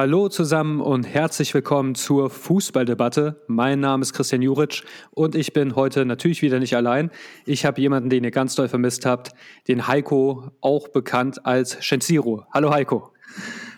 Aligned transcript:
Hallo 0.00 0.28
zusammen 0.28 0.80
und 0.80 1.02
herzlich 1.02 1.52
willkommen 1.54 1.96
zur 1.96 2.30
Fußballdebatte. 2.30 3.42
Mein 3.48 3.80
Name 3.80 4.02
ist 4.02 4.12
Christian 4.12 4.42
Juric 4.42 4.84
und 5.10 5.34
ich 5.34 5.52
bin 5.52 5.74
heute 5.74 6.04
natürlich 6.04 6.40
wieder 6.40 6.60
nicht 6.60 6.76
allein. 6.76 7.10
Ich 7.46 7.64
habe 7.64 7.80
jemanden, 7.80 8.08
den 8.08 8.22
ihr 8.22 8.30
ganz 8.30 8.54
doll 8.54 8.68
vermisst 8.68 9.04
habt, 9.04 9.32
den 9.66 9.88
Heiko, 9.88 10.52
auch 10.60 10.86
bekannt 10.86 11.44
als 11.44 11.84
Shenziro. 11.84 12.44
Hallo 12.54 12.70
Heiko. 12.70 13.12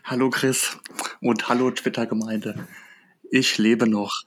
Hallo 0.05 0.28
Chris 0.28 0.77
und 1.23 1.48
hallo 1.48 1.70
Twitter-Gemeinde. 1.70 2.66
Ich 3.30 3.56
lebe 3.56 3.89
noch. 3.89 4.25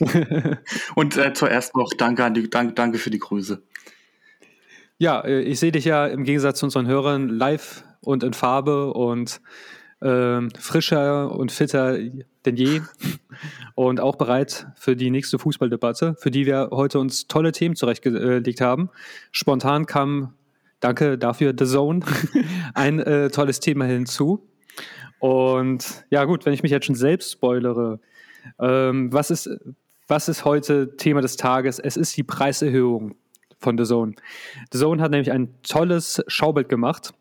und 0.96 1.16
äh, 1.16 1.32
zuerst 1.34 1.76
noch 1.76 1.92
danke, 1.96 2.24
an 2.24 2.34
die, 2.34 2.50
danke, 2.50 2.74
danke 2.74 2.98
für 2.98 3.10
die 3.10 3.20
Grüße. 3.20 3.62
Ja, 4.98 5.20
äh, 5.20 5.42
ich 5.42 5.60
sehe 5.60 5.70
dich 5.70 5.84
ja 5.84 6.08
im 6.08 6.24
Gegensatz 6.24 6.58
zu 6.58 6.66
unseren 6.66 6.88
Hörern 6.88 7.28
live 7.28 7.84
und 8.00 8.24
in 8.24 8.32
Farbe 8.32 8.92
und 8.92 9.40
äh, 10.00 10.40
frischer 10.58 11.32
und 11.32 11.52
fitter 11.52 11.98
denn 12.44 12.56
je 12.56 12.80
und 13.74 14.00
auch 14.00 14.16
bereit 14.16 14.66
für 14.76 14.96
die 14.96 15.10
nächste 15.10 15.38
Fußballdebatte, 15.38 16.16
für 16.18 16.30
die 16.30 16.46
wir 16.46 16.70
heute 16.72 16.98
uns 16.98 17.26
tolle 17.26 17.52
Themen 17.52 17.76
zurechtgelegt 17.76 18.60
haben. 18.60 18.90
Spontan 19.32 19.86
kam, 19.86 20.34
danke 20.80 21.18
dafür, 21.18 21.54
The 21.58 21.66
Zone, 21.66 22.00
ein 22.74 23.00
äh, 23.00 23.30
tolles 23.30 23.60
Thema 23.60 23.84
hinzu. 23.84 24.46
Und 25.18 26.04
ja 26.10 26.24
gut, 26.24 26.46
wenn 26.46 26.52
ich 26.52 26.62
mich 26.62 26.72
jetzt 26.72 26.86
schon 26.86 26.94
selbst 26.94 27.32
spoilere, 27.32 28.00
ähm, 28.60 29.12
was, 29.12 29.30
ist, 29.30 29.48
was 30.08 30.28
ist 30.28 30.44
heute 30.44 30.96
Thema 30.96 31.20
des 31.20 31.36
Tages? 31.36 31.78
Es 31.78 31.96
ist 31.96 32.16
die 32.16 32.22
Preiserhöhung 32.22 33.14
von 33.66 33.76
The 33.76 33.84
Zone. 33.84 34.14
The 34.72 34.78
Zone 34.78 35.02
hat 35.02 35.10
nämlich 35.10 35.32
ein 35.32 35.60
tolles 35.64 36.22
Schaubild 36.28 36.68
gemacht, 36.68 37.12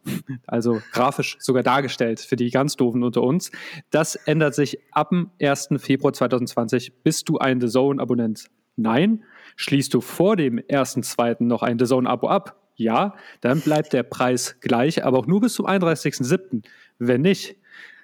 also 0.46 0.80
grafisch 0.92 1.38
sogar 1.40 1.64
dargestellt 1.64 2.20
für 2.20 2.36
die 2.36 2.52
ganz 2.52 2.76
Doofen 2.76 3.04
unter 3.04 3.24
uns. 3.24 3.52
Das 3.90 4.16
ändert 4.16 4.54
sich 4.54 4.78
ab 4.92 5.10
dem 5.10 5.32
1. 5.42 5.70
Februar 5.78 6.14
2020. 6.14 7.02
Bist 7.02 7.28
du 7.30 7.40
ein 7.40 7.60
The 7.60 7.68
Zone-Abonnent? 7.68 8.46
Nein. 8.76 9.24
Schließt 9.56 9.92
du 9.92 10.02
vor 10.02 10.36
dem 10.36 10.60
1.2. 10.60 11.44
noch 11.44 11.64
ein 11.64 11.80
The 11.80 11.86
Zone-Abo 11.86 12.28
ab? 12.28 12.62
Ja. 12.76 13.16
Dann 13.42 13.62
bleibt 13.62 13.94
der 13.94 14.04
Preis 14.04 14.58
gleich, 14.62 15.04
aber 15.04 15.18
auch 15.18 15.26
nur 15.26 15.42
bis 15.42 15.56
zum 15.56 15.66
31.7. 15.66 16.64
Wenn 17.00 17.22
nicht, 17.22 17.56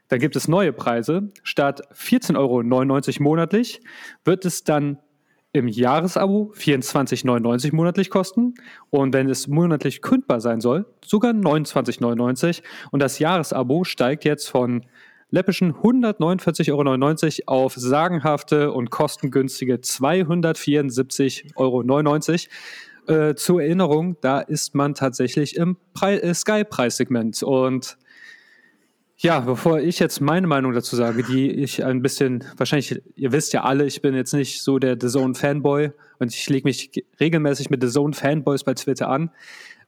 dann 0.07 0.19
gibt 0.19 0.35
es 0.35 0.47
neue 0.47 0.73
Preise. 0.73 1.29
Statt 1.43 1.83
14,99 1.93 2.37
Euro 2.37 3.23
monatlich 3.23 3.81
wird 4.25 4.45
es 4.45 4.63
dann 4.63 4.97
im 5.53 5.67
Jahresabo 5.67 6.53
24,99 6.55 7.75
monatlich 7.75 8.09
kosten. 8.09 8.53
Und 8.89 9.13
wenn 9.13 9.29
es 9.29 9.47
monatlich 9.47 10.01
kündbar 10.01 10.39
sein 10.39 10.61
soll, 10.61 10.85
sogar 11.05 11.31
29,99 11.31 12.61
und 12.91 13.01
das 13.01 13.19
Jahresabo 13.19 13.83
steigt 13.83 14.23
jetzt 14.23 14.47
von 14.47 14.85
läppischen 15.29 15.73
149,99 15.73 17.47
Euro 17.47 17.63
auf 17.63 17.73
sagenhafte 17.75 18.71
und 18.71 18.89
kostengünstige 18.91 19.75
274,99 19.75 21.55
Euro. 21.55 21.81
Äh, 23.07 23.33
zur 23.35 23.61
Erinnerung, 23.61 24.17
da 24.21 24.41
ist 24.41 24.75
man 24.75 24.93
tatsächlich 24.93 25.55
im 25.55 25.77
äh, 26.01 26.33
Sky-Preissegment. 26.33 27.41
Und 27.41 27.97
ja, 29.21 29.39
bevor 29.39 29.79
ich 29.79 29.99
jetzt 29.99 30.19
meine 30.19 30.47
Meinung 30.47 30.73
dazu 30.73 30.95
sage, 30.95 31.21
die 31.21 31.51
ich 31.51 31.85
ein 31.85 32.01
bisschen, 32.01 32.43
wahrscheinlich, 32.57 33.03
ihr 33.15 33.31
wisst 33.31 33.53
ja 33.53 33.63
alle, 33.63 33.85
ich 33.85 34.01
bin 34.01 34.15
jetzt 34.15 34.33
nicht 34.33 34.63
so 34.63 34.79
der 34.79 34.97
The 34.99 35.09
Zone 35.09 35.35
Fanboy 35.35 35.91
und 36.17 36.33
ich 36.33 36.49
lege 36.49 36.67
mich 36.67 36.89
regelmäßig 37.19 37.69
mit 37.69 37.83
The 37.83 37.89
Zone 37.89 38.13
Fanboys 38.13 38.63
bei 38.63 38.73
Twitter 38.73 39.09
an. 39.09 39.29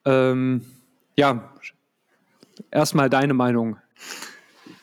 Ähm, 0.06 0.64
ja, 1.18 1.52
erstmal 2.70 3.10
deine 3.10 3.34
Meinung. 3.34 3.78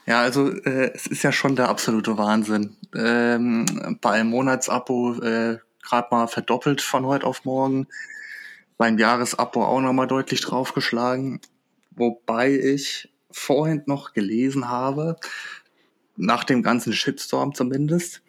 Ja, 0.07 0.23
also 0.23 0.51
äh, 0.51 0.91
es 0.95 1.07
ist 1.07 1.23
ja 1.23 1.31
schon 1.31 1.55
der 1.55 1.69
absolute 1.69 2.19
Wahnsinn. 2.19 2.77
Ähm, 2.93 3.99
bei 4.01 4.11
einem 4.11 4.31
Monatsabo 4.31 5.15
äh, 5.23 5.59
gerade 5.81 6.09
mal 6.11 6.27
verdoppelt 6.27 6.81
von 6.81 7.07
heute 7.07 7.25
auf 7.25 7.45
morgen. 7.45 7.87
Beim 8.77 8.99
Jahresabo 8.99 9.63
auch 9.63 9.81
nochmal 9.81 10.09
deutlich 10.09 10.41
draufgeschlagen. 10.41 11.41
Wobei 11.93 12.51
ich 12.51 13.10
vorhin 13.31 13.83
noch 13.87 14.13
gelesen 14.13 14.69
habe, 14.69 15.17
nach 16.17 16.45
dem 16.45 16.63
ganzen 16.63 16.93
Shitstorm 16.93 17.55
zumindest. 17.55 18.23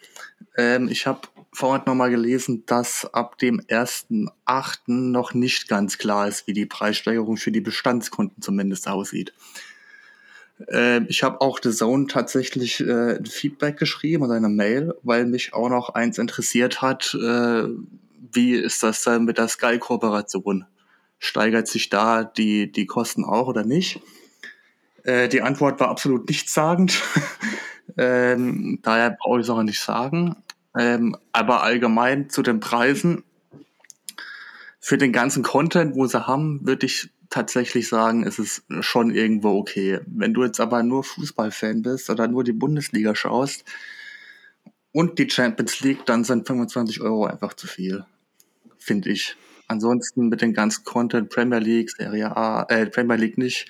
Ähm, 0.57 0.87
ich 0.89 1.07
habe 1.07 1.21
vorhin 1.53 1.83
noch 1.85 1.95
mal 1.95 2.09
gelesen, 2.09 2.63
dass 2.65 3.11
ab 3.13 3.37
dem 3.37 3.59
1.8. 3.61 4.79
noch 4.87 5.33
nicht 5.33 5.67
ganz 5.67 5.97
klar 5.97 6.27
ist, 6.27 6.47
wie 6.47 6.53
die 6.53 6.65
Preissteigerung 6.65 7.37
für 7.37 7.51
die 7.51 7.61
Bestandskunden 7.61 8.41
zumindest 8.41 8.87
aussieht. 8.87 9.33
Ähm, 10.69 11.05
ich 11.09 11.23
habe 11.23 11.41
auch 11.41 11.59
The 11.61 11.71
Zone 11.71 12.07
tatsächlich 12.07 12.79
äh, 12.81 13.17
ein 13.17 13.25
Feedback 13.25 13.77
geschrieben 13.77 14.23
oder 14.23 14.35
eine 14.35 14.49
Mail, 14.49 14.93
weil 15.03 15.25
mich 15.25 15.53
auch 15.53 15.69
noch 15.69 15.89
eins 15.89 16.17
interessiert 16.17 16.81
hat, 16.81 17.13
äh, 17.15 17.67
wie 18.33 18.53
ist 18.53 18.83
das 18.83 19.03
dann 19.03 19.25
mit 19.25 19.37
der 19.37 19.47
Sky-Kooperation? 19.47 20.65
Steigert 21.19 21.67
sich 21.67 21.89
da 21.89 22.23
die, 22.23 22.71
die 22.71 22.85
Kosten 22.85 23.25
auch 23.25 23.47
oder 23.47 23.65
nicht? 23.65 23.99
Äh, 25.03 25.29
die 25.29 25.41
Antwort 25.41 25.79
war 25.79 25.89
absolut 25.89 26.27
nichtssagend. 26.27 27.01
ähm, 27.97 28.79
daher 28.81 29.17
brauche 29.19 29.39
ich 29.39 29.45
es 29.45 29.49
auch 29.49 29.63
nicht 29.63 29.79
sagen. 29.79 30.35
Ähm, 30.77 31.15
aber 31.31 31.63
allgemein 31.63 32.29
zu 32.29 32.41
den 32.41 32.59
Preisen. 32.59 33.23
Für 34.79 34.97
den 34.97 35.11
ganzen 35.11 35.43
Content, 35.43 35.95
wo 35.95 36.07
sie 36.07 36.25
haben, 36.25 36.65
würde 36.65 36.87
ich 36.87 37.09
tatsächlich 37.29 37.87
sagen, 37.87 38.23
ist 38.23 38.39
es 38.39 38.63
schon 38.81 39.11
irgendwo 39.11 39.57
okay. 39.57 39.99
Wenn 40.05 40.33
du 40.33 40.43
jetzt 40.43 40.59
aber 40.59 40.83
nur 40.83 41.03
Fußballfan 41.03 41.81
bist 41.81 42.09
oder 42.09 42.27
nur 42.27 42.43
die 42.43 42.51
Bundesliga 42.51 43.15
schaust 43.15 43.63
und 44.91 45.19
die 45.19 45.29
Champions 45.29 45.79
League, 45.81 46.05
dann 46.05 46.23
sind 46.23 46.47
25 46.47 47.01
Euro 47.01 47.25
einfach 47.25 47.53
zu 47.53 47.67
viel. 47.67 48.05
Finde 48.77 49.11
ich. 49.11 49.35
Ansonsten 49.71 50.27
mit 50.27 50.41
den 50.41 50.53
ganzen 50.53 50.83
Content 50.83 51.29
Premier 51.29 51.59
League, 51.59 51.91
Serie 51.91 52.35
A, 52.35 52.63
äh, 52.67 52.87
Premier 52.87 53.15
League 53.15 53.37
nicht, 53.37 53.69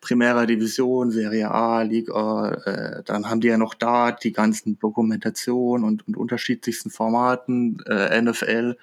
Primera 0.00 0.46
Division, 0.46 1.10
Serie 1.10 1.50
A, 1.50 1.82
Liga, 1.82 2.52
äh, 2.64 3.02
dann 3.04 3.28
haben 3.28 3.40
die 3.40 3.48
ja 3.48 3.58
noch 3.58 3.74
da 3.74 4.12
die 4.12 4.32
ganzen 4.32 4.78
Dokumentationen 4.78 5.84
und, 5.84 6.06
und 6.06 6.16
unterschiedlichsten 6.16 6.90
Formaten, 6.90 7.82
äh, 7.86 8.22
NFL. 8.22 8.76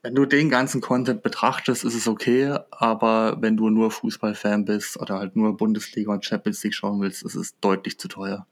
Wenn 0.00 0.14
du 0.14 0.24
den 0.24 0.48
ganzen 0.48 0.80
Content 0.80 1.22
betrachtest, 1.22 1.84
ist 1.84 1.94
es 1.94 2.08
okay, 2.08 2.56
aber 2.70 3.36
wenn 3.42 3.58
du 3.58 3.68
nur 3.68 3.90
Fußballfan 3.90 4.64
bist 4.64 4.98
oder 4.98 5.18
halt 5.18 5.36
nur 5.36 5.54
Bundesliga 5.54 6.12
und 6.12 6.24
Champions 6.24 6.64
League 6.64 6.74
schauen 6.74 7.02
willst, 7.02 7.22
ist 7.22 7.34
es 7.34 7.58
deutlich 7.60 7.98
zu 7.98 8.08
teuer. 8.08 8.46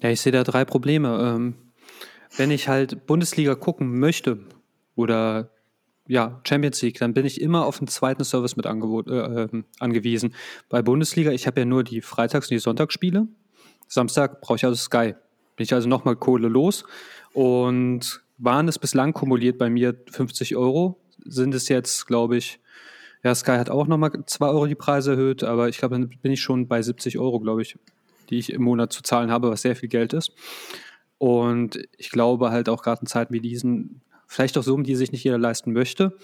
Ja, 0.00 0.10
ich 0.10 0.20
sehe 0.20 0.32
da 0.32 0.42
drei 0.42 0.64
Probleme. 0.64 1.34
Ähm, 1.36 1.54
wenn 2.36 2.50
ich 2.50 2.68
halt 2.68 3.06
Bundesliga 3.06 3.54
gucken 3.54 3.98
möchte, 3.98 4.38
oder 4.98 5.50
ja, 6.08 6.40
Champions 6.42 6.82
League, 6.82 6.98
dann 6.98 7.14
bin 7.14 7.24
ich 7.24 7.40
immer 7.40 7.66
auf 7.66 7.78
einen 7.78 7.86
zweiten 7.86 8.24
Service 8.24 8.56
mit 8.56 8.66
äh, 8.66 8.70
ähm, 8.70 9.64
angewiesen. 9.78 10.34
Bei 10.68 10.82
Bundesliga, 10.82 11.30
ich 11.30 11.46
habe 11.46 11.60
ja 11.60 11.66
nur 11.66 11.84
die 11.84 12.00
Freitags- 12.00 12.46
und 12.46 12.54
die 12.54 12.58
Sonntagsspiele. 12.58 13.28
Samstag 13.86 14.40
brauche 14.40 14.56
ich 14.56 14.64
also 14.64 14.74
Sky. 14.74 15.14
Bin 15.54 15.64
ich 15.64 15.72
also 15.72 15.88
nochmal 15.88 16.16
Kohle 16.16 16.48
los. 16.48 16.84
Und 17.32 18.22
waren 18.38 18.66
es 18.66 18.78
bislang 18.78 19.12
kumuliert 19.12 19.58
bei 19.58 19.70
mir 19.70 19.94
50 20.10 20.56
Euro, 20.56 21.00
sind 21.24 21.54
es 21.54 21.68
jetzt, 21.68 22.06
glaube 22.06 22.36
ich, 22.36 22.58
ja, 23.22 23.34
Sky 23.34 23.52
hat 23.52 23.68
auch 23.70 23.86
nochmal 23.86 24.12
2 24.24 24.46
Euro 24.46 24.66
die 24.66 24.76
Preise 24.76 25.12
erhöht, 25.12 25.44
aber 25.44 25.68
ich 25.68 25.78
glaube, 25.78 25.96
dann 25.96 26.08
bin 26.08 26.32
ich 26.32 26.40
schon 26.40 26.68
bei 26.68 26.80
70 26.80 27.18
Euro, 27.18 27.40
glaube 27.40 27.62
ich, 27.62 27.76
die 28.30 28.38
ich 28.38 28.52
im 28.52 28.62
Monat 28.62 28.92
zu 28.92 29.02
zahlen 29.02 29.30
habe, 29.30 29.50
was 29.50 29.62
sehr 29.62 29.76
viel 29.76 29.88
Geld 29.88 30.12
ist. 30.12 30.32
Und 31.18 31.80
ich 31.98 32.10
glaube 32.10 32.50
halt 32.50 32.68
auch 32.68 32.82
gerade 32.82 33.00
in 33.00 33.06
Zeiten 33.08 33.34
wie 33.34 33.40
diesen 33.40 34.02
Vielleicht 34.28 34.56
auch 34.56 34.62
Summen, 34.62 34.84
die 34.84 34.94
sich 34.94 35.10
nicht 35.10 35.24
jeder 35.24 35.38
leisten 35.38 35.72
möchte. 35.72 36.16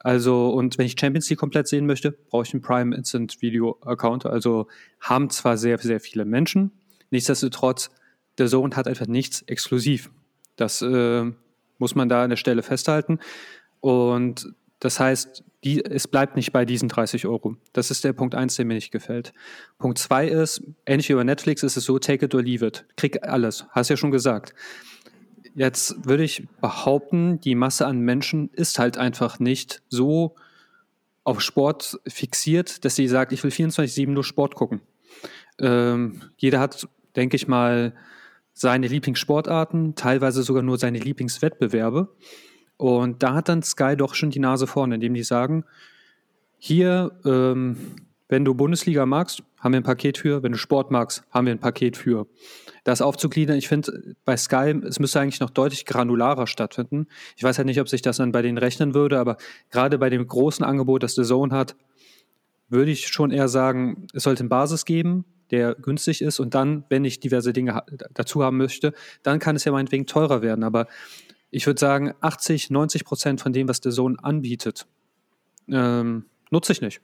Also, 0.00 0.50
und 0.50 0.76
wenn 0.78 0.86
ich 0.86 0.96
Champions 0.98 1.30
League 1.30 1.38
komplett 1.38 1.68
sehen 1.68 1.86
möchte, 1.86 2.10
brauche 2.10 2.42
ich 2.42 2.52
einen 2.52 2.60
Prime 2.60 2.94
Instant 2.94 3.40
Video 3.40 3.78
Account. 3.82 4.26
Also 4.26 4.66
haben 5.00 5.30
zwar 5.30 5.56
sehr, 5.56 5.78
sehr 5.78 6.00
viele 6.00 6.24
Menschen, 6.24 6.72
nichtsdestotrotz, 7.10 7.90
der 8.38 8.48
Zone 8.48 8.74
hat 8.74 8.88
einfach 8.88 9.06
nichts 9.06 9.42
exklusiv. 9.42 10.10
Das 10.56 10.82
äh, 10.82 11.30
muss 11.78 11.94
man 11.94 12.08
da 12.08 12.24
an 12.24 12.30
der 12.30 12.36
Stelle 12.36 12.62
festhalten. 12.62 13.20
Und 13.80 14.52
das 14.80 14.98
heißt, 14.98 15.44
die, 15.62 15.84
es 15.84 16.08
bleibt 16.08 16.34
nicht 16.34 16.52
bei 16.52 16.64
diesen 16.64 16.88
30 16.88 17.26
Euro. 17.26 17.56
Das 17.72 17.92
ist 17.92 18.02
der 18.02 18.12
Punkt 18.12 18.34
eins, 18.34 18.56
der 18.56 18.64
mir 18.64 18.74
nicht 18.74 18.90
gefällt. 18.90 19.32
Punkt 19.78 19.98
zwei 19.98 20.26
ist, 20.26 20.62
ähnlich 20.86 21.08
wie 21.08 21.14
bei 21.14 21.22
Netflix 21.22 21.62
ist 21.62 21.76
es 21.76 21.84
so, 21.84 22.00
take 22.00 22.24
it 22.24 22.34
or 22.34 22.42
leave 22.42 22.66
it. 22.66 22.84
Krieg 22.96 23.22
alles. 23.22 23.66
Hast 23.70 23.90
ja 23.90 23.96
schon 23.96 24.10
gesagt. 24.10 24.54
Jetzt 25.54 26.06
würde 26.06 26.24
ich 26.24 26.46
behaupten, 26.60 27.40
die 27.40 27.54
Masse 27.54 27.86
an 27.86 28.00
Menschen 28.00 28.48
ist 28.50 28.78
halt 28.78 28.96
einfach 28.96 29.38
nicht 29.38 29.82
so 29.88 30.34
auf 31.24 31.40
Sport 31.40 32.00
fixiert, 32.06 32.84
dass 32.84 32.96
sie 32.96 33.06
sagt, 33.06 33.32
ich 33.32 33.44
will 33.44 33.50
24-7 33.50 34.08
nur 34.08 34.24
Sport 34.24 34.54
gucken. 34.54 34.80
Ähm, 35.58 36.22
jeder 36.36 36.58
hat, 36.58 36.88
denke 37.14 37.36
ich 37.36 37.48
mal, 37.48 37.94
seine 38.54 38.86
Lieblingssportarten, 38.86 39.94
teilweise 39.94 40.42
sogar 40.42 40.62
nur 40.62 40.78
seine 40.78 40.98
Lieblingswettbewerbe. 40.98 42.14
Und 42.76 43.22
da 43.22 43.34
hat 43.34 43.48
dann 43.48 43.62
Sky 43.62 43.96
doch 43.96 44.14
schon 44.14 44.30
die 44.30 44.40
Nase 44.40 44.66
vorne, 44.66 44.96
indem 44.96 45.14
die 45.14 45.22
sagen, 45.22 45.64
hier, 46.58 47.12
ähm, 47.24 47.76
wenn 48.32 48.46
du 48.46 48.54
Bundesliga 48.54 49.04
magst, 49.04 49.42
haben 49.58 49.74
wir 49.74 49.80
ein 49.80 49.84
Paket 49.84 50.16
für. 50.16 50.42
Wenn 50.42 50.52
du 50.52 50.58
Sport 50.58 50.90
magst, 50.90 51.22
haben 51.30 51.44
wir 51.44 51.52
ein 51.52 51.58
Paket 51.58 51.98
für. 51.98 52.26
Das 52.82 53.02
aufzugliedern, 53.02 53.58
ich 53.58 53.68
finde, 53.68 54.14
bei 54.24 54.38
Sky, 54.38 54.74
es 54.88 54.98
müsste 54.98 55.20
eigentlich 55.20 55.40
noch 55.40 55.50
deutlich 55.50 55.84
granularer 55.84 56.46
stattfinden. 56.46 57.08
Ich 57.36 57.42
weiß 57.42 57.58
halt 57.58 57.66
nicht, 57.66 57.78
ob 57.78 57.90
sich 57.90 58.00
das 58.00 58.16
dann 58.16 58.32
bei 58.32 58.40
denen 58.40 58.56
rechnen 58.56 58.94
würde, 58.94 59.18
aber 59.18 59.36
gerade 59.70 59.98
bei 59.98 60.08
dem 60.08 60.26
großen 60.26 60.64
Angebot, 60.64 61.02
das 61.02 61.14
The 61.14 61.24
Zone 61.24 61.54
hat, 61.54 61.76
würde 62.70 62.90
ich 62.90 63.08
schon 63.08 63.32
eher 63.32 63.48
sagen, 63.48 64.06
es 64.14 64.22
sollte 64.22 64.40
eine 64.40 64.48
Basis 64.48 64.86
geben, 64.86 65.26
der 65.50 65.74
günstig 65.74 66.22
ist 66.22 66.40
und 66.40 66.54
dann, 66.54 66.84
wenn 66.88 67.04
ich 67.04 67.20
diverse 67.20 67.52
Dinge 67.52 67.82
dazu 68.14 68.42
haben 68.42 68.56
möchte, 68.56 68.94
dann 69.22 69.40
kann 69.40 69.56
es 69.56 69.64
ja 69.64 69.72
meinetwegen 69.72 70.06
teurer 70.06 70.40
werden. 70.40 70.64
Aber 70.64 70.86
ich 71.50 71.66
würde 71.66 71.78
sagen, 71.78 72.14
80, 72.22 72.70
90 72.70 73.04
Prozent 73.04 73.40
von 73.42 73.52
dem, 73.52 73.68
was 73.68 73.82
der 73.82 73.92
Sohn 73.92 74.18
anbietet, 74.18 74.86
ähm, 75.68 76.24
nutze 76.50 76.72
ich 76.72 76.80
nicht. 76.80 77.02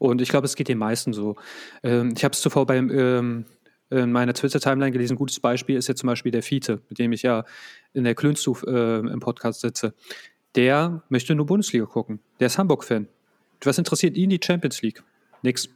Und 0.00 0.22
ich 0.22 0.30
glaube, 0.30 0.46
es 0.46 0.56
geht 0.56 0.68
den 0.68 0.78
meisten 0.78 1.12
so. 1.12 1.36
Ähm, 1.82 2.14
ich 2.16 2.24
habe 2.24 2.32
es 2.32 2.40
zuvor 2.40 2.64
beim, 2.64 2.90
ähm, 2.90 3.44
in 3.90 4.10
meiner 4.10 4.32
Twitter-Timeline 4.32 4.92
gelesen. 4.92 5.14
Ein 5.14 5.18
gutes 5.18 5.38
Beispiel 5.40 5.76
ist 5.76 5.88
ja 5.88 5.94
zum 5.94 6.06
Beispiel 6.06 6.32
der 6.32 6.42
Fiete, 6.42 6.80
mit 6.88 6.98
dem 6.98 7.12
ich 7.12 7.22
ja 7.22 7.44
in 7.92 8.04
der 8.04 8.14
Klönstuf 8.14 8.64
äh, 8.66 8.98
im 8.98 9.20
Podcast 9.20 9.60
sitze. 9.60 9.94
Der 10.54 11.02
möchte 11.10 11.34
nur 11.34 11.44
Bundesliga 11.44 11.84
gucken. 11.84 12.20
Der 12.40 12.46
ist 12.46 12.56
Hamburg-Fan. 12.56 13.08
Was 13.62 13.76
interessiert 13.76 14.16
ihn 14.16 14.30
die 14.30 14.40
Champions 14.42 14.80
League? 14.80 15.02
Nix. 15.42 15.68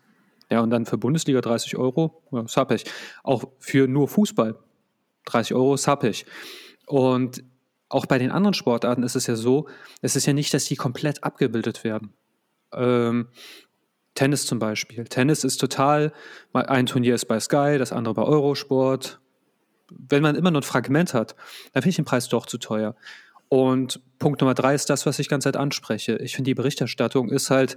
Ja, 0.50 0.60
und 0.60 0.70
dann 0.70 0.86
für 0.86 0.96
Bundesliga 0.96 1.42
30 1.42 1.76
Euro, 1.76 2.22
ja, 2.32 2.40
ist 2.42 2.56
happig. 2.56 2.84
Auch 3.24 3.44
für 3.58 3.86
nur 3.86 4.08
Fußball 4.08 4.58
30 5.26 5.54
Euro 5.54 5.74
ist 5.74 5.86
happig. 5.86 6.24
Und 6.86 7.44
auch 7.90 8.06
bei 8.06 8.18
den 8.18 8.30
anderen 8.30 8.54
Sportarten 8.54 9.02
ist 9.02 9.16
es 9.16 9.26
ja 9.26 9.36
so, 9.36 9.68
es 10.00 10.16
ist 10.16 10.24
ja 10.24 10.32
nicht, 10.32 10.54
dass 10.54 10.64
die 10.64 10.76
komplett 10.76 11.22
abgebildet 11.24 11.84
werden. 11.84 12.14
Ähm, 12.72 13.28
Tennis 14.14 14.46
zum 14.46 14.58
Beispiel. 14.58 15.04
Tennis 15.04 15.44
ist 15.44 15.58
total, 15.58 16.12
ein 16.52 16.86
Turnier 16.86 17.14
ist 17.14 17.26
bei 17.26 17.40
Sky, 17.40 17.76
das 17.78 17.92
andere 17.92 18.14
bei 18.14 18.22
Eurosport. 18.22 19.20
Wenn 19.90 20.22
man 20.22 20.36
immer 20.36 20.50
nur 20.50 20.60
ein 20.60 20.64
Fragment 20.64 21.14
hat, 21.14 21.34
dann 21.72 21.82
finde 21.82 21.90
ich 21.90 21.96
den 21.96 22.04
Preis 22.04 22.28
doch 22.28 22.46
zu 22.46 22.58
teuer. 22.58 22.94
Und 23.48 24.00
Punkt 24.18 24.40
Nummer 24.40 24.54
drei 24.54 24.74
ist 24.74 24.90
das, 24.90 25.06
was 25.06 25.18
ich 25.18 25.28
ganz 25.28 25.44
Zeit 25.44 25.56
anspreche. 25.56 26.16
Ich 26.16 26.34
finde, 26.34 26.48
die 26.48 26.54
Berichterstattung 26.54 27.28
ist 27.28 27.50
halt, 27.50 27.76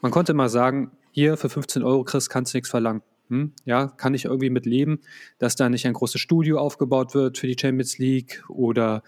man 0.00 0.12
konnte 0.12 0.32
immer 0.32 0.48
sagen, 0.48 0.92
hier 1.10 1.36
für 1.36 1.48
15 1.48 1.82
Euro 1.82 2.04
Chris 2.04 2.28
kannst 2.28 2.54
du 2.54 2.58
nichts 2.58 2.70
verlangen. 2.70 3.02
Hm? 3.28 3.52
Ja, 3.64 3.86
kann 3.86 4.14
ich 4.14 4.24
irgendwie 4.24 4.50
mit 4.50 4.66
leben, 4.66 5.00
dass 5.38 5.56
da 5.56 5.68
nicht 5.68 5.86
ein 5.86 5.92
großes 5.92 6.20
Studio 6.20 6.58
aufgebaut 6.58 7.14
wird 7.14 7.38
für 7.38 7.46
die 7.46 7.56
Champions 7.58 7.98
League 7.98 8.44
oder 8.48 9.02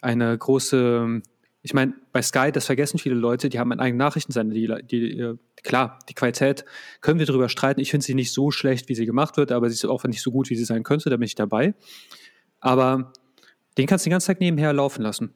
eine 0.00 0.36
große, 0.36 1.22
ich 1.62 1.74
meine, 1.74 1.94
bei 2.12 2.22
Sky, 2.22 2.52
das 2.52 2.66
vergessen 2.66 2.98
viele 2.98 3.16
Leute, 3.16 3.48
die 3.48 3.58
haben 3.58 3.72
einen 3.72 3.80
eigenen 3.80 3.98
Nachrichtensender, 3.98 4.54
die, 4.54 4.86
die, 4.86 5.34
klar, 5.62 5.98
die 6.08 6.14
Qualität 6.14 6.64
können 7.00 7.18
wir 7.18 7.26
darüber 7.26 7.48
streiten. 7.48 7.80
Ich 7.80 7.90
finde 7.90 8.06
sie 8.06 8.14
nicht 8.14 8.32
so 8.32 8.50
schlecht, 8.50 8.88
wie 8.88 8.94
sie 8.94 9.06
gemacht 9.06 9.36
wird, 9.36 9.50
aber 9.50 9.68
sie 9.68 9.74
ist 9.74 9.84
auch 9.84 10.04
nicht 10.04 10.22
so 10.22 10.30
gut, 10.30 10.50
wie 10.50 10.56
sie 10.56 10.64
sein 10.64 10.84
könnte, 10.84 11.10
da 11.10 11.16
bin 11.16 11.26
ich 11.26 11.34
dabei. 11.34 11.74
Aber 12.60 13.12
den 13.76 13.86
kannst 13.86 14.04
du 14.04 14.08
den 14.08 14.12
ganzen 14.12 14.28
Tag 14.28 14.40
nebenher 14.40 14.72
laufen 14.72 15.02
lassen. 15.02 15.34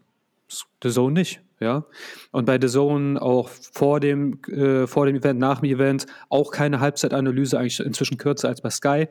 The 0.82 0.90
Zone 0.90 1.14
nicht, 1.14 1.40
ja. 1.60 1.86
Und 2.30 2.44
bei 2.44 2.58
The 2.60 2.68
Zone 2.68 3.20
auch 3.20 3.48
vor 3.48 4.00
dem, 4.00 4.40
äh, 4.44 4.86
vor 4.86 5.06
dem 5.06 5.16
Event, 5.16 5.40
nach 5.40 5.60
dem 5.60 5.70
Event 5.70 6.06
auch 6.28 6.52
keine 6.52 6.80
Halbzeitanalyse, 6.80 7.58
eigentlich 7.58 7.80
inzwischen 7.80 8.18
kürzer 8.18 8.48
als 8.48 8.60
bei 8.60 8.70
Sky. 8.70 9.08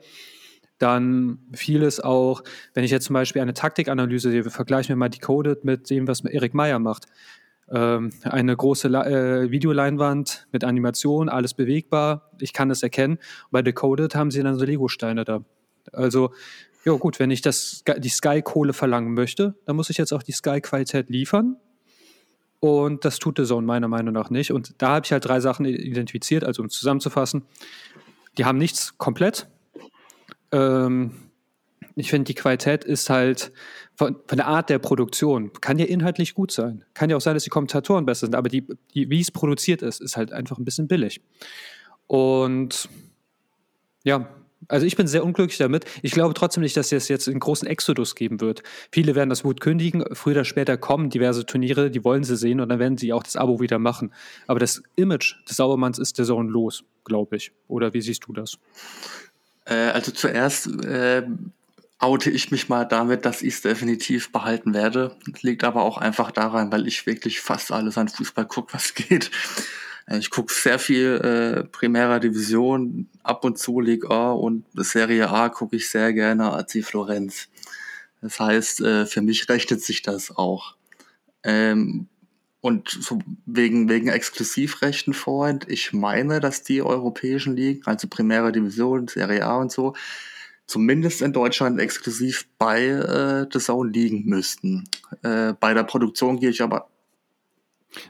Dann 0.82 1.38
vieles 1.52 2.00
auch, 2.00 2.42
wenn 2.74 2.82
ich 2.82 2.90
jetzt 2.90 3.04
zum 3.04 3.14
Beispiel 3.14 3.40
eine 3.40 3.54
Taktikanalyse 3.54 4.32
sehe, 4.32 4.42
wir 4.44 4.50
vergleichen 4.50 4.88
wir 4.88 4.96
mal 4.96 5.10
Decoded 5.10 5.64
mit 5.64 5.88
dem, 5.90 6.08
was 6.08 6.24
Erik 6.24 6.54
Meyer 6.54 6.80
macht. 6.80 7.06
Ähm, 7.70 8.10
eine 8.24 8.56
große 8.56 8.88
äh, 8.88 9.48
Videoleinwand 9.52 10.48
mit 10.50 10.64
Animation, 10.64 11.28
alles 11.28 11.54
bewegbar, 11.54 12.32
ich 12.40 12.52
kann 12.52 12.68
es 12.72 12.82
erkennen. 12.82 13.18
bei 13.52 13.62
Decoded 13.62 14.16
haben 14.16 14.32
sie 14.32 14.42
dann 14.42 14.58
so 14.58 14.64
Lego-Steine 14.64 15.24
da. 15.24 15.44
Also 15.92 16.32
ja 16.84 16.94
gut, 16.94 17.20
wenn 17.20 17.30
ich 17.30 17.42
das, 17.42 17.84
die 17.98 18.08
Sky-Kohle 18.08 18.72
verlangen 18.72 19.14
möchte, 19.14 19.54
dann 19.66 19.76
muss 19.76 19.88
ich 19.88 19.98
jetzt 19.98 20.12
auch 20.12 20.24
die 20.24 20.32
Sky-Qualität 20.32 21.10
liefern. 21.10 21.58
Und 22.58 23.04
das 23.04 23.20
tut 23.20 23.38
The 23.38 23.44
Zone 23.44 23.68
meiner 23.68 23.86
Meinung 23.86 24.14
nach 24.14 24.30
nicht. 24.30 24.50
Und 24.50 24.74
da 24.78 24.88
habe 24.88 25.06
ich 25.06 25.12
halt 25.12 25.24
drei 25.24 25.38
Sachen 25.38 25.64
identifiziert, 25.64 26.42
also 26.42 26.60
um 26.62 26.66
es 26.66 26.74
zusammenzufassen. 26.74 27.42
Die 28.36 28.44
haben 28.44 28.58
nichts 28.58 28.98
komplett. 28.98 29.46
Ähm, 30.52 31.12
ich 31.94 32.10
finde, 32.10 32.24
die 32.24 32.34
Qualität 32.34 32.84
ist 32.84 33.10
halt 33.10 33.52
von, 33.94 34.16
von, 34.26 34.38
der 34.38 34.46
Art 34.46 34.70
der 34.70 34.78
Produktion, 34.78 35.52
kann 35.60 35.78
ja 35.78 35.84
inhaltlich 35.84 36.34
gut 36.34 36.50
sein. 36.52 36.84
Kann 36.94 37.10
ja 37.10 37.16
auch 37.16 37.20
sein, 37.20 37.34
dass 37.34 37.44
die 37.44 37.50
Kommentatoren 37.50 38.06
besser 38.06 38.26
sind, 38.26 38.34
aber 38.34 38.48
die, 38.48 38.66
die, 38.94 39.10
wie 39.10 39.20
es 39.20 39.30
produziert 39.30 39.82
ist, 39.82 40.00
ist 40.00 40.16
halt 40.16 40.32
einfach 40.32 40.58
ein 40.58 40.64
bisschen 40.64 40.88
billig. 40.88 41.20
Und 42.06 42.88
ja, 44.04 44.28
also 44.68 44.86
ich 44.86 44.96
bin 44.96 45.06
sehr 45.06 45.24
unglücklich 45.24 45.58
damit. 45.58 45.84
Ich 46.02 46.12
glaube 46.12 46.34
trotzdem 46.34 46.62
nicht, 46.62 46.76
dass 46.76 46.92
es 46.92 47.08
jetzt 47.08 47.28
einen 47.28 47.40
großen 47.40 47.66
Exodus 47.66 48.14
geben 48.14 48.40
wird. 48.40 48.62
Viele 48.90 49.14
werden 49.14 49.28
das 49.28 49.44
Wut 49.44 49.60
kündigen. 49.60 50.04
Früher 50.12 50.34
oder 50.34 50.44
später 50.44 50.76
kommen 50.76 51.10
diverse 51.10 51.44
Turniere, 51.44 51.90
die 51.90 52.04
wollen 52.04 52.24
sie 52.24 52.36
sehen 52.36 52.60
und 52.60 52.68
dann 52.68 52.78
werden 52.78 52.96
sie 52.96 53.12
auch 53.12 53.22
das 53.22 53.36
Abo 53.36 53.60
wieder 53.60 53.78
machen. 53.78 54.12
Aber 54.46 54.60
das 54.60 54.82
Image 54.96 55.34
des 55.48 55.56
Saubermanns 55.56 55.98
ist 55.98 56.18
der 56.18 56.24
Zone 56.24 56.48
los, 56.50 56.84
glaube 57.04 57.36
ich. 57.36 57.52
Oder 57.66 57.92
wie 57.92 58.00
siehst 58.00 58.24
du 58.26 58.32
das? 58.32 58.58
Äh, 59.64 59.74
also 59.74 60.12
zuerst 60.12 60.66
äh, 60.84 61.22
oute 61.98 62.30
ich 62.30 62.50
mich 62.50 62.68
mal 62.68 62.84
damit, 62.84 63.24
dass 63.24 63.42
ich 63.42 63.54
es 63.54 63.62
definitiv 63.62 64.32
behalten 64.32 64.74
werde. 64.74 65.16
Das 65.30 65.42
liegt 65.42 65.64
aber 65.64 65.82
auch 65.82 65.98
einfach 65.98 66.32
daran, 66.32 66.72
weil 66.72 66.88
ich 66.88 67.06
wirklich 67.06 67.40
fast 67.40 67.70
alles 67.70 67.96
an 67.96 68.08
Fußball 68.08 68.46
gucke, 68.46 68.74
was 68.74 68.94
geht. 68.94 69.30
Äh, 70.06 70.18
ich 70.18 70.30
gucke 70.30 70.52
sehr 70.52 70.78
viel 70.78 71.20
äh, 71.22 71.64
Primera 71.64 72.18
Division, 72.18 73.08
ab 73.22 73.44
und 73.44 73.58
zu 73.58 73.80
Ligue 73.80 74.10
A 74.10 74.32
und 74.32 74.64
Serie 74.74 75.30
A 75.30 75.48
gucke 75.48 75.76
ich 75.76 75.88
sehr 75.90 76.12
gerne 76.12 76.52
AC 76.52 76.84
Florenz. 76.84 77.48
Das 78.20 78.38
heißt, 78.38 78.80
äh, 78.80 79.06
für 79.06 79.22
mich 79.22 79.48
rechnet 79.48 79.82
sich 79.82 80.02
das 80.02 80.36
auch. 80.36 80.76
Ähm, 81.44 82.08
und 82.62 83.12
wegen, 83.44 83.88
wegen 83.88 84.08
Exklusivrechten 84.08 85.12
vorhin, 85.12 85.60
ich 85.66 85.92
meine, 85.92 86.38
dass 86.38 86.62
die 86.62 86.80
europäischen 86.80 87.56
Ligen, 87.56 87.84
also 87.86 88.06
Primera 88.08 88.52
Division, 88.52 89.08
Serie 89.08 89.44
A 89.44 89.56
und 89.56 89.72
so, 89.72 89.94
zumindest 90.66 91.22
in 91.22 91.32
Deutschland 91.32 91.80
exklusiv 91.80 92.46
bei 92.58 92.86
äh, 92.86 93.46
The 93.52 93.58
Zone 93.58 93.90
liegen 93.90 94.24
müssten. 94.26 94.84
Äh, 95.22 95.54
bei 95.58 95.74
der 95.74 95.82
Produktion 95.82 96.38
gehe 96.38 96.50
ich 96.50 96.62
aber 96.62 96.88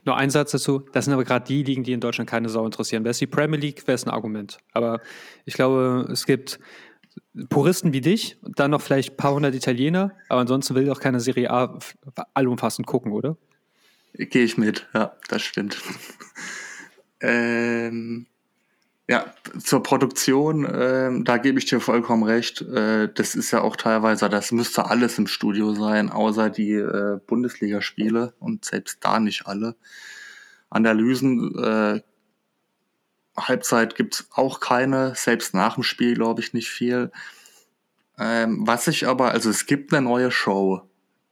nur 0.04 0.16
ein 0.16 0.30
Satz 0.30 0.52
dazu, 0.52 0.84
das 0.92 1.06
sind 1.06 1.14
aber 1.14 1.24
gerade 1.24 1.44
die 1.44 1.64
Ligen, 1.64 1.82
die 1.82 1.92
in 1.92 2.00
Deutschland 2.00 2.30
keine 2.30 2.48
Sau 2.48 2.64
interessieren. 2.64 3.02
Wäre 3.02 3.10
es 3.10 3.18
die 3.18 3.26
Premier 3.26 3.58
League, 3.58 3.88
wäre 3.88 3.96
es 3.96 4.06
ein 4.06 4.10
Argument. 4.10 4.58
Aber 4.74 5.00
ich 5.44 5.54
glaube, 5.54 6.08
es 6.12 6.24
gibt 6.24 6.60
Puristen 7.48 7.92
wie 7.92 8.00
dich 8.00 8.38
dann 8.42 8.70
noch 8.70 8.80
vielleicht 8.80 9.14
ein 9.14 9.16
paar 9.16 9.34
hundert 9.34 9.56
Italiener, 9.56 10.12
aber 10.28 10.42
ansonsten 10.42 10.76
will 10.76 10.88
auch 10.90 11.00
keine 11.00 11.18
Serie 11.18 11.50
A 11.50 11.78
allumfassend 12.34 12.86
gucken, 12.86 13.10
oder? 13.10 13.36
Gehe 14.14 14.44
ich 14.44 14.58
mit, 14.58 14.88
ja, 14.94 15.16
das 15.28 15.42
stimmt. 15.42 15.80
ähm, 17.20 18.26
ja, 19.08 19.34
zur 19.58 19.82
Produktion, 19.82 20.64
äh, 20.64 21.10
da 21.24 21.38
gebe 21.38 21.58
ich 21.58 21.66
dir 21.66 21.80
vollkommen 21.80 22.22
recht. 22.22 22.62
Äh, 22.62 23.12
das 23.12 23.34
ist 23.34 23.50
ja 23.50 23.62
auch 23.62 23.76
teilweise, 23.76 24.28
das 24.28 24.52
müsste 24.52 24.86
alles 24.86 25.18
im 25.18 25.26
Studio 25.26 25.74
sein, 25.74 26.10
außer 26.10 26.50
die 26.50 26.72
äh, 26.72 27.18
Bundesligaspiele 27.26 28.34
und 28.38 28.64
selbst 28.64 28.98
da 29.00 29.18
nicht 29.18 29.46
alle. 29.46 29.76
Analysen, 30.70 31.58
äh, 31.58 32.00
Halbzeit 33.36 33.96
gibt's 33.96 34.28
auch 34.32 34.60
keine, 34.60 35.14
selbst 35.14 35.54
nach 35.54 35.74
dem 35.74 35.82
Spiel 35.82 36.14
glaube 36.14 36.40
ich 36.40 36.52
nicht 36.52 36.70
viel. 36.70 37.10
Ähm, 38.18 38.66
was 38.66 38.88
ich 38.88 39.06
aber, 39.06 39.32
also 39.32 39.50
es 39.50 39.66
gibt 39.66 39.92
eine 39.92 40.06
neue 40.06 40.30
Show, 40.30 40.82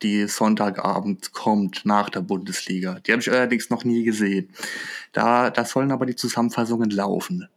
die 0.03 0.27
Sonntagabend 0.27 1.33
kommt 1.33 1.85
nach 1.85 2.11
der 2.11 2.21
Bundesliga. 2.21 3.01
Die 3.01 3.13
habe 3.13 3.23
ich 3.23 3.31
allerdings 3.31 3.71
noch 3.71 3.85
nie 3.85 4.03
gesehen. 4.05 4.51
Da, 5.13 5.51
da 5.51 5.65
sollen 5.65 5.93
aber 5.93 6.07
die 6.07 6.17
Zusammenfassungen 6.17 6.91
laufen. 6.91 7.49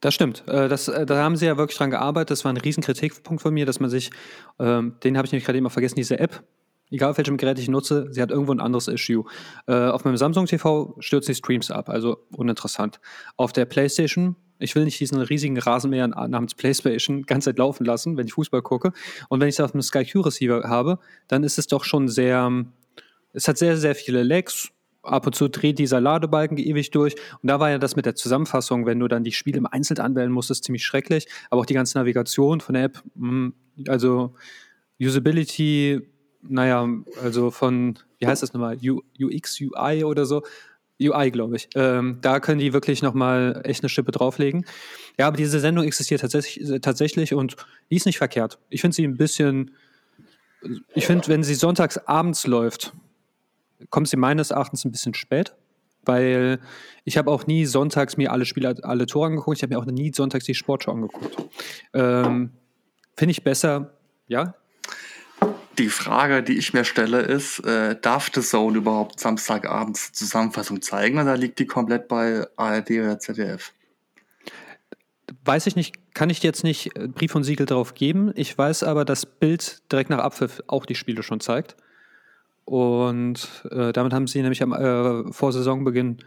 Das 0.00 0.14
stimmt. 0.14 0.46
Äh, 0.46 0.68
das, 0.68 0.88
äh, 0.88 1.06
da 1.06 1.22
haben 1.22 1.36
sie 1.36 1.46
ja 1.46 1.56
wirklich 1.56 1.78
dran 1.78 1.90
gearbeitet. 1.90 2.30
Das 2.32 2.44
war 2.44 2.52
ein 2.52 2.58
riesen 2.58 2.82
Kritikpunkt 2.82 3.42
von 3.42 3.54
mir, 3.54 3.64
dass 3.64 3.80
man 3.80 3.88
sich, 3.88 4.10
ähm, 4.58 4.96
den 5.02 5.16
habe 5.16 5.24
ich 5.26 5.32
nämlich 5.32 5.46
gerade 5.46 5.56
eben 5.56 5.70
vergessen, 5.70 5.96
diese 5.96 6.18
App, 6.18 6.44
egal 6.90 7.10
auf 7.10 7.16
welchem 7.16 7.38
Gerät 7.38 7.58
ich 7.58 7.68
nutze, 7.68 8.08
sie 8.10 8.20
hat 8.20 8.30
irgendwo 8.30 8.52
ein 8.52 8.60
anderes 8.60 8.88
Issue. 8.88 9.24
Äh, 9.66 9.72
auf 9.72 10.04
meinem 10.04 10.18
Samsung 10.18 10.44
TV 10.44 10.94
stürzt 10.98 11.28
die 11.28 11.34
Streams 11.34 11.70
ab, 11.70 11.88
also 11.88 12.18
uninteressant. 12.36 13.00
Auf 13.36 13.54
der 13.54 13.64
Playstation, 13.64 14.36
ich 14.58 14.74
will 14.74 14.84
nicht 14.84 15.00
diesen 15.00 15.20
riesigen 15.20 15.58
Rasenmäher 15.58 16.08
namens 16.08 16.54
Playstation 16.54 17.24
ganz 17.24 17.44
Zeit 17.44 17.58
laufen 17.58 17.84
lassen, 17.84 18.16
wenn 18.16 18.26
ich 18.26 18.34
Fußball 18.34 18.62
gucke. 18.62 18.92
Und 19.28 19.40
wenn 19.40 19.48
ich 19.48 19.56
es 19.56 19.60
auf 19.60 19.74
einem 19.74 19.82
Sky 19.82 20.04
Q 20.04 20.20
Receiver 20.20 20.62
habe, 20.64 20.98
dann 21.28 21.42
ist 21.42 21.58
es 21.58 21.66
doch 21.66 21.84
schon 21.84 22.08
sehr, 22.08 22.64
es 23.32 23.48
hat 23.48 23.58
sehr, 23.58 23.76
sehr 23.76 23.94
viele 23.94 24.22
Lags 24.22 24.70
ab 25.04 25.26
und 25.26 25.34
zu 25.34 25.48
dreht 25.48 25.78
dieser 25.78 26.00
Ladebalken 26.00 26.56
ewig 26.56 26.90
durch. 26.90 27.14
Und 27.42 27.48
da 27.48 27.60
war 27.60 27.70
ja 27.70 27.78
das 27.78 27.96
mit 27.96 28.06
der 28.06 28.14
Zusammenfassung, 28.14 28.86
wenn 28.86 28.98
du 28.98 29.08
dann 29.08 29.24
die 29.24 29.32
Spiele 29.32 29.58
im 29.58 29.66
Einzelnen 29.66 30.00
anwählen 30.04 30.32
musstest, 30.32 30.64
ziemlich 30.64 30.84
schrecklich. 30.84 31.26
Aber 31.50 31.60
auch 31.60 31.66
die 31.66 31.74
ganze 31.74 31.98
Navigation 31.98 32.60
von 32.60 32.74
der 32.74 32.84
App, 32.84 33.02
hm, 33.16 33.54
also 33.88 34.34
Usability, 35.00 36.00
naja, 36.42 36.88
also 37.22 37.50
von, 37.50 37.98
wie 38.18 38.26
heißt 38.26 38.42
das 38.42 38.52
nochmal, 38.52 38.78
UX, 39.20 39.60
UI 39.60 40.04
oder 40.04 40.26
so, 40.26 40.42
UI, 41.00 41.30
glaube 41.30 41.56
ich. 41.56 41.68
Ähm, 41.74 42.18
da 42.20 42.40
können 42.40 42.60
die 42.60 42.72
wirklich 42.72 43.02
nochmal 43.02 43.60
echt 43.64 43.82
eine 43.82 43.88
Schippe 43.88 44.12
drauflegen. 44.12 44.64
Ja, 45.18 45.26
aber 45.26 45.36
diese 45.36 45.60
Sendung 45.60 45.84
existiert 45.84 46.20
tatsächlich, 46.20 46.80
tatsächlich 46.80 47.34
und 47.34 47.56
die 47.90 47.96
ist 47.96 48.06
nicht 48.06 48.18
verkehrt. 48.18 48.58
Ich 48.68 48.80
finde 48.80 48.94
sie 48.94 49.04
ein 49.04 49.16
bisschen, 49.16 49.72
ich 50.94 51.06
finde, 51.06 51.28
wenn 51.28 51.42
sie 51.42 51.54
sonntags 51.54 51.98
abends 51.98 52.46
läuft, 52.46 52.92
kommt 53.90 54.08
sie 54.08 54.16
meines 54.16 54.50
Erachtens 54.50 54.84
ein 54.84 54.92
bisschen 54.92 55.14
spät, 55.14 55.54
weil 56.04 56.60
ich 57.04 57.18
habe 57.18 57.30
auch 57.30 57.46
nie 57.46 57.66
sonntags 57.66 58.16
mir 58.16 58.32
alle 58.32 58.44
Spiele, 58.44 58.74
alle 58.82 59.06
Tore 59.06 59.26
angeguckt. 59.26 59.58
Ich 59.58 59.62
habe 59.62 59.74
mir 59.74 59.80
auch 59.80 59.86
nie 59.86 60.12
sonntags 60.12 60.44
die 60.44 60.54
Sportschau 60.54 60.92
angeguckt. 60.92 61.36
Ähm, 61.92 62.52
finde 63.16 63.32
ich 63.32 63.42
besser, 63.42 63.94
ja, 64.26 64.54
die 65.78 65.88
Frage, 65.88 66.42
die 66.42 66.56
ich 66.58 66.72
mir 66.72 66.84
stelle, 66.84 67.20
ist, 67.20 67.60
äh, 67.60 67.96
darf 68.00 68.30
The 68.34 68.40
Zone 68.40 68.78
überhaupt 68.78 69.20
Samstagabends 69.20 70.12
Zusammenfassung 70.12 70.82
zeigen 70.82 71.18
oder 71.18 71.36
liegt 71.36 71.58
die 71.58 71.66
komplett 71.66 72.08
bei 72.08 72.46
ARD 72.56 72.90
oder 72.90 73.18
ZDF? 73.18 73.72
Weiß 75.44 75.66
ich 75.66 75.76
nicht, 75.76 76.14
kann 76.14 76.30
ich 76.30 76.42
jetzt 76.42 76.64
nicht 76.64 76.96
äh, 76.96 77.08
Brief 77.08 77.34
und 77.34 77.44
Siegel 77.44 77.66
darauf 77.66 77.94
geben. 77.94 78.32
Ich 78.34 78.56
weiß 78.56 78.82
aber, 78.82 79.04
dass 79.04 79.26
Bild 79.26 79.82
direkt 79.90 80.10
nach 80.10 80.18
Abpfiff 80.18 80.62
auch 80.66 80.86
die 80.86 80.94
Spiele 80.94 81.22
schon 81.22 81.40
zeigt. 81.40 81.76
Und 82.64 83.48
äh, 83.70 83.92
damit 83.92 84.12
haben 84.12 84.26
sie 84.26 84.40
nämlich 84.40 84.62
am, 84.62 84.72
äh, 84.72 85.32
vor 85.32 85.52
Saisonbeginn 85.52 86.18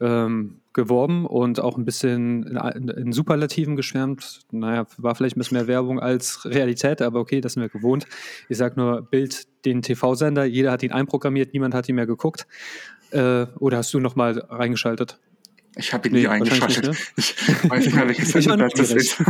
ähm, 0.00 0.60
geworben 0.72 1.26
und 1.26 1.60
auch 1.60 1.76
ein 1.76 1.84
bisschen 1.84 2.44
in, 2.44 2.88
in, 2.88 3.12
Superlativen 3.12 3.74
geschwärmt. 3.74 4.42
Naja, 4.52 4.86
war 4.96 5.14
vielleicht 5.14 5.36
ein 5.36 5.40
bisschen 5.40 5.56
mehr 5.56 5.66
Werbung 5.66 5.98
als 5.98 6.44
Realität, 6.44 7.02
aber 7.02 7.18
okay, 7.20 7.40
das 7.40 7.54
sind 7.54 7.62
wir 7.62 7.68
gewohnt. 7.68 8.06
Ich 8.48 8.58
sag 8.58 8.76
nur, 8.76 9.02
Bild 9.02 9.46
den 9.64 9.82
TV-Sender, 9.82 10.44
jeder 10.44 10.70
hat 10.70 10.82
ihn 10.82 10.92
einprogrammiert, 10.92 11.52
niemand 11.52 11.74
hat 11.74 11.88
ihn 11.88 11.96
mehr 11.96 12.06
geguckt. 12.06 12.46
Äh, 13.10 13.46
oder 13.58 13.78
hast 13.78 13.92
du 13.92 14.00
noch 14.00 14.14
mal 14.14 14.38
reingeschaltet? 14.38 15.18
Ich 15.76 15.92
habe 15.92 16.08
ihn 16.08 16.14
nee, 16.14 16.20
nie 16.20 16.28
eingeschaltet. 16.28 16.88
Nicht, 16.88 17.16
ne? 17.16 17.24
Ich 17.62 17.70
weiß 17.70 17.84
nicht 17.84 17.94
mehr, 17.94 18.08
welches 18.08 18.28
Sender 18.32 18.68
das 18.68 18.90
ist. 18.90 19.22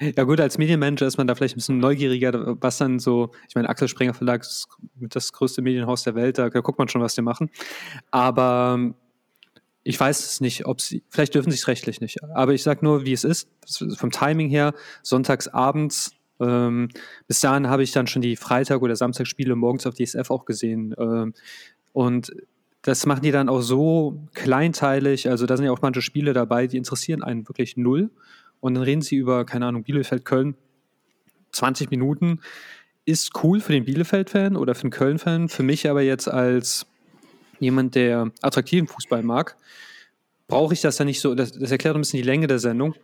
ja 0.00 0.24
gut, 0.24 0.40
als 0.40 0.58
Medienmanager 0.58 1.06
ist 1.06 1.18
man 1.18 1.26
da 1.26 1.34
vielleicht 1.34 1.54
ein 1.54 1.58
bisschen 1.58 1.78
neugieriger, 1.78 2.56
was 2.60 2.78
dann 2.78 2.98
so, 2.98 3.30
ich 3.48 3.54
meine, 3.54 3.68
Axel 3.68 3.88
Springer 3.88 4.14
Verlag 4.14 4.42
ist 4.42 4.68
das 5.00 5.32
größte 5.32 5.62
Medienhaus 5.62 6.02
der 6.02 6.14
Welt, 6.14 6.38
da 6.38 6.48
guckt 6.48 6.78
man 6.78 6.88
schon, 6.88 7.00
was 7.00 7.14
die 7.14 7.22
machen. 7.22 7.50
Aber 8.10 8.94
ich 9.84 10.00
weiß 10.00 10.18
es 10.24 10.40
nicht, 10.40 10.66
ob 10.66 10.80
sie, 10.80 11.02
vielleicht 11.10 11.34
dürfen 11.34 11.50
sie 11.50 11.58
es 11.58 11.68
rechtlich 11.68 12.00
nicht, 12.00 12.22
aber 12.24 12.54
ich 12.54 12.62
sage 12.62 12.84
nur, 12.84 13.04
wie 13.04 13.12
es 13.12 13.24
ist. 13.24 13.48
Vom 13.96 14.10
Timing 14.10 14.48
her, 14.48 14.74
sonntags 15.02 15.46
abends, 15.48 16.12
ähm, 16.40 16.88
bis 17.28 17.40
dahin 17.40 17.68
habe 17.68 17.82
ich 17.82 17.92
dann 17.92 18.06
schon 18.06 18.22
die 18.22 18.36
Freitag- 18.36 18.82
oder 18.82 18.96
Samstagsspiele 18.96 19.54
morgens 19.54 19.86
auf 19.86 19.94
DSF 19.94 20.30
auch 20.30 20.46
gesehen. 20.46 20.94
Ähm, 20.98 21.34
und 21.92 22.32
das 22.82 23.06
machen 23.06 23.22
die 23.22 23.30
dann 23.30 23.48
auch 23.48 23.60
so 23.60 24.20
kleinteilig, 24.34 25.28
also 25.30 25.46
da 25.46 25.56
sind 25.56 25.66
ja 25.66 25.72
auch 25.72 25.82
manche 25.82 26.02
Spiele 26.02 26.32
dabei, 26.32 26.66
die 26.66 26.76
interessieren 26.76 27.22
einen 27.22 27.48
wirklich 27.48 27.76
null. 27.76 28.10
Und 28.60 28.74
dann 28.74 28.82
reden 28.82 29.02
sie 29.02 29.16
über, 29.16 29.44
keine 29.44 29.66
Ahnung, 29.66 29.84
Bielefeld, 29.84 30.24
Köln, 30.24 30.54
20 31.52 31.90
Minuten. 31.90 32.40
Ist 33.04 33.32
cool 33.42 33.60
für 33.60 33.72
den 33.72 33.84
Bielefeld-Fan 33.84 34.56
oder 34.56 34.74
für 34.74 34.82
den 34.82 34.90
Köln-Fan. 34.90 35.48
Für 35.48 35.62
mich 35.62 35.88
aber 35.88 36.02
jetzt 36.02 36.28
als 36.28 36.86
jemand, 37.64 37.94
der 37.94 38.30
attraktiven 38.42 38.86
Fußball 38.86 39.22
mag, 39.22 39.56
brauche 40.46 40.74
ich 40.74 40.80
das 40.80 40.96
dann 40.96 41.06
nicht 41.06 41.20
so. 41.20 41.34
Das, 41.34 41.52
das, 41.52 41.70
erklärt 41.70 41.96
ein 41.96 42.02
bisschen 42.02 42.18
die 42.18 42.26
Länge 42.26 42.46
der 42.46 42.58
Sendung. 42.58 42.94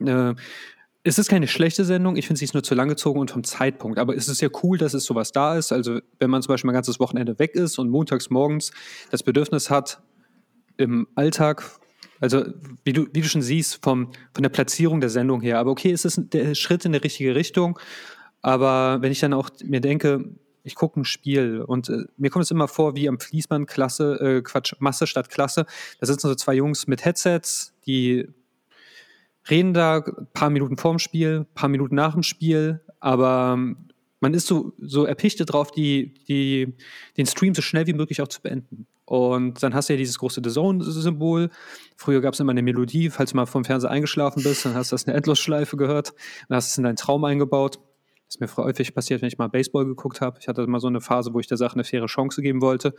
Äh, 0.00 0.34
es 1.04 1.18
ist 1.18 1.28
keine 1.28 1.48
schlechte 1.48 1.84
Sendung, 1.84 2.16
ich 2.16 2.26
finde 2.26 2.38
sie 2.38 2.44
ist 2.44 2.54
nur 2.54 2.62
zu 2.62 2.76
lang 2.76 2.88
gezogen 2.88 3.18
und 3.18 3.30
vom 3.30 3.42
Zeitpunkt. 3.42 3.98
Aber 3.98 4.16
es 4.16 4.28
ist 4.28 4.40
ja 4.40 4.48
cool, 4.62 4.78
dass 4.78 4.94
es 4.94 5.04
sowas 5.04 5.32
da 5.32 5.58
ist. 5.58 5.72
Also, 5.72 6.00
wenn 6.20 6.30
man 6.30 6.42
zum 6.42 6.52
Beispiel 6.52 6.68
mal 6.68 6.74
ganzes 6.74 7.00
Wochenende 7.00 7.38
weg 7.38 7.54
ist 7.54 7.78
und 7.78 7.90
montags 7.90 8.30
morgens 8.30 8.70
das 9.10 9.22
Bedürfnis 9.22 9.68
hat, 9.68 10.00
im 10.76 11.08
Alltag, 11.16 11.64
also 12.20 12.44
wie 12.84 12.92
du, 12.92 13.06
wie 13.12 13.20
du 13.20 13.28
schon 13.28 13.42
siehst, 13.42 13.82
vom, 13.82 14.12
von 14.32 14.42
der 14.42 14.50
Platzierung 14.50 15.00
der 15.00 15.10
Sendung 15.10 15.40
her. 15.40 15.58
Aber 15.58 15.72
okay, 15.72 15.90
es 15.90 16.04
ist 16.04 16.20
der 16.32 16.54
Schritt 16.54 16.84
in 16.84 16.92
die 16.92 16.98
richtige 16.98 17.34
Richtung. 17.34 17.78
Aber 18.40 19.02
wenn 19.02 19.12
ich 19.12 19.20
dann 19.20 19.32
auch 19.32 19.50
mir 19.64 19.80
denke, 19.80 20.24
ich 20.64 20.74
gucke 20.74 21.00
ein 21.00 21.04
Spiel 21.04 21.62
und 21.62 21.88
äh, 21.88 22.04
mir 22.16 22.30
kommt 22.30 22.44
es 22.44 22.50
immer 22.50 22.68
vor 22.68 22.94
wie 22.96 23.08
am 23.08 23.18
Fließband 23.18 23.68
Klasse, 23.68 24.14
äh, 24.20 24.42
Quatsch, 24.42 24.74
Masse 24.78 25.06
statt 25.06 25.28
Klasse. 25.28 25.66
Da 26.00 26.06
sitzen 26.06 26.28
so 26.28 26.34
zwei 26.34 26.54
Jungs 26.54 26.86
mit 26.86 27.04
Headsets, 27.04 27.74
die 27.86 28.28
reden 29.50 29.74
da 29.74 29.98
ein 29.98 30.28
paar 30.32 30.50
Minuten 30.50 30.76
vorm 30.76 30.98
Spiel, 30.98 31.40
ein 31.40 31.54
paar 31.54 31.68
Minuten 31.68 31.94
nach 31.94 32.12
dem 32.14 32.22
Spiel, 32.22 32.80
aber 33.00 33.54
ähm, 33.54 33.88
man 34.20 34.34
ist 34.34 34.46
so, 34.46 34.72
so 34.78 35.04
erpichtet 35.04 35.52
drauf, 35.52 35.72
die, 35.72 36.14
die, 36.28 36.74
den 37.16 37.26
Stream 37.26 37.54
so 37.54 37.62
schnell 37.62 37.88
wie 37.88 37.92
möglich 37.92 38.22
auch 38.22 38.28
zu 38.28 38.40
beenden. 38.40 38.86
Und 39.04 39.60
dann 39.62 39.74
hast 39.74 39.88
du 39.88 39.94
ja 39.94 39.96
dieses 39.96 40.18
große 40.18 40.40
The 40.44 40.50
Zone-Symbol. 40.50 41.50
Früher 41.96 42.20
gab 42.20 42.34
es 42.34 42.40
immer 42.40 42.52
eine 42.52 42.62
Melodie, 42.62 43.10
falls 43.10 43.32
du 43.32 43.36
mal 43.36 43.46
vom 43.46 43.64
Fernseher 43.64 43.90
eingeschlafen 43.90 44.44
bist, 44.44 44.64
dann 44.64 44.74
hast 44.74 44.92
du 44.92 44.94
das 44.94 45.06
eine 45.06 45.16
Endlosschleife 45.16 45.76
gehört, 45.76 46.14
dann 46.48 46.56
hast 46.56 46.68
du 46.68 46.72
es 46.72 46.78
in 46.78 46.84
deinen 46.84 46.96
Traum 46.96 47.24
eingebaut. 47.24 47.80
Ist 48.32 48.40
mir 48.40 48.48
häufig 48.56 48.94
passiert, 48.94 49.20
wenn 49.20 49.28
ich 49.28 49.36
mal 49.36 49.48
Baseball 49.48 49.84
geguckt 49.84 50.22
habe. 50.22 50.38
Ich 50.40 50.48
hatte 50.48 50.66
mal 50.66 50.80
so 50.80 50.86
eine 50.86 51.02
Phase, 51.02 51.34
wo 51.34 51.40
ich 51.40 51.48
der 51.48 51.58
Sache 51.58 51.74
eine 51.74 51.84
faire 51.84 52.06
Chance 52.06 52.40
geben 52.40 52.62
wollte. 52.62 52.94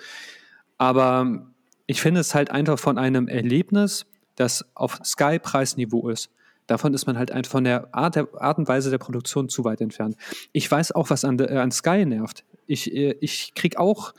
Aber 0.77 1.47
ich 1.87 2.01
finde 2.01 2.19
es 2.19 2.35
halt 2.35 2.51
einfach 2.51 2.77
von 2.77 2.99
einem 2.99 3.27
Erlebnis, 3.27 4.05
das 4.35 4.63
auf 4.75 4.99
Sky-Preisniveau 5.03 6.09
ist. 6.09 6.29
Davon 6.67 6.93
ist 6.93 7.07
man 7.07 7.17
halt 7.17 7.31
einfach 7.31 7.51
von 7.51 7.63
der 7.63 7.95
Art, 7.95 8.15
der 8.15 8.27
Art 8.37 8.59
und 8.59 8.67
Weise 8.67 8.91
der 8.91 8.99
Produktion 8.99 9.49
zu 9.49 9.65
weit 9.65 9.81
entfernt. 9.81 10.17
Ich 10.51 10.69
weiß 10.69 10.91
auch, 10.91 11.09
was 11.09 11.25
an, 11.25 11.39
äh, 11.39 11.57
an 11.57 11.71
Sky 11.71 12.05
nervt. 12.05 12.45
Ich, 12.67 12.93
äh, 12.93 13.15
ich 13.19 13.55
kriege 13.55 13.79
auch 13.79 14.13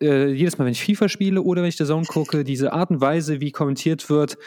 äh, 0.00 0.32
jedes 0.32 0.56
Mal, 0.56 0.64
wenn 0.64 0.72
ich 0.72 0.82
FIFA 0.82 1.10
spiele 1.10 1.42
oder 1.42 1.60
wenn 1.60 1.68
ich 1.68 1.76
der 1.76 1.86
Zone 1.86 2.06
gucke, 2.06 2.42
diese 2.42 2.72
Art 2.72 2.88
und 2.88 3.02
Weise, 3.02 3.42
wie 3.42 3.52
kommentiert 3.52 4.08
wird, 4.08 4.38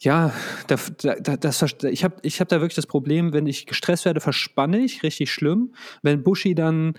ja, 0.00 0.32
da, 0.66 0.76
da, 1.02 1.36
das, 1.36 1.64
ich 1.82 2.04
habe 2.04 2.16
ich 2.22 2.40
hab 2.40 2.48
da 2.48 2.60
wirklich 2.60 2.74
das 2.74 2.86
Problem, 2.86 3.32
wenn 3.32 3.46
ich 3.46 3.66
gestresst 3.66 4.04
werde, 4.04 4.20
verspanne 4.20 4.78
ich, 4.78 5.02
richtig 5.02 5.32
schlimm. 5.32 5.74
Wenn 6.02 6.22
Bushi 6.22 6.54
dann 6.54 6.94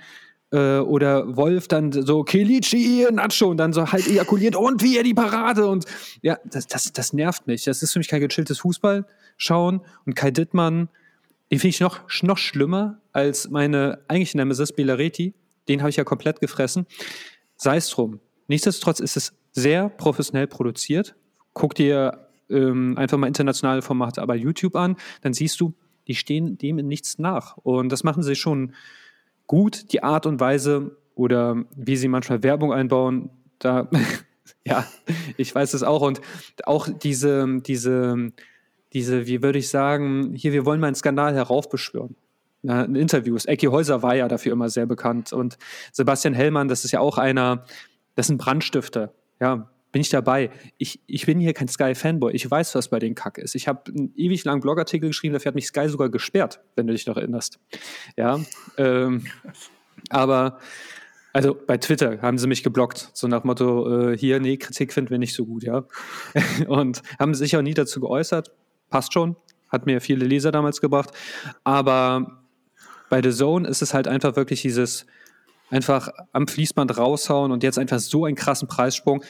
äh, 0.51 0.79
oder 0.79 1.35
Wolf 1.35 1.67
dann 1.67 1.91
so 1.91 2.23
Kilichi, 2.23 3.05
Nacho 3.11 3.47
und 3.47 3.57
dann 3.57 3.73
so 3.73 3.91
halt 3.91 4.07
ejakuliert 4.07 4.55
und 4.55 4.81
wie 4.81 4.97
er 4.97 5.03
die 5.03 5.13
Parade 5.13 5.67
und 5.67 5.85
ja, 6.21 6.37
das, 6.45 6.67
das, 6.67 6.93
das 6.93 7.13
nervt 7.13 7.47
mich. 7.47 7.65
Das 7.65 7.83
ist 7.83 7.93
für 7.93 7.99
mich 7.99 8.07
kein 8.07 8.21
gechilltes 8.21 8.59
Fußball 8.59 9.05
schauen 9.37 9.81
und 10.05 10.15
Kai 10.15 10.31
Dittmann, 10.31 10.89
den 11.51 11.59
finde 11.59 11.69
ich 11.69 11.79
noch, 11.79 12.01
noch 12.23 12.37
schlimmer 12.37 13.01
als 13.11 13.49
meine 13.49 13.99
eigentlich 14.07 14.33
Nemesis 14.33 14.71
Bilaretti. 14.71 15.33
Den 15.67 15.81
habe 15.81 15.89
ich 15.89 15.95
ja 15.95 16.03
komplett 16.03 16.39
gefressen. 16.39 16.85
Sei 17.55 17.77
es 17.77 17.89
drum. 17.89 18.19
Nichtsdestotrotz 18.47 18.99
ist 18.99 19.17
es 19.17 19.33
sehr 19.51 19.89
professionell 19.89 20.47
produziert. 20.47 21.15
Guck 21.53 21.75
dir 21.75 22.24
ähm, 22.49 22.97
einfach 22.97 23.17
mal 23.17 23.27
internationale 23.27 23.81
Formate 23.81 24.25
bei 24.25 24.35
YouTube 24.35 24.75
an, 24.75 24.95
dann 25.21 25.33
siehst 25.33 25.59
du, 25.59 25.73
die 26.07 26.15
stehen 26.15 26.57
dem 26.57 26.79
in 26.79 26.87
nichts 26.87 27.17
nach. 27.17 27.57
Und 27.57 27.91
das 27.91 28.03
machen 28.03 28.23
sie 28.23 28.35
schon 28.35 28.73
gut, 29.47 29.91
die 29.91 30.03
Art 30.03 30.25
und 30.25 30.39
Weise 30.39 30.97
oder 31.15 31.63
wie 31.75 31.95
sie 31.95 32.07
manchmal 32.07 32.43
Werbung 32.43 32.73
einbauen, 32.73 33.29
da, 33.59 33.89
ja, 34.65 34.85
ich 35.37 35.53
weiß 35.53 35.73
es 35.73 35.83
auch. 35.83 36.01
Und 36.01 36.21
auch 36.65 36.87
diese, 36.89 37.61
diese, 37.61 38.31
diese, 38.93 39.27
wie 39.27 39.41
würde 39.41 39.59
ich 39.59 39.69
sagen, 39.69 40.33
hier, 40.35 40.53
wir 40.53 40.65
wollen 40.65 40.79
mal 40.79 40.87
einen 40.87 40.95
Skandal 40.95 41.33
heraufbeschwören. 41.33 42.15
In 42.63 42.95
Interviews. 42.95 43.45
Ecki 43.45 43.67
Häuser 43.67 44.01
war 44.01 44.15
ja 44.15 44.27
dafür 44.27 44.51
immer 44.51 44.69
sehr 44.69 44.87
bekannt. 44.87 45.31
Und 45.31 45.59
Sebastian 45.91 46.33
Hellmann, 46.33 46.67
das 46.67 46.83
ist 46.83 46.91
ja 46.91 46.99
auch 46.99 47.19
einer, 47.19 47.63
das 48.15 48.29
ein 48.29 48.37
Brandstifter. 48.37 49.13
Ja, 49.39 49.69
bin 49.95 50.01
ich 50.01 50.09
dabei. 50.09 50.49
Ich, 50.77 50.99
ich 51.07 51.25
bin 51.25 51.39
hier 51.39 51.53
kein 51.53 51.69
Sky-Fanboy. 51.69 52.33
Ich 52.33 52.51
weiß, 52.51 52.75
was 52.75 52.89
bei 52.89 52.99
den 52.99 53.15
Kack 53.15 53.37
ist. 53.37 53.55
Ich 53.55 53.69
habe 53.69 53.93
einen 53.93 54.11
ewig 54.17 54.43
langen 54.43 54.59
Blogartikel 54.59 55.07
geschrieben, 55.07 55.31
dafür 55.31 55.51
hat 55.51 55.55
mich 55.55 55.67
Sky 55.67 55.87
sogar 55.87 56.09
gesperrt, 56.09 56.59
wenn 56.75 56.85
du 56.85 56.91
dich 56.91 57.07
noch 57.07 57.15
erinnerst. 57.15 57.59
Ja. 58.17 58.41
Ähm, 58.77 59.25
aber 60.09 60.59
also 61.31 61.55
bei 61.55 61.77
Twitter 61.77 62.21
haben 62.21 62.37
sie 62.37 62.47
mich 62.47 62.61
geblockt, 62.61 63.11
so 63.13 63.29
nach 63.29 63.45
Motto, 63.45 64.09
äh, 64.09 64.17
hier, 64.17 64.41
nee, 64.41 64.57
Kritik 64.57 64.91
finden 64.91 65.11
wir 65.11 65.17
nicht 65.17 65.33
so 65.33 65.45
gut, 65.45 65.63
ja. 65.63 65.85
Und 66.67 67.01
haben 67.17 67.33
sich 67.33 67.55
auch 67.55 67.61
nie 67.61 67.73
dazu 67.73 68.01
geäußert. 68.01 68.51
Passt 68.89 69.13
schon, 69.13 69.37
hat 69.69 69.85
mir 69.85 70.01
viele 70.01 70.25
Leser 70.25 70.51
damals 70.51 70.81
gebracht. 70.81 71.11
Aber 71.63 72.43
bei 73.09 73.21
The 73.23 73.31
Zone 73.31 73.65
ist 73.65 73.81
es 73.81 73.93
halt 73.93 74.09
einfach 74.09 74.35
wirklich 74.35 74.61
dieses 74.61 75.05
einfach 75.69 76.09
am 76.31 76.47
Fließband 76.47 76.97
raushauen 76.97 77.51
und 77.51 77.63
jetzt 77.63 77.79
einfach 77.79 77.99
so 77.99 78.25
einen 78.25 78.35
krassen 78.35 78.67
Preissprung 78.67 79.23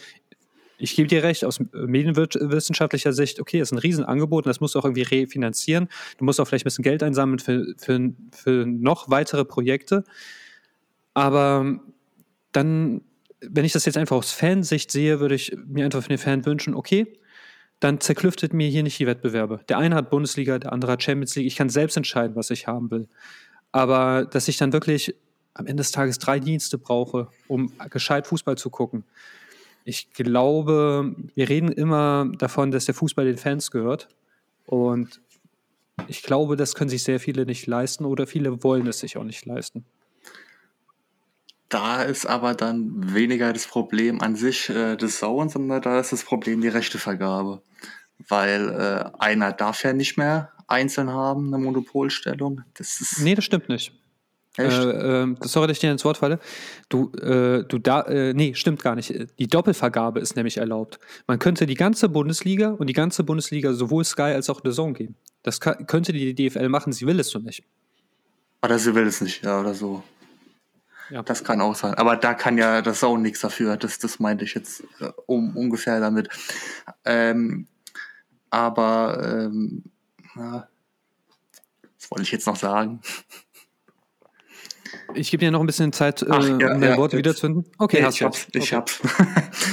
ich 0.78 0.96
gebe 0.96 1.08
dir 1.08 1.24
recht, 1.24 1.46
aus 1.46 1.60
medienwissenschaftlicher 1.72 3.14
Sicht, 3.14 3.40
okay, 3.40 3.60
das 3.60 3.70
ist 3.70 3.72
ein 3.74 3.80
Riesenangebot 3.80 4.46
und 4.46 4.50
das 4.50 4.60
musst 4.60 4.76
du 4.76 4.80
auch 4.80 4.86
irgendwie 4.86 5.04
refinanzieren. 5.04 5.88
Du 6.18 6.26
musst 6.26 6.40
auch 6.40 6.46
vielleicht 6.46 6.66
ein 6.66 6.70
bisschen 6.70 6.84
Geld 6.84 7.04
einsammeln 7.04 7.40
für, 7.40 7.74
für, 7.78 8.14
für 8.32 8.66
noch 8.66 9.10
weitere 9.10 9.46
Projekte. 9.46 10.04
Aber 11.14 11.80
dann, 12.52 13.02
wenn 13.42 13.66
ich 13.66 13.74
das 13.74 13.86
jetzt 13.86 13.98
einfach 13.98 14.18
aus 14.18 14.32
Fansicht 14.32 14.92
sehe, 14.92 15.20
würde 15.20 15.36
ich 15.36 15.56
mir 15.66 15.86
einfach 15.86 16.04
für 16.04 16.10
den 16.10 16.18
Fan 16.18 16.46
wünschen, 16.46 16.76
okay, 16.76 17.14
dann 17.80 18.00
zerklüftet 18.00 18.54
mir 18.54 18.68
hier 18.70 18.84
nicht 18.84 19.00
die 19.00 19.08
Wettbewerbe. 19.08 19.62
Der 19.70 19.78
eine 19.78 19.96
hat 19.96 20.10
Bundesliga, 20.10 20.60
der 20.60 20.74
andere 20.74 20.94
hat 20.94 21.04
Champions 21.04 21.36
League. 21.36 21.48
Ich 21.48 21.56
kann 21.56 21.70
selbst 21.70 21.98
entscheiden, 21.98 22.36
was 22.36 22.50
ich 22.50 22.68
haben 22.68 22.90
will. 22.92 23.08
Aber 23.72 24.26
dass 24.26 24.48
ich 24.48 24.58
dann 24.58 24.74
wirklich 24.74 25.16
am 25.54 25.68
Ende 25.68 25.82
des 25.82 25.92
Tages 25.92 26.20
drei 26.20 26.40
Dienste 26.40 26.78
brauche, 26.78 27.30
um 27.48 27.72
gescheit 27.90 28.28
Fußball 28.28 28.58
zu 28.58 28.70
gucken, 28.70 29.04
Ich 29.86 30.12
glaube, 30.14 31.16
wir 31.36 31.48
reden 31.48 31.72
immer 31.72 32.28
davon, 32.40 32.72
dass 32.72 32.86
der 32.86 32.96
Fußball 32.96 33.26
den 33.26 33.38
Fans 33.38 33.70
gehört. 33.70 34.10
Und 34.66 35.22
ich 36.08 36.24
glaube, 36.24 36.56
das 36.56 36.74
können 36.74 36.90
sich 36.90 37.04
sehr 37.04 37.20
viele 37.20 37.46
nicht 37.46 37.68
leisten 37.68 38.04
oder 38.04 38.26
viele 38.26 38.64
wollen 38.64 38.88
es 38.88 39.00
sich 39.00 39.16
auch 39.16 39.24
nicht 39.24 39.46
leisten. 39.46 39.86
Da 41.70 42.02
ist 42.02 42.26
aber 42.26 42.56
dann 42.56 43.14
weniger 43.14 43.54
das 43.54 43.68
Problem 43.68 44.22
an 44.22 44.36
sich 44.36 44.70
äh, 44.70 44.96
des 44.96 45.20
Sauens, 45.20 45.54
sondern 45.54 45.82
da 45.82 46.00
ist 46.00 46.12
das 46.12 46.24
Problem 46.24 46.62
die 46.62 46.68
Rechtevergabe. 46.68 47.62
Weil 48.28 48.70
äh, 48.70 49.20
einer 49.20 49.52
darf 49.52 49.84
ja 49.84 49.94
nicht 49.94 50.18
mehr 50.18 50.52
einzeln 50.68 51.12
haben, 51.12 51.54
eine 51.54 51.64
Monopolstellung. 51.64 52.62
Das 52.76 53.02
ist 53.02 53.22
nee, 53.22 53.36
das 53.36 53.46
stimmt 53.46 53.70
nicht. 53.70 53.92
Äh, 54.58 55.24
äh, 55.24 55.36
sorry, 55.42 55.68
dass 55.68 55.78
ich 55.78 55.82
dir 55.82 55.92
ins 55.92 56.06
Wort 56.06 56.18
falle. 56.18 56.40
Du, 56.90 57.12
äh, 57.14 57.64
du 57.64 57.78
da, 57.78 58.02
äh, 58.04 58.34
nee, 58.34 58.54
stimmt 58.54 58.82
gar 58.82 58.96
nicht. 58.96 59.14
Die 59.38 59.48
Doppelvergabe 59.48 60.20
ist 60.20 60.36
nämlich 60.36 60.58
erlaubt. 60.58 61.00
Man 61.28 61.40
könnte 61.40 61.66
die 61.66 61.76
ganze 61.76 62.10
Bundesliga 62.10 62.70
und 62.70 62.88
die 62.88 62.94
ganze 62.94 63.24
Bundesliga 63.24 63.74
sowohl 63.74 64.06
Sky 64.06 64.22
als 64.22 64.50
auch 64.50 64.62
The 64.64 64.72
Zone 64.72 64.94
geben. 64.94 65.16
Das 65.44 65.60
kann, 65.60 65.86
könnte 65.88 66.14
die 66.14 66.34
DFL 66.34 66.70
machen, 66.70 66.94
sie 66.94 67.06
will 67.06 67.20
es 67.20 67.30
so 67.30 67.40
nicht. 67.40 67.64
Oder 68.64 68.80
sie 68.80 68.96
will 68.96 69.06
es 69.06 69.22
nicht, 69.22 69.44
ja, 69.44 69.60
oder 69.60 69.74
so. 69.74 70.04
Ja. 71.10 71.22
Das 71.22 71.44
kann 71.44 71.62
auch 71.62 71.76
sein. 71.76 71.94
Aber 71.96 72.16
da 72.16 72.34
kann 72.34 72.58
ja 72.58 72.82
das 72.82 73.02
Zone 73.02 73.22
nichts 73.22 73.42
dafür. 73.42 73.78
Das, 73.78 74.00
das 74.00 74.20
meinte 74.20 74.46
ich 74.46 74.56
jetzt 74.56 74.82
äh, 75.00 75.12
um, 75.28 75.56
ungefähr 75.56 76.00
damit. 76.00 76.30
Ähm, 77.04 77.68
aber, 78.50 79.22
ähm, 79.24 79.84
na, 80.34 80.68
was 82.00 82.10
wollte 82.10 82.24
ich 82.24 82.32
jetzt 82.32 82.48
noch 82.48 82.56
sagen? 82.56 83.02
Ich 85.14 85.32
gebe 85.32 85.44
dir 85.44 85.52
noch 85.52 85.60
ein 85.60 85.66
bisschen 85.66 85.94
Zeit, 85.94 86.22
äh, 86.22 86.28
Ach, 86.30 86.44
ja, 86.44 86.54
um 86.54 86.60
deine 86.60 86.90
ja, 86.90 86.98
Worte 86.98 87.18
wiederzufinden. 87.18 87.66
Okay, 87.78 88.00
nee, 88.00 88.06
hast 88.06 88.16
ich. 88.16 88.24
Hab's, 88.24 88.48
ich 88.52 88.74
hab's. 88.74 89.00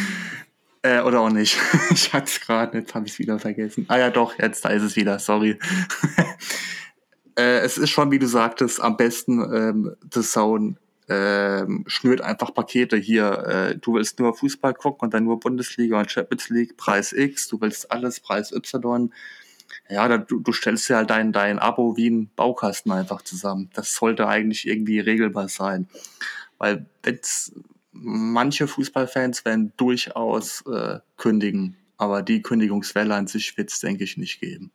äh, 0.82 1.00
oder 1.00 1.20
auch 1.20 1.30
nicht. 1.30 1.58
ich 1.90 2.12
hatte 2.12 2.26
es 2.26 2.40
gerade, 2.40 2.78
jetzt 2.78 2.94
habe 2.94 3.06
ich 3.06 3.12
es 3.12 3.18
wieder 3.18 3.38
vergessen. 3.38 3.86
Ah 3.88 3.98
ja, 3.98 4.10
doch, 4.10 4.38
jetzt 4.38 4.64
da 4.64 4.70
ist 4.70 4.82
es 4.82 4.96
wieder, 4.96 5.18
sorry. 5.18 5.58
äh, 7.38 7.58
es 7.58 7.78
ist 7.78 7.90
schon, 7.90 8.10
wie 8.10 8.18
du 8.18 8.26
sagtest, 8.26 8.80
am 8.80 8.96
besten 8.96 9.40
ähm, 9.54 9.96
The 10.12 10.22
Zone 10.22 10.76
ähm, 11.08 11.84
schnürt 11.86 12.20
einfach 12.20 12.54
Pakete 12.54 12.96
hier. 12.96 13.72
Äh, 13.72 13.76
du 13.76 13.94
willst 13.94 14.18
nur 14.18 14.34
Fußball 14.34 14.74
gucken 14.74 15.06
und 15.06 15.14
dann 15.14 15.24
nur 15.24 15.40
Bundesliga 15.40 15.98
und 15.98 16.10
Champions 16.10 16.48
League, 16.48 16.76
Preis 16.76 17.12
X, 17.12 17.48
du 17.48 17.60
willst 17.60 17.90
alles, 17.90 18.20
Preis 18.20 18.52
Y 18.52 19.12
ja, 19.88 20.08
da, 20.08 20.18
du, 20.18 20.40
du 20.40 20.52
stellst 20.52 20.88
ja 20.88 20.98
halt 20.98 21.10
dein, 21.10 21.32
dein 21.32 21.58
Abo 21.58 21.96
wie 21.96 22.08
ein 22.08 22.30
Baukasten 22.34 22.92
einfach 22.92 23.22
zusammen. 23.22 23.70
Das 23.74 23.94
sollte 23.94 24.26
eigentlich 24.26 24.66
irgendwie 24.66 25.00
regelbar 25.00 25.48
sein. 25.48 25.88
Weil 26.58 26.86
wenn's, 27.02 27.52
manche 27.92 28.66
Fußballfans 28.66 29.44
werden 29.44 29.72
durchaus 29.76 30.64
äh, 30.66 31.00
kündigen, 31.16 31.76
aber 31.98 32.22
die 32.22 32.42
Kündigungswelle 32.42 33.14
an 33.14 33.26
sich 33.26 33.56
wird 33.56 33.70
es, 33.70 33.80
denke 33.80 34.04
ich, 34.04 34.16
nicht 34.16 34.40
geben. 34.40 34.70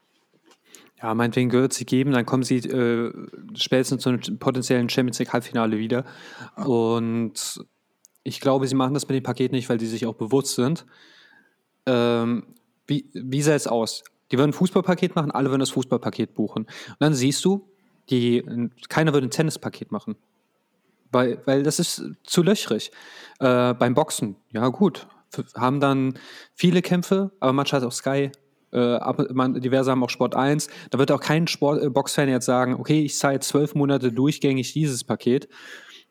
Ja, 1.02 1.14
meinetwegen 1.14 1.50
gehört 1.50 1.74
sie 1.74 1.86
geben, 1.86 2.12
dann 2.12 2.26
kommen 2.26 2.44
sie 2.44 2.58
äh, 2.58 3.14
spätestens 3.56 4.02
zu 4.02 4.10
einem 4.10 4.40
potenziellen 4.40 4.90
Champions 4.90 5.20
League 5.20 5.32
Halbfinale 5.32 5.78
wieder. 5.78 6.06
Und 6.56 7.64
ich 8.24 8.42
glaube, 8.42 8.68
sie 8.68 8.76
machen 8.76 8.96
das 8.96 9.08
mit 9.08 9.16
dem 9.16 9.24
Paket 9.24 9.52
nicht, 9.52 9.70
weil 9.70 9.80
sie 9.80 9.88
sich 9.88 10.06
auch 10.06 10.16
bewusst 10.16 10.56
sind. 10.56 10.86
Ähm, 11.86 12.48
wie, 12.88 13.10
wie 13.14 13.42
sah 13.42 13.54
es 13.54 13.68
aus? 13.68 14.04
Die 14.31 14.38
würden 14.38 14.51
ein 14.51 14.53
Fußballpaket 14.53 15.15
machen, 15.15 15.31
alle 15.31 15.50
würden 15.50 15.62
das 15.62 15.69
Fußballpaket 15.72 16.34
buchen. 16.34 16.63
Und 16.63 16.98
dann 17.00 17.13
siehst 17.13 17.43
du, 17.45 17.69
die, 18.10 18.43
keiner 18.89 19.13
würde 19.13 19.28
ein 19.28 19.32
Tennispaket 19.32 19.91
machen. 19.91 20.15
Weil, 21.12 21.41
weil 21.45 21.63
das 21.63 21.80
ist 21.80 22.04
zu 22.23 22.43
löchrig. 22.43 22.91
Äh, 23.39 23.73
beim 23.73 23.93
Boxen, 23.93 24.36
ja 24.52 24.67
gut, 24.67 25.08
haben 25.56 25.80
dann 25.80 26.19
viele 26.54 26.82
Kämpfe, 26.82 27.32
aber 27.39 27.54
manche 27.54 27.75
hat 27.75 27.84
auch 27.84 27.91
Sky, 27.91 28.32
äh, 28.71 28.99
man, 29.34 29.62
diverse 29.62 29.91
haben 29.91 30.04
auch 30.04 30.10
Sport 30.10 30.36
1. 30.36 30.67
Da 30.89 30.99
wird 30.99 31.12
auch 31.12 31.21
kein 31.21 31.47
Sport, 31.47 31.82
äh, 31.82 31.89
Boxfan 31.89 32.30
jetzt 32.30 32.45
sagen, 32.45 32.75
okay, 32.75 33.04
ich 33.04 33.17
zahle 33.17 33.36
jetzt 33.36 33.47
zwölf 33.47 33.75
Monate 33.75 34.12
durchgängig 34.12 34.73
dieses 34.73 35.04
Paket. 35.04 35.47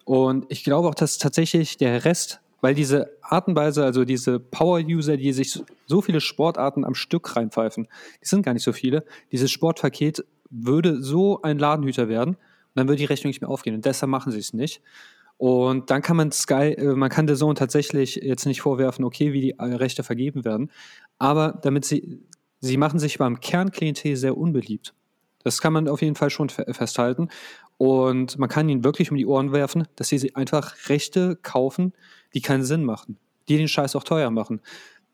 Und 0.04 0.46
ich 0.48 0.64
glaube 0.64 0.88
auch, 0.88 0.94
dass 0.94 1.18
tatsächlich 1.18 1.76
der 1.76 2.04
Rest 2.04 2.40
weil 2.60 2.74
diese 2.74 3.10
Artenweise, 3.22 3.84
also 3.84 4.04
diese 4.04 4.40
Power-User, 4.40 5.16
die 5.16 5.32
sich 5.32 5.62
so 5.86 6.00
viele 6.00 6.20
Sportarten 6.20 6.84
am 6.84 6.94
Stück 6.94 7.36
reinpfeifen, 7.36 7.88
die 8.20 8.26
sind 8.26 8.42
gar 8.42 8.54
nicht 8.54 8.64
so 8.64 8.72
viele. 8.72 9.04
Dieses 9.32 9.50
Sportpaket 9.50 10.24
würde 10.50 11.02
so 11.02 11.42
ein 11.42 11.58
Ladenhüter 11.58 12.08
werden 12.08 12.34
und 12.34 12.38
dann 12.74 12.88
würde 12.88 12.98
die 12.98 13.04
Rechnung 13.06 13.28
nicht 13.28 13.40
mehr 13.40 13.50
aufgehen. 13.50 13.74
Und 13.74 13.84
deshalb 13.84 14.10
machen 14.10 14.32
sie 14.32 14.38
es 14.38 14.52
nicht. 14.52 14.80
Und 15.38 15.90
dann 15.90 16.00
kann 16.00 16.16
man 16.16 16.32
Sky, 16.32 16.72
äh, 16.72 16.94
man 16.94 17.10
kann 17.10 17.26
der 17.26 17.36
Zone 17.36 17.54
tatsächlich 17.54 18.16
jetzt 18.16 18.46
nicht 18.46 18.62
vorwerfen, 18.62 19.04
okay, 19.04 19.32
wie 19.32 19.40
die 19.40 19.58
äh, 19.58 19.64
Rechte 19.64 20.02
vergeben 20.02 20.44
werden. 20.44 20.70
Aber 21.18 21.58
damit 21.62 21.84
sie, 21.84 22.22
sie 22.60 22.78
machen 22.78 22.98
sich 22.98 23.18
beim 23.18 23.40
Kernklientel 23.40 24.16
sehr 24.16 24.36
unbeliebt. 24.36 24.94
Das 25.44 25.60
kann 25.60 25.72
man 25.72 25.88
auf 25.88 26.02
jeden 26.02 26.16
Fall 26.16 26.30
schon 26.30 26.48
festhalten. 26.48 27.28
Und 27.76 28.38
man 28.38 28.48
kann 28.48 28.68
ihnen 28.68 28.82
wirklich 28.82 29.10
um 29.10 29.16
die 29.16 29.26
Ohren 29.26 29.52
werfen, 29.52 29.86
dass 29.94 30.08
sie 30.08 30.34
einfach 30.34 30.88
Rechte 30.88 31.36
kaufen, 31.36 31.92
die 32.34 32.40
keinen 32.40 32.64
Sinn 32.64 32.84
machen, 32.84 33.18
die 33.48 33.56
den 33.56 33.68
Scheiß 33.68 33.96
auch 33.96 34.04
teuer 34.04 34.30
machen. 34.30 34.60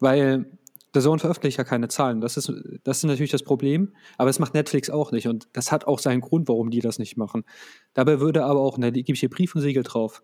Weil 0.01 0.47
der 0.95 1.03
Sohn 1.03 1.19
veröffentlicht 1.19 1.59
ja 1.59 1.65
keine 1.65 1.89
Zahlen. 1.89 2.21
Das 2.21 2.37
ist, 2.37 2.53
das 2.85 2.99
ist 2.99 3.05
natürlich 3.05 3.31
das 3.31 3.43
Problem, 3.43 3.93
aber 4.19 4.29
das 4.29 4.39
macht 4.39 4.55
Netflix 4.55 4.91
auch 4.91 5.13
nicht. 5.13 5.27
Und 5.27 5.49
das 5.53 5.73
hat 5.73 5.87
auch 5.87 5.99
seinen 5.99 6.21
Grund, 6.21 6.49
warum 6.49 6.71
die 6.71 6.81
das 6.81 6.99
nicht 6.99 7.17
machen. 7.17 7.45
Dabei 7.95 8.21
würde 8.21 8.45
aber 8.45 8.61
auch, 8.61 8.79
da 8.79 8.91
gebe 8.91 9.13
ich 9.13 9.21
hier 9.21 9.31
Brief 9.31 9.55
und 9.55 9.63
Siegel 9.63 9.83
drauf, 9.83 10.23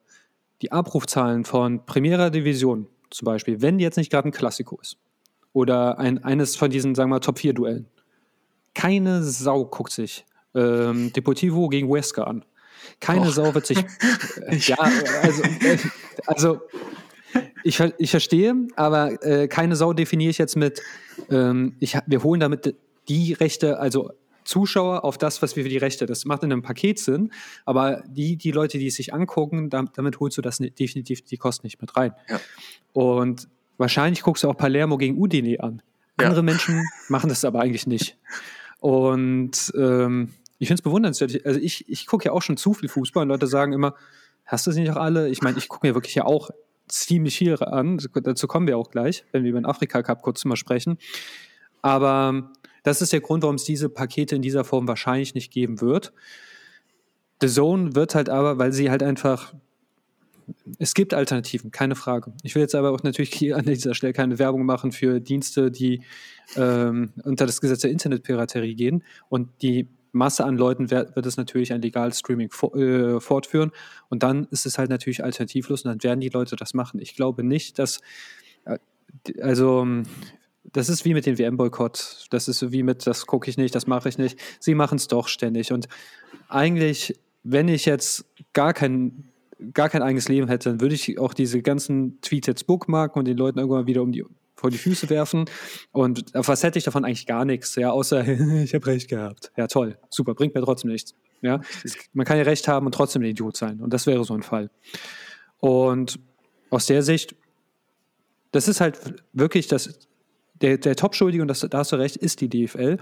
die 0.63 0.73
Abrufzahlen 0.73 1.45
von 1.45 1.87
Primera 1.87 2.31
Division 2.31 2.89
zum 3.11 3.27
Beispiel, 3.27 3.63
wenn 3.63 3.79
die 3.79 3.85
jetzt 3.85 3.97
nicht 3.97 4.11
gerade 4.11 4.29
ein 4.29 4.33
Klassiko 4.33 4.79
ist 4.81 4.99
oder 5.53 5.99
ein, 5.99 6.23
eines 6.25 6.57
von 6.57 6.71
diesen, 6.71 6.95
sagen 6.95 7.09
wir 7.09 7.17
mal, 7.17 7.21
Top-4-Duellen, 7.21 7.87
keine 8.75 9.23
Sau 9.23 9.65
guckt 9.65 9.93
sich 9.93 10.27
ähm, 10.55 11.13
Deportivo 11.13 11.69
gegen 11.69 11.89
Huesca 11.89 12.25
an. 12.25 12.45
Keine 13.01 13.29
Och. 13.29 13.33
Sau 13.33 13.55
wird 13.55 13.67
sich. 13.67 13.79
Äh, 14.47 14.57
ja, 14.57 14.79
also, 15.23 15.43
äh, 15.43 15.79
also 16.27 16.61
ich, 17.63 17.81
ich 17.99 18.11
verstehe, 18.11 18.55
aber 18.77 19.23
äh, 19.23 19.49
keine 19.49 19.77
Sau 19.77 19.93
definiere 19.93 20.31
ich 20.31 20.39
jetzt 20.39 20.57
mit, 20.57 20.81
ähm, 21.31 21.77
ich, 21.81 21.99
wir 22.07 22.23
holen 22.23 22.41
damit 22.41 22.75
die 23.09 23.33
Rechte, 23.35 23.79
also 23.79 24.13
Zuschauer 24.45 25.05
auf 25.05 25.19
das, 25.19 25.43
was 25.43 25.57
wir 25.57 25.63
für 25.65 25.69
die 25.69 25.77
Rechte, 25.77 26.07
das 26.07 26.25
macht 26.25 26.43
in 26.43 26.51
einem 26.51 26.63
Paket 26.63 26.99
Sinn, 26.99 27.33
aber 27.67 28.03
die, 28.09 28.37
die 28.37 28.51
Leute, 28.51 28.79
die 28.79 28.87
es 28.87 28.95
sich 28.95 29.13
angucken, 29.13 29.69
damit, 29.69 29.99
damit 29.99 30.21
holst 30.21 30.39
du 30.39 30.43
das 30.43 30.57
definitiv 30.59 31.23
die 31.23 31.37
Kosten 31.37 31.67
nicht 31.67 31.81
mit 31.81 31.97
rein. 31.97 32.13
Ja. 32.29 32.41
Und 32.95 33.49
wahrscheinlich 33.77 34.23
guckst 34.23 34.45
du 34.45 34.49
auch 34.49 34.57
Palermo 34.57 34.97
gegen 34.97 35.19
Udine 35.19 35.61
an. 35.61 35.83
Andere 36.17 36.37
ja. 36.37 36.43
Menschen 36.43 36.83
machen 37.09 37.29
das 37.29 37.45
aber 37.45 37.61
eigentlich 37.61 37.87
nicht. 37.87 38.17
Und 38.81 39.73
ähm, 39.77 40.31
ich 40.59 40.69
finde 40.69 40.81
es 40.81 40.83
bewundernswert. 40.83 41.45
Also 41.45 41.61
ich, 41.61 41.89
ich 41.89 42.07
gucke 42.07 42.27
ja 42.27 42.33
auch 42.33 42.43
schon 42.43 42.57
zu 42.57 42.75
viel 42.75 42.89
Fußball 42.89 43.23
und 43.23 43.29
Leute 43.29 43.47
sagen 43.47 43.73
immer, 43.73 43.95
hast 44.45 44.67
du 44.67 44.73
sie 44.73 44.81
nicht 44.81 44.91
auch 44.91 44.97
alle? 44.97 45.29
Ich 45.29 45.43
meine, 45.43 45.59
ich 45.59 45.69
gucke 45.69 45.87
mir 45.87 45.95
wirklich 45.95 46.15
ja 46.15 46.25
auch 46.25 46.51
ziemlich 46.89 47.39
viel 47.39 47.57
an. 47.63 47.99
Dazu 48.15 48.47
kommen 48.47 48.67
wir 48.67 48.79
auch 48.79 48.91
gleich, 48.91 49.25
wenn 49.33 49.45
wir 49.45 49.51
über 49.51 49.61
den 49.61 49.67
Afrika 49.67 50.03
Cup 50.03 50.23
kurz 50.23 50.45
mal 50.45 50.57
sprechen. 50.57 50.99
Aber 51.83 52.51
das 52.83 53.03
ist 53.03 53.13
der 53.13 53.21
Grund, 53.21 53.43
warum 53.43 53.57
es 53.57 53.65
diese 53.65 53.89
Pakete 53.89 54.37
in 54.37 54.43
dieser 54.43 54.65
Form 54.65 54.89
wahrscheinlich 54.89 55.35
nicht 55.35 55.53
geben 55.53 55.81
wird. 55.81 56.13
The 57.41 57.49
Zone 57.49 57.95
wird 57.95 58.15
halt 58.15 58.29
aber, 58.29 58.59
weil 58.59 58.73
sie 58.73 58.91
halt 58.91 59.03
einfach 59.03 59.55
es 60.79 60.95
gibt 60.95 61.15
Alternativen, 61.15 61.71
keine 61.71 61.95
Frage. 61.95 62.33
Ich 62.43 62.55
will 62.55 62.63
jetzt 62.63 62.75
aber 62.75 62.91
auch 62.91 63.03
natürlich 63.03 63.35
hier 63.35 63.57
an 63.57 63.65
dieser 63.65 63.95
Stelle 63.95 64.13
keine 64.13 64.39
Werbung 64.39 64.65
machen 64.65 64.93
für 64.93 65.21
Dienste, 65.21 65.71
die 65.71 66.03
ähm, 66.57 67.13
unter 67.23 67.47
das 67.47 67.61
Gesetz 67.61 67.81
der 67.81 67.91
Internetpiraterie 67.91 68.75
gehen. 68.75 69.05
Und 69.29 69.51
die 69.63 69.89
Masse 70.13 70.45
an 70.45 70.57
Leuten 70.57 70.91
wird, 70.91 71.17
es 71.17 71.37
natürlich 71.37 71.73
ein 71.73 71.83
legales 71.83 72.19
Streaming 72.21 72.51
for, 72.51 72.75
äh, 72.77 73.21
fortführen. 73.21 73.73
Und 74.09 74.23
dann 74.23 74.47
ist 74.51 74.67
es 74.67 74.79
halt 74.79 74.91
natürlich 74.91 75.23
alternativlos 75.23 75.85
und 75.85 75.91
dann 75.91 76.03
werden 76.03 76.21
die 76.21 76.29
Leute 76.29 76.57
das 76.57 76.75
machen. 76.75 77.01
Ich 77.01 77.15
glaube 77.15 77.43
nicht, 77.45 77.79
dass, 77.79 78.01
äh, 78.65 78.79
also, 79.41 79.87
das 80.73 80.89
ist 80.89 81.05
wie 81.05 81.15
mit 81.15 81.27
dem 81.27 81.39
WM-Boykott. 81.39 82.27
Das 82.31 82.49
ist 82.49 82.73
wie 82.73 82.83
mit, 82.83 83.07
das 83.07 83.27
gucke 83.27 83.49
ich 83.49 83.57
nicht, 83.57 83.75
das 83.75 83.87
mache 83.87 84.09
ich 84.09 84.19
nicht. 84.19 84.39
Sie 84.61 84.75
machen 84.75 84.97
es 84.97 85.09
doch 85.09 85.29
ständig. 85.29 85.73
Und 85.73 85.89
eigentlich, 86.49 87.19
wenn 87.43 87.69
ich 87.69 87.87
jetzt 87.87 88.27
gar 88.53 88.75
kein, 88.75 89.31
gar 89.73 89.89
kein 89.89 90.03
eigenes 90.03 90.29
Leben 90.29 90.49
hätte, 90.49 90.71
dann 90.71 90.81
würde 90.81 90.95
ich 90.95 91.19
auch 91.19 91.35
diese 91.35 91.63
ganzen 91.63 92.21
Tweets 92.21 92.47
jetzt 92.47 92.67
bookmarken 92.67 93.19
und 93.19 93.25
den 93.27 93.37
Leuten 93.37 93.59
irgendwann 93.59 93.87
wieder 93.87 94.03
um 94.03 94.13
die 94.13 94.25
vor 94.59 94.71
die 94.71 94.79
Füße 94.79 95.09
werfen. 95.09 95.45
Und 95.93 96.25
was 96.35 96.65
hätte 96.65 96.79
ich 96.79 96.85
davon 96.85 97.05
eigentlich 97.05 97.27
gar 97.27 97.45
nichts, 97.45 97.77
ja, 97.77 97.91
außer 97.91 98.27
ich 98.63 98.75
habe 98.75 98.87
recht 98.87 99.09
gehabt. 99.09 99.53
Ja, 99.57 99.69
toll, 99.69 99.97
super, 100.11 100.35
bringt 100.35 100.55
mir 100.55 100.63
trotzdem 100.63 100.91
nichts. 100.91 101.15
Ja, 101.41 101.61
man 102.13 102.27
kann 102.27 102.37
ja 102.37 102.43
recht 102.43 102.67
haben 102.67 102.87
und 102.87 102.93
trotzdem 102.93 103.23
ein 103.23 103.27
Idiot 103.27 103.57
sein. 103.57 103.81
Und 103.81 103.93
das 103.93 104.07
wäre 104.07 104.25
so 104.25 104.35
ein 104.35 104.43
Fall. 104.43 104.71
Und 105.59 106.19
aus 106.71 106.87
der 106.87 107.03
Sicht, 107.03 107.37
das 108.51 108.67
ist 108.67 108.81
halt 108.81 108.99
wirklich 109.33 109.69
das, 109.69 110.09
der, 110.61 110.79
der 110.79 110.97
Top-Schuldige, 110.97 111.43
und 111.43 111.49
das, 111.49 111.61
da 111.61 111.79
hast 111.79 111.93
du 111.93 111.97
recht, 111.97 112.17
ist 112.17 112.41
die 112.41 112.49
DFL, 112.49 112.99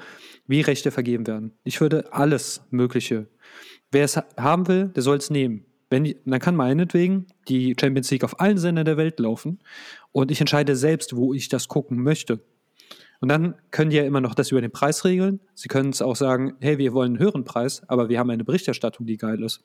wie 0.46 0.60
Rechte 0.60 0.90
vergeben 0.90 1.26
werden. 1.26 1.52
Ich 1.64 1.80
würde 1.80 2.12
alles 2.12 2.60
Mögliche. 2.70 3.28
Wer 3.90 4.04
es 4.04 4.18
haben 4.36 4.68
will, 4.68 4.88
der 4.88 5.02
soll 5.02 5.16
es 5.16 5.30
nehmen. 5.30 5.64
Wenn 5.88 6.14
dann 6.24 6.40
kann 6.40 6.56
meinetwegen 6.56 7.26
die 7.48 7.76
Champions 7.80 8.10
League 8.10 8.24
auf 8.24 8.40
allen 8.40 8.58
Sendern 8.58 8.84
der 8.84 8.96
Welt 8.96 9.20
laufen 9.20 9.60
und 10.16 10.30
ich 10.30 10.40
entscheide 10.40 10.76
selbst, 10.76 11.14
wo 11.14 11.34
ich 11.34 11.50
das 11.50 11.68
gucken 11.68 12.02
möchte. 12.02 12.40
Und 13.20 13.28
dann 13.28 13.54
können 13.70 13.90
die 13.90 13.98
ja 13.98 14.04
immer 14.04 14.22
noch 14.22 14.34
das 14.34 14.50
über 14.50 14.62
den 14.62 14.70
Preis 14.70 15.04
regeln. 15.04 15.40
Sie 15.52 15.68
können 15.68 15.90
es 15.90 16.00
auch 16.00 16.16
sagen, 16.16 16.54
hey, 16.60 16.78
wir 16.78 16.94
wollen 16.94 17.12
einen 17.12 17.18
höheren 17.18 17.44
Preis, 17.44 17.82
aber 17.86 18.08
wir 18.08 18.18
haben 18.18 18.30
eine 18.30 18.42
Berichterstattung, 18.42 19.04
die 19.04 19.18
geil 19.18 19.42
ist. 19.42 19.62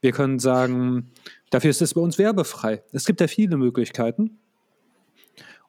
Wir 0.00 0.12
können 0.12 0.38
sagen, 0.38 1.10
dafür 1.50 1.68
ist 1.68 1.82
es 1.82 1.92
bei 1.92 2.00
uns 2.00 2.16
werbefrei. 2.16 2.82
Es 2.92 3.04
gibt 3.04 3.20
ja 3.20 3.26
viele 3.26 3.58
Möglichkeiten. 3.58 4.38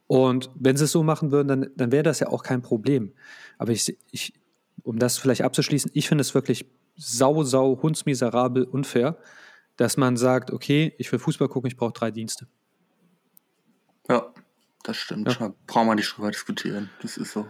Und 0.07 0.49
wenn 0.55 0.77
sie 0.77 0.85
es 0.85 0.93
so 0.93 1.03
machen 1.03 1.33
würden, 1.33 1.49
dann, 1.49 1.67
dann 1.75 1.91
wäre 1.91 2.03
das 2.03 2.21
ja 2.21 2.27
auch 2.27 2.43
kein 2.43 2.61
Problem. 2.61 3.11
Aber 3.57 3.73
ich, 3.73 3.97
ich, 4.11 4.31
um 4.83 4.97
das 4.97 5.17
vielleicht 5.17 5.41
abzuschließen, 5.41 5.91
ich 5.93 6.07
finde 6.07 6.21
es 6.21 6.33
wirklich 6.33 6.65
sau, 6.95 7.43
sau, 7.43 7.81
hundsmiserabel, 7.81 8.63
unfair, 8.63 9.17
dass 9.75 9.97
man 9.97 10.15
sagt, 10.15 10.51
okay, 10.51 10.93
ich 10.99 11.11
will 11.11 11.19
Fußball 11.19 11.49
gucken, 11.49 11.67
ich 11.67 11.75
brauche 11.75 11.91
drei 11.91 12.11
Dienste. 12.11 12.47
Das 14.85 14.97
stimmt. 14.97 15.27
Ja. 15.27 15.33
Da 15.47 15.53
brauchen 15.65 15.87
wir 15.87 15.95
nicht 15.95 16.15
drüber 16.15 16.29
diskutieren. 16.29 16.91
Das 17.01 17.17
ist 17.17 17.31
so. 17.31 17.47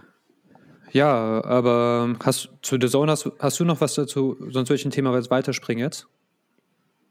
Ja, 0.91 1.43
aber 1.43 2.15
hast 2.23 2.49
zu 2.61 2.77
The 2.79 2.87
Zone 2.87 3.11
hast, 3.11 3.29
hast 3.39 3.59
du 3.59 3.65
noch 3.65 3.81
was 3.81 3.95
dazu? 3.95 4.37
Sonst 4.39 4.69
würde 4.69 4.75
ich 4.75 4.85
ein 4.85 4.91
Thema 4.91 5.11
weiterspringen 5.29 5.83
jetzt. 5.83 6.07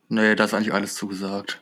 Nee, 0.08 0.34
das 0.34 0.50
ist 0.50 0.54
eigentlich 0.54 0.72
alles 0.72 0.94
zugesagt. 0.94 1.60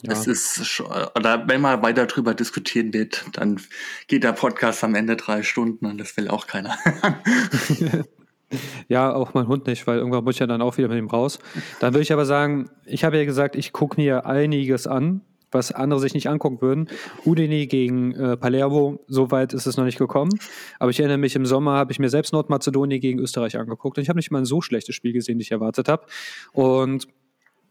Ja. 0.00 0.12
Es 0.12 0.26
ist 0.26 0.66
schon, 0.66 0.86
oder 0.86 1.46
wenn 1.46 1.60
man 1.60 1.82
weiter 1.82 2.06
drüber 2.06 2.34
diskutieren 2.34 2.94
wird, 2.94 3.26
dann 3.32 3.60
geht 4.06 4.24
der 4.24 4.32
Podcast 4.32 4.82
am 4.82 4.94
Ende 4.94 5.16
drei 5.16 5.42
Stunden 5.42 5.84
und 5.84 5.98
das 5.98 6.16
will 6.16 6.28
auch 6.28 6.46
keiner. 6.46 6.78
ja, 8.88 9.12
auch 9.12 9.34
mein 9.34 9.46
Hund 9.46 9.66
nicht, 9.66 9.86
weil 9.86 9.98
irgendwann 9.98 10.24
muss 10.24 10.36
ich 10.36 10.40
ja 10.40 10.46
dann 10.46 10.62
auch 10.62 10.78
wieder 10.78 10.88
mit 10.88 10.98
ihm 10.98 11.08
raus. 11.08 11.38
Dann 11.80 11.92
würde 11.92 12.02
ich 12.02 12.12
aber 12.12 12.24
sagen, 12.24 12.70
ich 12.86 13.04
habe 13.04 13.18
ja 13.18 13.24
gesagt, 13.26 13.56
ich 13.56 13.72
gucke 13.72 14.00
mir 14.00 14.24
einiges 14.24 14.86
an 14.86 15.20
was 15.54 15.72
andere 15.72 16.00
sich 16.00 16.14
nicht 16.14 16.28
angucken 16.28 16.60
würden. 16.60 16.88
Udine 17.24 17.66
gegen 17.66 18.12
äh, 18.14 18.36
Palermo, 18.36 19.00
so 19.06 19.30
weit 19.30 19.54
ist 19.54 19.66
es 19.66 19.76
noch 19.76 19.84
nicht 19.84 19.98
gekommen. 19.98 20.32
Aber 20.78 20.90
ich 20.90 21.00
erinnere 21.00 21.18
mich, 21.18 21.36
im 21.36 21.46
Sommer 21.46 21.72
habe 21.72 21.92
ich 21.92 21.98
mir 21.98 22.10
selbst 22.10 22.32
Nordmazedonien 22.32 23.00
gegen 23.00 23.18
Österreich 23.20 23.56
angeguckt 23.56 23.96
und 23.96 24.02
ich 24.02 24.08
habe 24.08 24.18
nicht 24.18 24.30
mal 24.30 24.38
ein 24.38 24.44
so 24.44 24.60
schlechtes 24.60 24.94
Spiel 24.94 25.12
gesehen, 25.12 25.38
wie 25.38 25.42
ich 25.42 25.52
erwartet 25.52 25.88
habe. 25.88 26.06
Und 26.52 27.06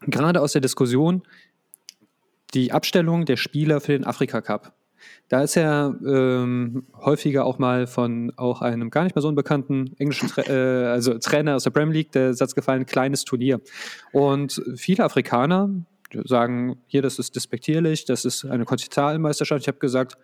gerade 0.00 0.40
aus 0.40 0.52
der 0.52 0.60
Diskussion, 0.60 1.22
die 2.54 2.72
Abstellung 2.72 3.24
der 3.24 3.36
Spieler 3.36 3.80
für 3.80 3.92
den 3.92 4.04
Afrika 4.04 4.40
Cup. 4.40 4.74
Da 5.28 5.42
ist 5.42 5.54
ja 5.54 5.94
ähm, 6.06 6.86
häufiger 6.94 7.44
auch 7.44 7.58
mal 7.58 7.86
von 7.86 8.32
auch 8.36 8.62
einem 8.62 8.90
gar 8.90 9.04
nicht 9.04 9.14
mehr 9.14 9.22
so 9.22 9.28
unbekannten 9.28 9.94
englischen 9.98 10.28
Tra 10.28 10.42
äh, 10.42 10.86
also 10.86 11.18
Trainer 11.18 11.56
aus 11.56 11.64
der 11.64 11.70
Premier 11.70 11.94
League 11.94 12.12
der 12.12 12.34
Satz 12.34 12.54
gefallen, 12.54 12.86
kleines 12.86 13.24
Turnier. 13.24 13.60
Und 14.12 14.62
viele 14.76 15.04
Afrikaner, 15.04 15.70
sagen, 16.24 16.76
hier, 16.86 17.02
das 17.02 17.18
ist 17.18 17.36
despektierlich, 17.36 18.04
das 18.04 18.24
ist 18.24 18.44
eine 18.44 18.64
Kontinentalmeisterschaft. 18.64 19.62
Ich 19.62 19.68
habe 19.68 19.78
gesagt, 19.78 20.16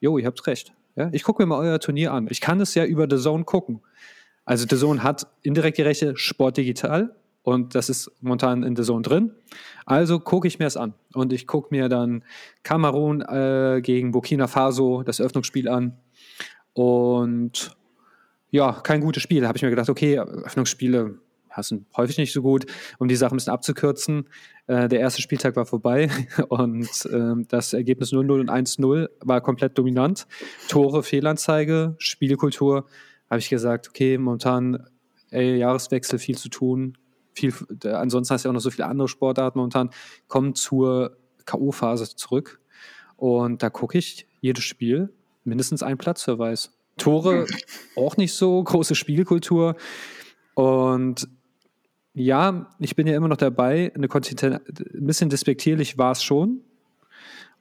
jo, 0.00 0.18
ihr 0.18 0.26
habt 0.26 0.46
recht. 0.46 0.72
Ja, 0.96 1.08
ich 1.12 1.24
gucke 1.24 1.42
mir 1.42 1.46
mal 1.46 1.58
euer 1.58 1.80
Turnier 1.80 2.12
an. 2.12 2.28
Ich 2.30 2.40
kann 2.40 2.60
es 2.60 2.74
ja 2.74 2.84
über 2.84 3.06
The 3.10 3.22
Zone 3.22 3.44
gucken. 3.44 3.80
Also 4.44 4.66
The 4.68 4.76
Zone 4.76 5.02
hat 5.02 5.26
indirekt 5.42 5.78
die 5.78 5.82
Rechte 5.82 6.16
Sport 6.16 6.56
Digital 6.56 7.16
und 7.42 7.74
das 7.74 7.88
ist 7.88 8.10
momentan 8.20 8.62
in 8.62 8.76
The 8.76 8.82
Zone 8.82 9.02
drin. 9.02 9.32
Also 9.86 10.20
gucke 10.20 10.46
ich 10.46 10.58
mir 10.58 10.66
es 10.66 10.76
an 10.76 10.94
und 11.14 11.32
ich 11.32 11.46
gucke 11.46 11.68
mir 11.70 11.88
dann 11.88 12.24
Kamerun 12.62 13.22
äh, 13.22 13.80
gegen 13.82 14.12
Burkina 14.12 14.46
Faso 14.46 15.02
das 15.02 15.20
Öffnungsspiel 15.20 15.68
an 15.68 15.98
und 16.74 17.76
ja, 18.50 18.72
kein 18.72 19.00
gutes 19.00 19.22
Spiel. 19.22 19.40
Da 19.40 19.48
habe 19.48 19.56
ich 19.56 19.62
mir 19.62 19.70
gedacht, 19.70 19.88
okay, 19.88 20.18
Öffnungsspiele 20.18 21.18
sind 21.58 21.86
häufig 21.96 22.18
nicht 22.18 22.32
so 22.32 22.42
gut, 22.42 22.66
um 22.98 23.08
die 23.08 23.16
Sache 23.16 23.34
ein 23.34 23.36
bisschen 23.36 23.52
abzukürzen. 23.52 24.28
Äh, 24.66 24.88
der 24.88 25.00
erste 25.00 25.20
Spieltag 25.20 25.56
war 25.56 25.66
vorbei 25.66 26.08
und 26.48 26.88
äh, 27.06 27.44
das 27.48 27.72
Ergebnis 27.72 28.12
0-0 28.12 28.40
und 28.40 28.50
1-0 28.50 29.08
war 29.20 29.40
komplett 29.40 29.76
dominant. 29.76 30.26
Tore, 30.68 31.02
Fehlanzeige, 31.02 31.94
Spielkultur. 31.98 32.86
Habe 33.28 33.40
ich 33.40 33.48
gesagt, 33.48 33.88
okay, 33.88 34.16
momentan 34.18 34.86
ey, 35.30 35.56
Jahreswechsel, 35.56 36.18
viel 36.18 36.38
zu 36.38 36.48
tun. 36.48 36.96
Viel, 37.34 37.52
äh, 37.84 37.88
ansonsten 37.88 38.32
hast 38.32 38.44
du 38.44 38.48
ja 38.48 38.50
auch 38.50 38.54
noch 38.54 38.60
so 38.60 38.70
viele 38.70 38.86
andere 38.86 39.08
Sportarten 39.08 39.58
momentan. 39.58 39.90
Kommen 40.28 40.54
zur 40.54 41.16
K.O.-Phase 41.44 42.16
zurück. 42.16 42.60
Und 43.16 43.62
da 43.62 43.70
gucke 43.70 43.98
ich 43.98 44.26
jedes 44.40 44.64
Spiel 44.64 45.12
mindestens 45.44 45.82
einen 45.82 45.98
Platzverweis. 45.98 46.72
Tore 46.96 47.46
auch 47.96 48.16
nicht 48.16 48.34
so, 48.34 48.62
große 48.62 48.94
Spielkultur. 48.94 49.76
Und 50.54 51.28
ja, 52.14 52.70
ich 52.78 52.94
bin 52.94 53.06
ja 53.06 53.16
immer 53.16 53.28
noch 53.28 53.36
dabei. 53.36 53.92
Eine 53.94 54.08
Kontinental, 54.08 54.60
ein 54.68 55.06
bisschen 55.06 55.30
despektierlich 55.30 55.98
war 55.98 56.12
es 56.12 56.22
schon. 56.22 56.60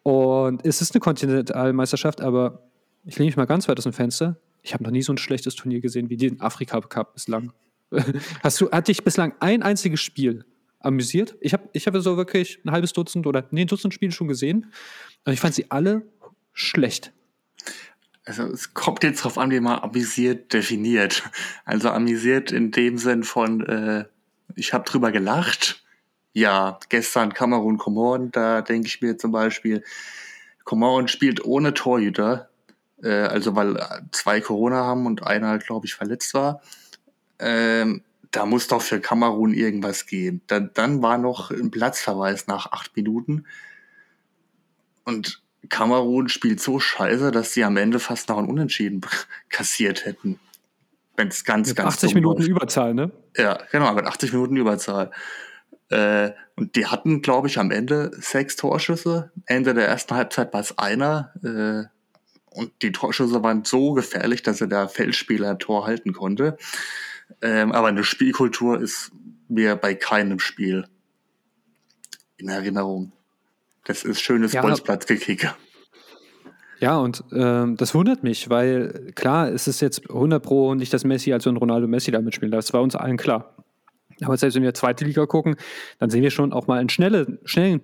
Und 0.04 0.66
es 0.66 0.82
ist 0.82 0.94
eine 0.94 1.02
Kontinentalmeisterschaft, 1.02 2.22
aber 2.22 2.70
ich 3.04 3.18
lehne 3.18 3.28
mich 3.28 3.38
mal 3.38 3.46
ganz 3.46 3.68
weit 3.68 3.78
aus 3.78 3.84
dem 3.84 3.94
Fenster. 3.94 4.38
Ich 4.62 4.74
habe 4.74 4.84
noch 4.84 4.92
nie 4.92 5.02
so 5.02 5.12
ein 5.12 5.18
schlechtes 5.18 5.56
Turnier 5.56 5.82
gesehen 5.82 6.10
wie 6.10 6.18
den 6.18 6.39
Afrika 6.39 6.80
Cup 6.82 7.13
bislang. 7.13 7.52
Hast 8.44 8.62
du, 8.62 8.70
hat 8.70 8.88
dich 8.88 9.04
bislang 9.04 9.34
ein 9.39 9.63
einziges 9.63 10.02
Spiel 10.02 10.46
amüsiert? 10.80 11.36
Ich 11.42 11.54
habe 11.54 11.68
ich 11.74 11.88
hab 11.88 11.96
so 11.98 12.18
wirklich 12.18 12.60
ein 12.63 12.72
halbes 12.72 12.94
Dutzend 12.94 13.26
oder 13.26 13.48
nee, 13.52 13.62
ein 13.62 13.68
Dutzend 13.68 13.94
Spiele 13.94 14.12
schon 14.12 14.28
gesehen. 14.28 14.72
Und 15.26 15.34
ich 15.34 15.39
fand 15.39 15.56
sie 15.56 15.72
alle 15.72 16.04
schlecht. 16.54 17.12
Also 18.26 18.44
es 18.44 18.74
kommt 18.74 19.04
jetzt 19.04 19.24
drauf 19.24 19.38
an, 19.38 19.52
wie 19.52 19.60
man 19.60 19.80
amüsiert 19.80 20.54
definiert. 20.54 21.24
Also 21.66 21.89
amüsiert 21.89 22.52
in 22.52 22.72
dem 22.72 22.98
Sinn 22.98 23.24
von, 23.24 23.66
äh, 23.66 24.06
ich 24.56 24.74
habe 24.74 24.86
drüber 24.86 25.12
gelacht. 25.12 25.84
Ja, 26.34 26.80
gestern 26.89 27.34
Kamerun 27.34 27.78
Komoren, 27.78 28.32
da 28.32 28.62
denke 28.62 28.88
ich 28.88 29.02
mir 29.02 29.18
zum 29.18 29.32
Beispiel, 29.32 29.84
Komoren 30.63 31.08
spielt 31.08 31.46
ohne 31.46 31.74
Torhüter, 31.74 32.50
äh, 33.04 33.10
also 33.10 33.56
weil 33.56 33.78
zwei 34.12 34.42
Corona 34.42 34.84
haben 34.84 35.06
und 35.06 35.24
einer, 35.24 35.60
glaube 35.60 35.86
ich, 35.86 35.94
verletzt 35.94 36.34
war. 36.34 36.62
Ähm, 37.39 38.04
da 38.32 38.46
muss 38.46 38.68
doch 38.68 38.82
für 38.82 39.00
Kamerun 39.00 39.54
irgendwas 39.54 40.08
gehen. 40.08 40.42
Dann, 40.48 40.72
dann 40.74 41.04
war 41.04 41.18
noch 41.18 41.52
ein 41.52 41.70
Platzverweis 41.70 42.48
nach 42.48 42.72
acht 42.72 42.96
Minuten. 42.96 43.46
Und 45.04 45.44
Kamerun 45.70 46.30
spielt 46.30 46.60
so 46.60 46.80
scheiße, 46.80 47.32
dass 47.32 47.54
sie 47.54 47.63
am 47.63 47.78
Ende 47.78 48.00
fast 48.00 48.30
noch 48.30 48.38
ein 48.38 48.46
Unentschieden 48.46 49.02
kassiert 49.50 50.06
hätten. 50.06 50.39
Wenn 51.16 51.28
es 51.28 51.46
ganz, 51.46 51.68
mit 51.68 51.78
ganz 51.78 51.96
80 51.96 52.16
Minuten 52.16 52.42
läuft. 52.42 52.50
Überzahl, 52.50 52.94
ne? 52.96 53.12
Ja, 53.38 53.58
genau, 53.72 53.93
mit 53.93 54.06
80 54.06 54.34
Minuten 54.34 54.56
Überzahl. 54.56 55.12
Äh, 55.89 56.32
und 56.56 56.76
die 56.76 56.88
hatten, 56.88 57.22
glaube 57.22 57.48
ich, 57.48 57.60
am 57.60 57.72
Ende 57.72 58.12
sechs 58.19 58.56
Torschüsse. 58.56 59.32
Ende 59.46 59.74
der 59.74 59.88
ersten 59.88 60.15
Halbzeit 60.15 60.54
war 60.54 60.62
es 60.62 60.78
einer. 60.78 61.34
Äh, 61.43 61.89
und 62.52 62.72
die 62.82 62.91
Torschüsse 62.91 63.41
waren 63.43 63.65
so 63.65 63.93
gefährlich, 63.93 64.43
dass 64.43 64.62
er 64.62 64.67
der 64.67 64.88
Feldspieler 64.88 65.52
ein 65.52 65.60
Tor 65.60 65.86
halten 65.88 66.13
konnte. 66.13 66.58
Ähm, 67.41 67.72
aber 67.72 67.88
eine 67.88 68.04
Spielkultur 68.04 68.80
ist 68.80 69.12
mir 69.48 69.76
bei 69.76 69.96
keinem 69.96 70.39
Spiel 70.39 70.88
in 72.38 72.50
Erinnerung. 72.50 73.13
Das 73.86 74.04
ist 74.04 74.22
schönes 74.22 74.54
ja, 74.54 74.62
Bolzplatzgekicke. 74.62 75.56
Ja, 76.84 76.98
und 76.98 77.24
ähm, 77.32 77.78
das 77.78 77.96
wundert 77.96 78.24
mich, 78.24 78.50
weil 78.50 79.13
klar, 79.15 79.48
es 79.48 79.69
ist 79.69 79.80
jetzt 79.80 80.10
100 80.10 80.43
Pro 80.43 80.76
nicht, 80.76 80.93
dass 80.93 81.06
Messi 81.06 81.32
als 81.32 81.48
ein 81.48 81.56
Ronaldo 81.56 81.88
Messi 81.88 82.12
da 82.12 82.19
mitspielen. 82.19 82.52
Das 82.52 82.74
war 82.74 82.82
uns 82.82 82.93
allen 82.93 83.15
klar. 83.15 83.56
Aber 84.22 84.36
selbst 84.36 84.56
wenn 84.56 84.63
wir 84.63 84.74
zweite 84.74 85.06
Liga 85.06 85.26
gucken, 85.26 85.56
dann 86.00 86.10
sehen 86.10 86.24
wir 86.24 86.30
schon 86.30 86.52
auch 86.52 86.67
mal 86.67 86.80
einen 86.80 86.89
schnellen, 86.89 87.39
schnellen 87.46 87.82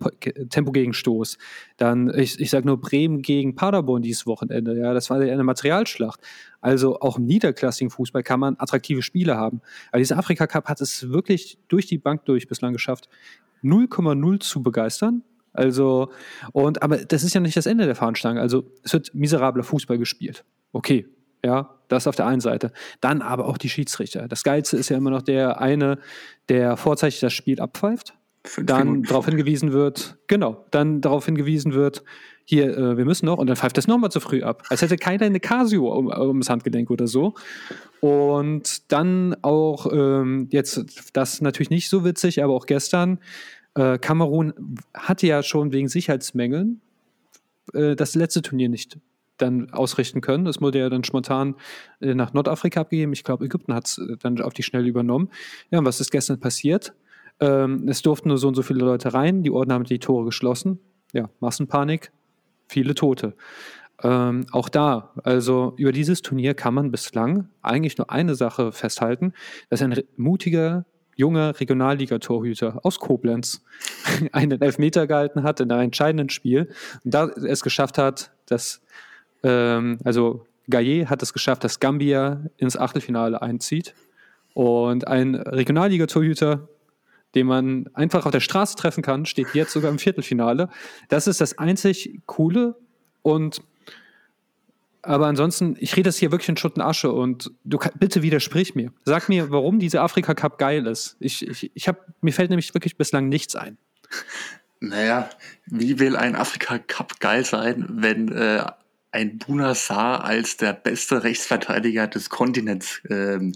Tempogegenstoß. 0.50 1.38
Dann, 1.78 2.14
ich, 2.14 2.42
ich 2.42 2.50
sage 2.50 2.68
nur 2.68 2.82
Bremen 2.82 3.22
gegen 3.22 3.56
Paderborn 3.56 4.02
dieses 4.02 4.28
Wochenende. 4.28 4.78
Ja, 4.78 4.94
das 4.94 5.10
war 5.10 5.22
eine 5.22 5.46
Materialschlacht. 5.46 6.20
Also 6.60 7.00
auch 7.00 7.20
im 7.20 7.26
niederklassigen 7.26 7.92
Fußball 7.92 8.24
kann 8.24 8.42
man 8.42 8.58
attraktive 8.60 9.02
Spiele 9.02 9.38
haben. 9.38 9.62
Aber 9.92 10.00
dieser 10.00 10.18
Afrika 10.18 10.46
Cup 10.46 10.68
hat 10.68 10.82
es 10.82 11.10
wirklich 11.10 11.58
durch 11.70 11.86
die 11.86 12.00
Bank 12.00 12.26
durch 12.26 12.50
bislang 12.50 12.74
geschafft, 12.74 13.08
0,0 13.64 14.42
zu 14.42 14.62
begeistern 14.62 15.24
also, 15.60 16.10
und, 16.54 16.82
aber 16.82 16.98
das 16.98 17.24
ist 17.24 17.34
ja 17.34 17.42
nicht 17.42 17.58
das 17.58 17.66
Ende 17.66 17.86
der 17.86 17.96
Fahnenstange. 17.96 18.42
Also, 18.42 18.64
es 18.84 18.94
wird 18.94 19.14
miserabler 19.14 19.64
Fußball 19.64 19.98
gespielt. 19.98 20.46
Okay, 20.72 21.06
ja, 21.44 21.76
das 21.88 22.08
auf 22.08 22.16
der 22.16 22.28
einen 22.28 22.42
Seite. 22.42 22.72
Dann 23.02 23.22
aber 23.22 23.46
auch 23.46 23.58
die 23.58 23.70
Schiedsrichter. 23.70 24.28
Das 24.28 24.44
Geilste 24.44 24.78
ist 24.78 24.90
ja 24.90 24.98
immer 24.98 25.10
noch 25.10 25.22
der 25.22 25.62
eine, 25.62 26.00
der 26.50 26.78
vorzeitig 26.78 27.20
das 27.20 27.34
Spiel 27.34 27.60
abpfeift. 27.60 28.14
Fünf 28.46 28.68
dann 28.68 29.04
darauf 29.04 29.26
hingewiesen 29.26 29.74
wird, 29.74 30.18
genau, 30.28 30.66
dann 30.72 31.02
darauf 31.02 31.26
hingewiesen 31.26 31.74
wird, 31.74 32.04
hier, 32.46 32.76
äh, 32.76 32.98
wir 32.98 33.06
müssen 33.06 33.28
noch, 33.28 33.38
und 33.38 33.48
dann 33.48 33.58
pfeift 33.58 33.78
das 33.78 33.86
nochmal 33.86 34.12
zu 34.12 34.20
früh 34.20 34.42
ab. 34.42 34.64
Als 34.70 34.82
hätte 34.82 34.96
keiner 34.96 35.26
eine 35.26 35.40
Casio 35.40 35.88
um, 35.94 36.08
ums 36.08 36.50
Handgelenk 36.50 36.90
oder 36.90 37.06
so. 37.06 37.36
Und 38.00 38.92
dann 38.92 39.36
auch, 39.44 39.92
ähm, 39.92 40.48
jetzt, 40.50 41.12
das 41.14 41.42
natürlich 41.42 41.70
nicht 41.70 41.90
so 41.90 42.06
witzig, 42.06 42.42
aber 42.44 42.54
auch 42.54 42.66
gestern, 42.66 43.20
äh, 43.76 43.98
Kamerun 43.98 44.76
hatte 44.94 45.28
ja 45.28 45.44
schon 45.44 45.72
wegen 45.72 45.88
Sicherheitsmängeln 45.88 46.82
äh, 47.74 47.96
das 47.96 48.16
letzte 48.16 48.42
Turnier 48.42 48.70
nicht 48.70 49.00
dann 49.38 49.72
ausrichten 49.72 50.22
können. 50.22 50.46
Das 50.46 50.62
wurde 50.62 50.80
ja 50.80 50.90
dann 50.90 51.04
spontan 51.04 51.56
äh, 52.02 52.14
nach 52.14 52.34
Nordafrika 52.34 52.82
abgegeben. 52.82 53.14
Ich 53.14 53.24
glaube, 53.24 53.46
Ägypten 53.46 53.74
hat 53.74 53.88
es 53.88 53.98
äh, 53.98 54.18
dann 54.18 54.42
auf 54.42 54.54
die 54.54 54.64
Schnelle 54.64 54.88
übernommen. 54.88 55.30
Ja, 55.72 55.80
und 55.80 55.86
was 55.86 56.02
ist 56.02 56.12
gestern 56.12 56.40
passiert? 56.40 56.94
Ähm, 57.40 57.88
es 57.88 58.02
durften 58.02 58.30
nur 58.30 58.38
so 58.38 58.48
und 58.48 58.56
so 58.56 58.64
viele 58.64 58.80
Leute 58.80 59.14
rein. 59.14 59.44
Die 59.44 59.52
Orden 59.52 59.72
haben 59.72 59.86
die 59.86 60.00
Tore 60.00 60.26
geschlossen. 60.26 60.80
Ja, 61.14 61.30
Massenpanik. 61.40 62.12
viele 62.68 62.94
Tote. 62.94 63.36
Ähm, 64.04 64.46
auch 64.52 64.70
da, 64.70 65.12
also 65.24 65.74
über 65.78 65.92
dieses 65.92 66.22
Turnier 66.22 66.54
kann 66.54 66.74
man 66.74 66.92
bislang 66.92 67.50
eigentlich 67.62 67.98
nur 67.98 68.10
eine 68.12 68.36
Sache 68.36 68.72
festhalten, 68.72 69.34
dass 69.70 69.82
ein 69.82 70.04
mutiger, 70.16 70.86
junger 71.20 71.60
Regionalligatorhüter 71.60 72.80
aus 72.84 73.00
Koblenz 73.00 73.64
einen 74.32 74.62
Elfmeter 74.62 75.06
gehalten 75.06 75.44
hat 75.44 75.60
in 75.60 75.72
einem 75.72 75.84
entscheidenden 75.84 76.30
Spiel 76.30 76.70
und 77.04 77.14
da 77.14 77.28
es 77.28 77.62
geschafft 77.62 77.98
hat, 77.98 78.32
dass, 78.46 78.82
ähm, 79.44 80.00
also 80.04 80.46
Gaillet 80.70 81.10
hat 81.10 81.22
es 81.22 81.34
geschafft, 81.34 81.64
dass 81.64 81.80
Gambia 81.80 82.46
ins 82.58 82.78
Achtelfinale 82.78 83.42
einzieht 83.42 83.94
und 84.54 85.08
ein 85.08 85.36
Regionalligatorhüter 85.36 86.68
den 87.36 87.46
man 87.46 87.86
einfach 87.94 88.26
auf 88.26 88.32
der 88.32 88.40
Straße 88.40 88.76
treffen 88.76 89.04
kann, 89.04 89.28
steht 89.28 89.54
jetzt 89.54 89.72
sogar 89.72 89.92
im 89.92 90.00
Viertelfinale. 90.00 90.68
Das 91.10 91.28
ist 91.28 91.40
das 91.40 91.60
einzig 91.60 92.22
Coole 92.26 92.76
und 93.22 93.62
aber 95.02 95.28
ansonsten, 95.28 95.76
ich 95.80 95.96
rede 95.96 96.10
das 96.10 96.18
hier 96.18 96.32
wirklich 96.32 96.50
in 96.50 96.58
Schutt 96.58 96.76
und 96.76 96.82
Asche 96.82 97.12
und 97.12 97.52
du 97.64 97.80
bitte 98.00 98.22
widersprich 98.22 98.76
mir. 98.76 98.92
Sag 99.06 99.30
mir, 99.30 99.50
warum 99.50 99.80
dieser 99.80 100.02
Afrika 100.02 100.34
Cup 100.34 100.58
geil 100.58 100.88
ist. 100.88 101.16
Ich, 101.20 101.48
ich, 101.48 101.72
ich 101.74 101.88
hab, 101.88 102.08
mir 102.22 102.34
fällt 102.34 102.50
nämlich 102.50 102.74
wirklich 102.74 102.98
bislang 102.98 103.30
nichts 103.30 103.56
ein. 103.56 103.78
Naja, 104.82 105.30
wie 105.66 106.00
will 106.00 106.16
ein 106.16 106.38
Afrika 106.38 106.80
Cup 106.80 107.20
geil 107.20 107.44
sein, 107.44 107.86
wenn 107.90 108.32
äh, 108.32 108.64
ein 109.12 109.38
Buna 109.38 109.76
Saar 109.76 110.24
als 110.24 110.56
der 110.56 110.72
beste 110.72 111.22
Rechtsverteidiger 111.22 112.08
des 112.08 112.30
Kontinents 112.30 113.02
ähm, 113.10 113.52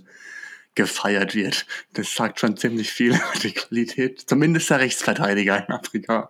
gefeiert 0.75 1.33
wird? 1.33 1.65
Das 1.93 2.13
sagt 2.13 2.41
schon 2.41 2.57
ziemlich 2.57 2.91
viel 2.91 3.13
über 3.15 3.39
die 3.41 3.53
Qualität, 3.53 4.19
zumindest 4.27 4.69
der 4.69 4.81
Rechtsverteidiger 4.81 5.65
in 5.65 5.73
Afrika, 5.73 6.29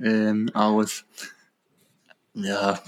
ähm, 0.00 0.50
aus. 0.52 1.04
Ja, 2.34 2.82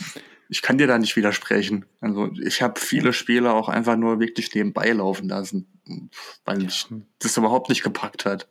ich 0.49 0.63
kann 0.63 0.79
dir 0.79 0.87
da 0.87 0.99
nicht 0.99 1.17
widersprechen. 1.17 1.87
Also 2.01 2.31
ich 2.43 2.63
habe 2.63 2.79
viele 2.81 3.13
Spiele 3.13 3.53
auch 3.53 3.69
einfach 3.69 3.97
nur 3.97 4.21
wirklich 4.21 4.55
nebenbei 4.55 4.91
laufen 4.91 5.29
lassen, 5.29 5.67
weil 6.45 6.59
mich 6.59 6.87
das 7.19 7.37
überhaupt 7.37 7.69
nicht 7.69 7.83
gepackt 7.83 8.25
hat. 8.25 8.49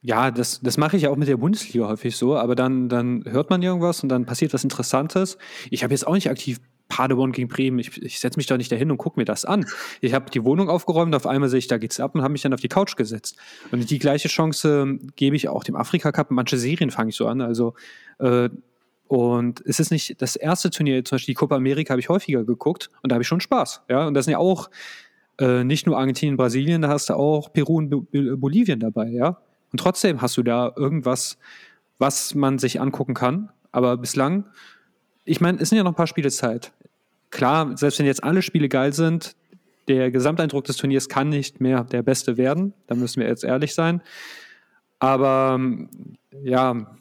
Ja, 0.00 0.30
das, 0.30 0.60
das 0.60 0.76
mache 0.76 0.98
ich 0.98 1.08
auch 1.08 1.16
mit 1.16 1.28
der 1.28 1.38
Bundesliga 1.38 1.88
häufig 1.88 2.16
so, 2.16 2.36
aber 2.36 2.54
dann, 2.54 2.90
dann 2.90 3.24
hört 3.26 3.48
man 3.48 3.62
irgendwas 3.62 4.02
und 4.02 4.10
dann 4.10 4.26
passiert 4.26 4.52
was 4.52 4.62
Interessantes. 4.62 5.38
Ich 5.70 5.82
habe 5.82 5.94
jetzt 5.94 6.06
auch 6.06 6.12
nicht 6.12 6.28
aktiv 6.28 6.60
Paderborn 6.88 7.32
gegen 7.32 7.48
Bremen. 7.48 7.78
Ich, 7.78 8.02
ich 8.02 8.20
setze 8.20 8.36
mich 8.36 8.46
doch 8.46 8.58
nicht 8.58 8.70
dahin 8.70 8.90
und 8.90 8.98
gucke 8.98 9.18
mir 9.18 9.24
das 9.24 9.46
an. 9.46 9.64
Ich 10.02 10.12
habe 10.12 10.30
die 10.30 10.44
Wohnung 10.44 10.68
aufgeräumt, 10.68 11.14
auf 11.14 11.26
einmal 11.26 11.48
sehe 11.48 11.58
ich, 11.58 11.68
da 11.68 11.78
geht's 11.78 12.00
ab 12.00 12.14
und 12.14 12.22
habe 12.22 12.32
mich 12.32 12.42
dann 12.42 12.52
auf 12.52 12.60
die 12.60 12.68
Couch 12.68 12.96
gesetzt. 12.96 13.36
Und 13.72 13.90
die 13.90 13.98
gleiche 13.98 14.28
Chance 14.28 14.98
gebe 15.16 15.36
ich 15.36 15.48
auch 15.48 15.64
dem 15.64 15.74
Afrika 15.74 16.12
Cup. 16.12 16.30
Manche 16.30 16.58
Serien 16.58 16.90
fange 16.90 17.08
ich 17.08 17.16
so 17.16 17.26
an. 17.26 17.40
Also 17.40 17.74
äh, 18.18 18.50
und 19.14 19.62
es 19.64 19.78
ist 19.78 19.92
nicht 19.92 20.20
das 20.20 20.34
erste 20.34 20.70
Turnier, 20.70 21.04
zum 21.04 21.14
Beispiel 21.14 21.34
die 21.34 21.36
Copa 21.36 21.54
America 21.54 21.92
habe 21.92 22.00
ich 22.00 22.08
häufiger 22.08 22.42
geguckt 22.42 22.90
und 23.00 23.12
da 23.12 23.14
habe 23.14 23.22
ich 23.22 23.28
schon 23.28 23.40
Spaß. 23.40 23.82
Ja, 23.88 24.08
und 24.08 24.14
das 24.14 24.24
sind 24.24 24.32
ja 24.32 24.38
auch 24.38 24.70
äh, 25.38 25.62
nicht 25.62 25.86
nur 25.86 25.96
Argentinien, 25.96 26.36
Brasilien, 26.36 26.82
da 26.82 26.88
hast 26.88 27.10
du 27.10 27.14
auch 27.14 27.52
Peru 27.52 27.76
und 27.76 27.90
Bolivien 28.40 28.80
dabei, 28.80 29.10
ja. 29.10 29.38
Und 29.70 29.78
trotzdem 29.78 30.20
hast 30.20 30.36
du 30.36 30.42
da 30.42 30.72
irgendwas, 30.74 31.38
was 31.98 32.34
man 32.34 32.58
sich 32.58 32.80
angucken 32.80 33.14
kann. 33.14 33.50
Aber 33.70 33.96
bislang, 33.96 34.46
ich 35.24 35.40
meine, 35.40 35.60
es 35.60 35.68
sind 35.68 35.78
ja 35.78 35.84
noch 35.84 35.92
ein 35.92 35.96
paar 35.96 36.08
Spiele 36.08 36.32
Zeit. 36.32 36.72
Klar, 37.30 37.76
selbst 37.76 38.00
wenn 38.00 38.06
jetzt 38.06 38.24
alle 38.24 38.42
Spiele 38.42 38.68
geil 38.68 38.92
sind, 38.92 39.36
der 39.86 40.10
Gesamteindruck 40.10 40.64
des 40.64 40.76
Turniers 40.76 41.08
kann 41.08 41.28
nicht 41.28 41.60
mehr 41.60 41.84
der 41.84 42.02
beste 42.02 42.36
werden. 42.36 42.74
Da 42.88 42.96
müssen 42.96 43.20
wir 43.20 43.28
jetzt 43.28 43.44
ehrlich 43.44 43.74
sein. 43.74 44.02
Aber 44.98 45.60
ja, 46.42 46.96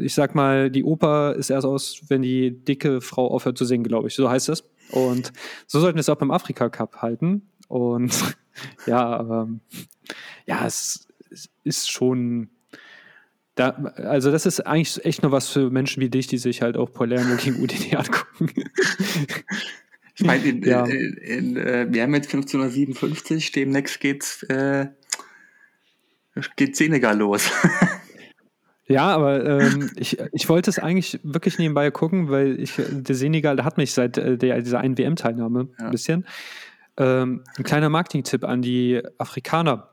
ich 0.00 0.14
sag 0.14 0.34
mal, 0.34 0.70
die 0.70 0.84
Oper 0.84 1.34
ist 1.34 1.50
erst 1.50 1.66
aus, 1.66 2.02
wenn 2.08 2.22
die 2.22 2.64
dicke 2.64 3.00
Frau 3.00 3.28
aufhört 3.28 3.58
zu 3.58 3.64
singen, 3.64 3.84
glaube 3.84 4.08
ich. 4.08 4.14
So 4.14 4.30
heißt 4.30 4.48
es. 4.48 4.64
Und 4.90 5.32
so 5.66 5.80
sollten 5.80 5.96
wir 5.96 6.00
es 6.00 6.08
auch 6.08 6.16
beim 6.16 6.30
Afrika 6.30 6.68
Cup 6.68 6.96
halten. 7.02 7.50
Und 7.68 8.36
ja, 8.86 9.04
aber 9.04 9.48
ja, 10.46 10.66
es, 10.66 11.08
es 11.30 11.50
ist 11.64 11.90
schon. 11.90 12.50
Da, 13.54 13.70
also 13.96 14.30
das 14.30 14.46
ist 14.46 14.60
eigentlich 14.60 15.04
echt 15.04 15.22
nur 15.22 15.30
was 15.30 15.50
für 15.50 15.70
Menschen 15.70 16.00
wie 16.00 16.08
dich, 16.08 16.26
die 16.26 16.38
sich 16.38 16.62
halt 16.62 16.78
auch 16.78 16.90
Palermo 16.90 17.36
gegen 17.36 17.62
UDD 17.62 17.94
angucken. 17.96 18.50
Ich 20.14 20.24
meine, 20.24 20.44
in, 20.44 20.62
ja. 20.62 20.84
in, 20.86 21.16
in, 21.16 21.56
äh, 21.56 21.86
wir 21.90 22.02
haben 22.02 22.14
jetzt 22.14 22.32
1557, 22.32 23.52
demnächst 23.52 24.00
geht's, 24.00 24.42
äh, 24.44 24.88
geht 26.56 26.76
Senegal 26.76 27.18
los. 27.18 27.50
Ja, 28.92 29.08
aber 29.08 29.44
ähm, 29.44 29.90
ich, 29.96 30.18
ich 30.32 30.48
wollte 30.48 30.68
es 30.70 30.78
eigentlich 30.78 31.18
wirklich 31.22 31.58
nebenbei 31.58 31.90
gucken, 31.90 32.28
weil 32.30 32.60
ich, 32.60 32.74
der 32.76 33.14
Senegal 33.14 33.56
der 33.56 33.64
hat 33.64 33.78
mich 33.78 33.92
seit 33.92 34.18
äh, 34.18 34.36
der, 34.36 34.60
dieser 34.60 34.80
einen 34.80 34.98
WM-Teilnahme 34.98 35.68
ja. 35.78 35.84
ein 35.86 35.90
bisschen. 35.90 36.26
Ähm, 36.98 37.42
ein 37.56 37.64
kleiner 37.64 37.88
Marketing-Tipp 37.88 38.44
an 38.44 38.60
die 38.60 39.00
Afrikaner. 39.16 39.88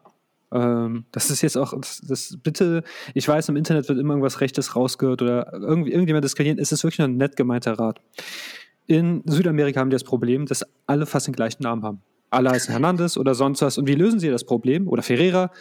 Ähm, 0.51 1.05
das 1.11 1.29
ist 1.29 1.41
jetzt 1.41 1.57
auch, 1.57 1.73
das, 1.79 2.01
das, 2.05 2.37
bitte, 2.43 2.83
ich 3.13 3.27
weiß, 3.27 3.49
im 3.49 3.55
Internet 3.55 3.87
wird 3.87 3.99
immer 3.99 4.13
irgendwas 4.13 4.41
Rechtes 4.41 4.75
rausgehört 4.75 5.21
oder 5.21 5.53
irgendwie, 5.53 5.91
irgendjemand 5.91 6.25
diskreditiert. 6.25 6.59
Es 6.59 6.71
ist 6.71 6.83
wirklich 6.83 7.01
ein 7.01 7.15
nett 7.17 7.37
gemeinter 7.37 7.73
Rat. 7.73 8.01
In 8.85 9.21
Südamerika 9.25 9.79
haben 9.79 9.91
die 9.91 9.95
das 9.95 10.03
Problem, 10.03 10.45
dass 10.45 10.65
alle 10.87 11.05
fast 11.05 11.27
den 11.27 11.35
gleichen 11.35 11.63
Namen 11.63 11.83
haben. 11.83 12.01
Alle 12.31 12.49
heißen 12.49 12.71
Hernandez 12.71 13.17
oder 13.17 13.33
sonst 13.33 13.61
was. 13.61 13.77
Und 13.77 13.87
wie 13.87 13.95
lösen 13.95 14.19
sie 14.19 14.29
das 14.29 14.43
Problem? 14.43 14.87
Oder 14.87 15.03
Ferreira? 15.03 15.51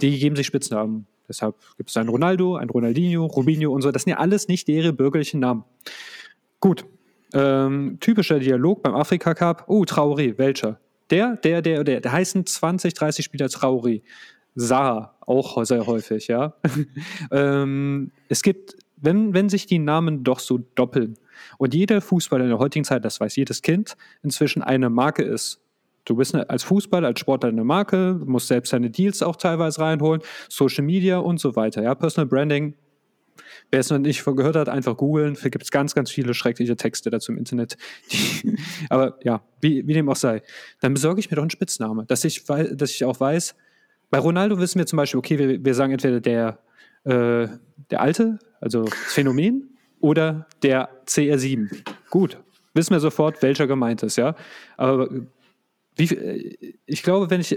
Die 0.00 0.18
geben 0.18 0.36
sich 0.36 0.46
Spitznamen. 0.46 1.06
Deshalb 1.30 1.54
gibt 1.76 1.88
es 1.88 1.96
einen 1.96 2.08
Ronaldo, 2.08 2.56
ein 2.56 2.68
Ronaldinho, 2.68 3.24
Rubinho 3.24 3.72
und 3.72 3.82
so. 3.82 3.92
Das 3.92 4.02
sind 4.02 4.10
ja 4.10 4.18
alles 4.18 4.48
nicht 4.48 4.68
ihre 4.68 4.92
bürgerlichen 4.92 5.40
Namen. 5.40 5.64
Gut. 6.58 6.84
Ähm, 7.32 7.98
typischer 8.00 8.40
Dialog 8.40 8.82
beim 8.82 8.96
Afrika 8.96 9.34
Cup. 9.34 9.64
Oh, 9.68 9.84
Traoré, 9.84 10.36
welcher? 10.36 10.80
Der, 11.10 11.36
der, 11.36 11.62
der, 11.62 11.84
der. 11.84 12.00
Da 12.00 12.10
heißen 12.10 12.44
20, 12.44 12.92
30 12.94 13.24
Spieler 13.24 13.46
Traoré. 13.46 14.02
Saha, 14.56 15.14
auch 15.20 15.64
sehr 15.64 15.86
häufig, 15.86 16.26
ja. 16.26 16.54
ähm, 17.30 18.10
es 18.28 18.42
gibt, 18.42 18.76
wenn, 18.96 19.32
wenn 19.32 19.48
sich 19.48 19.66
die 19.66 19.78
Namen 19.78 20.24
doch 20.24 20.40
so 20.40 20.58
doppeln 20.74 21.16
und 21.58 21.72
jeder 21.72 22.00
Fußballer 22.00 22.44
in 22.44 22.50
der 22.50 22.58
heutigen 22.58 22.84
Zeit, 22.84 23.04
das 23.04 23.20
weiß 23.20 23.36
jedes 23.36 23.62
Kind, 23.62 23.96
inzwischen 24.22 24.62
eine 24.62 24.90
Marke 24.90 25.22
ist, 25.22 25.59
Du 26.04 26.16
bist 26.16 26.34
als 26.34 26.64
Fußballer, 26.64 27.08
als 27.08 27.20
Sportler 27.20 27.50
eine 27.50 27.64
Marke, 27.64 28.20
musst 28.24 28.48
selbst 28.48 28.72
deine 28.72 28.90
Deals 28.90 29.22
auch 29.22 29.36
teilweise 29.36 29.80
reinholen, 29.80 30.22
Social 30.48 30.84
Media 30.84 31.18
und 31.18 31.38
so 31.38 31.56
weiter. 31.56 31.82
Ja, 31.82 31.94
Personal 31.94 32.26
Branding. 32.26 32.74
Wer 33.70 33.80
es 33.80 33.90
noch 33.90 33.98
nicht 33.98 34.24
gehört 34.24 34.56
hat, 34.56 34.68
einfach 34.68 34.96
googeln. 34.96 35.36
Da 35.40 35.48
gibt 35.48 35.64
es 35.64 35.70
ganz, 35.70 35.94
ganz 35.94 36.10
viele 36.10 36.34
schreckliche 36.34 36.76
Texte 36.76 37.10
dazu 37.10 37.32
im 37.32 37.38
Internet. 37.38 37.76
Aber 38.88 39.18
ja, 39.22 39.42
wie, 39.60 39.86
wie 39.86 39.92
dem 39.92 40.08
auch 40.08 40.16
sei. 40.16 40.42
Dann 40.80 40.94
besorge 40.94 41.20
ich 41.20 41.30
mir 41.30 41.36
doch 41.36 41.42
einen 41.42 41.50
Spitzname, 41.50 42.04
dass 42.06 42.24
ich, 42.24 42.44
dass 42.44 42.90
ich 42.90 43.04
auch 43.04 43.20
weiß, 43.20 43.54
bei 44.10 44.18
Ronaldo 44.18 44.58
wissen 44.58 44.78
wir 44.78 44.86
zum 44.86 44.96
Beispiel, 44.96 45.18
okay, 45.18 45.38
wir, 45.38 45.64
wir 45.64 45.74
sagen 45.74 45.92
entweder 45.92 46.20
der, 46.20 46.58
äh, 47.04 47.48
der 47.90 48.00
Alte, 48.00 48.38
also 48.60 48.82
das 48.84 48.94
Phänomen, 48.94 49.70
oder 50.00 50.46
der 50.62 50.88
CR7. 51.06 51.68
Gut, 52.10 52.38
wissen 52.74 52.92
wir 52.92 53.00
sofort, 53.00 53.42
welcher 53.42 53.66
gemeint 53.66 54.02
ist, 54.02 54.16
ja. 54.16 54.34
Aber 54.76 55.08
wie, 56.00 56.14
äh, 56.14 56.74
ich 56.86 57.02
glaube, 57.02 57.30
wenn 57.30 57.40
ich. 57.40 57.56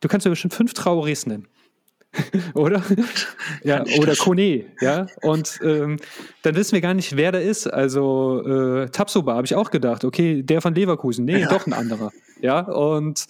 Du 0.00 0.08
kannst 0.08 0.24
ja 0.24 0.30
bestimmt 0.30 0.54
fünf 0.54 0.74
Trauris 0.74 1.26
nennen. 1.26 1.48
oder? 2.54 2.82
ja, 3.62 3.84
oder 3.98 4.14
Kone, 4.16 4.64
ja. 4.80 5.06
Und 5.22 5.60
ähm, 5.62 5.98
dann 6.42 6.54
wissen 6.54 6.72
wir 6.72 6.80
gar 6.80 6.94
nicht, 6.94 7.16
wer 7.16 7.32
da 7.32 7.38
ist. 7.38 7.66
Also 7.66 8.42
äh, 8.46 8.88
Tapsoba 8.88 9.34
habe 9.34 9.46
ich 9.46 9.54
auch 9.54 9.70
gedacht, 9.70 10.04
okay, 10.04 10.42
der 10.42 10.62
von 10.62 10.74
Leverkusen. 10.74 11.24
Nee, 11.24 11.40
ja. 11.40 11.48
doch 11.48 11.66
ein 11.66 11.72
anderer. 11.72 12.10
Ja, 12.40 12.60
und 12.60 13.26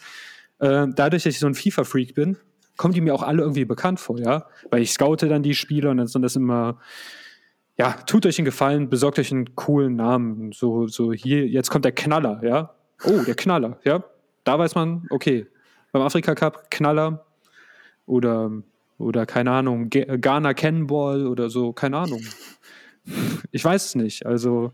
äh, 0.60 0.86
dadurch, 0.94 1.24
dass 1.24 1.34
ich 1.34 1.38
so 1.40 1.46
ein 1.46 1.54
FIFA-Freak 1.54 2.14
bin, 2.14 2.36
kommen 2.76 2.94
die 2.94 3.00
mir 3.00 3.14
auch 3.14 3.22
alle 3.22 3.42
irgendwie 3.42 3.64
bekannt 3.64 3.98
vor, 3.98 4.18
ja. 4.18 4.46
Weil 4.70 4.82
ich 4.82 4.92
scoute 4.92 5.28
dann 5.28 5.42
die 5.42 5.54
Spieler 5.54 5.90
und 5.90 5.96
dann 5.96 6.06
sind 6.06 6.22
das 6.22 6.36
immer, 6.36 6.78
ja, 7.76 7.92
tut 8.06 8.26
euch 8.26 8.38
einen 8.38 8.44
Gefallen, 8.44 8.88
besorgt 8.88 9.18
euch 9.18 9.32
einen 9.32 9.56
coolen 9.56 9.96
Namen. 9.96 10.52
So, 10.52 10.86
so 10.86 11.12
hier, 11.12 11.46
jetzt 11.48 11.70
kommt 11.70 11.84
der 11.84 11.92
Knaller, 11.92 12.40
ja. 12.44 12.74
Oh, 13.04 13.22
der 13.26 13.34
Knaller, 13.34 13.80
ja 13.84 14.04
da 14.48 14.58
weiß 14.58 14.74
man, 14.76 15.06
okay, 15.10 15.46
beim 15.92 16.00
Afrika 16.00 16.34
Cup 16.34 16.70
Knaller 16.70 17.26
oder, 18.06 18.50
oder 18.96 19.26
keine 19.26 19.50
Ahnung, 19.50 19.90
Ghana 19.90 20.54
Cannonball 20.54 21.26
oder 21.26 21.50
so, 21.50 21.74
keine 21.74 21.98
Ahnung. 21.98 22.22
Ich 23.52 23.62
weiß 23.62 23.84
es 23.84 23.94
nicht. 23.94 24.24
Also, 24.24 24.72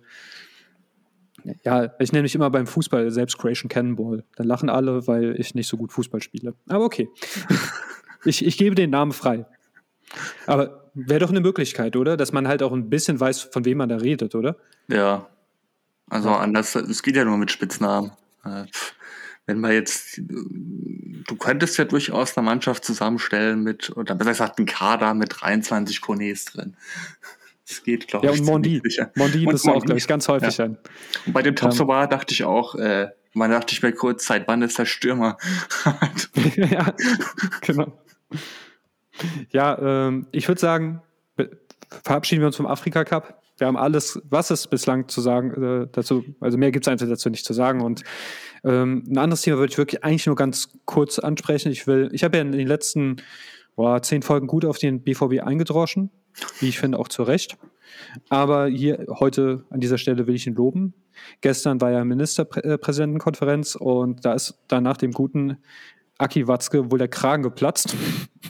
ja, 1.65 1.93
ich 1.99 2.13
nenne 2.13 2.23
mich 2.23 2.37
immer 2.37 2.51
beim 2.51 2.69
Fußball 2.69 3.11
selbst 3.11 3.37
Creation 3.37 3.69
Cannonball. 3.69 4.23
Dann 4.37 4.47
lachen 4.47 4.69
alle, 4.69 5.09
weil 5.09 5.35
ich 5.41 5.57
nicht 5.57 5.67
so 5.67 5.77
gut 5.77 5.93
Fußball 5.93 6.23
spiele. 6.23 6.55
Aber 6.69 6.85
okay. 6.85 7.09
ich, 8.25 8.47
ich 8.47 8.57
gebe 8.57 8.77
den 8.77 8.91
Namen 8.91 9.11
frei. 9.11 9.45
Aber 10.47 10.89
wäre 10.95 11.19
doch 11.19 11.31
eine 11.31 11.41
Möglichkeit, 11.41 11.97
oder? 11.97 12.17
Dass 12.17 12.33
man 12.33 12.47
halt 12.47 12.63
auch 12.63 12.73
ein 12.73 12.91
bisschen 12.91 13.19
weiß, 13.19 13.43
von 13.43 13.65
wem 13.65 13.79
man 13.79 13.89
da 13.89 13.97
redet, 13.97 14.37
oder? 14.37 14.57
Ja. 14.87 15.29
Also 16.09 16.31
anders, 16.31 16.77
es 16.77 17.03
geht 17.03 17.17
ja 17.17 17.25
nur 17.25 17.39
mit 17.39 17.51
Spitznamen. 17.51 18.13
Äh, 18.45 18.67
wenn 19.47 19.61
man 19.61 19.73
jetzt, 19.73 20.19
du 20.19 21.37
könntest 21.39 21.77
ja 21.77 21.85
durchaus 21.85 22.37
eine 22.37 22.45
Mannschaft 22.45 22.85
zusammenstellen 22.85 23.63
mit, 23.63 23.95
oder 23.97 24.15
besser 24.15 24.31
gesagt, 24.31 24.59
einen 24.59 24.67
Kader 24.67 25.15
mit 25.15 25.41
23 25.41 26.01
Cornets 26.01 26.47
drin. 26.47 26.77
Das 27.67 27.83
geht, 27.83 28.09
glaube 28.09 28.27
ja, 28.27 28.33
ich. 28.35 28.41
und 28.41 28.45
Mondi. 28.45 28.83
Mondi 29.15 29.47
bist 29.47 29.67
du 29.67 29.71
auch, 29.71 29.83
glaube 29.83 29.97
ich, 29.97 30.07
ganz 30.07 30.29
häufig 30.29 30.59
ja. 30.59 30.67
an. 30.67 30.77
Und 31.25 31.33
bei 31.33 31.41
dem 31.41 31.57
Topsobar 31.57 32.05
ähm, 32.05 32.11
dachte 32.11 32.35
ich 32.35 32.45
auch, 32.45 32.75
äh, 32.75 33.09
man 33.33 33.51
dachte 33.51 33.73
ich 33.73 33.83
mir 33.83 33.93
kurz, 33.93 34.27
seit 34.27 34.47
wann 34.49 34.61
ist 34.61 34.79
der 34.79 34.85
Stürmer? 34.85 35.39
ja, 36.57 36.95
genau. 37.63 37.99
Ja, 39.51 39.79
ähm, 39.79 40.27
ich 40.31 40.47
würde 40.47 40.61
sagen, 40.61 41.01
verabschieden 42.03 42.43
wir 42.43 42.49
uns 42.49 42.57
vom 42.57 42.67
Afrika 42.67 43.05
Cup. 43.05 43.41
Wir 43.57 43.67
haben 43.67 43.77
alles, 43.77 44.21
was 44.29 44.51
es 44.51 44.67
bislang 44.67 45.09
zu 45.09 45.21
sagen 45.21 45.85
äh, 45.85 45.87
dazu, 45.91 46.25
also 46.41 46.59
mehr 46.59 46.73
gibt 46.73 46.87
es 46.87 46.93
einfach 46.93 47.07
dazu 47.07 47.31
nicht 47.31 47.47
zu 47.47 47.53
sagen. 47.53 47.81
Und 47.81 48.03
ähm, 48.65 49.05
ein 49.09 49.19
anderes 49.19 49.43
Thema 49.43 49.59
würde 49.59 49.73
ich 49.73 49.79
wirklich 49.79 50.05
eigentlich 50.05 50.27
nur 50.27 50.37
ganz 50.37 50.69
kurz 50.85 51.19
ansprechen. 51.19 51.71
Ich 51.71 51.87
will, 51.87 52.09
ich 52.13 52.25
habe 52.25 52.39
ja 52.39 52.43
in 52.43 52.53
den 52.53 52.67
letzten 52.67 53.17
boah, 53.77 54.03
zehn 54.03 54.23
Folgen 54.23 54.47
gut 54.47 54.65
auf 54.65 54.79
den 54.79 55.03
BVB 55.03 55.43
eingedroschen, 55.43 56.11
wie 56.61 56.69
ich 56.69 56.79
finde, 56.79 56.99
auch 56.99 57.09
zu 57.09 57.23
Recht. 57.23 57.57
Aber 58.29 58.67
hier 58.67 59.07
heute 59.21 59.65
an 59.71 59.81
dieser 59.81 59.99
Stelle 59.99 60.27
will 60.27 60.35
ich 60.35 60.47
ihn 60.47 60.55
loben. 60.55 60.95
Gestern 61.41 61.81
war 61.81 61.93
ja 61.93 62.05
Ministerpräsidentenkonferenz 62.05 63.77
und 63.77 64.25
da 64.25 64.33
ist 64.35 64.59
dann 64.69 64.83
nach 64.83 64.97
dem 64.97 65.13
guten 65.13 65.59
Aki 66.19 66.49
Watzke 66.49 66.91
wohl 66.91 66.99
der 66.99 67.09
Kragen 67.09 67.43
geplatzt. 67.43 67.95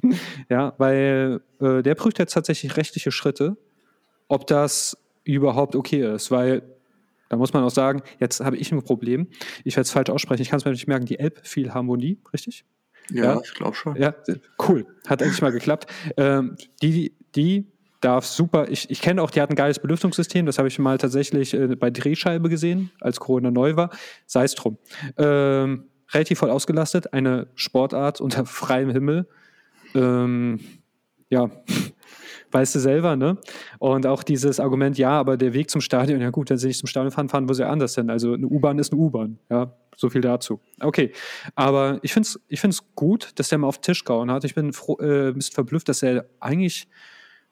ja, 0.48 0.74
weil 0.79 1.40
äh, 1.61 1.83
der 1.83 1.94
prüft 1.94 2.18
jetzt 2.18 2.33
tatsächlich 2.33 2.77
rechtliche 2.77 3.11
Schritte, 3.11 3.57
ob 4.29 4.46
das 4.46 4.96
überhaupt 5.24 5.74
okay 5.74 6.14
ist, 6.14 6.31
weil 6.31 6.62
da 7.28 7.37
muss 7.37 7.52
man 7.52 7.64
auch 7.64 7.70
sagen, 7.70 8.02
jetzt 8.20 8.40
habe 8.40 8.56
ich 8.56 8.70
ein 8.72 8.82
Problem. 8.82 9.28
Ich 9.64 9.76
werde 9.76 9.82
es 9.82 9.90
falsch 9.90 10.10
aussprechen, 10.10 10.42
ich 10.42 10.50
kann 10.50 10.58
es 10.58 10.64
mir 10.64 10.72
nicht 10.72 10.87
merken, 10.87 11.06
die 11.06 11.18
Elbphilharmonie, 11.18 12.18
richtig? 12.32 12.64
Ja, 13.10 13.24
ja? 13.24 13.40
ich 13.44 13.54
glaube 13.54 13.74
schon. 13.74 13.96
Ja, 13.96 14.14
cool. 14.68 14.87
Hat 15.06 15.20
endlich 15.22 15.42
mal 15.42 15.52
geklappt. 15.52 15.87
Ähm, 16.16 16.56
die, 16.82 17.14
die 17.34 17.66
darf 18.00 18.26
super, 18.26 18.68
ich, 18.68 18.90
ich 18.90 19.00
kenne 19.00 19.22
auch, 19.22 19.30
die 19.30 19.40
hat 19.40 19.50
ein 19.50 19.56
geiles 19.56 19.78
Belüftungssystem, 19.78 20.44
das 20.46 20.58
habe 20.58 20.68
ich 20.68 20.78
mal 20.78 20.98
tatsächlich 20.98 21.54
äh, 21.54 21.74
bei 21.74 21.90
Drehscheibe 21.90 22.48
gesehen, 22.48 22.90
als 23.00 23.18
Corona 23.18 23.50
neu 23.50 23.76
war. 23.76 23.90
Sei 24.26 24.44
es 24.44 24.54
drum. 24.54 24.78
Ähm, 25.16 25.84
relativ 26.12 26.38
voll 26.38 26.50
ausgelastet, 26.50 27.12
eine 27.12 27.48
Sportart 27.54 28.20
unter 28.20 28.44
freiem 28.44 28.90
Himmel. 28.90 29.26
Ähm, 29.94 30.60
ja, 31.30 31.50
weißt 32.54 32.76
du 32.76 32.78
selber, 32.78 33.16
ne? 33.16 33.36
Und 33.80 34.06
auch 34.06 34.22
dieses 34.22 34.60
Argument, 34.60 34.96
ja, 34.96 35.10
aber 35.10 35.36
der 35.36 35.54
Weg 35.54 35.70
zum 35.70 35.80
Stadion, 35.80 36.20
ja 36.20 36.30
gut, 36.30 36.50
wenn 36.50 36.56
sie 36.56 36.68
nicht 36.68 36.78
zum 36.78 36.86
Stadion 36.86 37.10
fahren, 37.10 37.28
fahren 37.28 37.48
wo 37.48 37.52
sie 37.52 37.66
anders 37.66 37.96
hin. 37.96 38.10
Also 38.10 38.32
eine 38.32 38.46
U-Bahn 38.46 38.78
ist 38.78 38.92
eine 38.92 39.00
U-Bahn, 39.02 39.38
ja, 39.50 39.74
so 39.96 40.08
viel 40.08 40.20
dazu. 40.20 40.60
Okay, 40.80 41.12
aber 41.56 41.98
ich 42.02 42.12
finde 42.12 42.28
es 42.28 42.40
ich 42.48 42.60
find's 42.60 42.82
gut, 42.94 43.32
dass 43.34 43.48
der 43.48 43.58
mal 43.58 43.66
auf 43.66 43.78
den 43.78 43.82
Tisch 43.82 44.04
gehauen 44.04 44.30
hat. 44.30 44.44
Ich 44.44 44.54
bin 44.54 44.72
froh, 44.72 44.96
äh, 45.00 45.28
ein 45.28 45.34
bisschen 45.34 45.54
verblüfft, 45.54 45.88
dass 45.88 46.02
er 46.02 46.26
eigentlich 46.38 46.86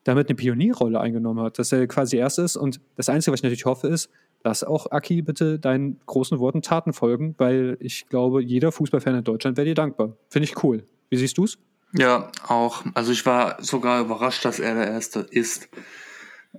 damit 0.04 0.28
eine 0.28 0.36
Pionierrolle 0.36 1.00
eingenommen 1.00 1.44
hat, 1.44 1.58
dass 1.58 1.72
er 1.72 1.86
quasi 1.88 2.16
erst 2.16 2.38
ist. 2.38 2.56
Und 2.56 2.80
das 2.94 3.08
Einzige, 3.08 3.32
was 3.32 3.40
ich 3.40 3.44
natürlich 3.44 3.64
hoffe, 3.64 3.88
ist, 3.88 4.08
lass 4.44 4.62
auch 4.62 4.90
Aki 4.90 5.22
bitte 5.22 5.58
deinen 5.58 5.98
großen 6.06 6.38
Worten 6.38 6.62
Taten 6.62 6.92
folgen, 6.92 7.34
weil 7.38 7.76
ich 7.80 8.06
glaube, 8.08 8.40
jeder 8.42 8.70
Fußballfan 8.70 9.16
in 9.16 9.24
Deutschland 9.24 9.56
wäre 9.56 9.66
dir 9.66 9.74
dankbar. 9.74 10.16
Finde 10.28 10.44
ich 10.44 10.62
cool. 10.62 10.84
Wie 11.10 11.16
siehst 11.16 11.36
du 11.38 11.44
es? 11.44 11.58
Ja, 11.92 12.30
auch. 12.48 12.84
Also 12.94 13.12
ich 13.12 13.24
war 13.26 13.62
sogar 13.62 14.00
überrascht, 14.00 14.44
dass 14.44 14.58
er 14.58 14.74
der 14.74 14.88
Erste 14.88 15.20
ist. 15.20 15.68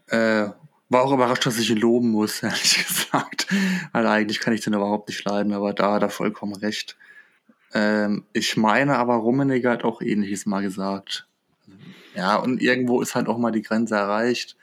Äh, 0.07 0.49
war 0.89 1.01
auch 1.01 1.13
überrascht, 1.13 1.45
dass 1.45 1.57
ich 1.57 1.71
ihn 1.71 1.77
loben 1.77 2.09
muss, 2.09 2.43
ehrlich 2.43 2.85
gesagt. 2.85 3.47
Weil 3.91 4.07
eigentlich 4.07 4.39
kann 4.39 4.53
ich 4.53 4.61
den 4.61 4.73
überhaupt 4.73 5.09
nicht 5.09 5.23
leiden, 5.25 5.53
aber 5.53 5.73
da 5.73 5.93
hat 5.93 6.03
er 6.03 6.09
vollkommen 6.09 6.55
recht. 6.55 6.95
Ähm, 7.73 8.25
ich 8.33 8.57
meine 8.57 8.97
aber, 8.97 9.15
Rummenigge 9.15 9.69
hat 9.69 9.83
auch 9.83 10.01
ähnliches 10.01 10.45
mal 10.45 10.61
gesagt. 10.61 11.27
Ja, 12.15 12.35
und 12.35 12.61
irgendwo 12.61 13.01
ist 13.01 13.15
halt 13.15 13.27
auch 13.27 13.39
mal 13.39 13.51
die 13.51 13.63
Grenze 13.63 13.95
erreicht. 13.95 14.55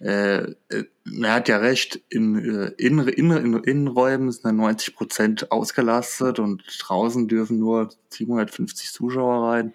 Äh, 0.00 0.54
äh, 0.68 0.84
er 1.22 1.32
hat 1.32 1.48
ja 1.48 1.56
recht, 1.56 2.00
in, 2.08 2.36
äh, 2.36 2.68
in, 2.78 2.98
in, 3.00 3.30
in 3.32 3.54
Innenräumen 3.54 4.30
sind 4.30 4.56
90 4.56 4.94
Prozent 4.94 5.50
ausgelastet 5.50 6.38
und 6.38 6.62
draußen 6.78 7.26
dürfen 7.26 7.58
nur 7.58 7.90
750 8.10 8.92
Zuschauer 8.92 9.50
rein. 9.50 9.74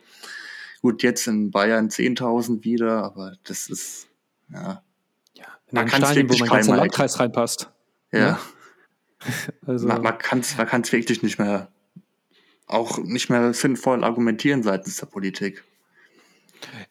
Gut, 0.81 1.03
jetzt 1.03 1.27
in 1.27 1.51
Bayern 1.51 1.89
10.000 1.89 2.63
wieder, 2.63 3.03
aber 3.03 3.35
das 3.43 3.67
ist, 3.67 4.07
ja. 4.49 4.81
ja 5.33 5.45
man 5.71 5.87
kann 5.87 6.03
es 6.03 6.15
wirklich 6.15 6.39
wo 6.39 6.45
mein 6.45 6.53
ganzer 6.53 6.77
Landkreis 6.77 7.19
reinpasst. 7.19 7.69
Ja. 8.13 8.19
ja. 8.19 8.39
also. 9.65 9.87
Man, 9.87 10.01
man 10.03 10.17
kann 10.17 10.39
es 10.39 10.57
man 10.57 10.67
kann's 10.67 10.91
wirklich 10.93 11.21
nicht 11.21 11.37
mehr, 11.37 11.69
auch 12.67 12.97
nicht 12.99 13.29
mehr 13.29 13.53
sinnvoll 13.53 14.05
argumentieren 14.05 14.63
seitens 14.63 14.97
der 14.97 15.07
Politik. 15.07 15.65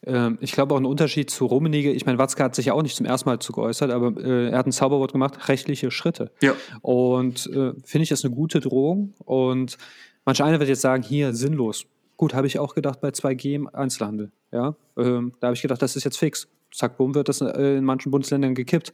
Ähm, 0.05 0.37
ich 0.41 0.51
glaube 0.51 0.73
auch 0.73 0.79
ein 0.79 0.85
Unterschied 0.85 1.29
zu 1.29 1.45
Rummenigge, 1.45 1.91
ich 1.91 2.05
meine, 2.05 2.17
Watzke 2.17 2.43
hat 2.43 2.55
sich 2.55 2.67
ja 2.67 2.73
auch 2.73 2.81
nicht 2.81 2.95
zum 2.95 3.05
ersten 3.05 3.29
Mal 3.29 3.39
zu 3.39 3.53
geäußert, 3.53 3.91
aber 3.91 4.19
äh, 4.21 4.49
er 4.49 4.57
hat 4.57 4.67
ein 4.67 4.71
Zauberwort 4.71 5.13
gemacht, 5.13 5.47
rechtliche 5.49 5.91
Schritte. 5.91 6.31
Ja. 6.41 6.53
Und 6.81 7.47
äh, 7.47 7.73
finde 7.83 8.03
ich 8.03 8.09
das 8.09 8.23
eine 8.23 8.33
gute 8.33 8.59
Drohung. 8.59 9.13
Und 9.25 9.77
manch 10.25 10.43
einer 10.43 10.59
wird 10.59 10.69
jetzt 10.69 10.81
sagen, 10.81 11.03
hier, 11.03 11.33
sinnlos. 11.33 11.85
Gut, 12.17 12.33
habe 12.33 12.47
ich 12.47 12.59
auch 12.59 12.75
gedacht 12.75 13.01
bei 13.01 13.09
2G 13.09 13.55
im 13.55 13.67
Einzelhandel. 13.67 14.31
Ja? 14.51 14.75
Ähm, 14.97 15.33
da 15.39 15.47
habe 15.47 15.55
ich 15.55 15.61
gedacht, 15.61 15.81
das 15.81 15.95
ist 15.95 16.03
jetzt 16.03 16.17
fix. 16.17 16.47
Zack, 16.71 16.97
bumm, 16.97 17.13
wird 17.13 17.29
das 17.29 17.41
äh, 17.41 17.77
in 17.77 17.85
manchen 17.85 18.11
Bundesländern 18.11 18.55
gekippt. 18.55 18.93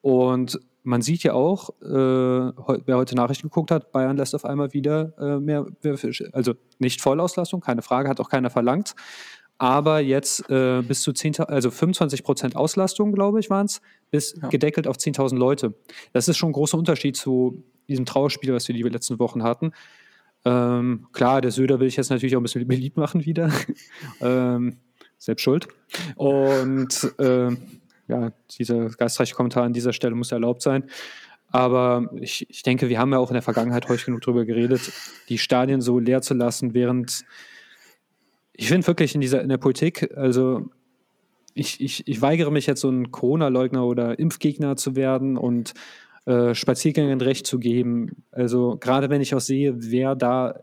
Und 0.00 0.58
man 0.82 1.02
sieht 1.02 1.22
ja 1.22 1.34
auch, 1.34 1.70
äh, 1.82 1.86
wer 1.86 2.96
heute 2.96 3.14
Nachrichten 3.14 3.48
geguckt 3.48 3.70
hat, 3.70 3.92
Bayern 3.92 4.16
lässt 4.16 4.34
auf 4.34 4.44
einmal 4.44 4.72
wieder 4.72 5.12
äh, 5.18 5.38
mehr, 5.38 5.66
also 6.32 6.54
nicht 6.78 7.00
Vollauslastung, 7.00 7.60
keine 7.60 7.82
Frage, 7.82 8.08
hat 8.08 8.20
auch 8.20 8.30
keiner 8.30 8.50
verlangt 8.50 8.94
aber 9.60 10.00
jetzt 10.00 10.48
äh, 10.48 10.80
bis 10.80 11.02
zu 11.02 11.12
10, 11.12 11.38
also 11.40 11.70
25 11.70 12.24
Prozent 12.24 12.56
Auslastung, 12.56 13.12
glaube 13.12 13.40
ich, 13.40 13.50
waren 13.50 13.66
es, 13.66 13.82
bis 14.10 14.34
ja. 14.40 14.48
gedeckelt 14.48 14.86
auf 14.86 14.96
10.000 14.96 15.36
Leute. 15.36 15.74
Das 16.14 16.28
ist 16.28 16.38
schon 16.38 16.48
ein 16.48 16.54
großer 16.54 16.78
Unterschied 16.78 17.14
zu 17.14 17.62
diesem 17.86 18.06
Trauerspiel, 18.06 18.54
was 18.54 18.66
wir 18.68 18.74
die 18.74 18.82
letzten 18.82 19.18
Wochen 19.18 19.42
hatten. 19.42 19.72
Ähm, 20.46 21.08
klar, 21.12 21.42
der 21.42 21.50
Söder 21.50 21.78
will 21.78 21.88
ich 21.88 21.96
jetzt 21.96 22.08
natürlich 22.08 22.34
auch 22.36 22.40
ein 22.40 22.44
bisschen 22.44 22.66
beliebt 22.66 22.96
machen 22.96 23.26
wieder. 23.26 23.52
ähm, 24.22 24.78
selbst 25.18 25.42
schuld. 25.42 25.68
Und 26.16 27.12
äh, 27.18 27.50
ja, 28.08 28.32
dieser 28.58 28.88
geistreiche 28.88 29.34
Kommentar 29.34 29.64
an 29.64 29.74
dieser 29.74 29.92
Stelle 29.92 30.14
muss 30.14 30.32
erlaubt 30.32 30.62
sein. 30.62 30.84
Aber 31.50 32.10
ich, 32.18 32.48
ich 32.48 32.62
denke, 32.62 32.88
wir 32.88 32.98
haben 32.98 33.12
ja 33.12 33.18
auch 33.18 33.28
in 33.28 33.34
der 33.34 33.42
Vergangenheit 33.42 33.90
häufig 33.90 34.06
genug 34.06 34.22
darüber 34.22 34.46
geredet, 34.46 34.90
die 35.28 35.36
Stadien 35.36 35.82
so 35.82 35.98
leer 35.98 36.22
zu 36.22 36.32
lassen, 36.32 36.72
während 36.72 37.26
ich 38.52 38.68
finde 38.68 38.86
wirklich 38.86 39.14
in 39.14 39.20
dieser 39.20 39.42
in 39.42 39.48
der 39.48 39.58
Politik, 39.58 40.10
also 40.16 40.70
ich, 41.54 41.80
ich, 41.80 42.06
ich 42.06 42.22
weigere 42.22 42.50
mich 42.50 42.66
jetzt 42.66 42.80
so 42.80 42.88
ein 42.88 43.10
Corona-Leugner 43.10 43.84
oder 43.84 44.18
Impfgegner 44.18 44.76
zu 44.76 44.96
werden 44.96 45.36
und 45.36 45.74
äh, 46.26 46.54
Spaziergängern 46.54 47.20
Recht 47.20 47.46
zu 47.46 47.58
geben. 47.58 48.24
Also 48.30 48.76
gerade 48.78 49.10
wenn 49.10 49.20
ich 49.20 49.34
auch 49.34 49.40
sehe, 49.40 49.74
wer 49.76 50.14
da 50.14 50.60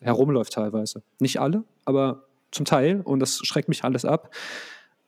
herumläuft 0.00 0.52
teilweise. 0.52 1.02
Nicht 1.20 1.40
alle, 1.40 1.64
aber 1.84 2.26
zum 2.50 2.64
Teil 2.64 3.00
und 3.02 3.20
das 3.20 3.38
schreckt 3.42 3.68
mich 3.68 3.84
alles 3.84 4.04
ab. 4.04 4.34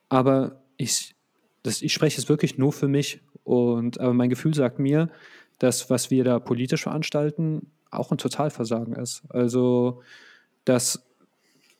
Aber 0.08 0.62
ich, 0.76 1.14
das, 1.62 1.82
ich 1.82 1.92
spreche 1.92 2.20
es 2.20 2.28
wirklich 2.28 2.58
nur 2.58 2.72
für 2.72 2.88
mich 2.88 3.20
und 3.44 4.00
aber 4.00 4.14
mein 4.14 4.30
Gefühl 4.30 4.54
sagt 4.54 4.78
mir, 4.78 5.10
dass 5.58 5.90
was 5.90 6.10
wir 6.10 6.24
da 6.24 6.38
politisch 6.38 6.84
veranstalten, 6.84 7.70
auch 7.90 8.10
ein 8.10 8.18
Totalversagen 8.18 8.94
ist. 8.94 9.22
Also 9.28 10.02
dass 10.64 11.07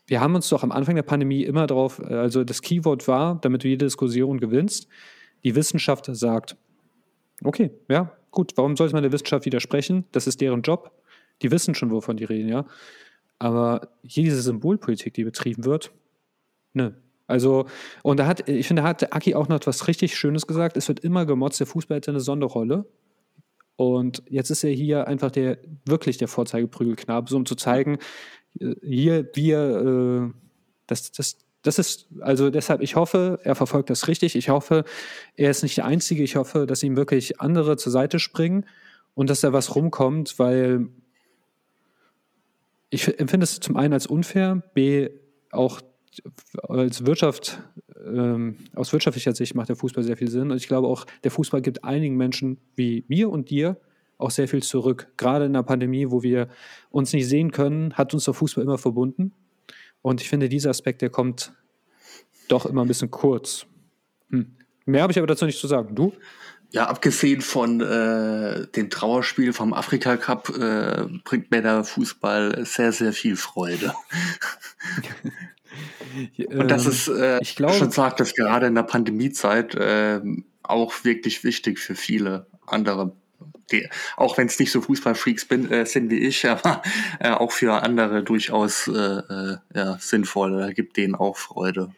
wir 0.09 0.21
haben 0.21 0.35
uns 0.35 0.49
doch 0.49 0.62
am 0.62 0.73
Anfang 0.73 0.97
der 0.97 1.03
Pandemie 1.03 1.44
immer 1.44 1.66
darauf, 1.66 2.01
äh, 2.01 2.14
also 2.14 2.42
das 2.42 2.62
Keyword 2.62 3.07
war, 3.07 3.38
damit 3.40 3.62
du 3.62 3.68
jede 3.68 3.85
Diskussion 3.85 4.41
gewinnst, 4.41 4.89
die 5.45 5.55
Wissenschaft 5.55 6.07
sagt, 6.11 6.57
okay, 7.45 7.70
ja, 7.89 8.12
gut, 8.30 8.53
warum 8.57 8.76
sollte 8.76 8.95
man 8.95 9.03
der 9.03 9.12
Wissenschaft 9.12 9.45
widersprechen? 9.45 10.05
Das 10.12 10.26
ist 10.26 10.41
deren 10.41 10.62
Job. 10.62 10.91
Die 11.43 11.51
wissen 11.53 11.74
schon, 11.74 11.91
wovon 11.91 12.16
die 12.16 12.24
reden, 12.24 12.49
ja. 12.49 12.64
Aber 13.39 13.89
hier 14.03 14.24
diese 14.24 14.43
Symbolpolitik, 14.43 15.14
die 15.14 15.24
betrieben 15.24 15.64
wird, 15.64 15.93
ne. 16.72 16.97
Also, 17.28 17.66
und 18.03 18.18
da 18.18 18.26
hat, 18.26 18.49
ich 18.49 18.66
finde, 18.66 18.82
da 18.82 18.89
hat 18.89 19.12
Aki 19.12 19.35
auch 19.35 19.49
noch 19.49 19.57
etwas 19.57 19.87
richtig 19.87 20.16
Schönes 20.16 20.47
gesagt. 20.47 20.78
Es 20.78 20.89
wird 20.89 21.01
immer 21.01 21.26
gemotzt, 21.26 21.61
der 21.61 21.66
Fußball 21.66 21.99
hat 21.99 22.09
eine 22.09 22.20
Sonderrolle. 22.20 22.87
Und 23.79 24.24
jetzt 24.29 24.51
ist 24.51 24.64
er 24.64 24.72
hier 24.72 25.07
einfach 25.07 25.31
der, 25.31 25.57
wirklich 25.85 26.18
der 26.18 26.26
Vorzeigeprügelknabe, 26.26 27.31
so 27.31 27.37
um 27.37 27.47
zu 27.47 27.55
zeigen, 27.55 27.99
hier, 28.83 29.31
wir, 29.35 30.33
äh, 30.33 30.41
das, 30.89 31.12
das, 31.12 31.37
das 31.62 31.79
ist, 31.79 32.09
also 32.18 32.51
deshalb, 32.51 32.83
ich 32.83 32.97
hoffe, 32.97 33.39
er 33.45 33.55
verfolgt 33.55 33.89
das 33.89 34.09
richtig. 34.09 34.35
Ich 34.35 34.49
hoffe, 34.49 34.83
er 35.37 35.51
ist 35.53 35.62
nicht 35.62 35.76
der 35.76 35.85
Einzige. 35.85 36.24
Ich 36.24 36.35
hoffe, 36.35 36.66
dass 36.66 36.83
ihm 36.83 36.97
wirklich 36.97 37.41
andere 37.41 37.76
zur 37.76 37.93
Seite 37.93 38.18
springen 38.18 38.66
und 39.14 39.31
dass 39.31 39.43
da 39.43 39.53
was 39.53 39.76
rumkommt, 39.76 40.41
weil 40.41 40.89
ich 42.91 43.16
empfinde 43.20 43.45
es 43.45 43.61
zum 43.61 43.76
einen 43.76 43.93
als 43.93 44.09
unfair, 44.09 44.61
b 44.74 45.11
auch 45.53 45.81
als 46.68 47.07
Wirtschaft, 47.07 47.61
ähm, 48.05 48.57
aus 48.74 48.92
wirtschaftlicher 48.92 49.34
Sicht 49.34 49.55
macht 49.55 49.68
der 49.68 49.76
Fußball 49.76 50.05
sehr 50.05 50.16
viel 50.16 50.30
Sinn. 50.30 50.51
Und 50.51 50.57
ich 50.57 50.68
glaube 50.68 50.88
auch, 50.88 51.07
der 51.24 51.30
Fußball 51.30 51.62
gibt 51.62 51.84
einigen 51.84 52.16
Menschen 52.16 52.59
wie 52.76 53.05
mir 53.09 53.30
und 53.30 53.51
dir 53.51 53.76
auch 54.18 54.30
sehr 54.30 54.49
viel 54.49 54.62
zurück. 54.62 55.09
Gerade 55.16 55.46
in 55.46 55.53
der 55.53 55.62
Pandemie, 55.62 56.11
wo 56.11 56.22
wir 56.22 56.49
uns 56.90 57.12
nicht 57.12 57.28
sehen 57.28 57.53
können, 57.53 57.94
hat 57.94 58.14
uns 58.14 58.24
der 58.24 58.34
Fußball 58.34 58.64
immer 58.64 58.78
verbunden. 58.78 59.32
Und 60.03 60.20
ich 60.20 60.28
finde, 60.28 60.49
dieser 60.49 60.70
Aspekt, 60.70 61.03
der 61.03 61.11
kommt 61.11 61.53
doch 62.49 62.66
immer 62.66 62.82
ein 62.82 62.88
bisschen 62.88 63.11
kurz. 63.11 63.66
Hm. 64.30 64.57
Mehr 64.86 65.03
habe 65.03 65.12
ich 65.12 65.18
aber 65.18 65.26
dazu 65.26 65.44
nicht 65.44 65.61
zu 65.61 65.66
sagen. 65.66 65.94
Du? 65.94 66.12
Ja, 66.70 66.86
abgesehen 66.86 67.40
von 67.40 67.80
äh, 67.80 68.66
dem 68.68 68.90
Trauerspiel 68.90 69.53
vom 69.53 69.72
Afrika 69.72 70.16
Cup 70.16 70.51
äh, 70.51 71.07
bringt 71.24 71.51
mir 71.51 71.62
der 71.62 71.82
Fußball 71.84 72.64
sehr, 72.66 72.92
sehr 72.92 73.12
viel 73.12 73.36
Freude. 73.36 73.94
Und 76.51 76.70
das 76.70 76.85
ähm, 76.85 76.91
ist, 76.91 77.09
äh, 77.09 77.39
ich 77.41 77.57
glaube, 77.57 77.74
schon 77.74 77.91
sagt, 77.91 78.20
dass 78.20 78.35
gerade 78.35 78.66
in 78.66 78.74
der 78.74 78.83
Pandemiezeit 78.83 79.74
äh, 79.74 80.20
auch 80.62 81.05
wirklich 81.05 81.45
wichtig 81.45 81.79
für 81.79 81.95
viele 81.95 82.47
andere 82.66 83.12
die, 83.70 83.89
auch 84.16 84.39
wenn 84.39 84.47
es 84.47 84.59
nicht 84.59 84.72
so 84.72 84.81
Fußballfreaks 84.81 85.45
bin, 85.45 85.70
äh, 85.70 85.87
sind 85.87 86.11
wie 86.11 86.18
ich, 86.18 86.47
aber 86.49 86.83
äh, 87.20 87.31
auch 87.31 87.53
für 87.53 87.83
andere 87.83 88.22
durchaus 88.22 88.89
äh, 88.89 88.93
äh, 88.93 89.57
ja, 89.74 89.99
sinnvoll. 90.01 90.59
Da 90.59 90.72
gibt 90.72 90.97
denen 90.97 91.14
auch 91.14 91.37
Freude. 91.37 91.93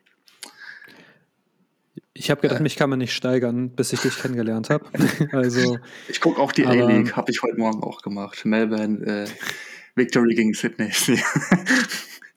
Ich 2.12 2.30
habe 2.30 2.40
gedacht, 2.42 2.60
äh. 2.60 2.62
mich 2.62 2.76
kann 2.76 2.90
man 2.90 2.98
nicht 2.98 3.14
steigern, 3.14 3.70
bis 3.70 3.92
ich 3.92 4.00
dich 4.00 4.18
kennengelernt 4.18 4.68
habe. 4.68 4.84
also, 5.32 5.78
ich 6.08 6.20
gucke 6.20 6.40
auch 6.40 6.52
die 6.52 6.66
A-League, 6.66 7.16
habe 7.16 7.30
ich 7.30 7.42
heute 7.42 7.56
Morgen 7.56 7.82
auch 7.82 8.02
gemacht. 8.02 8.44
Melbourne, 8.44 9.06
äh, 9.06 9.26
Victory 9.94 10.34
gegen 10.34 10.52
Sydney. 10.52 10.90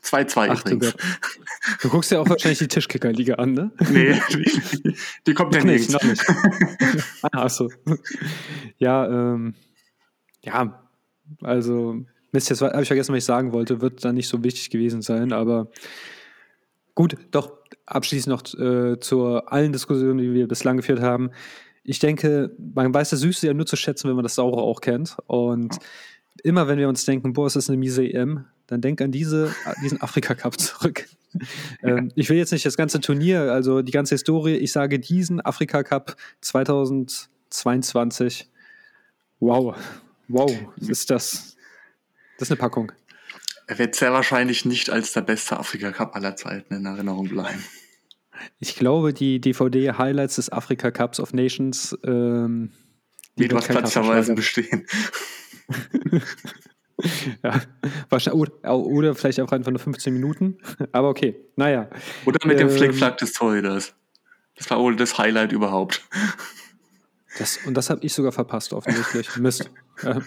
2-2 0.04 0.60
übrigens. 0.60 0.92
Du, 0.92 0.98
du, 1.82 1.90
guckst 1.90 2.12
ja 2.12 2.20
auch 2.20 2.30
wahrscheinlich 2.30 2.60
die 2.60 2.68
Tischkicker-Liga 2.68 3.36
an, 3.36 3.54
ne? 3.54 3.72
Nee, 3.90 4.20
die 5.26 5.34
kommt 5.34 5.56
ja 5.56 5.64
nicht. 5.64 5.92
Noch 5.92 6.04
nicht. 6.04 6.24
ah, 7.24 7.44
achso. 7.44 7.70
Ja, 8.78 9.08
ähm, 9.08 9.56
ja, 10.44 10.84
also, 11.42 12.04
Mist, 12.32 12.50
jetzt 12.50 12.62
habe 12.62 12.82
ich 12.82 12.88
vergessen, 12.88 13.14
was 13.14 13.20
ich 13.20 13.26
sagen 13.26 13.54
wollte, 13.54 13.82
wird 13.82 14.04
da 14.04 14.12
nicht 14.12 14.28
so 14.28 14.44
wichtig 14.44 14.70
gewesen 14.70 15.02
sein, 15.02 15.32
aber 15.32 15.70
gut, 16.96 17.16
doch 17.32 17.52
abschließend 17.86 18.28
noch 18.28 18.60
äh, 18.60 19.00
zu 19.00 19.38
allen 19.46 19.72
Diskussionen, 19.72 20.18
die 20.18 20.34
wir 20.34 20.48
bislang 20.48 20.78
geführt 20.78 21.02
haben. 21.02 21.32
Ich 21.84 22.00
denke, 22.00 22.56
man 22.58 22.94
weiß 22.94 23.10
das 23.10 23.20
Süße 23.22 23.48
ja 23.48 23.54
nur 23.54 23.66
zu 23.66 23.76
schätzen, 23.76 24.08
wenn 24.08 24.16
man 24.16 24.24
das 24.24 24.36
Saure 24.36 24.62
auch 24.62 24.82
kennt. 24.82 25.18
Und 25.28 25.78
immer 26.44 26.68
wenn 26.68 26.80
wir 26.80 26.88
uns 26.88 27.06
denken, 27.06 27.34
boah, 27.34 27.48
es 27.48 27.56
ist 27.56 27.70
eine 27.70 27.78
miese 27.78 28.04
EM, 28.04 28.46
dann 28.68 28.82
denk 28.82 29.02
an 29.02 29.12
diese, 29.12 29.54
diesen 29.84 30.02
Afrika-Cup 30.02 30.58
zurück. 30.60 31.08
ähm, 31.82 32.12
ich 32.16 32.30
will 32.30 32.38
jetzt 32.38 32.52
nicht 32.52 32.66
das 32.66 32.78
ganze 32.78 33.02
Turnier, 33.02 33.52
also 33.52 33.82
die 33.82 33.92
ganze 33.92 34.14
Historie, 34.16 34.56
ich 34.56 34.72
sage 34.72 35.00
diesen 35.00 35.42
Afrika-Cup 35.42 36.16
2022. 36.42 38.50
Wow, 39.40 39.76
wow, 40.28 40.52
ist 40.88 41.10
das. 41.10 41.58
Das 42.38 42.48
ist 42.48 42.52
eine 42.52 42.60
Packung. 42.60 42.92
Er 43.68 43.80
wird 43.80 43.96
sehr 43.96 44.12
wahrscheinlich 44.12 44.66
nicht 44.66 44.90
als 44.90 45.14
der 45.14 45.22
beste 45.22 45.58
Afrika-Cup 45.58 46.16
aller 46.16 46.36
Zeiten 46.36 46.74
in 46.74 46.86
Erinnerung 46.86 47.30
bleiben. 47.30 47.64
Ich 48.60 48.76
glaube, 48.76 49.14
die 49.14 49.40
DVD-Highlights 49.40 50.36
des 50.36 50.52
Afrika 50.52 50.92
Cups 50.92 51.20
of 51.20 51.34
Nations 51.34 51.98
ähm, 52.04 52.72
die 53.38 53.50
wird 53.50 53.68
platzerweise 53.68 54.36
bestehen. 54.36 54.86
ja, 57.44 57.62
wahrscheinlich, 58.10 58.50
oder 58.64 59.16
vielleicht 59.16 59.40
auch 59.42 59.52
einfach 59.52 59.72
nur 59.72 59.80
15 59.80 60.14
Minuten. 60.14 60.58
Aber 60.92 61.10
okay, 61.10 61.36
naja. 61.56 61.90
Oder 62.26 62.40
mit 62.46 62.60
ähm, 62.60 62.68
dem 62.68 62.76
Flickflack 62.76 63.18
des 63.18 63.34
Torhüters. 63.34 63.94
Das 64.56 64.70
war 64.70 64.80
wohl 64.80 64.96
das 64.96 65.18
Highlight 65.18 65.52
überhaupt. 65.52 66.04
Das, 67.40 67.58
und 67.66 67.76
das 67.76 67.90
habe 67.90 68.06
ich 68.06 68.14
sogar 68.14 68.32
verpasst, 68.32 68.74
offensichtlich. 68.74 69.36
Mist. 69.38 69.70
Ja. 70.04 70.22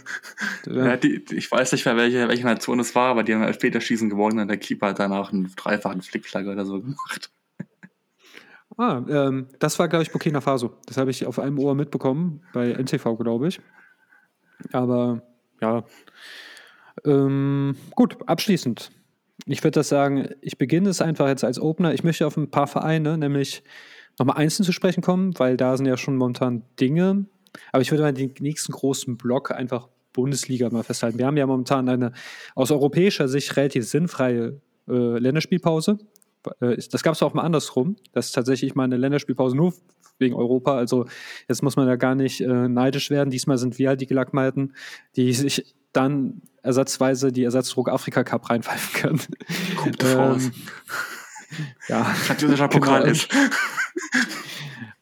ja 0.66 0.96
die, 0.96 1.24
ich 1.30 1.50
weiß 1.50 1.72
nicht 1.72 1.84
mehr, 1.84 1.96
welche, 1.96 2.26
welche 2.28 2.44
Nation 2.44 2.80
es 2.80 2.94
war, 2.94 3.10
aber 3.10 3.22
die 3.22 3.34
haben 3.34 3.52
später 3.52 3.80
Schießen 3.80 4.10
gewonnen 4.10 4.40
und 4.40 4.48
der 4.48 4.56
Keeper 4.56 4.88
hat 4.88 4.98
danach 4.98 5.32
einen 5.32 5.52
dreifachen 5.54 6.02
Flickflack 6.02 6.46
oder 6.46 6.64
so 6.64 6.80
gemacht. 6.80 7.30
Ah, 8.78 9.02
ähm, 9.08 9.46
das 9.58 9.78
war, 9.78 9.88
glaube 9.88 10.02
ich, 10.02 10.12
Burkina 10.12 10.42
Faso. 10.42 10.76
Das 10.84 10.98
habe 10.98 11.10
ich 11.10 11.24
auf 11.24 11.38
einem 11.38 11.58
Ohr 11.58 11.74
mitbekommen, 11.74 12.42
bei 12.52 12.74
NTV, 12.74 13.16
glaube 13.16 13.48
ich. 13.48 13.58
Aber 14.70 15.22
ja, 15.62 15.84
ähm, 17.06 17.76
gut, 17.94 18.16
abschließend. 18.26 18.90
Ich 19.46 19.62
würde 19.62 19.72
das 19.72 19.88
sagen, 19.88 20.30
ich 20.40 20.58
beginne 20.58 20.88
es 20.88 21.00
einfach 21.00 21.28
jetzt 21.28 21.44
als 21.44 21.60
Opener. 21.60 21.94
Ich 21.94 22.04
möchte 22.04 22.26
auf 22.26 22.36
ein 22.36 22.50
paar 22.50 22.66
Vereine, 22.66 23.16
nämlich 23.16 23.62
nochmal 24.18 24.38
einzeln 24.38 24.64
zu 24.64 24.72
sprechen 24.72 25.02
kommen, 25.02 25.38
weil 25.38 25.56
da 25.56 25.76
sind 25.76 25.86
ja 25.86 25.96
schon 25.96 26.16
momentan 26.16 26.62
Dinge. 26.80 27.26
Aber 27.72 27.82
ich 27.82 27.90
würde 27.90 28.02
mal 28.02 28.12
den 28.12 28.34
nächsten 28.40 28.72
großen 28.72 29.16
Block 29.16 29.50
einfach 29.50 29.88
Bundesliga 30.12 30.68
mal 30.70 30.82
festhalten. 30.82 31.18
Wir 31.18 31.26
haben 31.26 31.36
ja 31.36 31.46
momentan 31.46 31.88
eine 31.88 32.12
aus 32.54 32.70
europäischer 32.70 33.28
Sicht 33.28 33.56
relativ 33.56 33.86
sinnfreie 33.86 34.60
äh, 34.88 35.18
Länderspielpause. 35.18 35.98
Äh, 36.60 36.76
das 36.90 37.02
gab 37.02 37.14
es 37.14 37.22
auch 37.22 37.34
mal 37.34 37.42
andersrum, 37.42 37.96
dass 38.12 38.32
tatsächlich 38.32 38.74
mal 38.74 38.84
eine 38.84 38.96
Länderspielpause 38.96 39.56
nur 39.56 39.74
wegen 40.18 40.34
Europa. 40.34 40.76
Also 40.76 41.06
jetzt 41.48 41.62
muss 41.62 41.76
man 41.76 41.86
ja 41.86 41.96
gar 41.96 42.14
nicht 42.14 42.40
äh, 42.40 42.68
neidisch 42.68 43.10
werden. 43.10 43.30
Diesmal 43.30 43.58
sind 43.58 43.78
wir 43.78 43.90
halt 43.90 44.00
die 44.00 44.06
Gelackmeiten, 44.06 44.74
die 45.16 45.32
sich 45.32 45.74
dann 45.96 46.42
ersatzweise 46.62 47.32
die 47.32 47.44
Ersatzdruck 47.44 47.88
Afrika 47.88 48.24
Cup 48.24 48.50
reinpfeifen 48.50 49.00
können. 49.00 49.20
Kommt 49.76 50.04
ähm, 50.04 50.52
ja. 51.88 52.04
Französischer 52.04 52.68
Pokal 52.68 53.02
genau. 53.02 53.12
ist. 53.12 53.28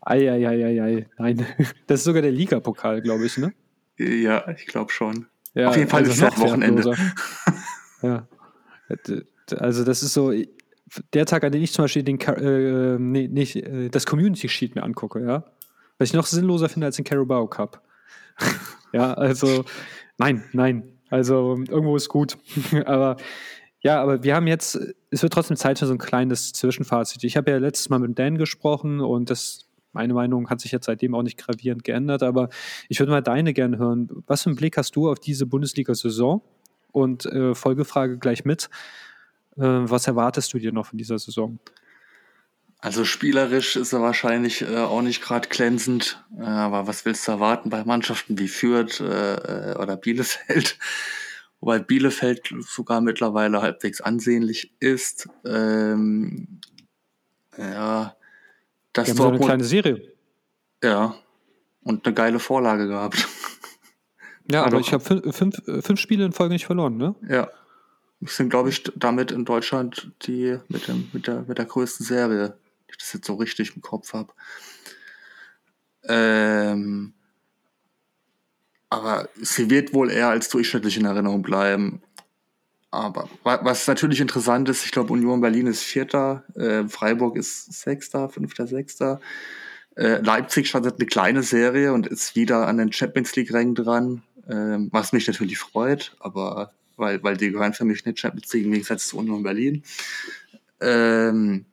Eieieiei, 0.01 1.07
nein. 1.19 1.47
Das 1.87 2.01
ist 2.01 2.05
sogar 2.05 2.23
der 2.23 2.33
Liga-Pokal, 2.33 3.01
glaube 3.01 3.25
ich, 3.25 3.39
ne? 3.39 3.55
Ja, 3.97 4.47
ich 4.51 4.67
glaube 4.67 4.93
schon. 4.93 5.27
Ja, 5.55 5.69
Auf 5.69 5.77
jeden 5.77 5.89
Fall 5.89 6.01
also 6.01 6.13
ist 6.13 6.19
es 6.19 6.23
noch 6.23 6.39
Wochenende. 6.39 6.95
ja. 8.03 8.29
Also 9.59 9.85
das 9.85 10.03
ist 10.03 10.13
so, 10.13 10.33
der 11.13 11.27
Tag, 11.27 11.45
an 11.45 11.53
dem 11.53 11.63
ich 11.63 11.73
zum 11.73 11.85
Beispiel 11.85 12.03
den, 12.03 12.21
äh, 12.21 12.99
nee, 12.99 13.29
nicht, 13.29 13.57
äh, 13.57 13.89
das 13.89 14.05
Community 14.05 14.49
Sheet 14.49 14.75
mir 14.75 14.83
angucke, 14.83 15.25
ja. 15.25 15.45
Was 15.99 16.09
ich 16.09 16.15
noch 16.15 16.27
sinnloser 16.27 16.69
finde 16.69 16.87
als 16.87 16.97
den 16.97 17.05
Carabao 17.05 17.47
Cup. 17.47 17.83
ja, 18.93 19.15
also 19.15 19.65
Nein, 20.19 20.45
nein. 20.53 20.85
Also 21.11 21.57
irgendwo 21.69 21.97
ist 21.97 22.09
gut. 22.09 22.39
aber 22.87 23.17
ja, 23.81 24.03
aber 24.03 24.25
wir 24.25 24.35
haben 24.35 24.47
jetzt, 24.47 24.79
es 25.11 25.23
wird 25.23 25.33
trotzdem 25.33 25.57
Zeit 25.57 25.79
für 25.79 25.87
so 25.87 25.93
ein 25.93 25.99
kleines 25.99 26.53
Zwischenfazit. 26.53 27.23
Ich 27.25 27.37
habe 27.37 27.51
ja 27.51 27.59
letztes 27.59 27.91
Mal 27.91 27.99
mit 27.99 28.19
Dan 28.19 28.39
gesprochen 28.39 29.01
und 29.01 29.29
das, 29.29 29.69
meine 29.93 30.15
Meinung 30.15 30.49
hat 30.49 30.61
sich 30.61 30.73
jetzt 30.73 30.87
seitdem 30.87 31.15
auch 31.15 31.23
nicht 31.23 31.37
gravierend 31.37 31.85
geändert, 31.85 32.23
aber 32.23 32.49
ich 32.89 32.99
würde 32.99 33.13
mal 33.13 33.21
deine 33.21 33.53
gerne 33.53 33.77
hören. 33.77 34.09
Was 34.27 34.43
für 34.43 34.51
einen 34.51 34.57
Blick 34.57 34.79
hast 34.79 34.97
du 34.97 35.11
auf 35.11 35.19
diese 35.19 35.47
Bundesliga-Saison? 35.47 36.43
Und 36.93 37.27
äh, 37.27 37.57
Folgefrage 37.57 38.19
gleich 38.19 38.45
mit. 38.45 38.71
Äh, 39.57 39.63
was 39.63 40.07
erwartest 40.07 40.55
du 40.55 40.59
dir 40.59 40.73
noch 40.73 40.87
von 40.87 40.97
dieser 40.97 41.19
Saison? 41.19 41.59
Also 42.85 43.07
spielerisch 43.07 43.77
ist 43.77 43.95
er 43.95 44.03
wahrscheinlich 44.03 44.61
äh, 44.61 44.77
auch 44.77 45.01
nicht 45.01 45.23
gerade 45.23 45.49
glänzend, 45.49 46.23
äh, 46.39 46.43
aber 46.43 46.87
was 46.87 47.07
willst 47.07 47.27
du 47.27 47.33
erwarten 47.33 47.71
bei 47.71 47.83
Mannschaften 47.83 48.39
wie 48.39 48.47
Fürth 48.47 49.01
äh, 49.01 49.73
äh 49.73 49.77
oder 49.79 49.97
Bielefeld? 49.97 50.79
Wobei 51.61 51.79
Bielefeld 51.79 52.55
sogar 52.61 53.01
mittlerweile 53.01 53.63
halbwegs 53.63 54.03
ansehnlich 54.03 54.75
ist. 54.81 55.31
Ähm, 55.47 56.61
ja, 57.57 58.15
das 58.93 59.09
so 59.09 59.29
eine 59.29 59.39
kleine 59.39 59.65
Serie. 59.65 60.13
Ja, 60.83 61.15
und 61.85 62.05
eine 62.05 62.15
geile 62.15 62.39
Vorlage 62.39 62.87
gehabt. 62.87 63.27
Ja, 64.51 64.63
aber 64.63 64.79
ich 64.79 64.93
habe 64.93 65.03
fünf, 65.03 65.35
fünf, 65.35 65.57
fünf 65.87 65.99
Spiele 65.99 66.27
in 66.27 66.33
Folge 66.33 66.53
nicht 66.53 66.67
verloren, 66.67 66.99
ne? 66.99 67.15
Ja. 67.31 67.49
Sind, 68.21 68.51
glaube 68.51 68.69
ich, 68.69 68.85
damit 68.95 69.33
in 69.33 69.47
Deutschland 69.47 70.13
die 70.27 70.59
mit, 70.69 70.87
dem, 70.87 71.09
mit, 71.15 71.27
der, 71.27 71.47
mit 71.49 71.57
der 71.57 71.65
größten 71.65 72.05
Serie 72.05 72.55
ich 72.95 72.99
das 72.99 73.13
jetzt 73.13 73.27
so 73.27 73.35
richtig 73.35 73.77
im 73.77 73.83
Kopf 73.83 74.13
habe. 74.13 74.33
Ähm, 76.07 77.15
aber 78.91 79.29
sie 79.41 79.71
wird 79.71 79.93
wohl 79.93 80.11
eher 80.11 80.29
als 80.29 80.49
durchschnittlich 80.49 80.97
in 80.97 81.05
Erinnerung 81.05 81.43
bleiben. 81.43 82.03
Aber 82.91 83.29
was 83.43 83.89
natürlich 83.89 84.21
interessant 84.21 84.69
ist, 84.69 84.85
ich 84.85 84.93
glaube, 84.93 85.13
Union 85.13 85.41
Berlin 85.41 85.67
ist 85.67 85.83
Vierter, 85.83 86.45
äh, 86.55 86.87
Freiburg 86.89 87.37
ist 87.37 87.73
Sechster, 87.73 88.29
Fünfter, 88.29 88.69
Sechster. 88.69 89.21
Äh, 89.97 90.21
Leipzig 90.21 90.69
startet 90.69 90.95
eine 90.95 91.07
kleine 91.07 91.43
Serie 91.43 91.93
und 91.93 92.07
ist 92.07 92.37
wieder 92.37 92.69
an 92.69 92.79
den 92.79 92.93
Champions 92.93 93.35
League-Rängen 93.35 93.75
dran, 93.75 94.23
äh, 94.47 94.79
was 94.93 95.13
mich 95.13 95.27
natürlich 95.27 95.59
freut, 95.59 96.15
aber 96.21 96.73
weil, 96.97 97.21
weil 97.25 97.37
die 97.37 97.51
gehören 97.51 97.73
für 97.73 97.85
mich 97.85 98.05
nicht 98.05 98.21
Champions 98.21 98.53
League 98.53 98.67
im 98.67 98.73
Gegensatz 98.73 99.09
zu 99.09 99.19
Union 99.19 99.43
Berlin. 99.43 99.83
Ähm, 100.81 101.67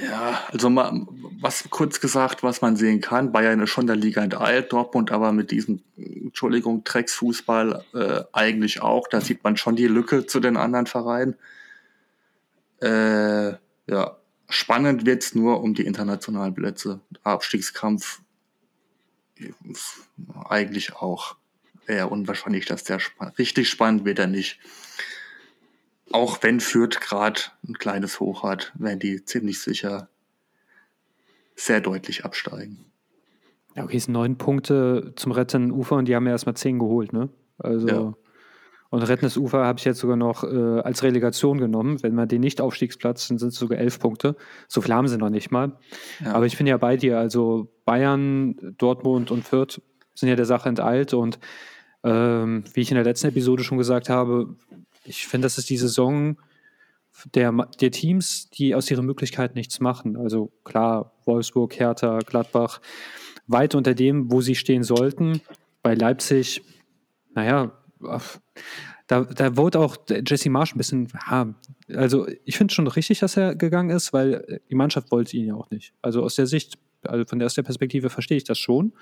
ja, 0.00 0.40
also 0.50 0.70
mal, 0.70 1.06
was 1.40 1.68
kurz 1.68 2.00
gesagt, 2.00 2.42
was 2.42 2.62
man 2.62 2.76
sehen 2.76 3.00
kann, 3.00 3.30
Bayern 3.30 3.60
ist 3.60 3.70
schon 3.70 3.86
der 3.86 3.96
Liga 3.96 4.22
enteilt, 4.22 4.72
Dortmund 4.72 5.10
aber 5.10 5.32
mit 5.32 5.50
diesem, 5.50 5.82
Entschuldigung, 5.96 6.82
Drecksfußball 6.84 7.84
äh, 7.94 8.22
eigentlich 8.32 8.80
auch. 8.80 9.06
Da 9.08 9.20
sieht 9.20 9.44
man 9.44 9.56
schon 9.56 9.76
die 9.76 9.86
Lücke 9.86 10.26
zu 10.26 10.40
den 10.40 10.56
anderen 10.56 10.86
Vereinen. 10.86 11.36
Äh, 12.80 13.52
ja, 13.86 14.16
spannend 14.48 15.04
wird's 15.04 15.34
nur 15.34 15.62
um 15.62 15.74
die 15.74 15.84
internationalen 15.84 16.54
Plätze. 16.54 17.00
Abstiegskampf 17.22 18.20
eigentlich 20.48 20.96
auch 20.96 21.36
eher 21.86 22.10
unwahrscheinlich, 22.10 22.64
dass 22.64 22.84
der 22.84 22.98
spa 22.98 23.28
richtig 23.38 23.68
spannend 23.68 24.04
wird 24.04 24.18
er 24.18 24.26
nicht 24.26 24.58
auch 26.10 26.42
wenn 26.42 26.60
Fürth 26.60 27.00
gerade 27.00 27.40
ein 27.66 27.74
kleines 27.74 28.20
Hoch 28.20 28.42
hat, 28.42 28.72
werden 28.74 28.98
die 28.98 29.24
ziemlich 29.24 29.60
sicher 29.60 30.08
sehr 31.54 31.80
deutlich 31.80 32.24
absteigen. 32.24 32.84
Ja, 33.74 33.84
okay, 33.84 33.96
es 33.96 34.04
sind 34.04 34.12
neun 34.12 34.36
Punkte 34.36 35.12
zum 35.16 35.32
rettenden 35.32 35.70
Ufer 35.70 35.96
und 35.96 36.06
die 36.06 36.14
haben 36.14 36.26
ja 36.26 36.32
erstmal 36.32 36.56
zehn 36.56 36.78
geholt, 36.78 37.12
ne? 37.12 37.28
Also. 37.58 37.88
Ja. 37.88 38.14
Und 38.90 39.02
rettendes 39.04 39.38
Ufer 39.38 39.64
habe 39.64 39.78
ich 39.78 39.86
jetzt 39.86 40.00
sogar 40.00 40.18
noch 40.18 40.44
äh, 40.44 40.80
als 40.80 41.02
Relegation 41.02 41.56
genommen. 41.56 42.02
Wenn 42.02 42.14
man 42.14 42.28
den 42.28 42.42
Nicht-Aufstiegsplatz, 42.42 43.26
dann 43.26 43.38
sind 43.38 43.48
es 43.48 43.54
sogar 43.54 43.78
elf 43.78 43.98
Punkte. 43.98 44.36
So 44.68 44.82
viel 44.82 44.92
haben 44.92 45.08
sie 45.08 45.16
noch 45.16 45.30
nicht 45.30 45.50
mal. 45.50 45.78
Ja. 46.22 46.34
Aber 46.34 46.44
ich 46.44 46.58
bin 46.58 46.66
ja 46.66 46.76
bei 46.76 46.98
dir. 46.98 47.18
Also 47.18 47.72
Bayern, 47.86 48.74
Dortmund 48.76 49.30
und 49.30 49.44
Fürth 49.44 49.80
sind 50.14 50.28
ja 50.28 50.36
der 50.36 50.44
Sache 50.44 50.68
enteilt. 50.68 51.14
Und 51.14 51.38
ähm, 52.04 52.64
wie 52.74 52.82
ich 52.82 52.90
in 52.90 52.96
der 52.96 53.04
letzten 53.04 53.28
Episode 53.28 53.64
schon 53.64 53.78
gesagt 53.78 54.10
habe, 54.10 54.56
ich 55.04 55.26
finde, 55.26 55.46
das 55.46 55.58
ist 55.58 55.70
die 55.70 55.78
Saison 55.78 56.36
der, 57.34 57.52
der 57.80 57.90
Teams, 57.90 58.48
die 58.50 58.74
aus 58.74 58.90
ihren 58.90 59.06
Möglichkeiten 59.06 59.56
nichts 59.56 59.80
machen. 59.80 60.16
Also 60.16 60.52
klar, 60.64 61.12
Wolfsburg, 61.24 61.78
Hertha, 61.78 62.20
Gladbach, 62.20 62.80
weit 63.46 63.74
unter 63.74 63.94
dem, 63.94 64.30
wo 64.30 64.40
sie 64.40 64.54
stehen 64.54 64.82
sollten. 64.82 65.40
Bei 65.82 65.94
Leipzig, 65.94 66.62
naja, 67.34 67.72
da, 69.06 69.24
da 69.24 69.56
wurde 69.56 69.80
auch 69.80 69.96
Jesse 70.08 70.50
Marsch 70.50 70.74
ein 70.74 70.78
bisschen, 70.78 71.08
ja, 71.30 71.54
also 71.88 72.26
ich 72.44 72.56
finde 72.56 72.72
schon 72.72 72.86
richtig, 72.86 73.20
dass 73.20 73.36
er 73.36 73.54
gegangen 73.54 73.90
ist, 73.90 74.12
weil 74.12 74.60
die 74.70 74.74
Mannschaft 74.74 75.10
wollte 75.10 75.36
ihn 75.36 75.46
ja 75.46 75.54
auch 75.54 75.70
nicht. 75.70 75.92
Also 76.00 76.22
aus 76.22 76.36
der 76.36 76.46
Sicht, 76.46 76.78
also 77.02 77.24
von 77.26 77.38
der, 77.38 77.46
aus 77.46 77.54
der 77.54 77.62
Perspektive 77.62 78.10
verstehe 78.10 78.36
ich 78.36 78.44
das 78.44 78.58
schon. 78.58 78.92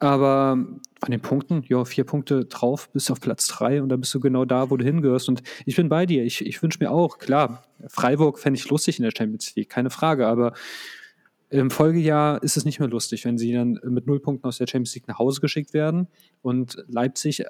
Aber 0.00 0.56
von 1.00 1.10
den 1.10 1.20
Punkten, 1.20 1.64
ja, 1.66 1.84
vier 1.84 2.04
Punkte 2.04 2.44
drauf, 2.44 2.90
bist 2.92 3.10
auf 3.10 3.20
Platz 3.20 3.48
drei 3.48 3.82
und 3.82 3.88
dann 3.88 4.00
bist 4.00 4.14
du 4.14 4.20
genau 4.20 4.44
da, 4.44 4.70
wo 4.70 4.76
du 4.76 4.84
hingehörst. 4.84 5.28
Und 5.28 5.42
ich 5.66 5.74
bin 5.76 5.88
bei 5.88 6.06
dir. 6.06 6.24
Ich, 6.24 6.44
ich 6.44 6.62
wünsche 6.62 6.78
mir 6.80 6.90
auch, 6.90 7.18
klar, 7.18 7.64
Freiburg 7.88 8.38
fände 8.38 8.58
ich 8.58 8.68
lustig 8.68 8.98
in 8.98 9.04
der 9.04 9.12
Champions 9.16 9.54
League, 9.56 9.70
keine 9.70 9.90
Frage, 9.90 10.26
aber 10.26 10.52
im 11.50 11.70
Folgejahr 11.70 12.42
ist 12.42 12.56
es 12.56 12.64
nicht 12.64 12.78
mehr 12.78 12.88
lustig, 12.88 13.24
wenn 13.24 13.38
sie 13.38 13.52
dann 13.52 13.80
mit 13.84 14.06
null 14.06 14.20
Punkten 14.20 14.46
aus 14.46 14.58
der 14.58 14.66
Champions 14.66 14.94
League 14.94 15.08
nach 15.08 15.18
Hause 15.18 15.40
geschickt 15.40 15.72
werden 15.72 16.08
und 16.42 16.84
Leipzig 16.88 17.44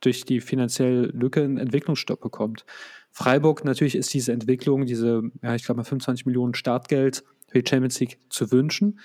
durch 0.00 0.24
die 0.24 0.40
finanzielle 0.40 1.06
Lücke 1.06 1.42
einen 1.42 1.56
Entwicklungsstopp 1.56 2.20
bekommt. 2.20 2.64
Freiburg 3.12 3.64
natürlich 3.64 3.94
ist 3.94 4.12
diese 4.12 4.32
Entwicklung, 4.32 4.84
diese, 4.84 5.22
ja, 5.42 5.54
ich 5.54 5.64
glaube 5.64 5.78
mal 5.78 5.84
25 5.84 6.26
Millionen 6.26 6.54
Startgeld 6.54 7.24
für 7.48 7.62
die 7.62 7.68
Champions 7.68 7.98
League 8.00 8.18
zu 8.28 8.50
wünschen. 8.50 8.98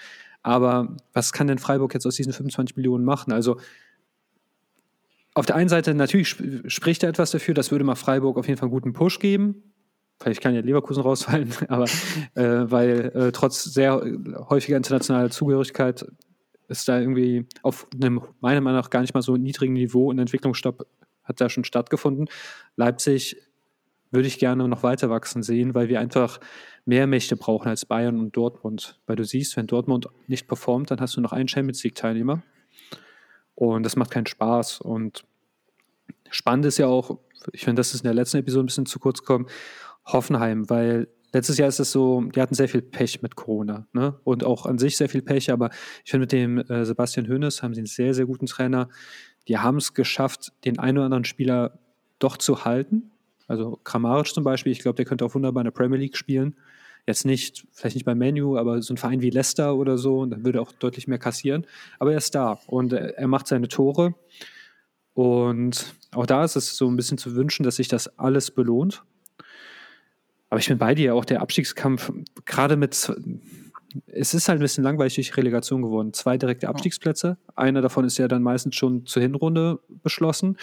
Aber 0.43 0.97
was 1.13 1.33
kann 1.33 1.47
denn 1.47 1.59
Freiburg 1.59 1.93
jetzt 1.93 2.05
aus 2.05 2.15
diesen 2.15 2.33
25 2.33 2.75
Millionen 2.75 3.05
machen? 3.05 3.31
Also 3.31 3.57
auf 5.33 5.45
der 5.45 5.55
einen 5.55 5.69
Seite 5.69 5.93
natürlich 5.93 6.29
sp 6.33 6.67
spricht 6.67 7.03
er 7.03 7.09
etwas 7.09 7.31
dafür, 7.31 7.53
das 7.53 7.71
würde 7.71 7.85
mal 7.85 7.95
Freiburg 7.95 8.37
auf 8.37 8.47
jeden 8.47 8.57
Fall 8.57 8.67
einen 8.67 8.73
guten 8.73 8.93
Push 8.93 9.19
geben. 9.19 9.63
Vielleicht 10.19 10.41
kann 10.41 10.53
ja 10.53 10.61
Leverkusen 10.61 11.01
rausfallen, 11.01 11.51
aber 11.67 11.85
äh, 12.35 12.69
weil 12.71 13.11
äh, 13.15 13.31
trotz 13.31 13.63
sehr 13.63 14.01
häufiger 14.49 14.77
internationaler 14.77 15.31
Zugehörigkeit 15.31 16.05
ist 16.67 16.87
da 16.87 16.99
irgendwie 16.99 17.47
auf 17.63 17.87
einem 17.93 18.21
meiner 18.39 18.61
Meinung 18.61 18.79
nach 18.79 18.89
gar 18.89 19.01
nicht 19.01 19.13
mal 19.13 19.21
so 19.21 19.35
niedrigen 19.35 19.73
Niveau 19.73 20.11
ein 20.11 20.19
Entwicklungsstopp 20.19 20.87
hat 21.23 21.41
da 21.41 21.49
schon 21.49 21.63
stattgefunden. 21.63 22.27
Leipzig 22.75 23.37
würde 24.11 24.27
ich 24.27 24.39
gerne 24.39 24.67
noch 24.67 24.83
weiter 24.83 25.09
wachsen 25.09 25.41
sehen, 25.41 25.73
weil 25.73 25.89
wir 25.89 25.99
einfach 25.99 26.39
mehr 26.85 27.07
Mächte 27.07 27.35
brauchen 27.37 27.69
als 27.69 27.85
Bayern 27.85 28.19
und 28.19 28.35
Dortmund. 28.35 28.99
Weil 29.07 29.15
du 29.15 29.23
siehst, 29.23 29.55
wenn 29.57 29.67
Dortmund 29.67 30.07
nicht 30.27 30.47
performt, 30.47 30.91
dann 30.91 30.99
hast 30.99 31.15
du 31.15 31.21
noch 31.21 31.31
einen 31.31 31.47
Champions 31.47 31.83
League-Teilnehmer. 31.83 32.43
Und 33.55 33.83
das 33.83 33.95
macht 33.95 34.11
keinen 34.11 34.25
Spaß. 34.25 34.81
Und 34.81 35.23
spannend 36.29 36.65
ist 36.65 36.77
ja 36.77 36.87
auch, 36.87 37.19
ich 37.53 37.63
finde, 37.63 37.79
das 37.79 37.93
ist 37.93 38.01
in 38.01 38.07
der 38.07 38.13
letzten 38.13 38.37
Episode 38.37 38.63
ein 38.63 38.67
bisschen 38.67 38.85
zu 38.85 38.99
kurz 38.99 39.19
gekommen, 39.19 39.47
Hoffenheim, 40.05 40.69
weil 40.69 41.07
letztes 41.33 41.57
Jahr 41.57 41.69
ist 41.69 41.79
es 41.79 41.91
so, 41.91 42.21
die 42.21 42.41
hatten 42.41 42.55
sehr 42.55 42.67
viel 42.67 42.81
Pech 42.81 43.21
mit 43.21 43.35
Corona 43.35 43.87
ne? 43.93 44.19
und 44.23 44.43
auch 44.43 44.65
an 44.65 44.77
sich 44.77 44.97
sehr 44.97 45.09
viel 45.09 45.21
Pech, 45.21 45.51
aber 45.51 45.69
ich 46.03 46.11
finde, 46.11 46.23
mit 46.23 46.31
dem 46.31 46.57
äh, 46.57 46.85
Sebastian 46.85 47.27
Hoeneß 47.27 47.63
haben 47.63 47.73
sie 47.73 47.81
einen 47.81 47.87
sehr, 47.87 48.13
sehr 48.13 48.25
guten 48.25 48.47
Trainer. 48.47 48.89
Die 49.47 49.57
haben 49.57 49.77
es 49.77 49.93
geschafft, 49.93 50.53
den 50.65 50.79
einen 50.79 50.97
oder 50.97 51.05
anderen 51.05 51.25
Spieler 51.25 51.79
doch 52.19 52.37
zu 52.37 52.65
halten. 52.65 53.10
Also 53.51 53.79
Kramaric 53.83 54.27
zum 54.27 54.43
Beispiel, 54.43 54.71
ich 54.71 54.79
glaube, 54.79 54.95
der 54.95 55.05
könnte 55.05 55.25
auch 55.25 55.35
wunderbar 55.35 55.61
in 55.61 55.65
der 55.65 55.71
Premier 55.71 55.99
League 55.99 56.15
spielen. 56.15 56.55
Jetzt 57.05 57.25
nicht, 57.25 57.67
vielleicht 57.71 57.95
nicht 57.95 58.05
bei 58.05 58.15
Menu, 58.15 58.57
aber 58.57 58.81
so 58.81 58.93
ein 58.93 58.97
Verein 58.97 59.21
wie 59.21 59.29
Leicester 59.29 59.75
oder 59.75 59.97
so, 59.97 60.25
dann 60.25 60.45
würde 60.45 60.59
er 60.59 60.61
auch 60.61 60.71
deutlich 60.71 61.07
mehr 61.07 61.17
kassieren. 61.17 61.67
Aber 61.99 62.11
er 62.11 62.17
ist 62.17 62.33
da 62.33 62.59
und 62.67 62.93
er 62.93 63.27
macht 63.27 63.47
seine 63.47 63.67
Tore. 63.67 64.15
Und 65.13 65.93
auch 66.13 66.25
da 66.25 66.43
ist 66.43 66.55
es 66.55 66.77
so 66.77 66.89
ein 66.89 66.95
bisschen 66.95 67.17
zu 67.17 67.35
wünschen, 67.35 67.63
dass 67.63 67.75
sich 67.75 67.87
das 67.87 68.19
alles 68.19 68.51
belohnt. 68.51 69.03
Aber 70.49 70.59
ich 70.59 70.67
bin 70.67 70.77
bei 70.77 70.95
dir, 70.95 71.15
auch 71.15 71.25
der 71.25 71.41
Abstiegskampf, 71.41 72.11
gerade 72.45 72.75
mit, 72.77 73.11
es 74.07 74.33
ist 74.33 74.47
halt 74.47 74.59
ein 74.59 74.61
bisschen 74.61 74.83
langweilig 74.83 75.15
durch 75.15 75.35
Relegation 75.35 75.81
geworden. 75.81 76.13
Zwei 76.13 76.37
direkte 76.37 76.69
Abstiegsplätze. 76.69 77.37
Einer 77.55 77.81
davon 77.81 78.05
ist 78.05 78.17
ja 78.17 78.27
dann 78.27 78.43
meistens 78.43 78.75
schon 78.75 79.05
zur 79.05 79.21
Hinrunde 79.21 79.79
beschlossen. 80.03 80.57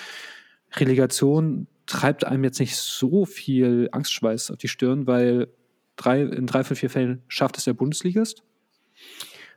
Relegation 0.76 1.66
treibt 1.88 2.24
einem 2.24 2.44
jetzt 2.44 2.60
nicht 2.60 2.76
so 2.76 3.24
viel 3.24 3.88
Angstschweiß 3.90 4.52
auf 4.52 4.58
die 4.58 4.68
Stirn, 4.68 5.06
weil 5.06 5.48
drei, 5.96 6.22
in 6.22 6.46
drei 6.46 6.62
von 6.62 6.76
vier 6.76 6.90
Fällen 6.90 7.22
schafft 7.26 7.58
es 7.58 7.64
der 7.64 7.74
Bundesligist. 7.74 8.44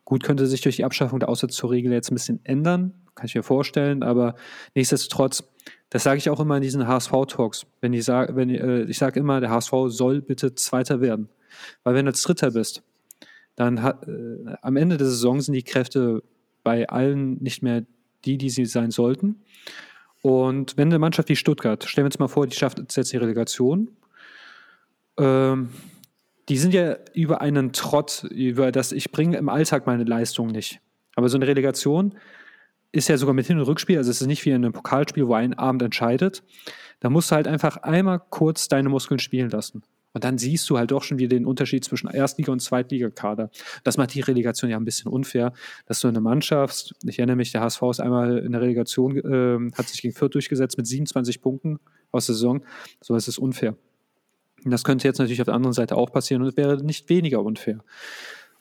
Gut, 0.05 0.23
könnte 0.23 0.47
sich 0.47 0.61
durch 0.61 0.77
die 0.77 0.85
Abschaffung 0.85 1.19
der 1.19 1.29
Auswärtstorregel 1.29 1.91
jetzt 1.91 2.11
ein 2.11 2.15
bisschen 2.15 2.39
ändern, 2.43 2.93
kann 3.13 3.27
ich 3.27 3.35
mir 3.35 3.43
vorstellen, 3.43 4.01
aber 4.01 4.35
nichtsdestotrotz 4.73 5.43
das 5.91 6.03
sage 6.03 6.19
ich 6.19 6.29
auch 6.29 6.39
immer 6.39 6.55
in 6.55 6.61
diesen 6.61 6.87
HSV-Talks. 6.87 7.65
Wenn 7.81 7.91
ich 7.91 8.05
sage, 8.05 8.33
wenn 8.37 8.49
äh, 8.49 8.83
ich 8.83 8.97
sage 8.97 9.19
immer, 9.19 9.41
der 9.41 9.49
HSV 9.49 9.73
soll 9.87 10.21
bitte 10.21 10.55
Zweiter 10.55 11.01
werden. 11.01 11.27
Weil 11.83 11.95
wenn 11.95 12.05
du 12.05 12.11
als 12.11 12.21
Dritter 12.21 12.51
bist, 12.51 12.81
dann 13.57 13.83
hat, 13.83 14.07
äh, 14.07 14.55
am 14.61 14.77
Ende 14.77 14.95
der 14.95 15.07
Saison 15.07 15.41
sind 15.41 15.53
die 15.53 15.63
Kräfte 15.63 16.23
bei 16.63 16.87
allen 16.87 17.43
nicht 17.43 17.61
mehr 17.61 17.85
die, 18.23 18.37
die 18.37 18.49
sie 18.49 18.65
sein 18.65 18.89
sollten. 18.89 19.41
Und 20.21 20.77
wenn 20.77 20.89
eine 20.89 20.99
Mannschaft 20.99 21.29
wie 21.29 21.35
Stuttgart, 21.35 21.83
stellen 21.83 22.05
wir 22.05 22.09
uns 22.09 22.19
mal 22.19 22.27
vor, 22.27 22.45
die 22.47 22.55
schafft 22.55 22.79
jetzt 22.79 23.11
die 23.11 23.17
Relegation, 23.17 23.89
ähm, 25.17 25.69
die 26.49 26.57
sind 26.57 26.73
ja 26.73 26.97
über 27.13 27.41
einen 27.41 27.71
Trott, 27.73 28.25
über 28.29 28.71
das 28.71 28.91
ich 28.91 29.11
bringe 29.11 29.37
im 29.37 29.49
Alltag 29.49 29.87
meine 29.87 30.03
Leistung 30.03 30.47
nicht. 30.47 30.79
Aber 31.15 31.29
so 31.29 31.37
eine 31.37 31.47
Relegation, 31.47 32.15
ist 32.91 33.07
ja 33.07 33.17
sogar 33.17 33.33
mit 33.33 33.47
Hin- 33.47 33.57
und 33.57 33.65
Rückspiel, 33.65 33.97
also 33.97 34.11
es 34.11 34.21
ist 34.21 34.27
nicht 34.27 34.45
wie 34.45 34.49
in 34.49 34.55
einem 34.55 34.73
Pokalspiel, 34.73 35.27
wo 35.27 35.33
ein 35.33 35.53
Abend 35.53 35.81
entscheidet. 35.81 36.43
Da 36.99 37.09
musst 37.09 37.31
du 37.31 37.35
halt 37.35 37.47
einfach 37.47 37.77
einmal 37.77 38.21
kurz 38.29 38.67
deine 38.67 38.89
Muskeln 38.89 39.19
spielen 39.19 39.49
lassen. 39.49 39.83
Und 40.13 40.23
dann 40.23 40.37
siehst 40.37 40.69
du 40.69 40.77
halt 40.77 40.91
doch 40.91 41.03
schon 41.03 41.19
wieder 41.19 41.29
den 41.29 41.45
Unterschied 41.45 41.85
zwischen 41.85 42.09
Erstliga- 42.09 42.51
und 42.51 42.61
Zweitligakader. 42.61 43.49
Das 43.83 43.97
macht 43.97 44.13
die 44.13 44.21
Relegation 44.21 44.69
ja 44.69 44.77
ein 44.77 44.85
bisschen 44.85 45.11
unfair, 45.11 45.53
dass 45.85 46.01
du 46.01 46.07
eine 46.07 46.21
Mannschaft, 46.21 46.93
ich 47.05 47.19
erinnere 47.19 47.37
mich, 47.37 47.51
der 47.51 47.61
HSV 47.61 47.81
ist 47.91 47.99
einmal 47.99 48.39
in 48.39 48.51
der 48.51 48.61
Relegation, 48.61 49.17
äh, 49.17 49.71
hat 49.77 49.87
sich 49.87 50.01
gegen 50.01 50.13
Fürth 50.13 50.33
durchgesetzt 50.33 50.77
mit 50.77 50.87
27 50.87 51.41
Punkten 51.41 51.79
aus 52.11 52.25
der 52.25 52.35
Saison. 52.35 52.63
So 52.99 53.15
ist 53.15 53.27
es 53.27 53.37
unfair. 53.37 53.75
Und 54.63 54.71
das 54.71 54.83
könnte 54.83 55.07
jetzt 55.07 55.17
natürlich 55.17 55.41
auf 55.41 55.45
der 55.45 55.55
anderen 55.55 55.73
Seite 55.73 55.95
auch 55.97 56.11
passieren 56.11 56.41
und 56.43 56.49
es 56.49 56.57
wäre 56.57 56.83
nicht 56.83 57.09
weniger 57.09 57.41
unfair. 57.41 57.83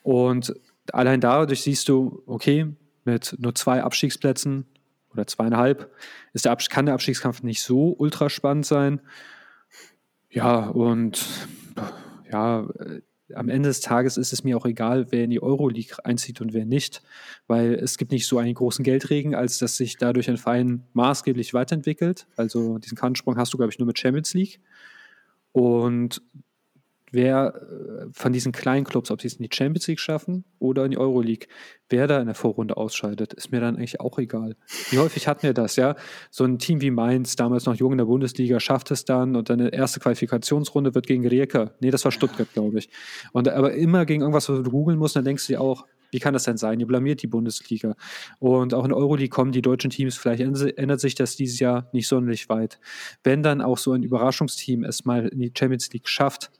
Und 0.02 0.54
allein 0.92 1.20
dadurch 1.20 1.62
siehst 1.62 1.88
du, 1.88 2.22
okay, 2.26 2.66
mit 3.04 3.36
nur 3.38 3.54
zwei 3.54 3.82
Abstiegsplätzen 3.82 4.66
oder 5.12 5.26
zweieinhalb 5.26 5.90
ist 6.32 6.44
der 6.44 6.56
kann 6.56 6.86
der 6.86 6.94
Abstiegskampf 6.94 7.42
nicht 7.42 7.62
so 7.62 7.94
ultra 7.98 8.30
spannend 8.30 8.66
sein. 8.66 9.00
Ja, 10.30 10.68
und 10.68 11.26
ja, 12.30 12.66
äh, 12.78 13.00
am 13.34 13.48
Ende 13.48 13.68
des 13.68 13.80
Tages 13.80 14.16
ist 14.16 14.32
es 14.32 14.44
mir 14.44 14.56
auch 14.56 14.66
egal, 14.66 15.10
wer 15.10 15.24
in 15.24 15.30
die 15.30 15.42
Euroleague 15.42 16.04
einzieht 16.04 16.40
und 16.40 16.52
wer 16.52 16.64
nicht, 16.64 17.02
weil 17.46 17.74
es 17.74 17.96
gibt 17.96 18.12
nicht 18.12 18.26
so 18.26 18.38
einen 18.38 18.54
großen 18.54 18.84
Geldregen, 18.84 19.34
als 19.34 19.58
dass 19.58 19.76
sich 19.76 19.96
dadurch 19.96 20.28
ein 20.28 20.36
Verein 20.36 20.84
maßgeblich 20.94 21.54
weiterentwickelt. 21.54 22.26
Also 22.36 22.78
diesen 22.78 22.96
Quantensprung 22.96 23.36
hast 23.36 23.52
du, 23.52 23.56
glaube 23.56 23.72
ich, 23.72 23.78
nur 23.78 23.86
mit 23.86 23.98
Champions 23.98 24.34
League. 24.34 24.60
Und 25.52 26.22
wer 27.10 27.54
äh, 27.54 28.06
von 28.12 28.32
diesen 28.32 28.52
kleinen 28.52 28.84
Clubs, 28.84 29.10
ob 29.10 29.20
sie 29.20 29.28
es 29.28 29.34
in 29.34 29.42
die 29.42 29.54
Champions 29.54 29.86
League 29.86 30.00
schaffen 30.00 30.44
oder 30.58 30.84
in 30.84 30.90
die 30.90 30.98
Euroleague, 30.98 31.48
wer 31.88 32.06
da 32.06 32.20
in 32.20 32.26
der 32.26 32.34
Vorrunde 32.34 32.76
ausscheidet, 32.76 33.32
ist 33.32 33.50
mir 33.50 33.60
dann 33.60 33.76
eigentlich 33.76 34.00
auch 34.00 34.18
egal. 34.18 34.56
Wie 34.90 34.98
häufig 34.98 35.28
hatten 35.28 35.42
wir 35.42 35.54
das, 35.54 35.76
ja? 35.76 35.96
So 36.30 36.44
ein 36.44 36.58
Team 36.58 36.80
wie 36.80 36.90
Mainz, 36.90 37.36
damals 37.36 37.66
noch 37.66 37.74
jung 37.74 37.92
in 37.92 37.98
der 37.98 38.04
Bundesliga, 38.04 38.60
schafft 38.60 38.90
es 38.90 39.04
dann 39.04 39.36
und 39.36 39.50
dann 39.50 39.60
eine 39.60 39.72
erste 39.72 40.00
Qualifikationsrunde 40.00 40.94
wird 40.94 41.06
gegen 41.06 41.26
Rijeka. 41.26 41.72
Nee, 41.80 41.90
das 41.90 42.04
war 42.04 42.12
Stuttgart, 42.12 42.52
glaube 42.52 42.78
ich. 42.78 42.90
Und 43.32 43.48
aber 43.48 43.74
immer 43.74 44.06
gegen 44.06 44.22
irgendwas, 44.22 44.48
was 44.48 44.62
du 44.62 44.70
googeln 44.70 44.98
musst, 44.98 45.16
dann 45.16 45.24
denkst 45.24 45.46
du 45.46 45.54
dir 45.54 45.60
auch, 45.60 45.86
wie 46.10 46.18
kann 46.18 46.34
das 46.34 46.44
denn 46.44 46.56
sein? 46.56 46.80
Ihr 46.80 46.86
blamiert 46.86 47.22
die 47.22 47.26
Bundesliga. 47.26 47.94
Und 48.38 48.74
auch 48.74 48.84
in 48.84 48.92
Euroleague 48.92 49.28
kommen 49.28 49.52
die 49.52 49.62
deutschen 49.62 49.90
Teams, 49.90 50.16
vielleicht 50.16 50.42
ändert 50.42 51.00
sich 51.00 51.14
das 51.14 51.36
dieses 51.36 51.60
Jahr 51.60 51.88
nicht 51.92 52.08
sonderlich 52.08 52.48
weit. 52.48 52.80
Wenn 53.22 53.42
dann 53.42 53.60
auch 53.60 53.78
so 53.78 53.92
ein 53.92 54.02
Überraschungsteam 54.02 54.84
es 54.84 55.04
mal 55.04 55.28
in 55.28 55.38
die 55.38 55.52
Champions 55.56 55.92
League 55.92 56.08
schafft, 56.08 56.50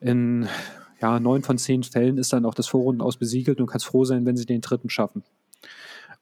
in 0.00 0.48
ja, 1.00 1.18
neun 1.18 1.42
von 1.42 1.58
zehn 1.58 1.82
Fällen 1.82 2.18
ist 2.18 2.32
dann 2.32 2.44
auch 2.44 2.54
das 2.54 2.66
Vorrunden 2.66 3.02
aus 3.02 3.16
besiegelt 3.16 3.60
und 3.60 3.66
kannst 3.66 3.86
froh 3.86 4.04
sein, 4.04 4.26
wenn 4.26 4.36
sie 4.36 4.46
den 4.46 4.60
dritten 4.60 4.90
schaffen. 4.90 5.22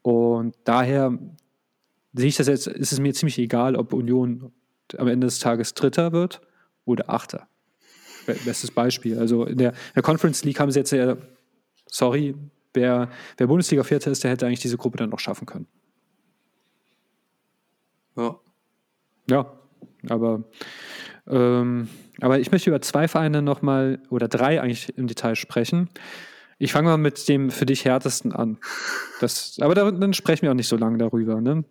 Und 0.03 0.55
daher 0.64 1.18
sehe 2.12 2.29
ich 2.29 2.37
das 2.37 2.47
jetzt, 2.47 2.66
ist 2.66 2.93
es 2.93 3.01
mir 3.01 3.12
ziemlich 3.14 3.39
egal, 3.39 3.76
ob 3.76 3.93
Union 3.93 4.53
am 4.97 5.09
Ende 5.09 5.26
des 5.26 5.39
Tages 5.39 5.74
Dritter 5.74 6.12
wird 6.12 6.41
oder 6.85 7.11
Achter. 7.11 7.49
Bestes 8.26 8.70
Beispiel. 8.70 9.18
Also 9.18 9.45
in 9.45 9.59
der, 9.59 9.70
in 9.70 9.95
der 9.97 10.03
Conference 10.03 10.45
League 10.45 10.61
haben 10.61 10.70
sie 10.70 10.79
jetzt 10.79 10.93
ja 10.93 11.16
sorry, 11.87 12.35
wer, 12.74 13.11
wer 13.37 13.47
Bundesliga-Vierter 13.47 14.11
ist, 14.11 14.22
der 14.24 14.31
hätte 14.31 14.47
eigentlich 14.47 14.61
diese 14.61 14.76
Gruppe 14.76 14.99
dann 14.99 15.11
noch 15.11 15.18
schaffen 15.18 15.47
können. 15.47 15.66
Ja. 18.16 18.39
Ja, 19.31 19.53
aber, 20.09 20.45
ähm, 21.26 21.89
aber 22.21 22.39
ich 22.41 22.51
möchte 22.51 22.71
über 22.71 22.81
zwei 22.81 23.09
Vereine 23.09 23.43
nochmal, 23.43 24.01
oder 24.11 24.29
drei 24.29 24.61
eigentlich 24.61 24.97
im 24.97 25.07
Detail 25.07 25.37
sprechen. 25.37 25.89
Ich 26.61 26.73
fange 26.73 26.89
mal 26.89 26.97
mit 26.97 27.29
dem 27.29 27.51
für 27.51 27.66
dich 27.66 27.85
härtesten 27.85 28.33
an. 28.33 28.59
Das, 29.21 29.59
aber 29.61 29.77
da, 29.77 29.91
dann 29.93 30.12
sprechen 30.12 30.43
wir 30.43 30.51
auch 30.51 30.57
nicht 30.57 30.66
so 30.66 30.77
lange 30.77 30.99
darüber. 30.99 31.41
Ne? 31.41 31.64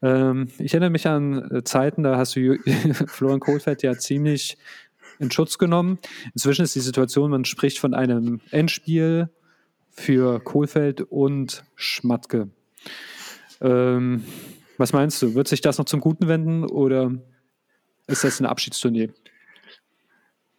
Ähm, 0.00 0.48
ich 0.58 0.72
erinnere 0.72 0.90
mich 0.90 1.06
an 1.06 1.50
äh, 1.50 1.62
Zeiten, 1.64 2.02
da 2.02 2.16
hast 2.16 2.34
du 2.34 2.56
Florian 3.06 3.40
Kohlfeld 3.40 3.82
ja 3.82 3.98
ziemlich 3.98 4.56
in 5.18 5.30
Schutz 5.30 5.58
genommen. 5.58 5.98
Inzwischen 6.32 6.64
ist 6.64 6.74
die 6.74 6.80
Situation, 6.80 7.30
man 7.30 7.44
spricht 7.44 7.78
von 7.78 7.92
einem 7.92 8.40
Endspiel 8.50 9.28
für 9.90 10.40
Kohlfeld 10.40 11.02
und 11.02 11.64
Schmatke. 11.76 12.48
Ähm, 13.60 14.24
was 14.78 14.92
meinst 14.92 15.20
du? 15.22 15.34
Wird 15.34 15.48
sich 15.48 15.60
das 15.60 15.78
noch 15.78 15.84
zum 15.84 16.00
Guten 16.00 16.28
wenden 16.28 16.64
oder 16.64 17.12
ist 18.06 18.24
das 18.24 18.40
eine 18.40 18.48
Abschiedstournee? 18.48 19.10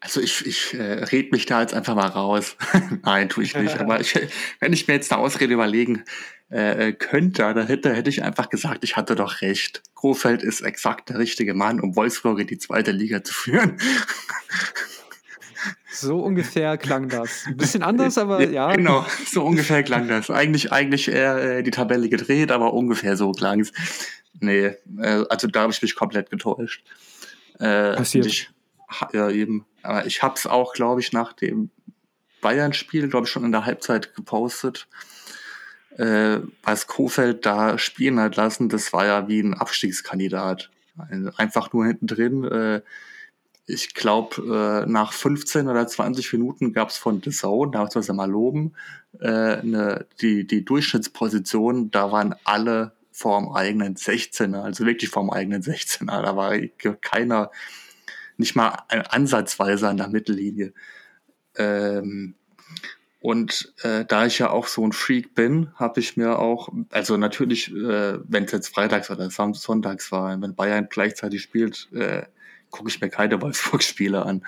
Also 0.05 0.21
ich, 0.21 0.45
ich 0.45 0.75
äh, 0.75 1.03
red 1.05 1.31
mich 1.31 1.47
da 1.47 1.61
jetzt 1.61 1.73
einfach 1.73 1.95
mal 1.95 2.05
raus. 2.05 2.55
Nein, 3.03 3.27
tue 3.27 3.43
ich 3.43 3.55
nicht. 3.55 3.75
Aber 3.79 3.99
ich, 3.99 4.13
wenn 4.59 4.71
ich 4.71 4.87
mir 4.87 4.93
jetzt 4.93 5.11
eine 5.11 5.19
Ausrede 5.19 5.51
überlegen 5.51 6.03
äh, 6.49 6.93
könnte, 6.93 7.41
dann 7.41 7.65
hätte, 7.65 7.91
hätte 7.91 8.11
ich 8.11 8.21
einfach 8.21 8.49
gesagt, 8.49 8.83
ich 8.83 8.95
hatte 8.95 9.15
doch 9.15 9.41
recht. 9.41 9.81
Krofeld 9.95 10.43
ist 10.43 10.61
exakt 10.61 11.09
der 11.09 11.17
richtige 11.17 11.55
Mann, 11.55 11.79
um 11.79 11.95
Wolfsburg 11.95 12.39
in 12.39 12.45
die 12.45 12.59
zweite 12.59 12.91
Liga 12.91 13.23
zu 13.23 13.33
führen. 13.33 13.77
So 15.91 16.19
ungefähr 16.19 16.77
klang 16.77 17.07
das. 17.07 17.45
Ein 17.47 17.55
bisschen 17.55 17.81
anders, 17.81 18.17
aber 18.17 18.45
ja. 18.49 18.75
Genau, 18.75 19.05
so 19.25 19.45
ungefähr 19.45 19.81
klang 19.81 20.09
das. 20.09 20.29
Eigentlich, 20.29 20.73
eigentlich 20.73 21.07
eher 21.07 21.37
äh, 21.37 21.63
die 21.63 21.71
Tabelle 21.71 22.09
gedreht, 22.09 22.51
aber 22.51 22.73
ungefähr 22.73 23.15
so 23.15 23.31
klang 23.31 23.61
es. 23.61 23.71
Nee, 24.41 24.75
äh, 24.97 25.23
also 25.29 25.47
da 25.47 25.61
habe 25.61 25.71
ich 25.71 25.81
mich 25.81 25.95
komplett 25.95 26.29
getäuscht. 26.29 26.83
Äh, 27.59 27.95
Passiert. 27.95 28.25
Ich, 28.25 28.49
ja, 29.13 29.29
eben. 29.29 29.65
Aber 29.83 30.05
ich 30.05 30.23
habe 30.23 30.35
es 30.35 30.47
auch, 30.47 30.73
glaube 30.73 31.01
ich, 31.01 31.11
nach 31.11 31.33
dem 31.33 31.69
Bayern-Spiel, 32.41 33.07
glaube 33.07 33.25
ich, 33.25 33.31
schon 33.31 33.43
in 33.43 33.51
der 33.51 33.65
Halbzeit 33.65 34.15
gepostet. 34.15 34.87
Äh, 35.97 36.39
was 36.63 36.87
Kofeld 36.87 37.45
da 37.45 37.77
spielen 37.77 38.19
hat 38.19 38.35
lassen, 38.35 38.69
das 38.69 38.91
war 38.93 39.05
ja 39.05 39.27
wie 39.27 39.39
ein 39.39 39.53
Abstiegskandidat. 39.53 40.69
Einfach 41.37 41.73
nur 41.73 41.85
hinten 41.85 42.07
drin. 42.07 42.43
Äh, 42.43 42.81
ich 43.67 43.93
glaube, 43.93 44.83
äh, 44.85 44.89
nach 44.89 45.11
15 45.13 45.67
oder 45.67 45.87
20 45.87 46.33
Minuten 46.33 46.73
gab 46.73 46.89
es 46.89 46.97
von 46.97 47.23
Zone, 47.23 47.71
da 47.71 47.83
muss 47.83 48.07
man 48.07 48.17
mal 48.17 48.29
loben, 48.29 48.73
äh, 49.19 49.63
ne, 49.63 50.05
die, 50.21 50.45
die 50.45 50.63
Durchschnittsposition, 50.63 51.89
da 51.89 52.11
waren 52.11 52.35
alle 52.43 52.93
vorm 53.11 53.53
eigenen 53.53 53.95
16er, 53.95 54.61
also 54.61 54.85
wirklich 54.85 55.09
vorm 55.09 55.31
eigenen 55.31 55.63
16er. 55.63 56.21
Da 56.21 56.35
war 56.35 56.55
keiner, 57.01 57.49
nicht 58.37 58.55
mal 58.55 58.83
ansatzweise 59.09 59.87
an 59.87 59.97
der 59.97 60.09
Mittellinie. 60.09 60.73
Ähm, 61.57 62.35
und 63.25 63.73
äh, 63.81 64.05
da 64.05 64.27
ich 64.27 64.37
ja 64.37 64.51
auch 64.51 64.67
so 64.67 64.85
ein 64.85 64.91
Freak 64.91 65.33
bin, 65.33 65.71
habe 65.75 65.99
ich 65.99 66.15
mir 66.15 66.37
auch, 66.37 66.69
also 66.91 67.17
natürlich, 67.17 67.73
äh, 67.73 68.19
wenn 68.23 68.43
es 68.43 68.51
jetzt 68.51 68.67
freitags 68.67 69.09
oder 69.09 69.29
sonntags 69.31 70.11
war, 70.11 70.39
wenn 70.39 70.53
Bayern 70.53 70.87
gleichzeitig 70.89 71.41
spielt, 71.41 71.89
äh, 71.93 72.23
gucke 72.69 72.89
ich 72.89 73.01
mir 73.01 73.09
keine 73.09 73.41
Wolfsburg-Spiele 73.41 74.23
an. 74.23 74.45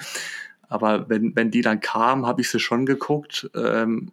Aber 0.70 1.10
wenn, 1.10 1.36
wenn 1.36 1.50
die 1.50 1.62
dann 1.62 1.80
kamen, 1.80 2.28
habe 2.28 2.42
ich 2.42 2.50
sie 2.50 2.60
schon 2.60 2.86
geguckt. 2.86 3.50
Ähm, 3.56 4.12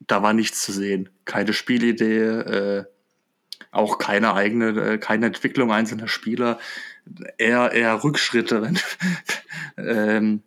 da 0.00 0.22
war 0.22 0.32
nichts 0.32 0.62
zu 0.62 0.72
sehen. 0.72 1.08
Keine 1.24 1.52
Spielidee, 1.52 2.24
äh, 2.24 2.84
auch 3.72 3.98
keine 3.98 4.34
eigene, 4.34 4.68
äh, 4.68 4.98
keine 4.98 5.26
Entwicklung 5.26 5.72
einzelner 5.72 6.08
Spieler, 6.08 6.58
eher, 7.38 7.72
eher 7.72 8.04
Rückschritte. 8.04 8.72
ähm, 9.76 10.42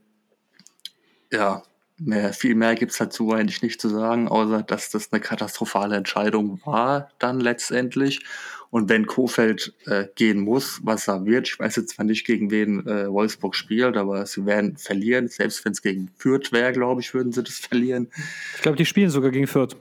ja, 1.32 1.64
mehr, 1.98 2.34
viel 2.34 2.56
mehr 2.56 2.76
gibt's 2.76 2.98
dazu 2.98 3.34
eigentlich 3.34 3.62
nicht 3.62 3.82
zu 3.82 3.90
sagen, 3.90 4.28
außer 4.28 4.64
dass 4.64 4.92
das 4.92 5.12
eine 5.12 5.20
katastrophale 5.22 5.98
Entscheidung 5.98 6.62
war 6.66 7.10
dann 7.20 7.40
letztendlich. 7.40 8.22
Und 8.70 8.90
wenn 8.90 9.06
Kofeld 9.06 9.74
äh, 9.86 10.06
gehen 10.16 10.42
muss, 10.42 10.82
was 10.84 11.08
er 11.08 11.26
wird, 11.26 11.48
ich 11.48 11.60
weiß 11.60 11.78
jetzt 11.78 11.96
zwar 11.96 12.06
nicht, 12.06 12.26
gegen 12.26 12.52
wen 12.52 12.86
äh, 12.86 13.10
Wolfsburg 13.10 13.56
spielt, 13.56 13.96
aber 13.96 14.26
sie 14.26 14.46
werden 14.46 14.76
verlieren. 14.76 15.30
Selbst 15.30 15.64
wenn 15.64 15.72
es 15.72 15.82
gegen 15.82 16.12
Fürth 16.18 16.52
wäre, 16.52 16.74
glaube 16.74 17.00
ich, 17.00 17.14
würden 17.14 17.32
sie 17.32 17.44
das 17.44 17.58
verlieren. 17.60 18.10
Ich 18.56 18.62
glaube, 18.62 18.78
die 18.78 18.86
spielen 18.86 19.10
sogar 19.10 19.32
gegen 19.32 19.48
Fürth. 19.48 19.78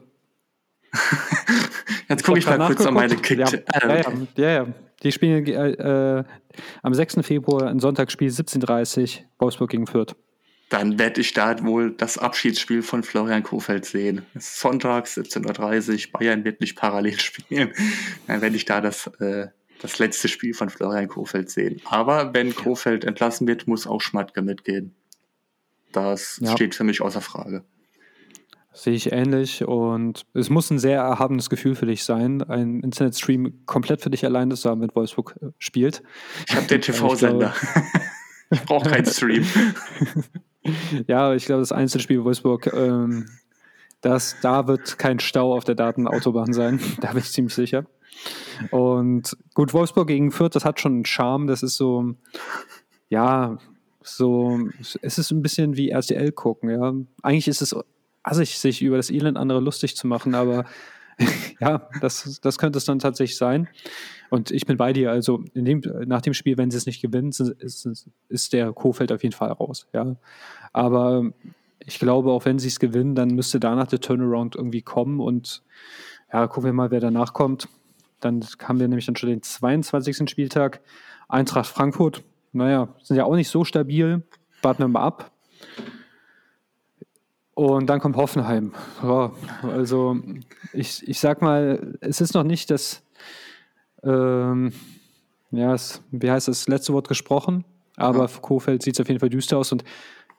Jetzt 2.08 2.24
gucke 2.24 2.38
ich, 2.38 2.46
mal 2.46 2.58
kurz 2.66 2.86
an 2.86 2.94
meine 2.94 3.16
Kick. 3.16 3.38
Ja, 3.38 3.48
ja, 3.82 4.02
ja, 4.36 4.50
ja, 4.50 4.66
Die 5.02 5.12
spielen 5.12 5.46
äh, 5.46 6.18
äh, 6.18 6.24
am 6.82 6.94
6. 6.94 7.18
Februar 7.22 7.68
ein 7.68 7.80
Sonntagsspiel 7.80 8.28
17.30 8.28 9.20
Wolfsburg 9.38 9.70
gegen 9.70 9.86
Fürth 9.86 10.14
dann 10.74 10.98
werde 10.98 11.20
ich 11.20 11.32
da 11.32 11.62
wohl 11.64 11.92
das 11.92 12.18
Abschiedsspiel 12.18 12.82
von 12.82 13.04
Florian 13.04 13.44
Kofeld 13.44 13.84
sehen. 13.84 14.22
Sonntags 14.34 15.16
17.30 15.16 16.06
Uhr, 16.06 16.12
Bayern 16.18 16.44
wird 16.44 16.60
nicht 16.60 16.76
parallel 16.76 17.20
spielen. 17.20 17.72
Dann 18.26 18.40
werde 18.40 18.56
ich 18.56 18.64
da 18.64 18.80
das, 18.80 19.06
äh, 19.20 19.48
das 19.80 20.00
letzte 20.00 20.26
Spiel 20.26 20.52
von 20.52 20.70
Florian 20.70 21.06
Kofeld 21.06 21.48
sehen. 21.48 21.80
Aber 21.84 22.34
wenn 22.34 22.56
Kofeld 22.56 23.04
entlassen 23.04 23.46
wird, 23.46 23.68
muss 23.68 23.86
auch 23.86 24.00
Schmatke 24.00 24.42
mitgehen. 24.42 24.96
Das 25.92 26.40
ja. 26.42 26.50
steht 26.50 26.74
für 26.74 26.82
mich 26.82 27.00
außer 27.00 27.20
Frage. 27.20 27.64
Sehe 28.76 28.94
ich 28.94 29.12
ähnlich 29.12 29.64
und 29.64 30.26
es 30.34 30.50
muss 30.50 30.68
ein 30.70 30.80
sehr 30.80 31.00
erhabenes 31.00 31.48
Gefühl 31.48 31.76
für 31.76 31.86
dich 31.86 32.02
sein, 32.02 32.42
einen 32.42 32.80
Internetstream 32.80 33.64
komplett 33.66 34.02
für 34.02 34.10
dich 34.10 34.24
allein 34.24 34.50
zu 34.50 34.68
haben, 34.68 34.80
wenn 34.80 34.94
Wolfsburg 34.94 35.36
äh, 35.40 35.46
spielt. 35.58 36.02
Ich 36.48 36.56
habe 36.56 36.66
den 36.66 36.80
TV-Sender. 36.80 37.54
ich 38.50 38.62
brauche 38.66 38.90
keinen 38.90 39.06
Stream. 39.06 39.46
ja, 41.06 41.32
ich 41.34 41.46
glaube, 41.46 41.60
das 41.60 41.70
Einzelspiel 41.70 42.24
Wolfsburg, 42.24 42.72
ähm, 42.74 43.28
das, 44.00 44.36
da 44.42 44.66
wird 44.66 44.98
kein 44.98 45.20
Stau 45.20 45.54
auf 45.54 45.62
der 45.62 45.76
Datenautobahn 45.76 46.52
sein. 46.52 46.80
da 47.00 47.12
bin 47.12 47.18
ich 47.18 47.30
ziemlich 47.30 47.54
sicher. 47.54 47.86
Und 48.72 49.36
gut, 49.54 49.72
Wolfsburg 49.72 50.08
gegen 50.08 50.32
Fürth, 50.32 50.56
das 50.56 50.64
hat 50.64 50.80
schon 50.80 50.94
einen 50.94 51.06
Charme. 51.06 51.46
Das 51.46 51.62
ist 51.62 51.76
so, 51.76 52.14
ja, 53.08 53.56
so, 54.02 54.58
es 54.80 55.18
ist 55.18 55.30
ein 55.30 55.42
bisschen 55.42 55.76
wie 55.76 55.90
RTL 55.90 56.32
gucken, 56.32 56.70
ja. 56.70 56.92
Eigentlich 57.22 57.48
ist 57.48 57.62
es 57.62 57.74
assig, 58.24 58.58
sich 58.58 58.82
über 58.82 58.96
das 58.96 59.10
Elend 59.10 59.38
andere 59.38 59.60
lustig 59.60 59.96
zu 59.96 60.08
machen, 60.08 60.34
aber 60.34 60.64
ja, 61.60 61.88
das, 62.00 62.40
das 62.42 62.58
könnte 62.58 62.78
es 62.78 62.84
dann 62.84 62.98
tatsächlich 62.98 63.36
sein. 63.36 63.68
Und 64.30 64.50
ich 64.50 64.66
bin 64.66 64.76
bei 64.76 64.92
dir. 64.92 65.12
Also 65.12 65.44
dem, 65.54 65.80
nach 66.06 66.22
dem 66.22 66.34
Spiel, 66.34 66.58
wenn 66.58 66.70
sie 66.70 66.76
es 66.76 66.86
nicht 66.86 67.00
gewinnen, 67.00 67.28
ist, 67.28 68.08
ist 68.28 68.52
der 68.52 68.72
Kofeld 68.72 69.12
auf 69.12 69.22
jeden 69.22 69.34
Fall 69.34 69.52
raus. 69.52 69.86
Ja. 69.92 70.16
Aber 70.72 71.30
ich 71.78 71.98
glaube, 71.98 72.32
auch 72.32 72.44
wenn 72.44 72.58
sie 72.58 72.68
es 72.68 72.80
gewinnen, 72.80 73.14
dann 73.14 73.28
müsste 73.28 73.60
danach 73.60 73.86
der 73.86 74.00
Turnaround 74.00 74.56
irgendwie 74.56 74.82
kommen. 74.82 75.20
Und 75.20 75.62
ja, 76.32 76.46
gucken 76.48 76.64
wir 76.64 76.72
mal, 76.72 76.90
wer 76.90 77.00
danach 77.00 77.32
kommt. 77.32 77.68
Dann 78.20 78.44
haben 78.62 78.80
wir 78.80 78.88
nämlich 78.88 79.06
dann 79.06 79.16
schon 79.16 79.28
den 79.28 79.42
22. 79.42 80.28
Spieltag. 80.28 80.80
Eintracht 81.28 81.66
Frankfurt, 81.66 82.22
naja, 82.52 82.88
sind 83.02 83.16
ja 83.16 83.24
auch 83.24 83.34
nicht 83.34 83.48
so 83.48 83.64
stabil. 83.64 84.22
Warten 84.62 84.82
wir 84.82 84.88
mal 84.88 85.02
ab. 85.02 85.30
Und 87.54 87.86
dann 87.86 88.00
kommt 88.00 88.16
Hoffenheim. 88.16 88.72
Ja, 89.02 89.32
also 89.62 90.16
ich, 90.72 91.06
ich 91.06 91.20
sag 91.20 91.40
mal, 91.40 91.96
es 92.00 92.20
ist 92.20 92.34
noch 92.34 92.42
nicht 92.42 92.70
das, 92.70 93.02
ähm, 94.02 94.72
ja, 95.52 95.72
es, 95.72 96.02
wie 96.10 96.30
heißt 96.30 96.48
das, 96.48 96.66
letzte 96.66 96.92
Wort 96.92 97.06
gesprochen, 97.06 97.64
aber 97.96 98.20
ja. 98.20 98.28
für 98.28 98.40
Kofeld 98.40 98.82
sieht 98.82 98.94
es 98.94 99.00
auf 99.00 99.08
jeden 99.08 99.20
Fall 99.20 99.28
düster 99.28 99.58
aus 99.58 99.70
und 99.70 99.84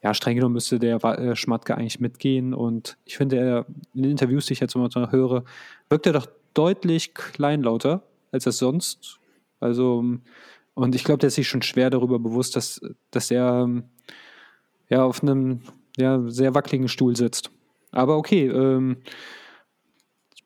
ja, 0.03 0.13
streng 0.13 0.36
genommen 0.36 0.53
müsste 0.53 0.78
der 0.78 1.01
äh, 1.03 1.36
Schmatke 1.36 1.76
eigentlich 1.76 2.01
mitgehen 2.01 2.53
und 2.53 2.97
ich 3.05 3.18
finde, 3.18 3.38
er, 3.38 3.66
in 3.93 4.03
den 4.03 4.11
Interviews, 4.11 4.45
die 4.45 4.53
ich 4.53 4.59
jetzt 4.59 4.76
immer 4.76 4.89
höre, 5.09 5.45
wirkt 5.89 6.05
er 6.05 6.13
doch 6.13 6.28
deutlich 6.53 7.13
kleinlauter 7.13 8.03
als 8.32 8.45
er 8.45 8.51
sonst. 8.51 9.20
Also, 9.61 10.03
und 10.74 10.95
ich 10.95 11.05
glaube, 11.05 11.20
der 11.20 11.28
ist 11.28 11.36
sich 11.36 11.47
schon 11.47 11.61
schwer 11.61 11.89
darüber 11.89 12.20
bewusst, 12.20 12.55
dass, 12.55 12.82
dass 13.09 13.32
er 13.32 13.70
ja 14.89 15.03
auf 15.03 15.24
einem 15.24 15.61
ja, 15.98 16.22
sehr 16.28 16.56
wackeligen 16.56 16.88
Stuhl 16.88 17.16
sitzt. 17.16 17.52
Aber 17.91 18.18
okay, 18.18 18.48
ähm, 18.48 18.98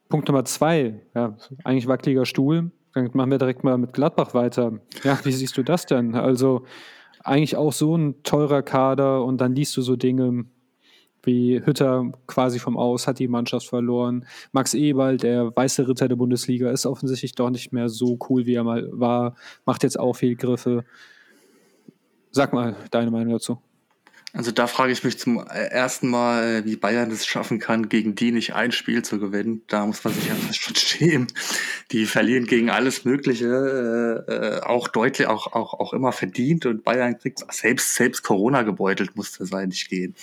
Punkt 0.10 0.28
Nummer 0.28 0.45
zwei, 0.45 1.02
ja, 1.16 1.38
eigentlich 1.64 1.88
wackeliger 1.88 2.26
Stuhl. 2.26 2.72
Dann 2.93 3.10
machen 3.14 3.32
wir 3.32 3.38
direkt 3.38 3.64
mal 3.64 3.78
mit 3.78 3.93
Gladbach 3.93 4.34
weiter. 4.34 4.80
Ja, 5.04 5.20
wie 5.24 5.32
siehst 5.32 5.58
du 5.58 5.64
das 5.64 5.86
denn? 5.86 6.16
Also 6.16 6.66
eigentlich 7.24 7.56
auch 7.56 7.74
so 7.74 7.95
ein 7.95 8.24
teurer 8.24 8.64
Kader 8.64 9.24
und 9.24 9.39
dann 9.39 9.56
liest 9.56 9.78
du 9.78 9.82
so 9.82 9.95
Dinge 9.95 10.45
wie 11.24 11.64
Hütter 11.64 12.12
quasi 12.28 12.60
vom 12.60 12.78
Aus, 12.78 13.06
hat 13.06 13.20
die 13.20 13.28
Mannschaft 13.28 13.68
verloren. 13.68 14.26
Max 14.52 14.74
Eberl, 14.74 15.18
der 15.18 15.56
weiße 15.56 15.88
Ritter 15.88 16.08
der 16.08 16.16
Bundesliga, 16.16 16.72
ist 16.72 16.86
offensichtlich 16.86 17.36
doch 17.36 17.50
nicht 17.50 17.74
mehr 17.74 17.89
so 17.89 18.18
cool, 18.30 18.45
wie 18.45 18.56
er 18.56 18.64
mal 18.64 18.88
war, 18.91 19.36
macht 19.66 19.84
jetzt 19.84 20.00
auch 20.00 20.14
Fehlgriffe. 20.14 20.86
Sag 22.32 22.54
mal 22.54 22.76
deine 22.91 23.12
Meinung 23.12 23.34
dazu. 23.34 23.60
Also 24.32 24.51
da 24.51 24.67
frage 24.67 24.91
ich 24.91 25.03
mich 25.03 25.17
zum 25.17 25.39
ersten 25.47 26.07
Mal, 26.07 26.63
wie 26.63 26.75
Bayern 26.75 27.09
es 27.09 27.25
schaffen 27.25 27.57
kann, 27.57 27.89
gegen 27.89 28.13
die 28.13 28.32
nicht 28.32 28.53
ein 28.53 28.71
Spiel 28.71 29.01
zu 29.01 29.19
gewinnen. 29.19 29.63
Da 29.67 29.86
muss 29.86 30.03
man 30.03 30.13
sich 30.13 30.27
ja 30.27 30.36
schon 30.53 30.75
schämen. 30.75 31.27
Die 31.91 32.05
verlieren 32.05 32.45
gegen 32.45 32.69
alles 32.69 33.05
Mögliche, 33.05 34.25
äh, 34.27 34.32
äh, 34.32 34.61
auch 34.61 34.88
deutlich, 34.88 35.27
auch, 35.27 35.53
auch, 35.53 35.73
auch 35.73 35.93
immer 35.93 36.11
verdient 36.11 36.67
und 36.67 36.84
Bayern 36.84 37.17
kriegt 37.17 37.43
selbst, 37.51 37.95
selbst 37.95 38.21
Corona 38.21 38.61
gebeutelt 38.61 39.15
musste 39.15 39.45
sein, 39.45 39.69
nicht 39.69 39.89
gehen. 39.89 40.15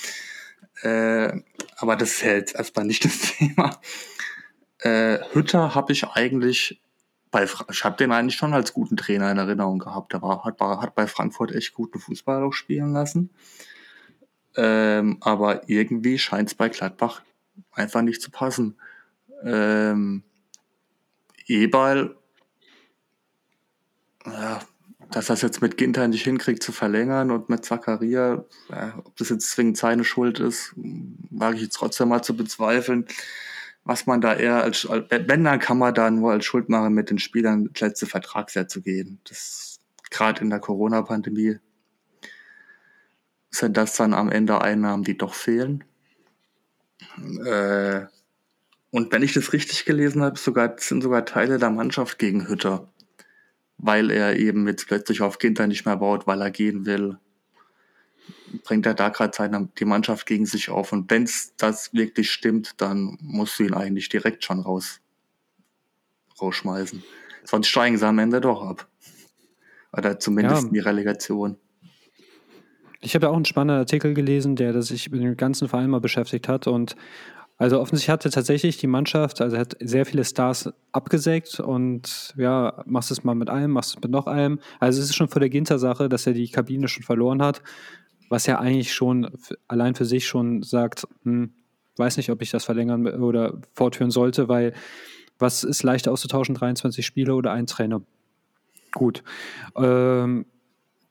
Äh, 0.83 1.41
aber 1.77 1.97
das 1.97 2.13
ist 2.13 2.23
ja 2.23 2.33
jetzt 2.35 2.55
erstmal 2.55 2.87
nicht 2.87 3.05
das 3.05 3.33
Thema. 3.33 3.81
Äh, 4.79 5.19
Hütter 5.33 5.75
habe 5.75 5.93
ich 5.93 6.05
eigentlich 6.05 6.81
bei, 7.33 7.45
ich 7.45 7.85
habe 7.85 7.97
den 7.97 8.13
eigentlich 8.13 8.37
schon 8.37 8.55
als 8.55 8.73
guten 8.73 8.97
Trainer 8.97 9.31
in 9.33 9.39
Erinnerung 9.39 9.81
gehabt. 9.81 10.13
Der 10.13 10.23
war, 10.23 10.45
hat, 10.45 10.61
hat 10.61 10.95
bei 10.95 11.07
Frankfurt 11.09 11.53
echt 11.53 11.75
guten 11.75 11.99
Fußball 11.99 12.45
auch 12.45 12.53
spielen 12.53 12.93
lassen. 12.93 13.31
Ähm, 14.57 15.19
aber 15.21 15.69
irgendwie 15.69 16.19
scheint 16.19 16.49
es 16.49 16.55
bei 16.55 16.69
Gladbach 16.69 17.23
einfach 17.73 18.03
nicht 18.03 18.23
zu 18.23 18.31
passen. 18.31 18.77
Ähm, 19.43 20.23
Eberl, 21.47 22.17
ja, 24.25 24.61
dass 25.11 25.27
das 25.27 25.43
jetzt 25.43 25.63
mit 25.63 25.77
Ginter 25.77 26.09
nicht 26.09 26.25
hinkriegt 26.25 26.63
zu 26.63 26.73
verlängern 26.73 27.31
und 27.31 27.49
mit 27.49 27.65
Zakaria, 27.65 28.45
ja, 28.69 28.95
ob 29.05 29.17
das 29.17 29.29
jetzt 29.29 29.51
zwingend 29.51 29.77
seine 29.77 30.05
Schuld 30.05 30.41
ist, 30.41 30.73
wage 30.75 31.57
ich 31.57 31.63
jetzt 31.63 31.77
trotzdem 31.77 32.09
mal 32.09 32.23
zu 32.23 32.37
bezweifeln. 32.37 33.07
Was 33.85 34.07
man 34.07 34.21
da 34.21 34.35
eher 34.35 34.65
als, 34.65 34.89
wenn, 34.89 35.45
dann 35.45 35.61
kann 35.61 35.79
man 35.79 35.95
da 35.95 36.11
nur 36.11 36.33
als 36.33 36.45
Schuld 36.45 36.69
machen, 36.69 36.93
mit 36.93 37.09
den 37.09 37.21
Spielern 37.21 37.71
letzte 37.79 38.07
Vertragsjahr 38.07 38.67
zu 38.67 38.83
gehen. 38.83 39.21
Das 39.29 39.79
gerade 40.11 40.41
in 40.41 40.51
der 40.51 40.61
Corona-Pandemie 40.61 41.59
sind 43.59 43.77
das 43.77 43.97
dann 43.97 44.15
am 44.15 44.31
Ende 44.31 44.61
Einnahmen, 44.61 45.05
die 45.05 45.17
doch 45.17 45.35
fehlen. 45.35 45.85
Äh, 47.45 48.07
und 48.91 49.13
wenn 49.13 49.23
ich 49.23 49.35
das 49.35 49.53
richtig 49.53 49.85
gelesen 49.85 50.23
habe, 50.23 50.39
sogar, 50.39 50.77
sind 50.79 51.03
sogar 51.03 51.25
Teile 51.25 51.59
der 51.59 51.71
Mannschaft 51.71 52.19
gegen 52.19 52.49
Hütter, 52.49 52.91
weil 53.79 54.11
er 54.11 54.37
eben 54.37 54.67
jetzt 54.67 54.87
plötzlich 54.87 55.23
auf 55.23 55.39
Kinder 55.39 55.67
nicht 55.67 55.85
mehr 55.85 55.97
baut, 55.97 56.27
weil 56.27 56.41
er 56.41 56.51
gehen 56.51 56.87
will. 56.87 57.19
Bringt 58.65 58.87
er 58.87 58.95
da 58.95 59.11
gerade 59.11 59.69
die 59.79 59.85
Mannschaft 59.85 60.27
gegen 60.27 60.47
sich 60.47 60.71
auf. 60.71 60.93
Und 60.93 61.11
wenn 61.11 61.29
das 61.59 61.93
wirklich 61.93 62.31
stimmt, 62.31 62.81
dann 62.81 63.19
musst 63.21 63.59
du 63.59 63.65
ihn 63.65 63.75
eigentlich 63.75 64.09
direkt 64.09 64.45
schon 64.45 64.61
raus, 64.61 65.01
rausschmeißen. 66.41 67.03
Sonst 67.45 67.69
steigen 67.69 67.99
sie 67.99 68.07
am 68.07 68.19
Ende 68.19 68.41
doch 68.41 68.63
ab. 68.63 68.89
Oder 69.93 70.19
zumindest 70.19 70.63
ja. 70.63 70.69
in 70.69 70.75
die 70.75 70.81
Relegation. 70.81 71.59
Ich 73.01 73.15
habe 73.15 73.27
ja 73.27 73.31
auch 73.31 73.37
einen 73.37 73.45
spannenden 73.45 73.79
Artikel 73.79 74.15
gelesen, 74.15 74.57
der 74.57 74.81
sich 74.83 75.11
mit 75.11 75.23
dem 75.23 75.37
ganzen 75.37 75.69
Verein 75.69 75.91
mal 75.91 76.01
beschäftigt 76.01 76.49
hat. 76.49 76.67
Und 76.67 76.97
also 77.59 77.81
offensichtlich 77.81 78.11
hatte 78.11 78.31
tatsächlich 78.31 78.77
die 78.77 78.87
Mannschaft, 78.87 79.41
also 79.41 79.57
hat 79.57 79.77
sehr 79.81 80.05
viele 80.05 80.25
Stars 80.25 80.71
abgesägt 80.93 81.59
und 81.59 82.35
ja, 82.37 82.83
machst 82.87 83.11
es 83.11 83.25
mal 83.25 83.35
mit 83.35 83.49
einem, 83.49 83.73
machst 83.73 83.97
es 83.97 84.03
mit 84.03 84.11
noch 84.11 84.27
einem. 84.27 84.61
Also 84.79 85.01
es 85.01 85.11
ist 85.11 85.17
schon 85.17 85.29
vor 85.29 85.41
der 85.41 85.49
Ginter-Sache, 85.49 86.09
dass 86.09 86.27
er 86.27 86.35
die 86.35 86.49
Kabine 86.49 86.89
schon 86.89 87.03
verloren 87.03 87.43
hat, 87.43 87.63
was 88.29 88.47
ja 88.47 88.59
eigentlich 88.59 88.93
schon 88.93 89.31
allein 89.69 89.95
für 89.95 90.05
sich 90.05 90.27
schon 90.27 90.63
sagt, 90.63 91.07
hm, 91.23 91.53
weiß 91.97 92.19
nicht, 92.19 92.31
ob 92.31 92.43
ich 92.43 92.51
das 92.51 92.65
verlängern 92.65 93.07
oder 93.07 93.59
fortführen 93.73 94.11
sollte, 94.11 94.49
weil 94.49 94.75
was 95.39 95.65
ist 95.65 95.83
leichter 95.83 96.13
auszutauschen, 96.13 96.55
23 96.55 97.05
Spiele 97.05 97.35
oder 97.35 97.53
ein 97.53 97.67
Trainer? 97.67 98.03
Gut. 98.93 99.23
Ähm, 99.77 100.47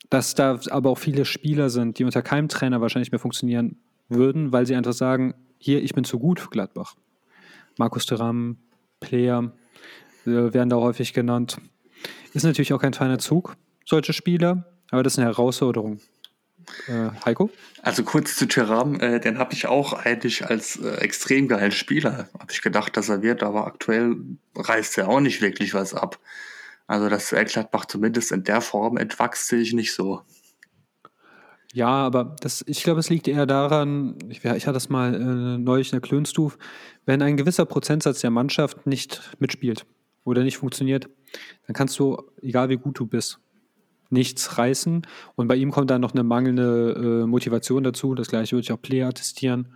dass 0.10 0.36
da 0.36 0.60
aber 0.70 0.90
auch 0.90 0.98
viele 0.98 1.26
Spieler 1.26 1.70
sind, 1.70 2.00
die 2.00 2.04
unter 2.04 2.22
keinem 2.22 2.48
Trainer 2.48 2.82
wahrscheinlich 2.82 3.12
mehr 3.12 3.20
funktionieren 3.20 3.78
würden, 4.10 4.52
weil 4.52 4.66
sie 4.66 4.76
einfach 4.76 4.94
sagen, 4.94 5.34
hier, 5.58 5.84
ich 5.84 5.94
bin 5.94 6.04
zu 6.04 6.20
gut 6.20 6.40
für 6.40 6.50
Gladbach. 6.50 6.96
Markus 7.78 8.06
Thuram, 8.06 8.58
Player 9.00 9.52
äh, 10.26 10.30
werden 10.54 10.70
da 10.70 10.78
häufig 10.78 11.14
genannt. 11.14 11.58
Ist 12.34 12.44
natürlich 12.44 12.74
auch 12.74 12.82
kein 12.82 12.94
feiner 12.94 13.20
Zug, 13.20 13.56
solche 13.86 14.14
Spieler, 14.14 14.66
aber 14.92 15.04
das 15.04 15.14
ist 15.14 15.20
eine 15.20 15.28
Herausforderung. 15.28 16.00
Äh, 16.88 17.10
Heiko? 17.26 17.50
Also 17.82 18.04
kurz 18.04 18.36
zu 18.36 18.48
Thuram, 18.48 19.00
äh, 19.00 19.20
den 19.20 19.38
habe 19.38 19.54
ich 19.54 19.68
auch 19.68 19.94
eigentlich 19.94 20.46
als 20.46 20.78
äh, 20.78 20.96
extrem 20.98 21.48
geilen 21.48 21.72
Spieler, 21.72 22.30
habe 22.40 22.52
ich 22.52 22.62
gedacht, 22.62 22.98
dass 22.98 23.10
er 23.10 23.22
wird, 23.22 23.44
aber 23.44 23.68
aktuell 23.68 24.16
reißt 24.56 24.98
er 24.98 25.10
auch 25.10 25.20
nicht 25.20 25.42
wirklich 25.42 25.74
was 25.74 25.94
ab. 25.94 26.20
Also 26.88 27.10
dass 27.10 27.30
Gladbach 27.30 27.86
zumindest 27.86 28.32
in 28.32 28.44
der 28.44 28.62
Form 28.62 28.98
entwachst, 28.98 29.48
sehe 29.48 29.62
ich 29.62 29.74
nicht 29.74 29.94
so. 29.94 30.22
Ja, 31.74 31.90
aber 31.90 32.36
das, 32.40 32.64
ich 32.68 32.84
glaube, 32.84 33.02
es 33.02 33.10
liegt 33.10 33.28
eher 33.28 33.46
daran, 33.46 34.18
ich, 34.30 34.46
ich 34.46 34.66
hatte 34.66 34.74
das 34.74 34.88
mal 34.88 35.14
äh, 35.14 35.58
neulich 35.58 35.92
in 35.92 36.00
der 36.00 36.08
Klönstuf, 36.08 36.58
wenn 37.06 37.22
ein 37.22 37.36
gewisser 37.36 37.66
Prozentsatz 37.66 38.22
der 38.22 38.30
Mannschaft 38.30 38.88
nicht 38.88 39.22
mitspielt 39.40 39.86
oder 40.24 40.44
nicht 40.44 40.58
funktioniert, 40.58 41.10
dann 41.68 41.76
kannst 41.76 42.00
du, 42.00 42.22
egal 42.42 42.70
wie 42.70 42.78
gut 42.78 42.98
du 42.98 43.06
bist, 43.06 43.40
nichts 44.10 44.58
reißen. 44.58 45.06
Und 45.36 45.48
bei 45.48 45.56
ihm 45.56 45.72
kommt 45.72 45.90
dann 45.90 46.00
noch 46.00 46.14
eine 46.14 46.24
mangelnde 46.24 47.24
äh, 47.24 47.28
Motivation 47.28 47.84
dazu. 47.84 48.16
Das 48.16 48.30
gleiche 48.30 48.54
würde 48.54 48.64
ich 48.64 48.72
auch 48.72 48.82
Player 48.82 49.10
attestieren. 49.10 49.76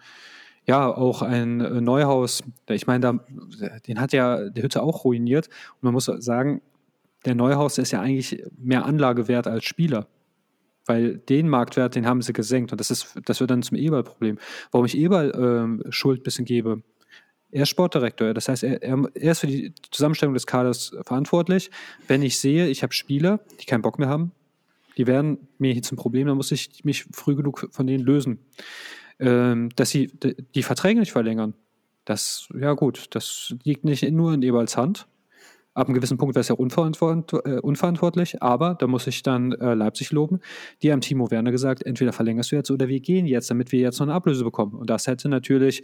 Ja, 0.65 0.87
auch 0.87 1.21
ein 1.21 1.61
äh, 1.61 1.81
Neuhaus, 1.81 2.43
ich 2.69 2.87
meine, 2.87 3.19
den 3.87 3.99
hat 3.99 4.13
ja 4.13 4.49
der 4.49 4.63
Hütte 4.63 4.83
auch 4.83 5.03
ruiniert. 5.03 5.47
Und 5.47 5.83
man 5.83 5.93
muss 5.93 6.05
sagen, 6.05 6.61
der 7.25 7.35
Neuhaus 7.35 7.77
ist 7.77 7.91
ja 7.91 8.01
eigentlich 8.01 8.43
mehr 8.57 8.85
Anlagewert 8.85 9.47
als 9.47 9.65
Spieler. 9.65 10.07
Weil 10.85 11.17
den 11.17 11.47
Marktwert, 11.49 11.95
den 11.95 12.07
haben 12.07 12.21
sie 12.21 12.33
gesenkt. 12.33 12.71
Und 12.71 12.79
das, 12.79 12.89
ist, 12.89 13.19
das 13.25 13.39
wird 13.39 13.51
dann 13.51 13.61
zum 13.61 13.77
Eberl-Problem. 13.77 14.39
Warum 14.71 14.85
ich 14.85 14.97
Eberl 14.97 15.31
ähm, 15.35 15.83
Schuld 15.91 16.21
ein 16.21 16.23
bisschen 16.23 16.45
gebe, 16.45 16.81
er 17.51 17.63
ist 17.63 17.69
Sportdirektor. 17.69 18.33
Das 18.33 18.47
heißt, 18.47 18.63
er, 18.63 18.81
er, 18.81 19.15
ist 19.15 19.39
für 19.39 19.47
die 19.47 19.73
Zusammenstellung 19.91 20.33
des 20.33 20.47
Kaders 20.47 20.95
verantwortlich. 21.03 21.71
Wenn 22.07 22.21
ich 22.21 22.39
sehe, 22.39 22.67
ich 22.67 22.83
habe 22.83 22.93
Spieler, 22.93 23.39
die 23.59 23.65
keinen 23.65 23.81
Bock 23.81 23.99
mehr 23.99 24.09
haben, 24.09 24.31
die 24.97 25.07
werden 25.07 25.47
mir 25.57 25.73
hier 25.73 25.81
zum 25.81 25.97
Problem, 25.97 26.27
dann 26.27 26.37
muss 26.37 26.51
ich 26.51 26.83
mich 26.83 27.05
früh 27.13 27.35
genug 27.35 27.69
von 27.71 27.87
denen 27.87 28.03
lösen. 28.03 28.39
Ähm, 29.19 29.69
dass 29.75 29.89
sie 29.89 30.11
die 30.55 30.63
Verträge 30.63 30.99
nicht 30.99 31.11
verlängern, 31.11 31.53
das, 32.05 32.49
ja 32.59 32.73
gut, 32.73 33.07
das 33.11 33.53
liegt 33.63 33.83
nicht 33.83 34.09
nur 34.11 34.33
in 34.33 34.41
Eberls 34.41 34.77
Hand, 34.77 35.07
Ab 35.73 35.87
einem 35.87 35.95
gewissen 35.95 36.17
Punkt 36.17 36.35
wäre 36.35 36.41
es 36.41 36.47
ja 36.47 36.55
unverantwort 36.55 37.33
äh, 37.45 37.59
unverantwortlich, 37.59 38.41
aber 38.41 38.75
da 38.75 38.87
muss 38.87 39.07
ich 39.07 39.23
dann 39.23 39.53
äh, 39.53 39.73
Leipzig 39.75 40.11
loben. 40.11 40.39
Die 40.81 40.91
haben 40.91 41.01
Timo 41.01 41.31
Werner 41.31 41.51
gesagt, 41.51 41.85
entweder 41.85 42.11
verlängerst 42.11 42.51
du 42.51 42.55
jetzt 42.55 42.71
oder 42.71 42.87
wir 42.87 42.99
gehen 42.99 43.25
jetzt, 43.25 43.49
damit 43.49 43.71
wir 43.71 43.79
jetzt 43.79 43.99
noch 43.99 44.07
eine 44.07 44.15
Ablöse 44.15 44.43
bekommen. 44.43 44.73
Und 44.73 44.89
das 44.89 45.07
hätte 45.07 45.29
natürlich 45.29 45.83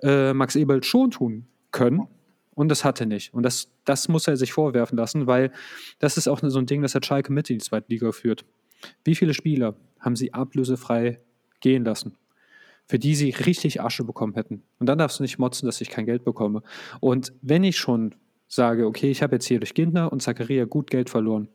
äh, 0.00 0.32
Max 0.32 0.56
Ebelt 0.56 0.86
schon 0.86 1.10
tun 1.10 1.46
können. 1.70 2.06
Und 2.54 2.70
das 2.70 2.84
hatte 2.84 3.04
nicht. 3.04 3.34
Und 3.34 3.42
das, 3.42 3.68
das 3.84 4.08
muss 4.08 4.26
er 4.26 4.36
sich 4.38 4.52
vorwerfen 4.52 4.96
lassen, 4.96 5.26
weil 5.26 5.52
das 5.98 6.16
ist 6.16 6.26
auch 6.26 6.40
so 6.42 6.58
ein 6.58 6.64
Ding, 6.64 6.80
das 6.80 6.94
hat 6.94 7.04
Schalke 7.04 7.30
mit 7.30 7.50
in 7.50 7.58
die 7.58 7.64
zweite 7.64 7.86
Liga 7.90 8.06
geführt. 8.06 8.46
Wie 9.04 9.14
viele 9.14 9.34
Spieler 9.34 9.76
haben 10.00 10.16
sie 10.16 10.32
ablösefrei 10.32 11.20
gehen 11.60 11.84
lassen? 11.84 12.16
für 12.88 12.98
die 12.98 13.14
sie 13.14 13.30
richtig 13.30 13.80
Asche 13.80 14.04
bekommen 14.04 14.34
hätten. 14.34 14.62
Und 14.78 14.88
dann 14.88 14.98
darfst 14.98 15.18
du 15.18 15.22
nicht 15.22 15.38
motzen, 15.38 15.66
dass 15.66 15.80
ich 15.80 15.90
kein 15.90 16.06
Geld 16.06 16.24
bekomme. 16.24 16.62
Und 17.00 17.32
wenn 17.42 17.64
ich 17.64 17.76
schon 17.76 18.14
sage, 18.48 18.86
okay, 18.86 19.10
ich 19.10 19.22
habe 19.22 19.36
jetzt 19.36 19.46
hier 19.46 19.58
durch 19.58 19.74
Gintner 19.74 20.12
und 20.12 20.22
Zacharia 20.22 20.64
gut 20.64 20.90
Geld 20.90 21.10
verloren. 21.10 21.48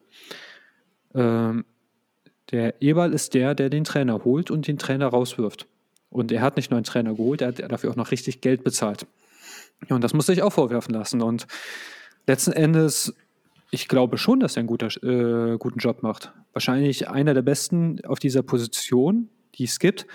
Ähm, 1.13 1.65
der 2.51 2.81
Eberl 2.81 3.13
ist 3.13 3.33
der, 3.33 3.55
der 3.55 3.69
den 3.69 3.83
Trainer 3.83 4.23
holt 4.23 4.51
und 4.51 4.67
den 4.67 4.77
Trainer 4.77 5.07
rauswirft. 5.07 5.67
Und 6.09 6.31
er 6.31 6.41
hat 6.41 6.57
nicht 6.57 6.69
nur 6.69 6.77
einen 6.77 6.83
Trainer 6.83 7.13
geholt, 7.15 7.41
er 7.41 7.49
hat 7.49 7.71
dafür 7.71 7.91
auch 7.91 7.95
noch 7.95 8.11
richtig 8.11 8.41
Geld 8.41 8.63
bezahlt. 8.63 9.07
Und 9.89 10.03
das 10.03 10.13
muss 10.13 10.29
ich 10.29 10.41
auch 10.43 10.51
vorwerfen 10.51 10.93
lassen. 10.93 11.21
Und 11.21 11.47
letzten 12.27 12.51
Endes, 12.51 13.15
ich 13.71 13.87
glaube 13.87 14.17
schon, 14.17 14.41
dass 14.41 14.57
er 14.57 14.59
einen 14.59 14.67
guter, 14.67 14.87
äh, 15.03 15.57
guten 15.57 15.79
Job 15.79 16.03
macht. 16.03 16.33
Wahrscheinlich 16.53 17.07
einer 17.09 17.33
der 17.33 17.41
besten 17.41 18.03
auf 18.05 18.19
dieser 18.19 18.43
Position, 18.43 19.29
die 19.55 19.63
es 19.63 19.79
gibt. 19.79 20.05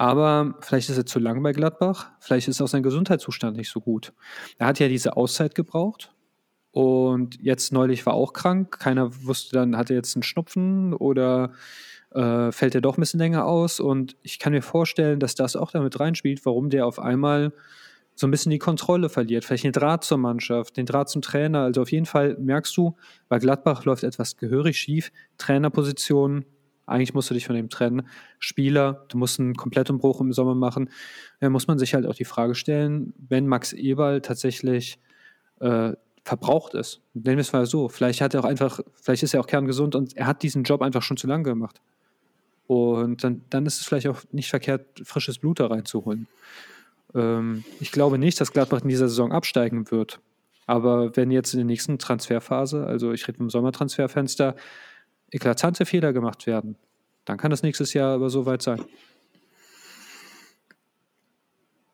Aber 0.00 0.54
vielleicht 0.60 0.90
ist 0.90 0.96
er 0.96 1.06
zu 1.06 1.18
lang 1.18 1.42
bei 1.42 1.50
Gladbach. 1.50 2.12
Vielleicht 2.20 2.46
ist 2.46 2.62
auch 2.62 2.68
sein 2.68 2.84
Gesundheitszustand 2.84 3.56
nicht 3.56 3.68
so 3.68 3.80
gut. 3.80 4.12
Er 4.56 4.68
hat 4.68 4.78
ja 4.78 4.86
diese 4.86 5.16
Auszeit 5.16 5.56
gebraucht. 5.56 6.14
Und 6.70 7.42
jetzt 7.42 7.72
neulich 7.72 8.06
war 8.06 8.14
auch 8.14 8.32
krank. 8.32 8.78
Keiner 8.78 9.24
wusste 9.24 9.56
dann, 9.56 9.76
hat 9.76 9.90
er 9.90 9.96
jetzt 9.96 10.14
einen 10.14 10.22
Schnupfen 10.22 10.94
oder 10.94 11.50
äh, 12.14 12.52
fällt 12.52 12.76
er 12.76 12.80
doch 12.80 12.96
ein 12.96 13.00
bisschen 13.00 13.18
länger 13.18 13.44
aus? 13.44 13.80
Und 13.80 14.14
ich 14.22 14.38
kann 14.38 14.52
mir 14.52 14.62
vorstellen, 14.62 15.18
dass 15.18 15.34
das 15.34 15.56
auch 15.56 15.72
damit 15.72 15.98
reinspielt, 15.98 16.46
warum 16.46 16.70
der 16.70 16.86
auf 16.86 17.00
einmal 17.00 17.52
so 18.14 18.28
ein 18.28 18.30
bisschen 18.30 18.50
die 18.50 18.60
Kontrolle 18.60 19.08
verliert. 19.08 19.44
Vielleicht 19.44 19.64
den 19.64 19.72
Draht 19.72 20.04
zur 20.04 20.18
Mannschaft, 20.18 20.76
den 20.76 20.86
Draht 20.86 21.08
zum 21.08 21.22
Trainer. 21.22 21.62
Also 21.62 21.82
auf 21.82 21.90
jeden 21.90 22.06
Fall 22.06 22.36
merkst 22.38 22.76
du, 22.76 22.94
bei 23.28 23.40
Gladbach 23.40 23.84
läuft 23.84 24.04
etwas 24.04 24.36
gehörig 24.36 24.78
schief. 24.78 25.10
Trainerposition, 25.38 26.44
eigentlich 26.88 27.14
musst 27.14 27.30
du 27.30 27.34
dich 27.34 27.46
von 27.46 27.54
dem 27.54 27.68
trennen. 27.68 28.08
Spieler, 28.38 29.04
du 29.08 29.18
musst 29.18 29.38
einen 29.38 29.54
kompletten 29.54 29.98
Bruch 29.98 30.20
im 30.20 30.32
Sommer 30.32 30.54
machen. 30.54 30.90
Da 31.40 31.50
muss 31.50 31.66
man 31.66 31.78
sich 31.78 31.94
halt 31.94 32.06
auch 32.06 32.14
die 32.14 32.24
Frage 32.24 32.54
stellen, 32.54 33.12
wenn 33.28 33.46
Max 33.46 33.72
Eberl 33.72 34.20
tatsächlich 34.20 34.98
äh, 35.60 35.92
verbraucht 36.24 36.74
ist. 36.74 37.00
Nennen 37.14 37.36
wir 37.36 37.42
es 37.42 37.52
mal 37.52 37.66
so. 37.66 37.88
Vielleicht 37.88 38.20
hat 38.20 38.34
er 38.34 38.40
auch 38.40 38.44
einfach, 38.44 38.80
vielleicht 38.94 39.22
ist 39.22 39.34
er 39.34 39.40
auch 39.40 39.46
kerngesund 39.46 39.94
und 39.94 40.16
er 40.16 40.26
hat 40.26 40.42
diesen 40.42 40.62
Job 40.62 40.82
einfach 40.82 41.02
schon 41.02 41.16
zu 41.16 41.26
lange 41.26 41.44
gemacht. 41.44 41.80
Und 42.66 43.24
dann, 43.24 43.42
dann 43.48 43.64
ist 43.64 43.80
es 43.80 43.86
vielleicht 43.86 44.08
auch 44.08 44.22
nicht 44.30 44.50
verkehrt, 44.50 44.84
frisches 45.02 45.38
Blut 45.38 45.58
da 45.58 45.66
reinzuholen. 45.66 46.26
Ähm, 47.14 47.64
ich 47.80 47.92
glaube 47.92 48.18
nicht, 48.18 48.40
dass 48.40 48.52
Gladbach 48.52 48.82
in 48.82 48.88
dieser 48.88 49.08
Saison 49.08 49.32
absteigen 49.32 49.90
wird. 49.90 50.20
Aber 50.66 51.16
wenn 51.16 51.30
jetzt 51.30 51.54
in 51.54 51.60
der 51.60 51.64
nächsten 51.64 51.98
Transferphase, 51.98 52.86
also 52.86 53.12
ich 53.12 53.26
rede 53.26 53.38
vom 53.38 53.48
Sommertransferfenster, 53.48 54.54
eklatante 55.30 55.86
Fehler 55.86 56.12
gemacht 56.12 56.46
werden, 56.46 56.76
dann 57.24 57.38
kann 57.38 57.50
das 57.50 57.62
nächstes 57.62 57.92
Jahr 57.92 58.14
aber 58.14 58.30
so 58.30 58.46
weit 58.46 58.62
sein. 58.62 58.84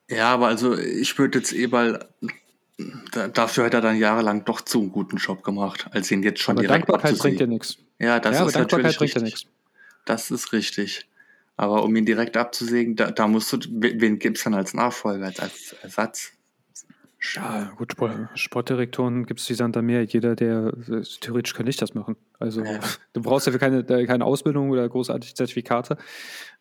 Ja, 0.09 0.33
aber 0.33 0.49
also 0.49 0.77
ich 0.77 1.19
würde 1.19 1.39
jetzt 1.39 1.53
Eberl, 1.53 2.07
dafür 3.33 3.65
hat 3.65 3.75
er 3.75 3.81
dann 3.81 3.97
jahrelang 3.97 4.45
doch 4.45 4.61
zu 4.61 4.81
einen 4.81 4.93
guten 4.93 5.17
Job 5.17 5.43
gemacht, 5.43 5.87
als 5.93 6.11
ihn 6.11 6.23
jetzt 6.23 6.41
schon 6.41 6.57
aber 6.57 6.63
direkt 6.63 6.89
Dankbarkeit 6.89 7.19
bringt 7.19 7.41
ja 7.41 7.47
nichts. 7.47 7.79
Ja, 7.99 8.21
das 8.21 8.39
ja, 8.39 8.47
ist 8.47 8.55
natürlich 8.55 9.01
richtig. 9.01 9.47
Das 10.05 10.31
ist 10.31 10.53
richtig. 10.53 11.09
Aber 11.57 11.85
um 11.85 11.95
ihn 11.95 12.05
direkt 12.05 12.37
abzusägen, 12.37 12.97
da, 12.97 13.11
da 13.11 13.29
musst 13.29 13.53
du, 13.53 13.59
wen 13.71 14.19
gibt's 14.19 14.45
dann 14.45 14.55
als 14.55 14.75
Nachfolger, 14.75 15.27
als, 15.27 15.41
als 15.41 15.77
Ersatz? 15.83 16.33
Ja, 17.35 17.73
gut, 17.77 17.93
Sport, 17.93 18.13
Sportdirektoren 18.35 19.25
gibt 19.27 19.41
es 19.41 19.49
wie 19.49 19.55
Sand 19.55 19.77
am 19.77 19.87
Meer. 19.87 20.05
Jeder, 20.05 20.37
der 20.37 20.73
äh, 20.89 21.01
theoretisch 21.21 21.55
kann 21.55 21.67
ich 21.67 21.77
das 21.77 21.95
machen. 21.95 22.17
Also 22.39 22.63
Ja. 22.63 22.81
du 23.15 23.23
brauchst 23.23 23.47
dafür 23.47 23.61
keine, 23.61 23.79
äh, 23.89 24.05
keine 24.07 24.25
Ausbildung 24.25 24.71
oder 24.71 24.89
großartige 24.89 25.35
Zertifikate. 25.35 25.97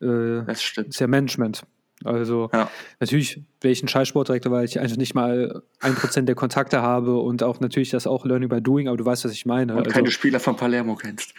Äh, 0.01 0.43
Das 0.45 0.63
stimmt. 0.63 0.89
ist 0.89 0.99
ja 0.99 1.07
Management. 1.07 1.63
Also 2.05 2.49
Ja. 2.53 2.69
natürlich 2.99 3.41
wäre 3.61 3.71
ich 3.71 3.83
ein 3.83 3.87
Scheißsportdirektor, 3.87 4.51
weil 4.51 4.65
ich 4.65 4.79
einfach 4.79 4.97
nicht 4.97 5.15
mal 5.15 5.63
ein 5.79 5.95
Prozent 5.95 6.27
der 6.27 6.35
Kontakte 6.35 6.81
habe 6.81 7.17
und 7.17 7.43
auch 7.43 7.59
natürlich 7.59 7.89
das 7.91 8.07
auch 8.07 8.25
Learning 8.25 8.49
by 8.49 8.61
Doing, 8.61 8.87
aber 8.87 8.97
du 8.97 9.05
weißt, 9.05 9.25
was 9.25 9.31
ich 9.33 9.45
meine. 9.45 9.73
Und 9.73 9.79
Also, 9.79 9.91
keine 9.91 10.11
Spieler 10.11 10.39
von 10.39 10.55
Palermo 10.55 10.95
kennst. 10.95 11.33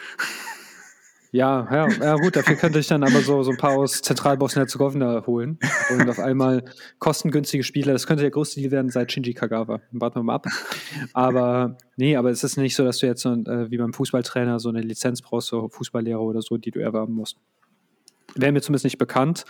Ja, 1.34 1.66
ja, 1.68 1.88
ja, 1.88 2.14
gut, 2.14 2.36
dafür 2.36 2.54
könnte 2.54 2.78
ich 2.78 2.86
dann 2.86 3.02
aber 3.02 3.20
so, 3.20 3.42
so 3.42 3.50
ein 3.50 3.56
paar 3.56 3.72
aus 3.76 4.00
Zentralbosnien-Herzegowina 4.02 5.26
holen 5.26 5.58
und 5.90 6.08
auf 6.08 6.20
einmal 6.20 6.64
kostengünstige 7.00 7.64
Spieler. 7.64 7.92
Das 7.92 8.06
könnte 8.06 8.22
der 8.22 8.30
größte 8.30 8.60
Deal 8.60 8.70
werden 8.70 8.88
seit 8.88 9.10
Shinji 9.10 9.34
Kagawa. 9.34 9.80
Warten 9.90 10.20
wir 10.20 10.22
mal 10.22 10.36
ab. 10.36 10.46
Aber 11.12 11.76
nee, 11.96 12.14
aber 12.14 12.30
es 12.30 12.44
ist 12.44 12.56
nicht 12.56 12.76
so, 12.76 12.84
dass 12.84 12.98
du 12.98 13.06
jetzt 13.06 13.22
so, 13.22 13.32
äh, 13.32 13.68
wie 13.68 13.78
beim 13.78 13.92
Fußballtrainer 13.92 14.60
so 14.60 14.68
eine 14.68 14.80
Lizenz 14.80 15.22
brauchst, 15.22 15.48
so 15.48 15.68
Fußballlehrer 15.68 16.20
oder 16.20 16.40
so, 16.40 16.56
die 16.56 16.70
du 16.70 16.78
erwerben 16.78 17.14
musst. 17.14 17.36
Wäre 18.36 18.52
mir 18.52 18.62
zumindest 18.62 18.84
nicht 18.84 18.98
bekannt. 18.98 19.44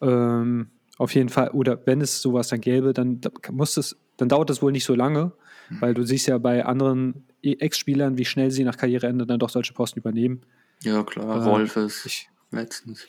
Ähm, 0.00 0.70
auf 0.98 1.14
jeden 1.14 1.28
Fall, 1.28 1.50
oder 1.50 1.78
wenn 1.86 2.00
es 2.00 2.20
sowas 2.20 2.48
dann 2.48 2.60
gäbe, 2.60 2.92
dann 2.92 3.20
da- 3.20 3.30
muss 3.52 3.76
es, 3.76 3.96
dann 4.16 4.28
dauert 4.28 4.50
es 4.50 4.60
wohl 4.60 4.72
nicht 4.72 4.84
so 4.84 4.96
lange, 4.96 5.30
weil 5.78 5.94
du 5.94 6.02
siehst 6.02 6.26
ja 6.26 6.38
bei 6.38 6.64
anderen 6.64 7.26
Ex-Spielern, 7.42 8.18
wie 8.18 8.24
schnell 8.24 8.50
sie 8.50 8.64
nach 8.64 8.76
Karriereende 8.76 9.24
dann 9.24 9.38
doch 9.38 9.50
solche 9.50 9.72
Posten 9.72 10.00
übernehmen. 10.00 10.42
Ja, 10.82 11.02
klar. 11.04 11.42
Äh, 11.42 11.44
Wolfes. 11.44 12.04
ich- 12.06 12.28
letztens. 12.50 13.06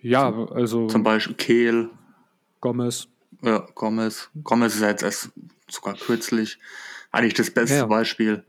Ja, 0.00 0.32
also 0.48 0.86
Zum 0.88 1.02
Beispiel 1.02 1.34
Kehl. 1.36 1.90
Gomez. 2.60 3.08
Ja, 3.42 3.66
Gomez. 3.74 4.30
Gomez 4.42 4.74
ist 4.74 4.80
jetzt 4.82 5.02
erst 5.02 5.30
sogar 5.68 5.94
kürzlich 5.94 6.58
eigentlich 7.10 7.34
das 7.34 7.50
beste 7.50 7.76
Ja. 7.76 7.86
Beispiel. 7.86 8.42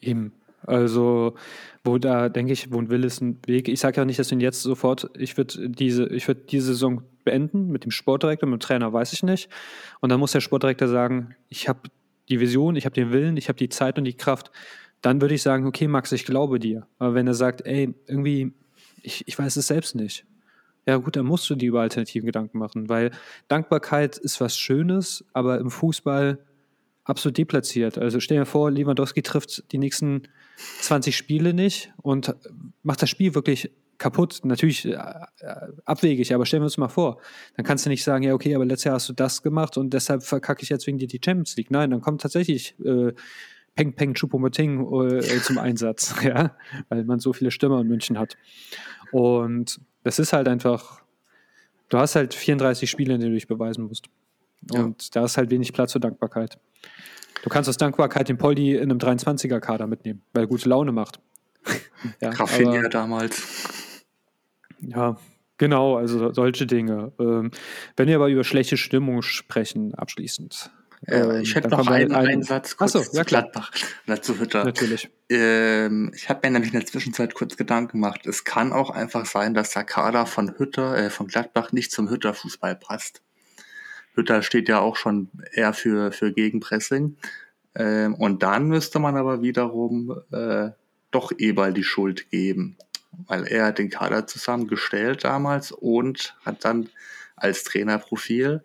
Eben. 0.00 0.32
Also, 0.66 1.34
wo 1.82 1.98
da 1.98 2.28
denke 2.30 2.52
ich, 2.52 2.72
wo 2.72 2.78
ein 2.78 2.88
Will 2.88 3.04
ist 3.04 3.20
ein 3.20 3.38
Weg. 3.46 3.68
Ich 3.68 3.80
sage 3.80 3.98
ja 3.98 4.04
nicht, 4.06 4.18
dass 4.18 4.32
ihn 4.32 4.40
jetzt 4.40 4.62
sofort, 4.62 5.10
ich 5.16 5.36
würde 5.36 5.68
diese, 5.68 6.06
ich 6.06 6.26
würde 6.26 6.40
diese 6.48 6.68
Saison 6.68 7.02
beenden 7.24 7.68
mit 7.70 7.84
dem 7.84 7.90
Sportdirektor, 7.90 8.48
mit 8.48 8.60
dem 8.62 8.66
Trainer 8.66 8.92
weiß 8.92 9.12
ich 9.12 9.22
nicht. 9.22 9.50
Und 10.00 10.08
dann 10.08 10.20
muss 10.20 10.32
der 10.32 10.40
Sportdirektor 10.40 10.88
sagen, 10.88 11.34
ich 11.50 11.68
habe 11.68 11.80
die 12.30 12.40
Vision, 12.40 12.76
ich 12.76 12.86
habe 12.86 12.94
den 12.94 13.12
Willen, 13.12 13.36
ich 13.36 13.48
habe 13.48 13.58
die 13.58 13.68
Zeit 13.68 13.98
und 13.98 14.04
die 14.04 14.16
Kraft. 14.16 14.50
Dann 15.04 15.20
würde 15.20 15.34
ich 15.34 15.42
sagen, 15.42 15.66
okay, 15.66 15.86
Max, 15.86 16.12
ich 16.12 16.24
glaube 16.24 16.58
dir. 16.58 16.86
Aber 16.98 17.12
wenn 17.12 17.26
er 17.26 17.34
sagt, 17.34 17.66
ey, 17.66 17.94
irgendwie, 18.06 18.54
ich, 19.02 19.22
ich 19.28 19.38
weiß 19.38 19.54
es 19.56 19.66
selbst 19.66 19.94
nicht. 19.94 20.24
Ja, 20.86 20.96
gut, 20.96 21.16
dann 21.16 21.26
musst 21.26 21.48
du 21.50 21.54
dir 21.56 21.68
über 21.68 21.82
alternativen 21.82 22.24
Gedanken 22.24 22.56
machen, 22.56 22.88
weil 22.88 23.10
Dankbarkeit 23.48 24.16
ist 24.16 24.40
was 24.40 24.56
Schönes, 24.56 25.22
aber 25.34 25.58
im 25.58 25.70
Fußball 25.70 26.38
absolut 27.04 27.36
deplatziert. 27.36 27.98
Also 27.98 28.18
stell 28.18 28.38
dir 28.38 28.46
vor, 28.46 28.70
Lewandowski 28.70 29.20
trifft 29.20 29.70
die 29.72 29.78
nächsten 29.78 30.22
20 30.80 31.14
Spiele 31.14 31.52
nicht 31.52 31.92
und 32.00 32.34
macht 32.82 33.02
das 33.02 33.10
Spiel 33.10 33.34
wirklich 33.34 33.70
kaputt. 33.98 34.40
Natürlich 34.42 34.86
äh, 34.86 34.92
äh, 34.92 35.54
abwegig, 35.84 36.34
aber 36.34 36.46
stellen 36.46 36.62
wir 36.62 36.66
uns 36.66 36.78
mal 36.78 36.88
vor. 36.88 37.20
Dann 37.56 37.66
kannst 37.66 37.84
du 37.84 37.90
nicht 37.90 38.04
sagen, 38.04 38.24
ja, 38.24 38.32
okay, 38.32 38.54
aber 38.54 38.64
letztes 38.64 38.84
Jahr 38.84 38.94
hast 38.94 39.10
du 39.10 39.12
das 39.12 39.42
gemacht 39.42 39.76
und 39.76 39.92
deshalb 39.92 40.22
verkacke 40.22 40.62
ich 40.62 40.70
jetzt 40.70 40.86
wegen 40.86 40.96
dir 40.96 41.08
die 41.08 41.20
Champions 41.22 41.56
League. 41.56 41.70
Nein, 41.70 41.90
dann 41.90 42.00
kommt 42.00 42.22
tatsächlich 42.22 42.74
äh, 42.80 43.12
Peng 43.74 43.92
Peng 43.94 44.14
Choupo-Moting 44.14 45.20
äh, 45.20 45.40
zum 45.42 45.58
Einsatz, 45.58 46.14
ja, 46.22 46.56
weil 46.88 47.04
man 47.04 47.18
so 47.20 47.32
viele 47.32 47.50
Stürmer 47.50 47.80
in 47.80 47.88
München 47.88 48.18
hat. 48.18 48.36
Und 49.10 49.80
das 50.02 50.18
ist 50.18 50.32
halt 50.32 50.48
einfach, 50.48 51.02
du 51.88 51.98
hast 51.98 52.14
halt 52.14 52.34
34 52.34 52.88
Spiele, 52.90 53.14
in 53.14 53.20
denen 53.20 53.32
du 53.32 53.36
dich 53.36 53.46
beweisen 53.48 53.84
musst. 53.86 54.06
Ja. 54.72 54.80
Und 54.80 55.14
da 55.16 55.24
ist 55.24 55.36
halt 55.36 55.50
wenig 55.50 55.72
Platz 55.72 55.92
für 55.92 56.00
Dankbarkeit. 56.00 56.58
Du 57.42 57.50
kannst 57.50 57.68
aus 57.68 57.76
Dankbarkeit 57.76 58.28
den 58.28 58.38
Poldi 58.38 58.74
in 58.74 58.90
einem 58.90 58.98
23er-Kader 58.98 59.86
mitnehmen, 59.86 60.22
weil 60.32 60.44
er 60.44 60.46
gute 60.46 60.68
Laune 60.68 60.92
macht. 60.92 61.20
ja, 62.20 62.30
aber- 62.38 62.88
damals. 62.88 63.42
ja, 64.80 65.16
genau, 65.58 65.96
also 65.96 66.18
so- 66.18 66.32
solche 66.32 66.66
Dinge. 66.66 67.12
Ähm, 67.18 67.50
wenn 67.96 68.08
wir 68.08 68.16
aber 68.16 68.28
über 68.28 68.44
schlechte 68.44 68.76
Stimmung 68.76 69.20
sprechen, 69.22 69.94
abschließend. 69.94 70.70
Äh, 71.06 71.18
ähm, 71.20 71.40
ich 71.42 71.54
hätte 71.54 71.68
noch 71.68 71.86
einen, 71.86 72.12
ein- 72.12 72.26
einen 72.26 72.42
Satz 72.42 72.76
kurz 72.76 72.92
so, 72.92 73.00
zu 73.02 73.16
ja. 73.16 73.22
Gladbach. 73.24 73.70
Dazu 74.06 74.38
Hütter. 74.38 74.64
Natürlich. 74.64 75.10
Ähm, 75.28 76.10
ich 76.14 76.28
habe 76.28 76.40
mir 76.44 76.52
nämlich 76.52 76.72
in 76.72 76.78
der 76.80 76.86
Zwischenzeit 76.88 77.34
kurz 77.34 77.56
Gedanken 77.56 77.92
gemacht. 78.00 78.26
Es 78.26 78.44
kann 78.44 78.72
auch 78.72 78.90
einfach 78.90 79.26
sein, 79.26 79.54
dass 79.54 79.70
der 79.70 79.84
Kader 79.84 80.26
von 80.26 80.54
Hütter, 80.58 80.96
äh, 80.96 81.10
von 81.10 81.26
Gladbach 81.26 81.72
nicht 81.72 81.92
zum 81.92 82.08
Hütter-Fußball 82.10 82.76
passt. 82.76 83.22
Hütter 84.14 84.42
steht 84.42 84.68
ja 84.68 84.78
auch 84.80 84.96
schon 84.96 85.28
eher 85.52 85.72
für, 85.72 86.12
für 86.12 86.32
Gegenpressing. 86.32 87.16
Ähm, 87.74 88.14
und 88.14 88.42
dann 88.42 88.68
müsste 88.68 88.98
man 89.00 89.16
aber 89.16 89.42
wiederum 89.42 90.20
äh, 90.32 90.70
doch 91.10 91.32
Eberl 91.36 91.72
die 91.74 91.84
Schuld 91.84 92.30
geben. 92.30 92.76
Weil 93.26 93.46
er 93.46 93.66
hat 93.66 93.78
den 93.78 93.90
Kader 93.90 94.26
zusammengestellt 94.26 95.22
damals 95.24 95.70
und 95.72 96.36
hat 96.44 96.64
dann 96.64 96.88
als 97.36 97.62
Trainerprofil 97.64 98.62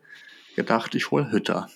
gedacht, 0.55 0.93
ich 0.95 1.11
hole 1.11 1.31
Hütter. 1.31 1.69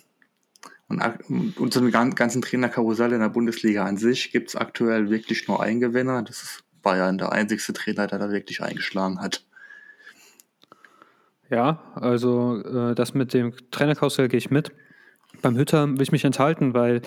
Und, 0.88 1.58
und 1.58 1.74
so 1.74 1.80
einen 1.80 1.92
gan- 1.92 2.14
ganzen 2.14 2.42
Trainerkarussell 2.42 3.14
in 3.14 3.22
der 3.22 3.30
Bundesliga 3.30 3.86
an 3.86 3.98
sich 3.98 4.32
gibt 4.32 4.50
es 4.50 4.56
aktuell 4.56 5.10
wirklich 5.10 5.48
nur 5.48 5.64
einen 5.64 5.80
Gewinner. 5.80 6.22
Das 6.22 6.44
ist 6.44 6.64
Bayern, 6.82 7.18
der 7.18 7.32
einzigste 7.32 7.74
Trainer, 7.74 8.08
der 8.08 8.20
da 8.20 8.30
wirklich 8.30 8.62
eingeschlagen 8.62 9.22
hat. 9.22 9.44
Ja, 11.50 11.82
also 11.96 12.62
äh, 12.62 12.96
das 12.96 13.14
mit 13.14 13.34
dem 13.34 13.54
Trainerkarussell 13.72 14.28
gehe 14.28 14.38
ich 14.38 14.52
mit. 14.52 14.72
Beim 15.42 15.58
Hütter 15.58 15.88
will 15.88 16.02
ich 16.02 16.12
mich 16.12 16.26
enthalten, 16.26 16.74
weil 16.74 17.02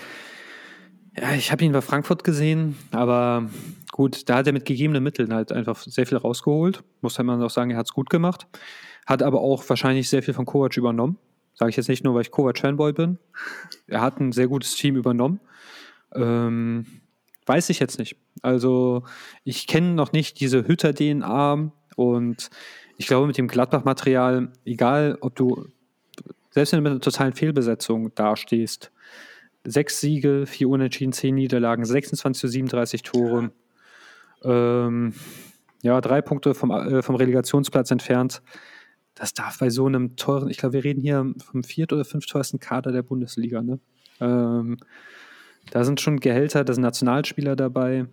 ja, 1.18 1.32
ich 1.32 1.50
habe 1.52 1.64
ihn 1.64 1.72
bei 1.72 1.80
Frankfurt 1.80 2.24
gesehen, 2.24 2.76
aber 2.90 3.48
gut, 3.92 4.28
da 4.28 4.36
hat 4.36 4.46
er 4.46 4.52
mit 4.52 4.66
gegebenen 4.66 5.02
Mitteln 5.02 5.32
halt 5.32 5.52
einfach 5.52 5.78
sehr 5.78 6.06
viel 6.06 6.18
rausgeholt. 6.18 6.82
Muss 7.00 7.18
man 7.18 7.42
auch 7.42 7.50
sagen, 7.50 7.70
er 7.70 7.78
hat 7.78 7.86
es 7.86 7.92
gut 7.92 8.10
gemacht. 8.10 8.46
Hat 9.06 9.22
aber 9.22 9.40
auch 9.40 9.66
wahrscheinlich 9.68 10.10
sehr 10.10 10.22
viel 10.22 10.34
von 10.34 10.44
Kovac 10.44 10.76
übernommen. 10.76 11.18
Sage 11.56 11.70
ich 11.70 11.76
jetzt 11.76 11.88
nicht 11.88 12.04
nur, 12.04 12.14
weil 12.14 12.22
ich 12.22 12.30
Kovac-Fanboy 12.30 12.92
bin. 12.92 13.18
Er 13.86 14.02
hat 14.02 14.20
ein 14.20 14.32
sehr 14.32 14.46
gutes 14.46 14.76
Team 14.76 14.94
übernommen. 14.96 15.40
Ähm, 16.14 16.86
weiß 17.46 17.70
ich 17.70 17.78
jetzt 17.78 17.98
nicht. 17.98 18.16
Also 18.42 19.04
ich 19.42 19.66
kenne 19.66 19.94
noch 19.94 20.12
nicht 20.12 20.38
diese 20.40 20.68
Hütter-DNA 20.68 21.72
und 21.96 22.50
ich 22.98 23.06
glaube 23.06 23.26
mit 23.26 23.38
dem 23.38 23.48
Gladbach-Material, 23.48 24.52
egal 24.64 25.16
ob 25.20 25.34
du, 25.34 25.66
selbst 26.50 26.72
wenn 26.72 26.78
du 26.78 26.82
mit 26.82 26.90
einer 26.92 27.00
totalen 27.00 27.32
Fehlbesetzung 27.32 28.14
dastehst, 28.14 28.92
sechs 29.64 30.00
Siege, 30.00 30.46
vier 30.46 30.68
Unentschieden, 30.68 31.12
zehn 31.12 31.34
Niederlagen, 31.34 31.84
26 31.84 32.40
zu 32.40 32.48
37 32.48 33.02
Tore, 33.02 33.50
ähm, 34.44 35.14
ja, 35.82 36.00
drei 36.00 36.22
Punkte 36.22 36.54
vom, 36.54 36.70
äh, 36.70 37.02
vom 37.02 37.16
Relegationsplatz 37.16 37.90
entfernt. 37.90 38.42
Das 39.16 39.34
darf 39.34 39.58
bei 39.58 39.70
so 39.70 39.86
einem 39.86 40.14
teuren, 40.16 40.48
ich 40.50 40.58
glaube, 40.58 40.74
wir 40.74 40.84
reden 40.84 41.00
hier 41.00 41.32
vom 41.44 41.64
viert- 41.64 41.92
oder 41.92 42.04
fünfteuersten 42.04 42.60
Kader 42.60 42.92
der 42.92 43.02
Bundesliga, 43.02 43.62
ne? 43.62 43.80
Ähm, 44.20 44.76
da 45.70 45.84
sind 45.84 46.00
schon 46.00 46.20
Gehälter, 46.20 46.62
da 46.64 46.72
sind 46.72 46.82
Nationalspieler 46.82 47.56
dabei. 47.56 48.06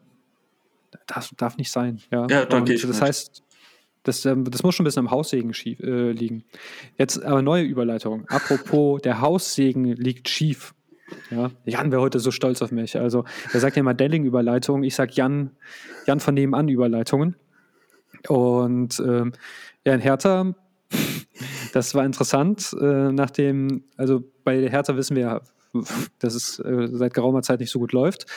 Das 1.05 1.31
darf 1.37 1.57
nicht 1.57 1.71
sein. 1.71 1.99
Ja, 2.11 2.25
Ja, 2.27 2.45
da 2.45 2.61
gehe 2.61 2.75
ich 2.75 2.81
das 2.81 2.91
mit. 2.91 3.01
heißt, 3.01 3.43
das, 4.03 4.25
ähm, 4.25 4.43
das 4.49 4.63
muss 4.63 4.75
schon 4.75 4.83
ein 4.83 4.87
bisschen 4.87 5.01
am 5.07 5.11
Haussegen 5.11 5.53
schief, 5.53 5.79
äh, 5.81 6.11
liegen. 6.11 6.43
Jetzt 6.97 7.21
aber 7.23 7.41
neue 7.41 7.63
Überleitung. 7.63 8.25
Apropos, 8.29 9.01
der 9.03 9.21
Haussegen 9.21 9.85
liegt 9.85 10.29
schief. 10.29 10.73
Ja, 11.29 11.51
Jan 11.65 11.91
wäre 11.91 12.01
heute 12.01 12.19
so 12.19 12.31
stolz 12.31 12.61
auf 12.61 12.71
mich. 12.71 12.97
Also, 12.97 13.23
er 13.51 13.59
sagt 13.59 13.75
ja 13.75 13.81
immer 13.81 13.93
Delling-Überleitung. 13.93 14.83
Ich 14.83 14.95
sag 14.95 15.15
Jan, 15.15 15.51
Jan 16.07 16.19
von 16.19 16.33
nebenan 16.33 16.69
Überleitungen. 16.69 17.35
Und 18.29 18.99
ähm, 18.99 19.33
ja, 19.85 19.93
in 19.93 19.99
Hertha, 19.99 20.55
das 21.74 21.95
war 21.95 22.05
interessant. 22.05 22.76
Äh, 22.80 23.11
nachdem, 23.11 23.84
also 23.97 24.24
bei 24.43 24.61
der 24.61 24.69
Hertha 24.69 24.95
wissen 24.95 25.15
wir 25.15 25.24
ja, 25.24 25.41
dass 26.19 26.36
es 26.36 26.59
äh, 26.59 26.88
seit 26.91 27.15
geraumer 27.15 27.41
Zeit 27.41 27.59
nicht 27.59 27.71
so 27.71 27.80
gut 27.80 27.93
läuft. 27.93 28.28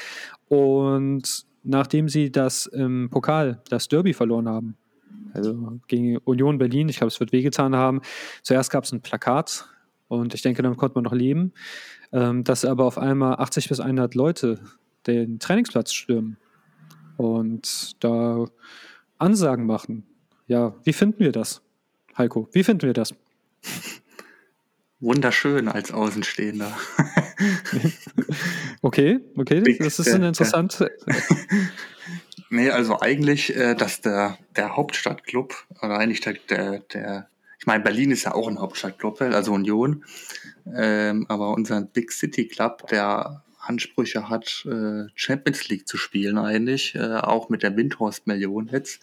Und 0.49 1.45
nachdem 1.62 2.09
sie 2.09 2.32
das 2.32 2.64
im 2.66 3.11
Pokal, 3.11 3.61
das 3.68 3.89
Derby 3.89 4.14
verloren 4.14 4.49
haben, 4.49 4.76
also 5.34 5.80
gegen 5.87 6.16
Union 6.18 6.57
Berlin, 6.57 6.89
ich 6.89 6.97
glaube, 6.97 7.09
es 7.09 7.20
wird 7.20 7.32
wehgetan 7.32 7.76
haben. 7.76 8.01
Zuerst 8.43 8.70
gab 8.70 8.84
es 8.84 8.93
ein 8.93 9.03
Plakat 9.03 9.68
und 10.09 10.32
ich 10.32 10.41
denke, 10.41 10.62
damit 10.62 10.78
konnte 10.78 10.95
man 10.95 11.05
noch 11.05 11.12
leben, 11.12 11.53
ähm, 12.12 12.43
dass 12.43 12.64
aber 12.64 12.87
auf 12.87 12.97
einmal 12.97 13.34
80 13.37 13.68
bis 13.68 13.80
100 13.80 14.14
Leute 14.14 14.61
den 15.07 15.39
Trainingsplatz 15.39 15.93
stürmen 15.93 16.39
und 17.18 18.03
da 18.03 18.47
Ansagen 19.18 19.66
machen. 19.66 20.07
Ja, 20.47 20.74
wie 20.84 20.95
finden 20.95 21.18
wir 21.18 21.32
das, 21.32 21.61
Heiko? 22.16 22.49
Wie 22.53 22.64
finden 22.64 22.82
wir 22.87 22.95
das? 22.95 23.14
Wunderschön 25.00 25.68
als 25.68 25.92
Außenstehender. 25.92 26.74
okay, 28.82 29.20
okay, 29.36 29.60
Big, 29.60 29.78
das 29.78 29.98
ist 29.98 30.08
eine 30.08 30.28
interessante. 30.28 30.90
nee, 32.48 32.70
also 32.70 33.00
eigentlich, 33.00 33.54
äh, 33.54 33.74
dass 33.74 34.00
der, 34.00 34.38
der 34.56 34.74
Hauptstadtclub, 34.74 35.54
oder 35.82 35.98
eigentlich 35.98 36.20
der, 36.20 36.34
der, 36.48 36.78
der, 36.80 37.28
ich 37.58 37.66
meine, 37.66 37.84
Berlin 37.84 38.10
ist 38.10 38.24
ja 38.24 38.34
auch 38.34 38.48
ein 38.48 38.58
Hauptstadtclub, 38.58 39.20
also 39.20 39.52
Union, 39.52 40.04
ähm, 40.74 41.26
aber 41.28 41.50
unser 41.50 41.82
Big 41.82 42.10
City 42.10 42.48
Club, 42.48 42.86
der 42.88 43.44
Ansprüche 43.58 44.30
hat, 44.30 44.66
äh, 44.66 45.08
Champions 45.14 45.68
League 45.68 45.86
zu 45.86 45.98
spielen 45.98 46.38
eigentlich, 46.38 46.94
äh, 46.94 47.16
auch 47.16 47.50
mit 47.50 47.62
der 47.62 47.76
Windhorst-Million 47.76 48.70
jetzt, 48.72 49.00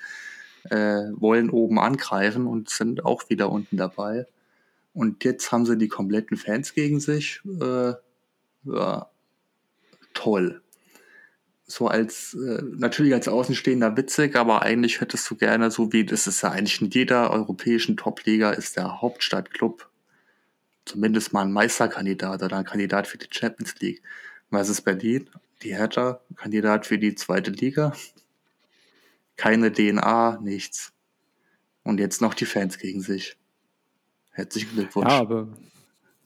äh, 0.69 1.11
wollen 1.15 1.49
oben 1.51 1.77
angreifen 1.79 2.47
und 2.47 2.69
sind 2.69 3.05
auch 3.05 3.29
wieder 3.29 3.51
unten 3.51 3.77
dabei. 3.77 4.25
Und 4.93 5.23
jetzt 5.23 5.51
haben 5.51 5.65
sie 5.65 5.77
die 5.77 5.87
kompletten 5.87 6.37
Fans 6.37 6.73
gegen 6.73 6.99
sich. 6.99 7.41
Äh, 7.45 7.93
ja, 8.65 9.09
toll. 10.13 10.61
So 11.65 11.87
als, 11.87 12.35
äh, 12.35 12.61
natürlich 12.77 13.13
als 13.13 13.27
Außenstehender 13.27 13.97
witzig, 13.97 14.35
aber 14.35 14.61
eigentlich 14.61 15.01
hättest 15.01 15.29
du 15.29 15.35
gerne, 15.35 15.71
so 15.71 15.91
wie 15.91 16.05
das 16.05 16.27
ist 16.27 16.43
ja 16.43 16.51
eigentlich 16.51 16.81
in 16.81 16.89
jeder 16.89 17.31
europäischen 17.31 17.97
Top-Liga, 17.97 18.51
ist 18.51 18.77
der 18.77 19.01
Hauptstadtclub 19.01 19.89
zumindest 20.85 21.33
mal 21.33 21.43
ein 21.43 21.51
Meisterkandidat 21.51 22.43
oder 22.43 22.57
ein 22.57 22.65
Kandidat 22.65 23.07
für 23.07 23.17
die 23.17 23.27
Champions 23.29 23.75
League. 23.79 24.01
Was 24.49 24.69
ist 24.69 24.81
Berlin? 24.81 25.29
Die 25.63 25.75
Hertha, 25.75 26.21
Kandidat 26.35 26.85
für 26.85 26.97
die 26.97 27.15
zweite 27.15 27.51
Liga. 27.51 27.93
Keine 29.35 29.71
DNA, 29.71 30.39
nichts. 30.41 30.93
Und 31.83 31.99
jetzt 31.99 32.21
noch 32.21 32.33
die 32.33 32.45
Fans 32.45 32.77
gegen 32.77 33.01
sich. 33.01 33.37
Herzlichen 34.33 34.71
Glückwunsch. 34.73 35.09
Ja, 35.09 35.19
aber 35.19 35.47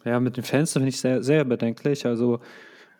ja, 0.05 0.19
mit 0.19 0.37
den 0.37 0.43
Fans 0.43 0.73
finde 0.73 0.89
ich 0.89 0.99
sehr, 0.99 1.21
sehr 1.21 1.43
bedenklich. 1.43 2.05
Also, 2.05 2.39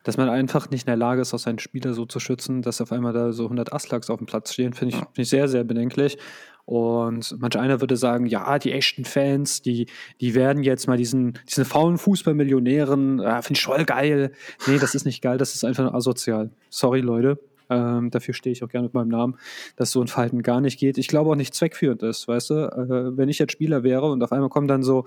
dass 0.03 0.17
man 0.17 0.29
einfach 0.29 0.69
nicht 0.69 0.83
in 0.83 0.91
der 0.91 0.97
Lage 0.97 1.21
ist, 1.21 1.33
auch 1.33 1.39
seinen 1.39 1.59
Spieler 1.59 1.93
so 1.93 2.05
zu 2.05 2.19
schützen, 2.19 2.61
dass 2.61 2.81
auf 2.81 2.91
einmal 2.91 3.13
da 3.13 3.31
so 3.31 3.43
100 3.43 3.73
Aslaks 3.73 4.09
auf 4.09 4.17
dem 4.17 4.27
Platz 4.27 4.53
stehen, 4.53 4.73
finde 4.73 4.95
ich, 4.95 5.01
find 5.01 5.19
ich 5.19 5.29
sehr, 5.29 5.47
sehr 5.47 5.63
bedenklich. 5.63 6.17
Und 6.65 7.33
manch 7.39 7.57
einer 7.57 7.79
würde 7.79 7.95
sagen, 7.95 8.25
ja, 8.25 8.59
die 8.59 8.73
echten 8.73 9.05
Fans, 9.05 9.61
die, 9.61 9.87
die 10.19 10.35
werden 10.35 10.63
jetzt 10.63 10.87
mal 10.87 10.97
diesen, 10.97 11.39
diesen 11.47 11.63
faulen 11.63 11.97
Fußballmillionären, 11.97 13.19
äh, 13.19 13.41
finde 13.41 13.57
ich 13.57 13.63
voll 13.63 13.85
geil. 13.85 14.33
Nee, 14.67 14.77
das 14.77 14.93
ist 14.93 15.05
nicht 15.05 15.21
geil, 15.21 15.37
das 15.37 15.55
ist 15.55 15.63
einfach 15.63 15.93
asozial. 15.93 16.51
Sorry, 16.69 16.99
Leute. 16.99 17.39
Ähm, 17.69 18.09
dafür 18.11 18.33
stehe 18.33 18.53
ich 18.53 18.63
auch 18.63 18.69
gerne 18.69 18.85
mit 18.85 18.93
meinem 18.93 19.09
Namen, 19.09 19.37
dass 19.75 19.91
so 19.91 20.01
ein 20.01 20.07
Verhalten 20.07 20.43
gar 20.43 20.61
nicht 20.61 20.79
geht. 20.79 20.97
Ich 20.97 21.07
glaube 21.07 21.29
auch 21.29 21.35
nicht 21.35 21.53
zweckführend 21.53 22.03
ist, 22.03 22.27
weißt 22.27 22.49
du? 22.49 22.53
Äh, 22.55 23.17
wenn 23.17 23.29
ich 23.29 23.39
jetzt 23.39 23.51
Spieler 23.51 23.83
wäre 23.83 24.09
und 24.09 24.23
auf 24.23 24.31
einmal 24.31 24.49
kommen 24.49 24.67
dann 24.67 24.83
so, 24.83 25.05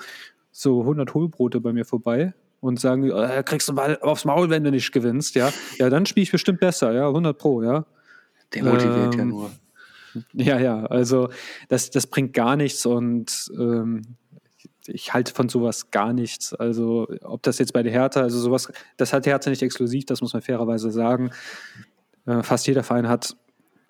so 0.51 0.81
100 0.81 1.15
Hohlbrote 1.15 1.61
bei 1.61 1.73
mir 1.73 1.85
vorbei 1.85 2.35
und 2.61 2.79
sagen, 2.79 3.11
äh, 3.11 3.43
kriegst 3.45 3.69
du 3.69 3.73
mal 3.73 3.99
aufs 4.01 4.25
Maul, 4.25 4.51
wenn 4.51 4.65
du 4.65 4.71
nicht 4.71 4.93
gewinnst, 4.93 5.35
ja? 5.35 5.51
Ja, 5.79 5.91
dann 5.91 6.07
spiele 6.07 6.25
ich 6.25 6.33
bestimmt 6.33 6.61
besser, 6.61 6.93
ja, 6.93 7.09
100 7.09 7.37
Pro, 7.37 7.63
ja. 7.63 7.87
Demotiviert 8.55 9.15
ähm, 9.15 9.19
ja 9.19 9.25
nur. 9.25 9.51
Ja, 10.33 10.59
ja, 10.59 10.87
also 10.87 11.31
das, 11.69 11.91
das 11.91 12.09
bringt 12.09 12.33
gar 12.35 12.57
nichts 12.57 12.85
und 12.85 13.51
ähm, 13.57 14.03
ich 14.87 15.13
halte 15.13 15.33
von 15.33 15.49
sowas 15.49 15.91
gar 15.91 16.13
nichts. 16.13 16.55
Also, 16.55 17.07
ob 17.23 17.43
das 17.43 17.59
jetzt 17.59 17.73
bei 17.73 17.83
der 17.83 17.93
Hertha, 17.93 18.21
also 18.21 18.39
sowas, 18.39 18.73
das 18.97 19.13
hat 19.13 19.27
die 19.27 19.31
Hertha 19.31 19.51
nicht 19.51 19.63
exklusiv, 19.63 20.07
das 20.07 20.21
muss 20.21 20.33
man 20.33 20.43
fairerweise 20.43 20.91
sagen. 20.91 21.31
Äh, 22.27 22.43
fast 22.43 22.67
jeder 22.67 22.83
Verein 22.83 23.09
hat 23.09 23.37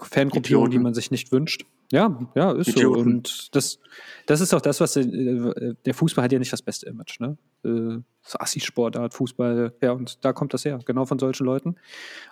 Fangruppierungen, 0.01 0.71
die 0.71 0.79
man 0.79 0.95
sich 0.95 1.11
nicht 1.11 1.33
wünscht. 1.33 1.65
Ja, 1.93 2.21
ja, 2.37 2.53
ist 2.53 2.69
Idioten. 2.69 2.95
so. 2.95 3.11
Und 3.11 3.55
das, 3.55 3.81
das 4.27 4.41
ist 4.41 4.55
auch 4.55 4.61
das, 4.61 4.81
was 4.81 4.97
äh, 4.97 5.75
der 5.85 5.95
Fußball 5.95 6.25
hat 6.25 6.33
ja 6.33 6.39
nicht 6.39 6.53
das 6.53 6.63
beste 6.63 6.87
Image, 6.87 7.19
ne? 7.19 7.37
Äh, 7.65 7.99
so 8.23 8.39
Assi-Sportart, 8.39 9.13
Fußball, 9.13 9.75
ja, 9.81 9.93
und 9.93 10.25
da 10.25 10.33
kommt 10.33 10.55
das 10.55 10.65
her, 10.65 10.79
genau 10.85 11.05
von 11.05 11.19
solchen 11.19 11.45
Leuten. 11.45 11.77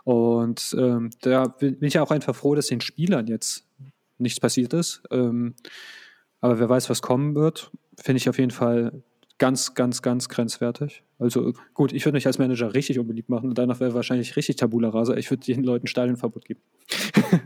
Und 0.05 0.77
ähm, 0.79 1.11
da 1.23 1.49
bin 1.49 1.83
ich 1.83 1.95
ja 1.95 2.03
auch 2.03 2.13
einfach 2.13 2.37
froh, 2.37 2.55
dass 2.55 2.67
den 2.67 2.81
Spielern 2.81 3.27
jetzt 3.27 3.67
nichts 4.19 4.39
passiert 4.39 4.73
ist. 4.75 5.03
Ähm, 5.11 5.55
aber 6.41 6.61
wer 6.61 6.69
weiß, 6.69 6.89
was 6.89 7.03
kommen 7.03 7.35
wird, 7.35 7.73
finde 7.97 8.19
ich 8.19 8.29
auf 8.29 8.39
jeden 8.39 8.53
Fall 8.53 9.03
ganz, 9.39 9.75
ganz, 9.75 10.03
ganz 10.03 10.29
grenzwertig. 10.29 11.03
Also 11.19 11.53
gut, 11.75 11.93
ich 11.93 12.05
würde 12.05 12.17
mich 12.17 12.27
als 12.27 12.39
Manager 12.39 12.75
richtig 12.75 12.99
unbeliebt 12.99 13.29
machen 13.29 13.49
und 13.49 13.59
danach 13.59 13.81
wäre 13.81 13.95
wahrscheinlich 13.95 14.37
richtig 14.37 14.57
Tabula 14.57 14.91
rasa. 14.91 15.17
Ich 15.17 15.31
würde 15.31 15.45
den 15.45 15.65
Leuten 15.65 15.87
Stadionverbot 15.87 16.45
geben. 16.45 16.61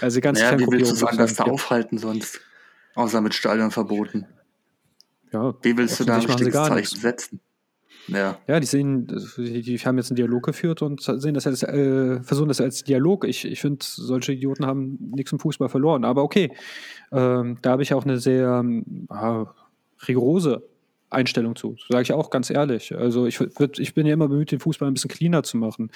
also 0.00 0.20
ganz 0.20 0.40
naja, 0.40 0.58
wie 0.58 0.66
willst 0.70 0.90
du 0.90 0.96
es 0.96 1.04
anders 1.04 1.34
da 1.34 1.44
aufhalten 1.44 1.98
sonst? 1.98 2.40
Außer 2.94 3.20
mit 3.20 3.34
Stadionverboten. 3.34 4.26
Ja, 5.32 5.54
wie 5.62 5.76
willst 5.76 6.00
du 6.00 6.04
da 6.04 6.16
ein 6.16 6.24
richtiges 6.24 6.54
Zeichen 6.54 6.74
nichts. 6.74 7.00
setzen? 7.00 7.40
Ja. 8.08 8.38
ja, 8.46 8.58
die 8.58 8.66
sehen, 8.66 9.06
die, 9.36 9.60
die, 9.60 9.78
haben 9.78 9.98
jetzt 9.98 10.10
einen 10.10 10.16
Dialog 10.16 10.46
geführt 10.46 10.80
und 10.80 11.02
sehen 11.02 11.34
das 11.34 11.46
als, 11.46 11.62
äh, 11.62 12.22
versuchen 12.22 12.48
das 12.48 12.58
als 12.58 12.82
Dialog. 12.82 13.26
Ich, 13.26 13.44
ich 13.44 13.60
finde, 13.60 13.84
solche 13.84 14.32
Idioten 14.32 14.64
haben 14.64 14.96
nichts 15.14 15.30
im 15.32 15.38
Fußball 15.38 15.68
verloren. 15.68 16.06
Aber 16.06 16.22
okay, 16.22 16.50
ähm, 17.12 17.58
da 17.60 17.72
habe 17.72 17.82
ich 17.82 17.92
auch 17.92 18.04
eine 18.04 18.18
sehr 18.18 18.64
äh, 19.10 19.44
rigorose 20.06 20.62
Einstellung 21.10 21.56
zu. 21.56 21.76
Sage 21.88 22.02
ich 22.02 22.12
auch 22.12 22.30
ganz 22.30 22.50
ehrlich. 22.50 22.94
Also 22.94 23.26
ich, 23.26 23.40
ich 23.78 23.94
bin 23.94 24.06
ja 24.06 24.14
immer 24.14 24.28
bemüht, 24.28 24.52
den 24.52 24.60
Fußball 24.60 24.88
ein 24.88 24.94
bisschen 24.94 25.10
cleaner 25.10 25.42
zu 25.42 25.56
machen. 25.56 25.90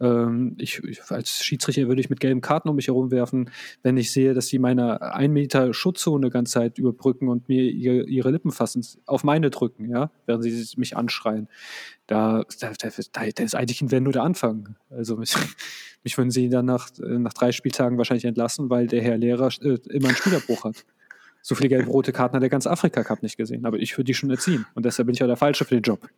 Ähm, 0.00 0.56
ich, 0.58 0.82
als 1.08 1.44
Schiedsrichter 1.44 1.88
würde 1.88 2.00
ich 2.00 2.10
mit 2.10 2.20
gelben 2.20 2.40
Karten 2.40 2.68
um 2.68 2.76
mich 2.76 2.88
herumwerfen, 2.88 3.50
wenn 3.82 3.96
ich 3.96 4.12
sehe, 4.12 4.34
dass 4.34 4.48
sie 4.48 4.58
meine 4.58 5.00
ein 5.00 5.32
Meter 5.32 5.72
Schutzzone 5.72 6.30
ganze 6.30 6.54
Zeit 6.54 6.78
überbrücken 6.78 7.28
und 7.28 7.48
mir 7.48 7.62
ihre, 7.62 8.04
ihre 8.04 8.30
Lippen 8.30 8.50
fassen, 8.50 8.84
auf 9.06 9.24
meine 9.24 9.50
drücken, 9.50 9.88
ja, 9.88 10.10
während 10.26 10.44
sie 10.44 10.66
mich 10.76 10.96
anschreien. 10.96 11.48
Da, 12.06 12.44
da, 12.60 12.72
da, 12.78 12.88
da 13.12 13.42
ist 13.42 13.54
eigentlich 13.54 13.82
ein 13.82 13.90
Wenn 13.90 14.04
nur 14.04 14.12
der 14.12 14.22
Anfang. 14.22 14.76
Also 14.90 15.16
mich, 15.16 15.34
mich 16.04 16.16
würden 16.16 16.30
sie 16.30 16.48
dann 16.48 16.66
nach, 16.66 16.90
nach 16.98 17.32
drei 17.32 17.52
Spieltagen 17.52 17.98
wahrscheinlich 17.98 18.24
entlassen, 18.24 18.70
weil 18.70 18.86
der 18.86 19.02
Herr 19.02 19.16
Lehrer 19.16 19.50
äh, 19.60 19.78
immer 19.90 20.08
einen 20.08 20.16
Spielerbruch 20.16 20.64
hat. 20.64 20.84
So 21.48 21.54
viele 21.54 21.68
gelb-rote 21.68 22.10
Karten 22.10 22.34
hat 22.34 22.42
der 22.42 22.50
ganze 22.50 22.68
Afrika-Cup 22.68 23.22
nicht 23.22 23.36
gesehen. 23.36 23.66
Aber 23.66 23.76
ich 23.76 23.96
würde 23.96 24.06
die 24.06 24.14
schon 24.14 24.28
erziehen. 24.30 24.66
Und 24.74 24.84
deshalb 24.84 25.06
bin 25.06 25.14
ich 25.14 25.22
auch 25.22 25.28
der 25.28 25.36
Falsche 25.36 25.64
für 25.64 25.76
den 25.76 25.82
Job. 25.82 26.08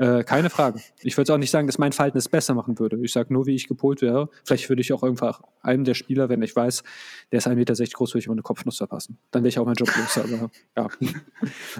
Äh, 0.00 0.24
keine 0.24 0.50
Frage. 0.50 0.80
Ich 1.04 1.16
würde 1.16 1.32
auch 1.32 1.38
nicht 1.38 1.52
sagen, 1.52 1.68
dass 1.68 1.78
mein 1.78 1.92
Verhalten 1.92 2.18
es 2.18 2.28
besser 2.28 2.52
machen 2.52 2.80
würde. 2.80 2.98
Ich 3.00 3.12
sage 3.12 3.32
nur, 3.32 3.46
wie 3.46 3.54
ich 3.54 3.68
gepolt 3.68 4.02
wäre. 4.02 4.28
Vielleicht 4.44 4.68
würde 4.68 4.82
ich 4.82 4.92
auch 4.92 5.04
einfach 5.04 5.40
einem 5.62 5.84
der 5.84 5.94
Spieler, 5.94 6.28
wenn 6.28 6.42
ich 6.42 6.56
weiß, 6.56 6.82
der 7.30 7.38
ist 7.38 7.46
1,60 7.46 7.54
Meter 7.54 7.74
groß, 7.74 8.14
würde 8.14 8.18
ich 8.18 8.26
immer 8.26 8.32
eine 8.32 8.42
Kopfnuss 8.42 8.78
verpassen. 8.78 9.18
Dann 9.30 9.44
wäre 9.44 9.50
ich 9.50 9.58
auch 9.60 9.66
mein 9.66 9.76
Job 9.76 9.88
los. 9.96 10.18
Aber 10.18 10.50
ja. 10.76 10.88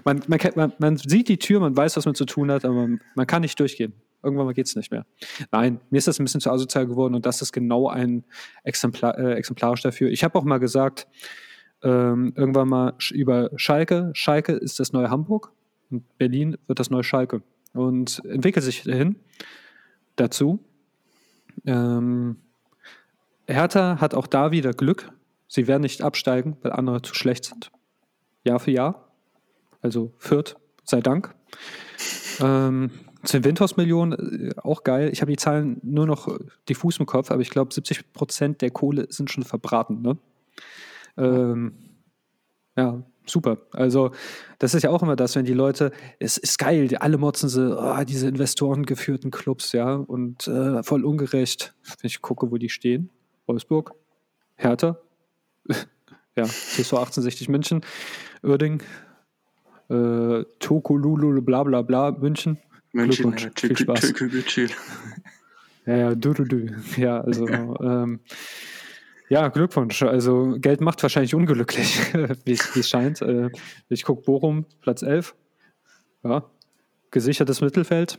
Man, 0.05 0.23
man, 0.29 0.39
man, 0.55 0.73
man, 0.79 0.97
sieht 0.97 1.29
die 1.29 1.39
Tür, 1.39 1.59
man 1.59 1.77
weiß, 1.77 1.97
was 1.97 2.05
man 2.05 2.15
zu 2.15 2.25
tun 2.25 2.53
hat, 2.53 2.65
aber 2.65 2.75
man, 2.75 3.01
man 3.17 3.27
kann 3.27 3.43
nicht 3.43 3.59
durchgehen. 3.59 3.95
Irgendwann 4.23 4.47
mal 4.47 4.55
geht 4.55 4.67
es 4.67 4.77
nicht 4.77 4.93
mehr. 4.93 5.07
Nein, 5.51 5.81
mir 5.91 5.99
ist 5.99 6.07
das 6.07 6.21
ein 6.21 6.25
bisschen 6.25 6.41
zu 6.41 6.53
asozial 6.53 6.87
geworden 6.87 7.17
und 7.17 7.27
das 7.27 7.43
ist 7.43 7.51
genau 7.51 7.89
ein 7.89 8.23
Exemplar, 8.63 9.19
äh, 9.19 9.35
exemplarisch 9.35 9.83
dafür. 9.83 10.09
Ich 10.09 10.23
habe 10.23 10.39
auch 10.39 10.45
mal 10.45 10.59
gesagt, 10.59 11.09
ähm, 11.83 12.33
irgendwann 12.37 12.69
mal 12.69 12.95
über 13.13 13.51
Schalke. 13.57 14.11
Schalke 14.15 14.53
ist 14.53 14.81
das 14.81 14.93
neue 14.93 15.11
Hamburg 15.11 15.53
und 15.91 16.05
Berlin 16.19 16.57
wird 16.67 16.79
das 16.79 16.91
neue 16.91 17.05
Schalke 17.05 17.43
und 17.73 18.23
entwickelt 18.25 18.65
sich 18.65 18.81
hin 18.83 19.17
dazu. 20.17 20.61
Ähm, 21.65 22.37
Hertha 23.47 24.01
hat 24.01 24.15
auch 24.15 24.27
da 24.27 24.51
wieder 24.51 24.73
Glück. 24.73 25.11
Sie 25.49 25.67
werden 25.67 25.83
nicht 25.83 26.03
absteigen, 26.03 26.57
weil 26.63 26.73
andere 26.73 27.03
zu 27.03 27.15
schlecht 27.15 27.45
sind. 27.45 27.71
Jahr 28.45 28.59
für 28.59 28.73
Jahr. 28.73 29.13
Also 29.81 30.13
Fürth, 30.19 30.57
sei 30.85 31.01
Dank. 31.01 31.35
Ähm, 32.41 32.91
zu 33.23 33.39
den 33.39 33.45
Windhaus-Millionen, 33.45 34.51
äh, 34.51 34.55
auch 34.59 34.83
geil. 34.83 35.11
Ich 35.13 35.21
habe 35.21 35.31
die 35.31 35.37
Zahlen 35.37 35.81
nur 35.83 36.07
noch 36.07 36.29
diffus 36.69 36.99
im 36.99 37.07
Kopf, 37.07 37.31
aber 37.31 37.43
ich 37.43 37.51
glaube, 37.51 37.73
70 37.73 38.13
Prozent 38.13 38.63
der 38.63 38.71
Kohle 38.71 39.07
sind 39.11 39.31
schon 39.31 39.45
verbraten. 39.45 40.03
Ne? 40.03 40.17
Ähm, 41.17 41.75
ja, 42.77 43.03
super. 43.25 43.59
Also, 43.73 44.13
das 44.59 44.75
ist 44.75 44.83
ja 44.83 44.91
auch 44.91 45.03
immer 45.03 45.17
das, 45.17 45.35
wenn 45.37 45.45
die 45.45 45.55
Leute, 45.55 45.93
es 46.19 46.37
ist 46.37 46.59
geil, 46.59 46.95
alle 46.99 47.19
motzen 47.19 47.49
so, 47.49 47.79
oh, 47.79 48.05
diese 48.05 48.29
investorengeführten 48.29 49.31
Clubs, 49.31 49.73
ja, 49.73 49.95
und 49.95 50.47
äh, 50.47 50.83
voll 50.83 51.05
ungerecht. 51.05 51.75
Wenn 51.83 52.09
ich 52.09 52.21
gucke, 52.21 52.51
wo 52.51 52.59
die 52.59 52.69
stehen, 52.69 53.11
Wolfsburg, 53.47 53.95
Hertha, 54.57 54.99
ja, 56.37 56.45
TSV 56.45 56.95
1860 56.95 57.49
München, 57.49 57.81
Uerding, 58.43 58.83
äh, 59.89 60.45
Tokolulu, 60.59 61.41
bla 61.43 61.65
bla 61.65 61.83
bla, 61.83 62.11
München. 62.13 62.59
München, 62.93 63.35
ja, 63.37 63.49
viel 63.55 63.77
Spaß. 63.77 64.15
Ja, 65.87 65.97
ja, 65.97 66.15
du, 66.15 66.33
du, 66.33 66.45
du. 66.45 66.67
Ja, 66.97 67.21
also, 67.21 67.47
ähm, 67.49 68.21
Ja, 69.29 69.49
Glückwunsch. 69.49 70.03
Also 70.03 70.57
Geld 70.59 70.81
macht 70.81 71.03
wahrscheinlich 71.03 71.35
unglücklich, 71.35 71.99
wie 72.45 72.53
es 72.53 72.89
scheint. 72.89 73.23
Äh, 73.23 73.51
ich 73.89 74.05
gucke 74.05 74.23
Bochum, 74.23 74.67
Platz 74.81 75.03
11. 75.03 75.35
Ja, 76.23 76.45
gesichertes 77.11 77.61
Mittelfeld. 77.61 78.19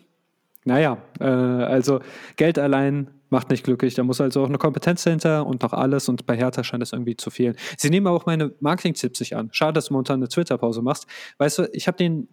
Naja, 0.65 0.97
äh, 1.19 1.23
also 1.23 2.01
Geld 2.35 2.59
allein 2.59 3.09
macht 3.29 3.49
nicht 3.49 3.63
glücklich. 3.63 3.95
Da 3.95 4.03
muss 4.03 4.21
also 4.21 4.43
auch 4.43 4.47
eine 4.47 4.57
Kompetenz 4.57 5.03
dahinter 5.03 5.45
und 5.45 5.61
noch 5.61 5.73
alles. 5.73 6.09
Und 6.09 6.25
bei 6.25 6.35
Hertha 6.35 6.63
scheint 6.63 6.83
es 6.83 6.93
irgendwie 6.93 7.15
zu 7.15 7.29
fehlen. 7.29 7.55
Sie 7.77 7.89
nehmen 7.89 8.07
aber 8.07 8.15
auch 8.15 8.25
meine 8.25 8.53
Marketing-Tipps 8.59 9.19
nicht 9.19 9.35
an. 9.35 9.49
Schade, 9.51 9.73
dass 9.73 9.85
du 9.85 9.93
momentan 9.93 10.19
eine 10.19 10.27
Twitter-Pause 10.27 10.81
machst. 10.81 11.07
Weißt 11.37 11.59
du, 11.59 11.69
ich 11.73 11.87
habe 11.87 11.97
den, 11.97 12.27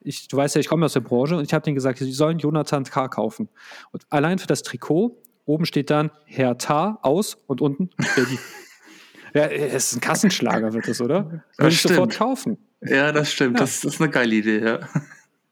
ich, 0.00 0.28
du 0.28 0.36
weißt 0.36 0.54
ja, 0.54 0.60
ich 0.60 0.68
komme 0.68 0.84
aus 0.86 0.92
der 0.94 1.00
Branche 1.00 1.36
und 1.36 1.44
ich 1.44 1.52
habe 1.54 1.64
denen 1.64 1.74
gesagt, 1.74 1.98
sie 1.98 2.12
sollen 2.12 2.38
Jonathan 2.38 2.84
K. 2.84 3.08
kaufen. 3.08 3.48
Und 3.92 4.04
allein 4.10 4.38
für 4.38 4.46
das 4.46 4.62
Trikot, 4.62 5.16
oben 5.50 5.66
steht 5.66 5.90
dann 5.90 6.10
Hertha 6.24 6.98
aus 7.02 7.36
und 7.46 7.60
unten 7.60 7.90
Berlin. 8.14 8.38
ja, 9.34 9.46
es 9.46 9.92
ist 9.92 9.96
ein 9.96 10.00
Kassenschlager, 10.00 10.72
wird 10.72 10.88
das, 10.88 11.00
oder? 11.00 11.42
Würde 11.58 11.72
ich 11.72 11.82
sofort 11.82 12.16
kaufen. 12.16 12.58
Ja, 12.82 13.12
das 13.12 13.32
stimmt. 13.32 13.58
Ja. 13.58 13.60
Das 13.60 13.84
ist 13.84 14.00
eine 14.00 14.10
geile 14.10 14.34
Idee, 14.34 14.64
ja. 14.64 14.80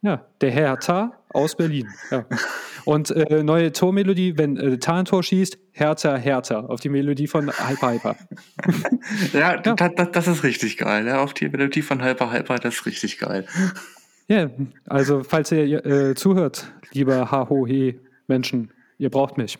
Ja, 0.00 0.24
der 0.40 0.50
Hertha 0.52 1.12
aus 1.30 1.56
Berlin. 1.56 1.88
Ja. 2.10 2.24
Und 2.84 3.10
äh, 3.10 3.42
neue 3.42 3.72
Tormelodie, 3.72 4.38
wenn 4.38 4.56
äh, 4.56 4.78
Tar 4.78 5.00
ein 5.00 5.04
Tor 5.04 5.22
schießt, 5.24 5.58
Hertha, 5.72 6.16
Hertha, 6.16 6.60
auf 6.60 6.80
die 6.80 6.88
Melodie 6.88 7.26
von 7.26 7.50
Hyper 7.50 7.92
Hyper. 7.92 8.16
ja, 9.32 9.60
ja. 9.60 9.74
Das, 9.74 10.12
das, 10.12 10.28
ist 10.28 10.44
richtig 10.44 10.78
geil. 10.78 11.06
Ja, 11.06 11.20
auf 11.20 11.34
die 11.34 11.48
Melodie 11.48 11.82
von 11.82 12.02
Hyper 12.02 12.32
Hyper, 12.32 12.56
das 12.56 12.76
ist 12.76 12.86
richtig 12.86 13.18
geil. 13.18 13.46
Ja, 14.28 14.50
also 14.86 15.24
falls 15.24 15.50
ihr 15.50 15.84
äh, 15.84 16.14
zuhört, 16.14 16.72
lieber 16.92 17.30
HOHE 17.32 17.96
Menschen, 18.28 18.70
ihr 18.98 19.10
braucht 19.10 19.36
mich. 19.36 19.58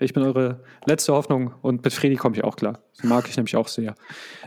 Ich 0.00 0.12
bin 0.12 0.22
eure 0.22 0.60
letzte 0.86 1.12
Hoffnung 1.12 1.54
und 1.60 1.84
mit 1.84 1.92
Fredi 1.92 2.14
komme 2.14 2.36
ich 2.36 2.44
auch 2.44 2.56
klar. 2.56 2.80
Das 2.94 3.04
mag 3.04 3.28
ich 3.28 3.36
nämlich 3.36 3.56
auch 3.56 3.66
sehr. 3.66 3.94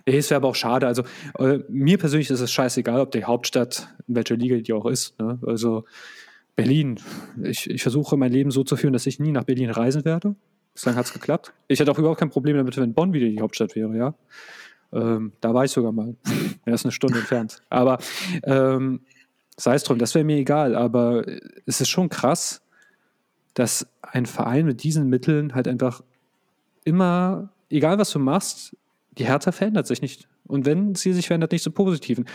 Es 0.06 0.30
wäre 0.30 0.38
aber 0.38 0.48
auch 0.48 0.56
schade. 0.56 0.88
Also 0.88 1.04
äh, 1.40 1.60
mir 1.68 1.98
persönlich 1.98 2.30
ist 2.30 2.40
es 2.40 2.52
scheißegal, 2.52 3.02
ob 3.02 3.12
die 3.12 3.26
Hauptstadt, 3.26 3.90
in 4.08 4.16
welcher 4.16 4.38
Liga 4.38 4.56
die 4.58 4.74
auch 4.74 4.86
ist. 4.86 5.20
Ne? 5.20 5.40
Also 5.46 5.84
Berlin. 6.56 7.00
Ich, 7.44 7.70
ich 7.70 7.82
versuche 7.82 8.16
mein 8.18 8.32
Leben 8.32 8.52
so 8.52 8.64
zu 8.64 8.78
führen, 8.78 8.94
dass 8.94 9.06
ich 9.08 9.20
nie 9.20 9.32
nach 9.32 9.44
Berlin 9.44 9.70
reisen 9.70 10.06
werde. 10.06 10.36
Bislang 10.74 10.96
hat 10.96 11.06
es 11.06 11.14
geklappt. 11.14 11.54
Ich 11.68 11.80
hätte 11.80 11.92
auch 11.92 12.00
überhaupt 12.00 12.20
kein 12.20 12.30
Problem 12.30 12.56
damit, 12.56 12.78
wenn 12.78 12.94
Bonn 12.94 13.14
wieder 13.14 13.28
die 13.28 13.42
Hauptstadt 13.42 13.76
wäre, 13.76 13.96
ja. 13.98 14.14
Ähm, 14.94 15.34
da 15.42 15.54
war 15.54 15.66
ich 15.66 15.72
sogar 15.72 15.92
mal. 15.92 16.16
er 16.66 16.74
ist 16.74 16.86
eine 16.86 16.92
Stunde 16.92 17.20
entfernt. 17.20 17.62
Aber 17.70 17.98
ähm, 18.44 19.02
sei 19.58 19.76
es 19.76 19.84
drum, 19.84 19.98
das 19.98 20.16
wäre 20.16 20.24
mir 20.24 20.38
egal. 20.38 20.76
Aber 20.76 21.26
es 21.66 21.82
ist 21.82 21.90
schon 21.90 22.10
krass, 22.10 22.62
dass 23.54 23.88
ein 24.02 24.26
Verein 24.26 24.66
mit 24.66 24.84
diesen 24.84 25.08
Mitteln 25.08 25.54
halt 25.54 25.68
einfach 25.68 26.04
immer, 26.84 27.50
egal 27.70 27.98
was 27.98 28.12
du 28.12 28.20
machst, 28.20 28.76
die 29.18 29.26
Hertha 29.26 29.52
verändert 29.52 29.88
sich 29.88 30.02
nicht. 30.02 30.28
Und 30.48 30.66
wenn 30.66 30.96
sie 30.96 31.14
sich 31.14 31.28
verändert, 31.28 31.52
nicht 31.52 31.64
zum 31.64 31.74
Positiven. 31.74 32.26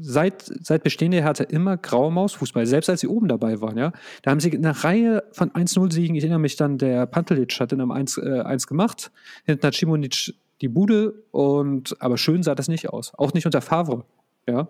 Seit, 0.00 0.42
seit 0.42 0.82
Bestehen 0.82 1.10
der 1.10 1.22
Hertha 1.22 1.44
immer 1.44 1.76
graue 1.76 2.10
Mausfußball, 2.10 2.66
selbst 2.66 2.88
als 2.88 3.00
sie 3.00 3.06
oben 3.06 3.28
dabei 3.28 3.60
waren, 3.60 3.76
ja. 3.76 3.92
Da 4.22 4.30
haben 4.30 4.40
sie 4.40 4.56
eine 4.56 4.82
Reihe 4.82 5.22
von 5.32 5.50
1-0-Siegen, 5.50 6.16
ich 6.16 6.22
erinnere 6.22 6.40
mich 6.40 6.56
dann, 6.56 6.78
der 6.78 7.04
Pantelic 7.06 7.60
hat 7.60 7.72
in 7.72 7.82
einem 7.82 7.90
1, 7.90 8.16
äh, 8.18 8.40
1 8.40 8.66
gemacht, 8.66 9.10
hinten 9.44 9.66
hat 9.66 9.74
Simonic 9.74 10.34
die 10.62 10.68
Bude 10.68 11.14
und, 11.32 12.00
aber 12.00 12.16
schön 12.16 12.42
sah 12.42 12.54
das 12.54 12.68
nicht 12.68 12.88
aus. 12.88 13.12
Auch 13.14 13.34
nicht 13.34 13.44
unter 13.44 13.60
Favre, 13.60 14.04
ja. 14.48 14.68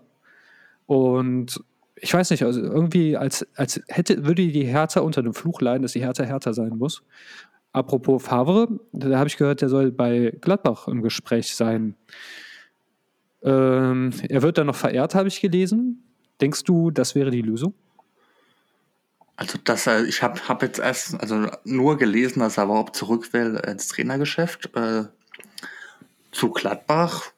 Und 0.87 1.63
ich 1.97 2.13
weiß 2.13 2.31
nicht, 2.31 2.43
also 2.43 2.61
irgendwie, 2.61 3.17
als, 3.17 3.47
als 3.57 3.81
hätte, 3.89 4.25
würde 4.27 4.49
die 4.49 4.65
Hertha 4.65 5.01
unter 5.01 5.23
dem 5.23 5.35
Fluch 5.35 5.61
leiden, 5.61 5.83
dass 5.83 5.93
die 5.93 6.01
Hertha 6.01 6.25
härter 6.25 6.55
sein 6.55 6.77
muss. 6.77 7.03
Apropos 7.73 8.23
Favre, 8.23 8.69
da 8.93 9.19
habe 9.19 9.29
ich 9.29 9.37
gehört, 9.37 9.61
der 9.61 9.69
soll 9.69 9.91
bei 9.91 10.33
Gladbach 10.41 10.87
im 10.89 11.03
Gespräch 11.03 11.55
sein. 11.55 11.97
Ähm, 13.43 14.13
er 14.29 14.43
wird 14.43 14.59
dann 14.59 14.69
noch 14.69 14.77
verehrt, 14.77 15.15
habe 15.15 15.29
ich 15.29 15.41
gelesen. 15.41 16.05
Denkst 16.41 16.65
du, 16.65 16.91
das 16.91 17.15
wäre 17.15 17.31
die 17.31 17.43
Lösung? 17.43 17.75
Also 19.37 19.59
das, 19.65 19.87
ich 19.87 20.23
habe 20.23 20.41
hab 20.49 20.63
jetzt 20.63 20.79
erst 20.79 21.21
also 21.21 21.49
nur 21.65 21.99
gelesen, 21.99 22.41
dass 22.41 22.59
er 22.59 22.65
überhaupt 22.65 22.95
zurück 22.95 23.33
will 23.33 23.61
ins 23.67 23.89
Trainergeschäft. 23.89 24.71
Äh, 24.77 25.05
zu 26.31 26.51
Gladbach 26.51 27.33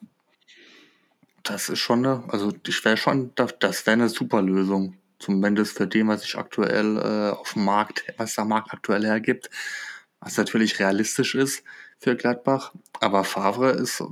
das 1.48 1.68
ist 1.68 1.78
schon 1.78 2.04
eine, 2.04 2.24
also 2.28 2.52
ich 2.66 2.84
wäre 2.84 2.96
schon, 2.96 3.32
das 3.34 3.86
wäre 3.86 3.94
eine 3.94 4.08
super 4.08 4.42
Lösung. 4.42 4.96
Zumindest 5.18 5.76
für 5.76 5.86
dem, 5.86 6.08
was 6.08 6.22
sich 6.22 6.36
aktuell 6.36 6.98
äh, 6.98 7.30
auf 7.34 7.54
dem 7.54 7.64
Markt, 7.64 8.04
was 8.18 8.34
der 8.34 8.44
Markt 8.44 8.72
aktuell 8.72 9.04
hergibt. 9.04 9.48
Was 10.20 10.36
natürlich 10.36 10.78
realistisch 10.78 11.34
ist 11.34 11.62
für 11.98 12.16
Gladbach. 12.16 12.72
Aber 13.00 13.24
Favre 13.24 13.70
ist 13.70 14.02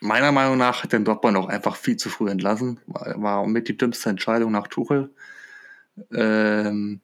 meiner 0.00 0.32
Meinung 0.32 0.58
nach 0.58 0.82
hat 0.82 0.92
den 0.92 1.04
Dortmund 1.04 1.36
auch 1.36 1.48
einfach 1.48 1.76
viel 1.76 1.96
zu 1.96 2.08
früh 2.08 2.30
entlassen. 2.30 2.80
War, 2.86 3.20
war 3.20 3.46
mit 3.46 3.68
die 3.68 3.76
dümmste 3.76 4.10
Entscheidung 4.10 4.52
nach 4.52 4.68
Tuchel. 4.68 5.10
Ähm, 6.12 7.00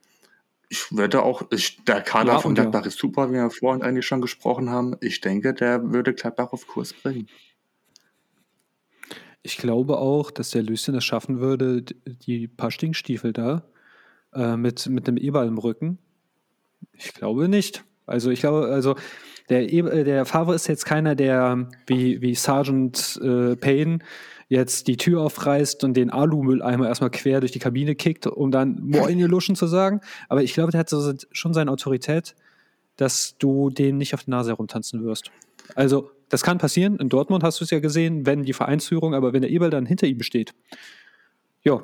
ich 0.68 0.90
würde 0.90 1.22
auch, 1.22 1.42
ich, 1.50 1.84
der 1.84 2.02
Kader 2.02 2.34
ja, 2.34 2.38
von 2.38 2.54
Gladbach 2.54 2.82
ja. 2.82 2.86
ist 2.88 2.98
super, 2.98 3.30
wie 3.30 3.34
wir 3.34 3.50
vorhin 3.50 3.82
eigentlich 3.82 4.06
schon 4.06 4.20
gesprochen 4.20 4.70
haben. 4.70 4.96
Ich 5.00 5.20
denke, 5.20 5.54
der 5.54 5.92
würde 5.92 6.14
Gladbach 6.14 6.52
auf 6.52 6.66
Kurs 6.66 6.92
bringen. 6.92 7.28
Ich 9.46 9.58
glaube 9.58 9.98
auch, 9.98 10.30
dass 10.30 10.50
der 10.50 10.62
Lucien 10.62 10.96
es 10.96 11.04
schaffen 11.04 11.38
würde, 11.38 11.82
die 11.82 12.48
paar 12.48 12.70
Stinkstiefel 12.70 13.34
da 13.34 13.62
äh, 14.34 14.56
mit, 14.56 14.86
mit 14.86 15.06
einem 15.06 15.18
Eberl 15.18 15.46
im 15.46 15.58
Rücken. 15.58 15.98
Ich 16.94 17.12
glaube 17.12 17.48
nicht. 17.48 17.84
Also 18.06 18.30
ich 18.30 18.40
glaube, 18.40 18.66
also 18.68 18.96
der, 19.50 19.70
e 19.70 20.04
der 20.04 20.24
Favre 20.24 20.54
ist 20.54 20.66
jetzt 20.66 20.86
keiner, 20.86 21.14
der 21.14 21.68
wie, 21.86 22.22
wie 22.22 22.34
Sergeant 22.34 23.20
äh, 23.22 23.54
Payne 23.56 23.98
jetzt 24.48 24.88
die 24.88 24.96
Tür 24.96 25.20
aufreißt 25.20 25.84
und 25.84 25.94
den 25.94 26.08
Alumülleimer 26.08 26.88
erstmal 26.88 27.10
quer 27.10 27.40
durch 27.40 27.52
die 27.52 27.58
Kabine 27.58 27.94
kickt, 27.94 28.26
um 28.26 28.50
dann 28.50 28.78
Moin 28.80 29.18
ihr 29.18 29.28
Luschen 29.28 29.56
zu 29.56 29.66
sagen. 29.66 30.00
Aber 30.30 30.42
ich 30.42 30.54
glaube, 30.54 30.70
der 30.70 30.80
hat 30.80 30.88
so, 30.88 31.12
schon 31.32 31.52
seine 31.52 31.70
Autorität, 31.70 32.34
dass 32.96 33.36
du 33.38 33.68
den 33.68 33.98
nicht 33.98 34.14
auf 34.14 34.24
die 34.24 34.30
Nase 34.30 34.52
herumtanzen 34.52 35.04
wirst. 35.04 35.30
Also 35.74 36.10
das 36.34 36.42
kann 36.42 36.58
passieren. 36.58 36.96
In 36.96 37.08
Dortmund 37.08 37.44
hast 37.44 37.60
du 37.60 37.64
es 37.64 37.70
ja 37.70 37.78
gesehen, 37.78 38.26
wenn 38.26 38.42
die 38.42 38.54
Vereinsführung, 38.54 39.14
aber 39.14 39.32
wenn 39.32 39.42
der 39.42 39.52
Eberl 39.52 39.70
dann 39.70 39.86
hinter 39.86 40.08
ihm 40.08 40.20
steht. 40.22 40.52
Ja. 41.62 41.80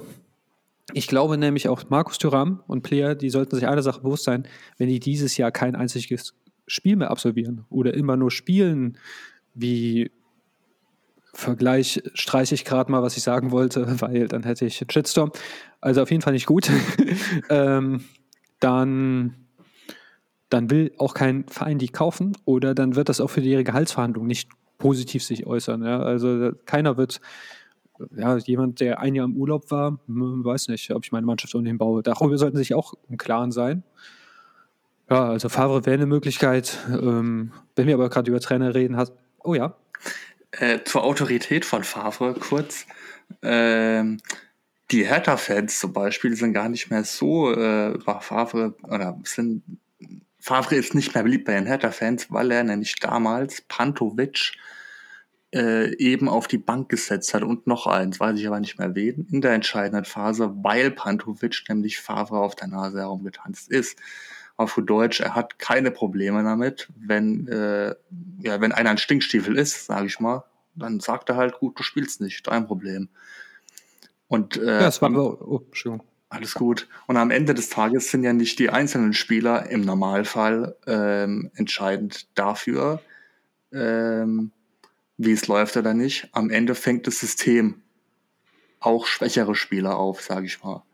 Ich 0.92 1.06
glaube 1.06 1.38
nämlich 1.38 1.68
auch 1.68 1.84
Markus 1.88 2.18
Thüram 2.18 2.64
und 2.66 2.82
Player, 2.82 3.14
die 3.14 3.30
sollten 3.30 3.54
sich 3.54 3.68
eine 3.68 3.84
Sache 3.84 4.00
bewusst 4.00 4.24
sein, 4.24 4.48
wenn 4.76 4.88
die 4.88 4.98
dieses 4.98 5.36
Jahr 5.36 5.52
kein 5.52 5.76
einziges 5.76 6.34
Spiel 6.66 6.96
mehr 6.96 7.12
absolvieren 7.12 7.64
oder 7.70 7.94
immer 7.94 8.16
nur 8.16 8.32
spielen, 8.32 8.98
wie 9.54 10.10
Vergleich 11.32 12.02
streiche 12.14 12.56
ich 12.56 12.64
gerade 12.64 12.90
mal, 12.90 13.04
was 13.04 13.16
ich 13.16 13.22
sagen 13.22 13.52
wollte, 13.52 13.86
weil 14.00 14.26
dann 14.26 14.42
hätte 14.42 14.66
ich 14.66 14.84
Shitstorm. 14.90 15.30
Also 15.80 16.02
auf 16.02 16.10
jeden 16.10 16.22
Fall 16.22 16.32
nicht 16.32 16.46
gut. 16.46 16.68
ähm, 17.50 18.02
dann 18.58 19.36
dann 20.50 20.68
will 20.68 20.92
auch 20.98 21.14
kein 21.14 21.46
Verein 21.48 21.78
die 21.78 21.88
kaufen 21.88 22.36
oder 22.44 22.74
dann 22.74 22.96
wird 22.96 23.08
das 23.08 23.20
auch 23.20 23.30
für 23.30 23.40
die 23.40 23.64
Gehaltsverhandlung 23.64 24.26
nicht 24.26 24.50
positiv 24.78 25.24
sich 25.24 25.46
äußern. 25.46 25.82
Ja? 25.84 26.00
Also 26.00 26.50
keiner 26.66 26.96
wird, 26.96 27.20
ja, 28.16 28.36
jemand, 28.38 28.80
der 28.80 28.98
ein 28.98 29.14
Jahr 29.14 29.26
im 29.26 29.36
Urlaub 29.36 29.70
war, 29.70 30.00
hm, 30.06 30.44
weiß 30.44 30.68
nicht, 30.68 30.90
ob 30.90 31.04
ich 31.04 31.12
meine 31.12 31.26
Mannschaft 31.26 31.54
ohnehin 31.54 31.78
baue. 31.78 32.02
Darüber 32.02 32.36
sollten 32.36 32.56
sich 32.56 32.74
auch 32.74 32.94
im 33.08 33.16
Klaren 33.16 33.52
sein. 33.52 33.84
Ja, 35.08 35.28
also 35.28 35.48
Favre 35.48 35.86
wäre 35.86 35.94
eine 35.94 36.06
Möglichkeit. 36.06 36.78
Ähm, 36.88 37.52
wenn 37.76 37.86
wir 37.86 37.94
aber 37.94 38.10
gerade 38.10 38.30
über 38.30 38.40
Trainer 38.40 38.74
reden, 38.74 38.96
hat, 38.96 39.12
oh 39.42 39.54
ja. 39.54 39.76
Äh, 40.52 40.80
zur 40.84 41.04
Autorität 41.04 41.64
von 41.64 41.84
Favre 41.84 42.34
kurz. 42.34 42.86
Ähm, 43.42 44.18
die 44.90 45.06
Hertha-Fans 45.06 45.78
zum 45.78 45.92
Beispiel 45.92 46.34
sind 46.34 46.52
gar 46.52 46.68
nicht 46.68 46.90
mehr 46.90 47.04
so 47.04 47.52
äh, 47.52 47.92
über 47.92 48.20
Favre 48.20 48.74
oder 48.82 49.18
sind 49.24 49.62
Favre 50.50 50.74
ist 50.74 50.96
nicht 50.96 51.14
mehr 51.14 51.22
beliebt 51.22 51.44
bei 51.44 51.54
den 51.54 51.66
Hertha-Fans, 51.66 52.32
weil 52.32 52.50
er 52.50 52.64
nämlich 52.64 52.96
damals 52.96 53.60
Pantovic 53.60 54.50
äh, 55.54 55.94
eben 55.94 56.28
auf 56.28 56.48
die 56.48 56.58
Bank 56.58 56.88
gesetzt 56.88 57.32
hat 57.34 57.44
und 57.44 57.68
noch 57.68 57.86
eins, 57.86 58.18
weiß 58.18 58.36
ich 58.36 58.48
aber 58.48 58.58
nicht 58.58 58.76
mehr 58.76 58.96
wen, 58.96 59.28
in 59.30 59.42
der 59.42 59.52
entscheidenden 59.52 60.04
Phase, 60.04 60.52
weil 60.64 60.90
Pantovic 60.90 61.62
nämlich 61.68 62.00
Favre 62.00 62.38
auf 62.38 62.56
der 62.56 62.66
Nase 62.66 62.98
herumgetanzt 62.98 63.70
ist. 63.70 63.96
Auf 64.56 64.76
Deutsch, 64.84 65.20
er 65.20 65.36
hat 65.36 65.60
keine 65.60 65.92
Probleme 65.92 66.42
damit, 66.42 66.88
wenn, 66.96 67.46
äh, 67.46 67.94
ja, 68.40 68.60
wenn 68.60 68.72
einer 68.72 68.90
ein 68.90 68.98
Stinkstiefel 68.98 69.56
ist, 69.56 69.86
sage 69.86 70.06
ich 70.06 70.18
mal, 70.18 70.42
dann 70.74 70.98
sagt 70.98 71.28
er 71.28 71.36
halt, 71.36 71.60
gut, 71.60 71.78
du 71.78 71.84
spielst 71.84 72.20
nicht, 72.20 72.44
dein 72.48 72.66
Problem. 72.66 73.08
Und, 74.26 74.56
äh, 74.56 74.66
ja, 74.66 74.78
das 74.80 75.00
war, 75.00 75.12
oh, 75.12 75.62
Entschuldigung. 75.68 76.09
Alles 76.30 76.54
gut. 76.54 76.88
Und 77.06 77.16
am 77.16 77.30
Ende 77.30 77.54
des 77.54 77.68
Tages 77.68 78.10
sind 78.10 78.22
ja 78.22 78.32
nicht 78.32 78.58
die 78.58 78.70
einzelnen 78.70 79.12
Spieler 79.12 79.68
im 79.68 79.82
Normalfall 79.82 80.76
ähm, 80.86 81.50
entscheidend 81.54 82.28
dafür, 82.38 83.02
ähm, 83.72 84.52
wie 85.18 85.32
es 85.32 85.48
läuft 85.48 85.76
oder 85.76 85.92
nicht. 85.92 86.28
Am 86.32 86.48
Ende 86.48 86.74
fängt 86.74 87.06
das 87.06 87.18
System 87.18 87.82
auch 88.78 89.06
schwächere 89.06 89.54
Spieler 89.54 89.98
auf, 89.98 90.22
sage 90.22 90.46
ich 90.46 90.62
mal. 90.62 90.84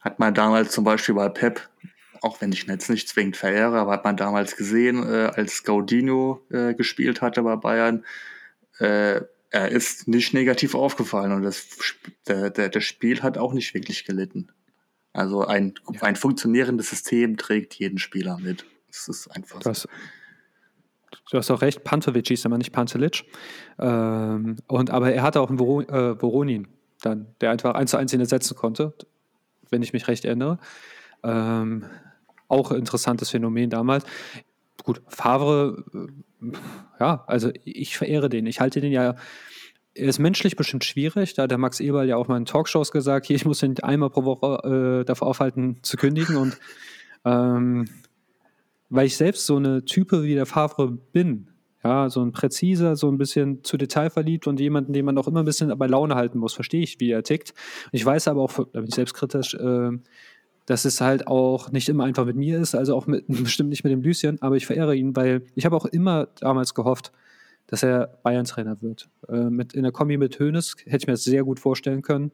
Hat 0.00 0.18
man 0.18 0.34
damals 0.34 0.72
zum 0.72 0.84
Beispiel 0.84 1.14
bei 1.14 1.28
Pep 1.28 1.70
auch 2.22 2.40
wenn 2.40 2.52
ich 2.52 2.64
ihn 2.64 2.70
jetzt 2.70 2.90
nicht 2.90 3.08
zwingend 3.08 3.36
verehre, 3.36 3.78
aber 3.78 3.92
hat 3.92 4.04
man 4.04 4.16
damals 4.16 4.56
gesehen, 4.56 5.02
äh, 5.02 5.30
als 5.34 5.64
Gaudino 5.64 6.44
äh, 6.50 6.74
gespielt 6.74 7.22
hatte 7.22 7.42
bei 7.42 7.56
Bayern, 7.56 8.04
äh, 8.78 9.22
er 9.50 9.68
ist 9.68 10.08
nicht 10.08 10.32
negativ 10.32 10.74
aufgefallen 10.74 11.32
und 11.32 11.42
das, 11.42 11.66
der, 12.26 12.50
der, 12.50 12.68
das 12.68 12.84
Spiel 12.84 13.22
hat 13.22 13.36
auch 13.36 13.52
nicht 13.52 13.74
wirklich 13.74 14.04
gelitten. 14.04 14.52
Also 15.12 15.44
ein, 15.44 15.74
ja. 15.92 16.02
ein 16.02 16.16
funktionierendes 16.16 16.90
System 16.90 17.36
trägt 17.36 17.74
jeden 17.74 17.98
Spieler 17.98 18.38
mit. 18.38 18.64
Das 18.88 19.08
ist 19.08 19.28
einfach 19.28 19.60
das, 19.60 19.82
so. 19.82 19.88
Du 21.30 21.38
hast 21.38 21.50
auch 21.50 21.62
recht, 21.62 21.84
Pantovic 21.84 22.28
hieß 22.28 22.46
aber 22.46 22.58
nicht 22.58 22.72
Pantelic. 22.72 23.24
Ähm, 23.78 24.56
und, 24.66 24.90
aber 24.90 25.12
er 25.12 25.22
hatte 25.22 25.40
auch 25.40 25.48
einen 25.48 25.58
Voro, 25.58 25.82
äh, 25.82 26.20
Voronin 26.20 26.68
dann, 27.02 27.34
der 27.40 27.50
einfach 27.50 27.74
eins 27.74 27.92
zu 27.92 27.96
eins 27.96 28.12
ihn 28.12 28.20
ersetzen 28.20 28.56
konnte, 28.56 28.94
wenn 29.70 29.82
ich 29.82 29.92
mich 29.92 30.06
recht 30.08 30.24
erinnere. 30.24 30.58
Ähm, 31.22 31.86
auch 32.48 32.72
interessantes 32.72 33.30
Phänomen 33.30 33.70
damals. 33.70 34.04
Gut, 34.90 35.02
Favre, 35.06 35.84
äh, 35.94 36.48
ja, 36.98 37.22
also 37.28 37.52
ich 37.64 37.96
verehre 37.96 38.28
den. 38.28 38.46
Ich 38.46 38.58
halte 38.58 38.80
den 38.80 38.90
ja 38.90 39.14
er 39.94 40.08
ist 40.08 40.18
menschlich 40.18 40.56
bestimmt 40.56 40.84
schwierig. 40.84 41.34
Da 41.34 41.44
hat 41.44 41.52
der 41.52 41.58
Max 41.58 41.78
Eberl 41.78 42.08
ja 42.08 42.16
auch 42.16 42.26
mal 42.26 42.36
in 42.36 42.44
Talkshows 42.44 42.90
gesagt, 42.90 43.26
hier, 43.26 43.36
ich 43.36 43.44
muss 43.44 43.62
ihn 43.62 43.78
einmal 43.82 44.10
pro 44.10 44.24
Woche 44.24 45.00
äh, 45.00 45.04
davor 45.04 45.28
aufhalten, 45.28 45.78
zu 45.82 45.96
kündigen. 45.96 46.36
Und 46.36 46.58
ähm, 47.24 47.86
weil 48.88 49.06
ich 49.06 49.16
selbst 49.16 49.46
so 49.46 49.58
eine 49.58 49.84
Type 49.84 50.24
wie 50.24 50.34
der 50.34 50.46
Favre 50.46 50.90
bin, 50.90 51.50
ja, 51.84 52.10
so 52.10 52.20
ein 52.20 52.32
präziser, 52.32 52.96
so 52.96 53.08
ein 53.12 53.16
bisschen 53.16 53.62
zu 53.62 53.76
Detail 53.76 54.10
verliebt 54.10 54.48
und 54.48 54.58
jemanden, 54.58 54.92
den 54.92 55.04
man 55.04 55.16
auch 55.18 55.28
immer 55.28 55.40
ein 55.40 55.46
bisschen 55.46 55.76
bei 55.78 55.86
Laune 55.86 56.16
halten 56.16 56.38
muss, 56.38 56.54
verstehe 56.54 56.82
ich, 56.82 56.98
wie 56.98 57.12
er 57.12 57.22
tickt. 57.22 57.54
Ich 57.92 58.04
weiß 58.04 58.26
aber 58.26 58.42
auch, 58.42 58.52
da 58.52 58.80
bin 58.80 58.88
ich 58.88 58.94
selbstkritisch, 58.96 59.54
äh, 59.54 59.92
dass 60.66 60.84
es 60.84 61.00
halt 61.00 61.26
auch 61.26 61.72
nicht 61.72 61.88
immer 61.88 62.04
einfach 62.04 62.24
mit 62.24 62.36
mir 62.36 62.58
ist, 62.58 62.74
also 62.74 62.96
auch 62.96 63.06
mit, 63.06 63.24
bestimmt 63.28 63.70
nicht 63.70 63.84
mit 63.84 63.92
dem 63.92 64.02
Lucien, 64.02 64.40
aber 64.40 64.56
ich 64.56 64.66
verehre 64.66 64.94
ihn, 64.94 65.16
weil 65.16 65.42
ich 65.54 65.64
habe 65.64 65.76
auch 65.76 65.86
immer 65.86 66.28
damals 66.40 66.74
gehofft, 66.74 67.12
dass 67.66 67.82
er 67.82 68.18
Bayern-Trainer 68.22 68.82
wird. 68.82 69.08
Äh, 69.28 69.50
mit, 69.50 69.74
in 69.74 69.84
der 69.84 69.92
Kombi 69.92 70.16
mit 70.16 70.38
Hoeneß 70.38 70.76
hätte 70.84 70.96
ich 70.96 71.06
mir 71.06 71.12
das 71.12 71.24
sehr 71.24 71.44
gut 71.44 71.60
vorstellen 71.60 72.02
können. 72.02 72.32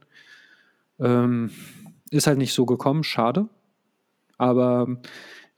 Ähm, 0.98 1.50
ist 2.10 2.26
halt 2.26 2.38
nicht 2.38 2.54
so 2.54 2.64
gekommen, 2.64 3.04
schade. 3.04 3.48
Aber 4.38 4.86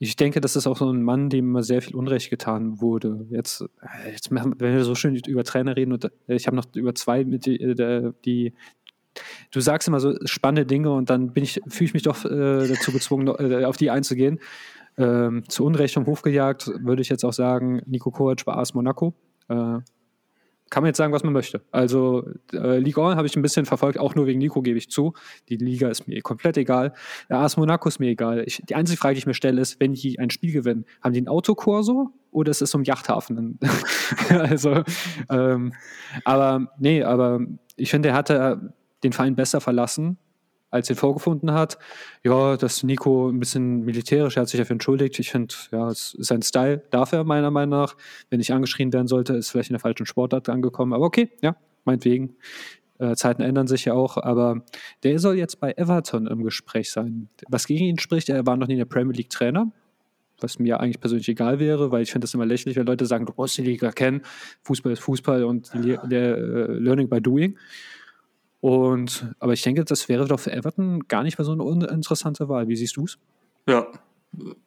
ich 0.01 0.15
denke, 0.15 0.39
das 0.39 0.55
ist 0.55 0.65
auch 0.67 0.77
so 0.77 0.89
ein 0.89 1.03
Mann, 1.03 1.29
dem 1.29 1.49
immer 1.49 1.63
sehr 1.63 1.81
viel 1.81 1.95
Unrecht 1.95 2.29
getan 2.29 2.79
wurde. 2.79 3.25
Jetzt, 3.29 3.61
äh, 3.81 4.11
jetzt 4.11 4.31
wenn 4.31 4.57
wir 4.59 4.83
so 4.85 4.95
schön 4.95 5.15
über 5.15 5.43
Trainer 5.43 5.75
reden, 5.75 5.91
und 5.91 6.05
äh, 6.05 6.35
ich 6.35 6.47
habe 6.47 6.55
noch 6.55 6.65
über 6.73 6.95
zwei, 6.95 7.25
mit 7.25 7.45
die, 7.45 7.59
äh, 7.59 8.13
die, 8.25 8.53
du 9.51 9.59
sagst 9.59 9.87
immer 9.87 9.99
so 9.99 10.15
spannende 10.25 10.65
Dinge 10.65 10.91
und 10.91 11.09
dann 11.09 11.33
bin 11.33 11.43
ich, 11.43 11.61
fühle 11.67 11.85
ich 11.85 11.93
mich 11.93 12.03
doch 12.03 12.25
äh, 12.25 12.67
dazu 12.67 12.91
gezwungen, 12.91 13.27
äh, 13.27 13.65
auf 13.65 13.77
die 13.77 13.89
einzugehen. 13.89 14.39
Ähm, 14.97 15.43
zu 15.47 15.65
Unrecht 15.65 15.93
vom 15.93 16.05
Hof 16.07 16.21
gejagt, 16.21 16.71
würde 16.83 17.01
ich 17.01 17.09
jetzt 17.09 17.23
auch 17.23 17.33
sagen, 17.33 17.81
Nico 17.85 18.11
Kovac 18.11 18.43
bei 18.43 18.53
AS 18.53 18.73
Monaco. 18.73 19.13
Äh, 19.47 19.79
kann 20.69 20.83
man 20.83 20.89
jetzt 20.89 20.97
sagen, 20.97 21.13
was 21.13 21.23
man 21.23 21.33
möchte. 21.33 21.61
Also 21.71 22.27
äh, 22.53 22.77
Ligue 22.77 23.03
1 23.03 23.15
habe 23.15 23.27
ich 23.27 23.35
ein 23.35 23.41
bisschen 23.41 23.65
verfolgt, 23.65 23.99
auch 23.99 24.15
nur 24.15 24.27
wegen 24.27 24.39
Nico 24.39 24.61
gebe 24.61 24.77
ich 24.77 24.89
zu. 24.89 25.13
Die 25.49 25.57
Liga 25.57 25.89
ist 25.89 26.07
mir 26.07 26.21
komplett 26.21 26.57
egal. 26.57 26.93
Der 27.29 27.39
AS 27.39 27.57
Monaco 27.57 27.89
ist 27.89 27.99
mir 27.99 28.09
egal. 28.09 28.43
Ich, 28.45 28.61
die 28.67 28.75
einzige 28.75 28.97
Frage, 28.97 29.15
die 29.15 29.19
ich 29.19 29.25
mir 29.25 29.33
stelle, 29.33 29.61
ist, 29.61 29.79
wenn 29.79 29.93
die 29.93 30.19
ein 30.19 30.29
Spiel 30.29 30.51
gewinnen, 30.51 30.85
haben 31.01 31.13
die 31.13 31.19
einen 31.19 31.27
Autokorso 31.27 32.11
oder 32.31 32.51
ist 32.51 32.61
es 32.61 32.75
ein 32.75 32.83
Yachthafen? 32.83 33.59
also, 34.29 34.83
ähm, 35.29 35.73
aber 36.23 36.71
nee, 36.77 37.03
aber 37.03 37.41
ich 37.75 37.89
finde, 37.89 38.09
er 38.09 38.15
hatte 38.15 38.73
den 39.03 39.13
Verein 39.13 39.35
besser 39.35 39.61
verlassen 39.61 40.17
als 40.71 40.89
er 40.89 40.95
vorgefunden 40.95 41.53
hat. 41.53 41.77
Ja, 42.23 42.57
dass 42.57 42.83
Nico 42.83 43.29
ein 43.29 43.39
bisschen 43.39 43.85
militärisch, 43.85 44.37
er 44.37 44.41
hat 44.41 44.49
sich 44.49 44.59
dafür 44.59 44.75
entschuldigt. 44.75 45.17
Ich 45.19 45.31
finde, 45.31 45.53
ja, 45.71 45.89
sein 45.93 46.41
Style, 46.41 46.83
darf 46.91 47.11
er 47.11 47.23
meiner 47.23 47.51
Meinung 47.51 47.79
nach. 47.79 47.95
Wenn 48.29 48.37
nicht 48.37 48.53
angeschrien 48.53 48.93
werden 48.93 49.07
sollte, 49.07 49.33
ist 49.33 49.49
vielleicht 49.49 49.69
in 49.69 49.73
der 49.73 49.79
falschen 49.79 50.05
Sportart 50.05 50.49
angekommen. 50.49 50.93
Aber 50.93 51.05
okay, 51.05 51.29
ja, 51.41 51.55
meinetwegen. 51.85 52.35
Äh, 52.99 53.15
Zeiten 53.15 53.41
ändern 53.41 53.67
sich 53.67 53.85
ja 53.85 53.93
auch, 53.93 54.17
aber 54.17 54.61
der 55.03 55.19
soll 55.19 55.37
jetzt 55.37 55.61
bei 55.61 55.71
Everton 55.71 56.27
im 56.27 56.43
Gespräch 56.43 56.91
sein. 56.91 57.29
Was 57.47 57.65
gegen 57.65 57.85
ihn 57.85 57.97
spricht, 57.97 58.27
er 58.27 58.45
war 58.45 58.57
noch 58.57 58.67
nie 58.67 58.73
in 58.73 58.79
der 58.79 58.85
Premier 58.85 59.15
League 59.15 59.29
Trainer, 59.29 59.71
was 60.41 60.59
mir 60.59 60.81
eigentlich 60.81 60.99
persönlich 60.99 61.29
egal 61.29 61.59
wäre, 61.59 61.91
weil 61.91 62.03
ich 62.03 62.11
finde 62.11 62.25
das 62.25 62.33
immer 62.33 62.45
lächerlich, 62.45 62.75
wenn 62.75 62.85
Leute 62.85 63.05
sagen, 63.05 63.25
du 63.25 63.31
musst 63.37 63.57
die 63.57 63.61
Liga 63.61 63.93
kennen, 63.93 64.21
Fußball 64.63 64.91
ist 64.91 64.99
Fußball 64.99 65.45
und 65.45 65.71
der, 65.73 66.03
uh, 66.03 66.73
Learning 66.73 67.07
by 67.07 67.21
Doing. 67.21 67.57
Und, 68.61 69.33
aber 69.39 69.53
ich 69.53 69.61
denke, 69.61 69.85
das 69.85 70.09
wäre 70.09 70.27
doch 70.27 70.39
für 70.39 70.51
Everton 70.51 71.07
gar 71.07 71.23
nicht 71.23 71.37
mehr 71.37 71.45
so 71.45 71.53
eine 71.53 71.63
uninteressante 71.63 72.49
Wahl. 72.49 72.67
Wie 72.67 72.75
siehst 72.75 72.97
du 72.97 73.05
es? 73.05 73.17
Ja, 73.67 73.87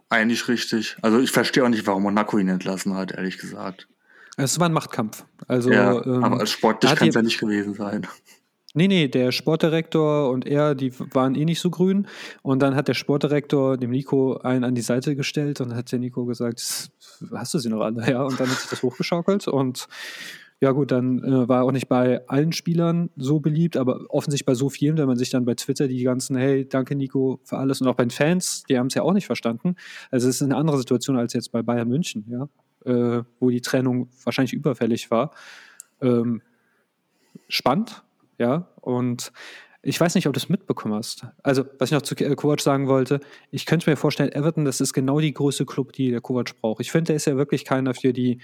eigentlich 0.09 0.49
richtig. 0.49 0.97
Also 1.03 1.21
ich 1.21 1.31
verstehe 1.31 1.65
auch 1.65 1.69
nicht, 1.69 1.87
warum 1.87 2.03
Monaco 2.05 2.39
ihn 2.39 2.49
entlassen 2.49 2.95
hat, 2.95 3.13
ehrlich 3.13 3.39
gesagt. 3.39 3.89
Es 4.37 4.59
war 4.59 4.69
ein 4.69 4.73
Machtkampf. 4.73 5.25
Also, 5.47 5.71
ja, 5.71 6.05
ähm, 6.05 6.25
aber 6.25 6.41
als 6.41 6.51
sportlich 6.51 6.95
kann 6.95 7.09
es 7.09 7.15
ja 7.15 7.23
nicht 7.23 7.39
gewesen 7.39 7.75
sein. 7.75 8.07
Nee, 8.75 8.89
nee, 8.89 9.09
der 9.09 9.33
Sportdirektor 9.33 10.31
und 10.31 10.47
er, 10.47 10.75
die 10.75 10.99
waren 11.13 11.35
eh 11.35 11.45
nicht 11.45 11.61
so 11.61 11.69
grün. 11.69 12.07
Und 12.41 12.63
dann 12.63 12.75
hat 12.75 12.89
der 12.89 12.95
Sportdirektor 12.95 13.77
dem 13.77 13.91
Nico 13.91 14.39
einen 14.39 14.65
an 14.65 14.75
die 14.75 14.81
Seite 14.81 15.15
gestellt 15.15 15.61
und 15.61 15.75
hat 15.75 15.93
der 15.93 15.99
Nico 15.99 16.25
gesagt, 16.25 16.91
hast 17.35 17.55
du 17.55 17.59
sie 17.59 17.69
noch 17.69 17.83
alle? 17.83 18.11
Ja, 18.11 18.23
und 18.23 18.41
dann 18.41 18.49
hat 18.49 18.59
sich 18.59 18.71
das 18.71 18.83
hochgeschaukelt 18.83 19.47
und 19.47 19.89
ja 20.63 20.71
gut, 20.71 20.93
dann 20.93 21.19
äh, 21.25 21.49
war 21.49 21.59
er 21.59 21.65
auch 21.65 21.73
nicht 21.73 21.89
bei 21.89 22.25
allen 22.29 22.53
Spielern 22.53 23.11
so 23.17 23.41
beliebt, 23.41 23.77
aber 23.77 24.07
offensichtlich 24.11 24.47
bei 24.47 24.55
so 24.55 24.71
vielen, 24.71 24.97
wenn 24.97 25.09
man 25.09 25.17
sich 25.17 25.29
dann 25.29 25.45
bei 25.45 25.55
Twitter 25.57 25.89
die 25.89 26.05
ganzen, 26.05 26.37
hey, 26.37 26.69
danke 26.69 26.95
Nico 26.95 27.41
für 27.43 27.59
alles 27.59 27.81
und 27.81 27.89
auch 27.89 27.97
bei 27.97 28.05
den 28.05 28.13
Fans, 28.13 28.63
die 28.69 28.79
haben 28.79 28.87
es 28.87 28.95
ja 28.95 29.03
auch 29.03 29.13
nicht 29.13 29.27
verstanden. 29.27 29.75
Also 30.13 30.29
es 30.29 30.37
ist 30.37 30.43
eine 30.43 30.55
andere 30.55 30.79
Situation 30.79 31.17
als 31.19 31.33
jetzt 31.33 31.51
bei 31.51 31.63
Bayern 31.63 31.89
München, 31.89 32.25
ja, 32.29 32.49
äh, 32.85 33.25
wo 33.41 33.51
die 33.51 33.61
Trennung 33.61 34.09
wahrscheinlich 34.23 34.53
überfällig 34.53 35.11
war. 35.11 35.33
Ähm, 36.01 36.43
spannend, 37.49 38.05
ja, 38.39 38.69
und 38.81 39.33
ich 39.83 40.01
weiß 40.01 40.15
nicht, 40.15 40.29
ob 40.29 40.33
du 40.33 40.39
es 40.39 40.49
mitbekommen 40.49 40.95
hast. 40.95 41.27
Also, 41.43 41.65
was 41.81 41.89
ich 41.89 41.95
noch 41.95 42.03
zu 42.03 42.15
Kovac 42.15 42.61
sagen 42.61 42.87
wollte, 42.87 43.19
ich 43.51 43.67
könnte 43.67 43.91
mir 43.91 43.97
vorstellen, 43.97 44.31
Everton, 44.31 44.65
das 44.65 44.81
ist 44.81 44.93
genau 44.93 45.19
die 45.19 45.35
größte 45.35 45.67
Club, 45.67 45.93
die 45.93 46.13
der 46.13 46.21
Kovac 46.21 46.55
braucht. 46.61 46.81
Ich 46.81 46.93
finde, 46.93 47.09
der 47.09 47.17
ist 47.17 47.25
ja 47.25 47.37
wirklich 47.37 47.65
keiner 47.65 47.95
für 47.95 48.13
die 48.13 48.39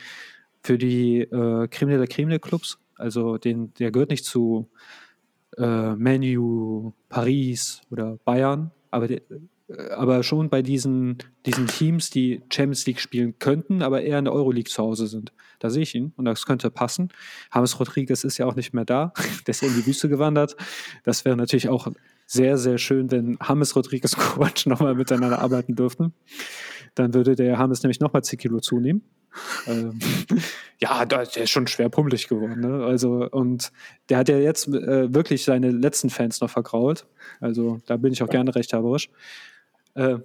für 0.62 0.78
die 0.78 1.20
äh, 1.20 1.68
Kriminelle 1.68 2.06
Kriminelle 2.06 2.40
Clubs. 2.40 2.78
Also 2.96 3.38
den, 3.38 3.72
der 3.74 3.90
gehört 3.90 4.10
nicht 4.10 4.24
zu 4.24 4.68
äh, 5.56 5.94
Manu, 5.94 6.92
Paris 7.08 7.80
oder 7.90 8.18
Bayern, 8.24 8.70
aber, 8.90 9.08
der, 9.08 9.22
äh, 9.68 9.90
aber 9.90 10.22
schon 10.22 10.50
bei 10.50 10.62
diesen, 10.62 11.18
diesen 11.46 11.66
Teams, 11.66 12.10
die 12.10 12.42
Champions 12.50 12.86
League 12.86 13.00
spielen 13.00 13.38
könnten, 13.38 13.82
aber 13.82 14.02
eher 14.02 14.18
in 14.18 14.24
der 14.24 14.34
Euroleague 14.34 14.70
zu 14.70 14.82
Hause 14.82 15.06
sind. 15.06 15.32
Da 15.58 15.70
sehe 15.70 15.82
ich 15.82 15.94
ihn 15.94 16.12
und 16.16 16.24
das 16.24 16.46
könnte 16.46 16.70
passen. 16.70 17.08
James 17.54 17.78
Rodriguez 17.78 18.24
ist 18.24 18.38
ja 18.38 18.46
auch 18.46 18.56
nicht 18.56 18.74
mehr 18.74 18.84
da, 18.84 19.12
der 19.46 19.52
ist 19.52 19.62
in 19.62 19.74
die 19.74 19.86
Wüste 19.86 20.08
gewandert. 20.08 20.56
Das 21.04 21.24
wäre 21.24 21.36
natürlich 21.36 21.68
auch 21.68 21.88
sehr, 22.26 22.58
sehr 22.58 22.78
schön, 22.78 23.10
wenn 23.10 23.38
James 23.46 23.74
Rodriguez 23.74 24.14
und 24.14 24.22
Kovac 24.22 24.66
nochmal 24.66 24.94
miteinander 24.94 25.38
arbeiten 25.40 25.74
dürften. 25.74 26.12
Dann 26.94 27.14
würde 27.14 27.36
der 27.36 27.52
James 27.52 27.82
nämlich 27.82 28.00
nochmal 28.00 28.24
10 28.24 28.38
Kilo 28.38 28.60
zunehmen 28.60 29.02
ähm, 29.66 29.98
ja, 30.78 31.04
der 31.04 31.22
ist 31.22 31.50
schon 31.50 31.66
schwer 31.66 31.88
pummelig 31.88 32.28
geworden. 32.28 32.60
Ne? 32.60 32.84
Also, 32.84 33.28
und 33.30 33.72
der 34.08 34.18
hat 34.18 34.28
ja 34.28 34.38
jetzt 34.38 34.68
äh, 34.68 35.12
wirklich 35.12 35.44
seine 35.44 35.70
letzten 35.70 36.10
Fans 36.10 36.40
noch 36.40 36.50
vergrault. 36.50 37.06
Also, 37.40 37.80
da 37.86 37.96
bin 37.96 38.12
ich 38.12 38.22
auch 38.22 38.28
gerne 38.28 38.54
rechthaberisch. 38.54 39.08
Äh, 39.94 40.16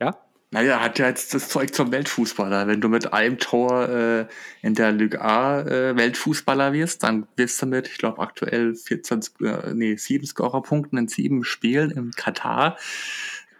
ja. 0.00 0.18
Naja, 0.52 0.80
hat 0.80 0.98
ja 0.98 1.08
jetzt 1.08 1.34
das 1.34 1.48
Zeug 1.48 1.74
zum 1.74 1.90
Weltfußballer. 1.90 2.68
Wenn 2.68 2.80
du 2.80 2.88
mit 2.88 3.12
einem 3.12 3.38
Tor 3.38 3.88
äh, 3.88 4.26
in 4.62 4.74
der 4.74 4.92
Ligue 4.92 5.20
A 5.20 5.60
äh, 5.62 5.96
Weltfußballer 5.96 6.72
wirst, 6.72 7.02
dann 7.02 7.26
wirst 7.36 7.60
du 7.60 7.66
mit, 7.66 7.88
ich 7.88 7.98
glaube, 7.98 8.20
aktuell 8.20 8.74
14, 8.74 9.20
äh, 9.40 9.74
nee, 9.74 9.96
7 9.96 10.24
Scorerpunkten 10.24 10.98
in 10.98 11.08
sieben 11.08 11.42
Spielen 11.42 11.90
im 11.90 12.12
Katar. 12.12 12.76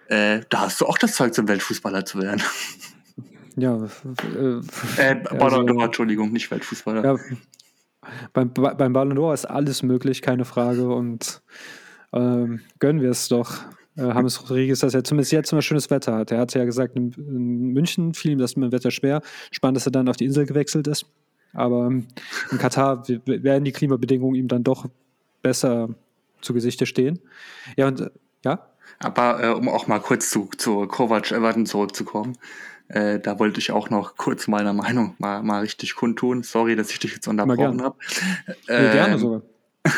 Äh, 0.08 0.42
da 0.48 0.60
hast 0.60 0.80
du 0.80 0.86
auch 0.86 0.98
das 0.98 1.16
Zeug 1.16 1.34
zum 1.34 1.48
Weltfußballer 1.48 2.04
zu 2.04 2.22
werden. 2.22 2.42
Ja, 3.56 3.76
äh, 4.36 5.02
äh 5.02 5.14
Ballon 5.38 5.66
d'Or, 5.66 5.84
Entschuldigung, 5.84 6.32
nicht 6.32 6.50
Weltfußballer. 6.50 7.04
Ja, 7.04 7.16
beim, 8.32 8.52
beim 8.52 8.92
Ballon 8.92 9.18
d'Or 9.18 9.34
ist 9.34 9.46
alles 9.46 9.82
möglich, 9.82 10.22
keine 10.22 10.44
Frage. 10.44 10.88
Und 10.88 11.42
ähm, 12.12 12.60
gönnen 12.78 13.02
wir 13.02 13.10
es 13.10 13.28
doch. 13.28 13.62
Äh, 13.96 14.08
James 14.08 14.42
Rodriguez, 14.42 14.80
dass 14.80 14.94
er 14.94 15.04
zumindest 15.04 15.32
jetzt 15.32 15.52
immer 15.52 15.62
schönes 15.62 15.90
Wetter 15.90 16.14
hat. 16.14 16.30
Er 16.30 16.38
hat 16.40 16.54
ja 16.54 16.64
gesagt, 16.64 16.96
in, 16.96 17.12
in 17.12 17.72
München 17.72 18.14
fiel 18.14 18.32
ihm 18.32 18.38
das 18.38 18.56
mit 18.56 18.70
dem 18.70 18.72
Wetter 18.72 18.90
schwer. 18.90 19.22
Spannend, 19.50 19.76
dass 19.76 19.86
er 19.86 19.92
dann 19.92 20.08
auf 20.08 20.16
die 20.16 20.26
Insel 20.26 20.46
gewechselt 20.46 20.86
ist. 20.86 21.06
Aber 21.54 21.86
ähm, 21.86 22.06
in 22.50 22.58
Katar 22.58 23.08
werden 23.08 23.64
die 23.64 23.72
Klimabedingungen 23.72 24.34
ihm 24.34 24.48
dann 24.48 24.62
doch 24.62 24.86
besser 25.42 25.88
zu 26.42 26.52
Gesichte 26.52 26.84
stehen. 26.84 27.20
Ja, 27.76 27.88
und 27.88 28.00
äh, 28.00 28.10
ja? 28.44 28.66
Aber 28.98 29.42
äh, 29.42 29.48
um 29.48 29.68
auch 29.68 29.86
mal 29.86 30.00
kurz 30.00 30.30
zu, 30.30 30.48
zu 30.56 30.86
Kovac 30.86 31.32
Everton 31.32 31.66
zurückzukommen. 31.66 32.36
Äh, 32.88 33.18
da 33.20 33.38
wollte 33.38 33.60
ich 33.60 33.72
auch 33.72 33.90
noch 33.90 34.16
kurz 34.16 34.46
meiner 34.46 34.72
Meinung 34.72 35.14
mal, 35.18 35.42
mal 35.42 35.60
richtig 35.60 35.94
kundtun. 35.96 36.42
Sorry, 36.42 36.76
dass 36.76 36.90
ich 36.90 36.98
dich 36.98 37.14
jetzt 37.14 37.26
unterbrochen 37.26 37.82
habe. 37.82 37.96
Ähm, 38.68 38.92
gerne 38.92 39.18
sogar. 39.18 39.42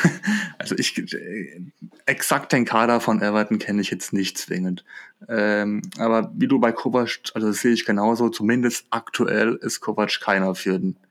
Also 0.58 0.74
ich 0.76 0.98
äh, 1.14 1.62
exakt 2.04 2.52
den 2.52 2.64
Kader 2.64 3.00
von 3.00 3.22
Everton 3.22 3.58
kenne 3.58 3.80
ich 3.80 3.90
jetzt 3.90 4.12
nicht 4.12 4.36
zwingend. 4.36 4.84
Ähm, 5.28 5.82
aber 5.98 6.32
wie 6.34 6.48
du 6.48 6.58
bei 6.58 6.72
Kovac, 6.72 7.20
also 7.32 7.46
das 7.46 7.60
sehe 7.60 7.72
ich 7.72 7.86
genauso, 7.86 8.28
zumindest 8.28 8.86
aktuell 8.90 9.54
ist 9.62 9.80
Kovac 9.80 10.20
keiner 10.20 10.54
für 10.54 10.78
den 10.78 10.96
äh, 10.96 11.07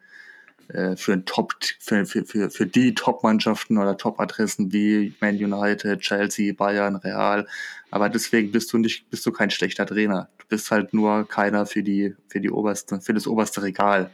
für, 0.68 1.14
ein 1.14 1.26
Top, 1.26 1.54
für, 1.80 2.06
für, 2.06 2.26
für, 2.26 2.50
für 2.50 2.66
die 2.66 2.94
Top-Mannschaften 2.94 3.78
oder 3.78 3.98
Top-Adressen 3.98 4.74
wie 4.74 5.14
Man 5.22 5.36
United, 5.36 6.00
Chelsea, 6.02 6.54
Bayern, 6.54 6.98
Real. 6.98 7.48
Aber 7.90 8.10
deswegen 8.10 8.52
bist 8.52 8.74
du 8.74 8.78
nicht, 8.78 9.10
bist 9.10 9.26
du 9.26 9.32
kein 9.32 9.50
schlechter 9.50 9.86
Trainer. 9.86 10.30
Du 10.40 10.46
bist 10.50 10.70
halt 10.72 10.94
nur 10.94 11.28
keiner 11.28 11.66
für 11.66 11.84
die, 11.84 12.16
für 12.28 12.42
die 12.42 12.52
oberste, 12.52 13.00
für 13.00 13.14
das 13.14 13.28
oberste 13.28 13.64
Regal. 13.64 14.12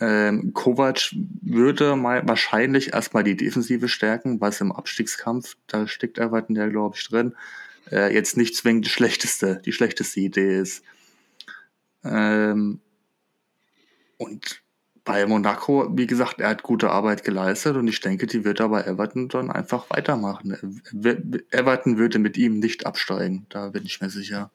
Ähm, 0.00 0.52
Kovac 0.54 1.12
würde 1.42 1.96
mal 1.96 2.26
wahrscheinlich 2.26 2.92
erstmal 2.92 3.24
die 3.24 3.36
Defensive 3.36 3.88
stärken, 3.88 4.40
was 4.40 4.60
im 4.60 4.70
Abstiegskampf, 4.70 5.56
da 5.66 5.88
steckt 5.88 6.18
Everton 6.18 6.54
ja, 6.54 6.68
glaube 6.68 6.96
ich, 6.96 7.08
drin, 7.08 7.34
äh, 7.90 8.14
jetzt 8.14 8.36
nicht 8.36 8.54
zwingend 8.54 8.86
die 8.86 8.90
schlechteste, 8.90 9.60
die 9.64 9.72
schlechteste 9.72 10.20
Idee 10.20 10.60
ist. 10.60 10.84
Ähm, 12.04 12.80
und 14.18 14.62
bei 15.08 15.24
Monaco, 15.24 15.88
wie 15.96 16.06
gesagt, 16.06 16.38
er 16.38 16.50
hat 16.50 16.62
gute 16.62 16.90
Arbeit 16.90 17.24
geleistet 17.24 17.76
und 17.76 17.88
ich 17.88 17.98
denke, 18.02 18.26
die 18.26 18.44
wird 18.44 18.60
er 18.60 18.68
bei 18.68 18.82
Everton 18.82 19.28
dann 19.28 19.50
einfach 19.50 19.88
weitermachen. 19.88 20.82
Everton 21.50 21.96
würde 21.96 22.18
mit 22.18 22.36
ihm 22.36 22.58
nicht 22.58 22.84
absteigen, 22.84 23.46
da 23.48 23.70
bin 23.70 23.86
ich 23.86 24.02
mir 24.02 24.10
sicher. 24.10 24.50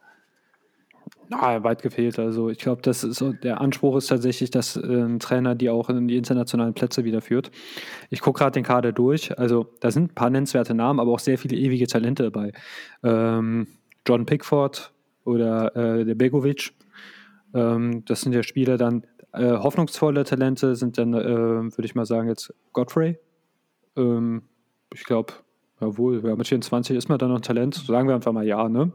Ah, 1.31 1.63
weit 1.63 1.81
gefehlt. 1.81 2.19
Also 2.19 2.51
ich 2.51 2.59
glaube, 2.59 2.83
das 2.83 3.03
ist 3.03 3.23
der 3.41 3.61
Anspruch 3.61 3.97
ist 3.97 4.07
tatsächlich, 4.07 4.51
dass 4.51 4.75
äh, 4.75 4.81
ein 4.81 5.19
Trainer 5.19 5.55
die 5.55 5.71
auch 5.71 5.89
in 5.89 6.07
die 6.07 6.17
internationalen 6.17 6.75
Plätze 6.75 7.03
wieder 7.03 7.21
führt. 7.21 7.49
Ich 8.11 8.21
gucke 8.21 8.37
gerade 8.37 8.51
den 8.51 8.63
Kader 8.63 8.91
durch. 8.91 9.35
Also 9.39 9.65
da 9.79 9.89
sind 9.89 10.11
ein 10.11 10.15
paar 10.15 10.29
nennenswerte 10.29 10.75
Namen, 10.75 10.99
aber 10.99 11.11
auch 11.11 11.19
sehr 11.19 11.39
viele 11.39 11.57
ewige 11.57 11.87
Talente 11.87 12.21
dabei. 12.29 12.51
Ähm, 13.01 13.65
John 14.05 14.27
Pickford 14.27 14.93
oder 15.23 15.75
äh, 15.75 16.05
der 16.05 16.13
Begovic. 16.13 16.73
Ähm, 17.55 18.03
das 18.05 18.21
sind 18.21 18.33
ja 18.33 18.43
Spieler 18.43 18.77
dann, 18.77 19.03
äh, 19.33 19.51
hoffnungsvolle 19.51 20.23
Talente 20.23 20.75
sind 20.75 20.97
dann, 20.97 21.13
äh, 21.13 21.25
würde 21.25 21.85
ich 21.85 21.95
mal 21.95 22.05
sagen, 22.05 22.29
jetzt 22.29 22.53
Godfrey. 22.71 23.17
Ähm, 23.95 24.43
ich 24.93 25.03
glaube, 25.03 25.33
jawohl, 25.81 26.23
ja, 26.23 26.35
mit 26.35 26.47
24 26.47 26.95
ist 26.95 27.09
man 27.09 27.17
dann 27.17 27.29
noch 27.29 27.37
ein 27.37 27.41
Talent. 27.41 27.75
Sagen 27.75 28.07
wir 28.07 28.15
einfach 28.15 28.31
mal 28.31 28.45
ja, 28.45 28.69
ne? 28.69 28.91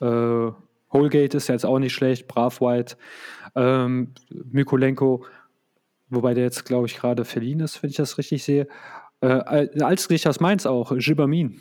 Äh, 0.00 0.52
Holgate 0.92 1.36
ist 1.36 1.48
ja 1.48 1.54
jetzt 1.54 1.66
auch 1.66 1.78
nicht 1.78 1.92
schlecht, 1.92 2.28
Bravwhite, 2.28 2.96
ähm, 3.54 4.14
Mykolenko, 4.30 5.24
wobei 6.08 6.34
der 6.34 6.44
jetzt, 6.44 6.64
glaube 6.64 6.86
ich, 6.86 6.96
gerade 6.96 7.24
verliehen 7.24 7.60
ist, 7.60 7.82
wenn 7.82 7.90
ich 7.90 7.96
das 7.96 8.16
richtig 8.16 8.44
sehe. 8.44 8.68
Äh, 9.20 9.82
als 9.82 10.08
Gericht 10.08 10.26
aus 10.26 10.40
Mainz 10.40 10.64
auch, 10.66 10.92
Gibamin. 10.96 11.60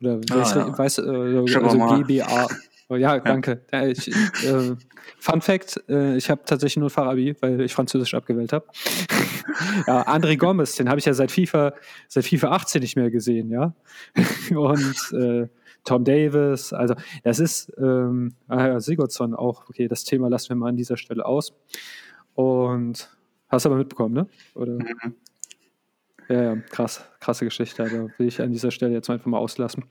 Oder 0.00 0.20
ah, 0.30 0.36
weiß, 0.36 0.54
ja. 0.54 0.78
weiß 0.78 0.98
äh, 0.98 1.02
also 1.02 1.78
GBA. 1.78 2.48
Oh, 2.88 2.96
ja, 2.96 3.18
danke. 3.18 3.62
Ja. 3.72 3.86
Ich, 3.86 4.08
äh, 4.08 4.76
Fun 5.18 5.40
Fact: 5.40 5.82
äh, 5.88 6.16
Ich 6.16 6.28
habe 6.28 6.42
tatsächlich 6.44 6.76
nur 6.76 6.90
Farabi, 6.90 7.34
weil 7.40 7.60
ich 7.62 7.72
Französisch 7.72 8.14
abgewählt 8.14 8.52
habe. 8.52 8.66
ja, 9.86 10.06
André 10.06 10.36
Gomez, 10.36 10.76
den 10.76 10.88
habe 10.88 10.98
ich 10.98 11.06
ja 11.06 11.14
seit 11.14 11.30
FIFA, 11.30 11.72
seit 12.08 12.26
FIFA 12.26 12.50
18 12.50 12.82
nicht 12.82 12.96
mehr 12.96 13.10
gesehen, 13.10 13.50
ja. 13.50 13.74
Und 14.50 15.12
äh, 15.12 15.48
Tom 15.84 16.04
Davis, 16.04 16.72
also 16.72 16.94
das 17.22 17.38
ist 17.38 17.72
ähm, 17.78 18.34
ah 18.48 18.80
Sigurdsson 18.80 19.34
auch, 19.34 19.68
okay, 19.68 19.88
das 19.88 20.04
Thema 20.04 20.28
lassen 20.28 20.50
wir 20.50 20.56
mal 20.56 20.68
an 20.68 20.76
dieser 20.76 20.96
Stelle 20.96 21.24
aus. 21.24 21.54
Und 22.34 23.08
hast 23.48 23.64
du 23.64 23.70
aber 23.70 23.78
mitbekommen, 23.78 24.14
ne? 24.14 24.26
Oder? 24.54 24.72
Mhm. 24.74 25.14
Ja, 26.28 26.42
ja, 26.42 26.56
krass, 26.70 27.04
krasse 27.20 27.44
Geschichte. 27.44 27.76
Da 27.76 27.84
also 27.84 28.10
will 28.18 28.28
ich 28.28 28.40
an 28.40 28.52
dieser 28.52 28.70
Stelle 28.70 28.92
jetzt 28.92 29.10
einfach 29.10 29.26
mal 29.26 29.38
auslassen 29.38 29.84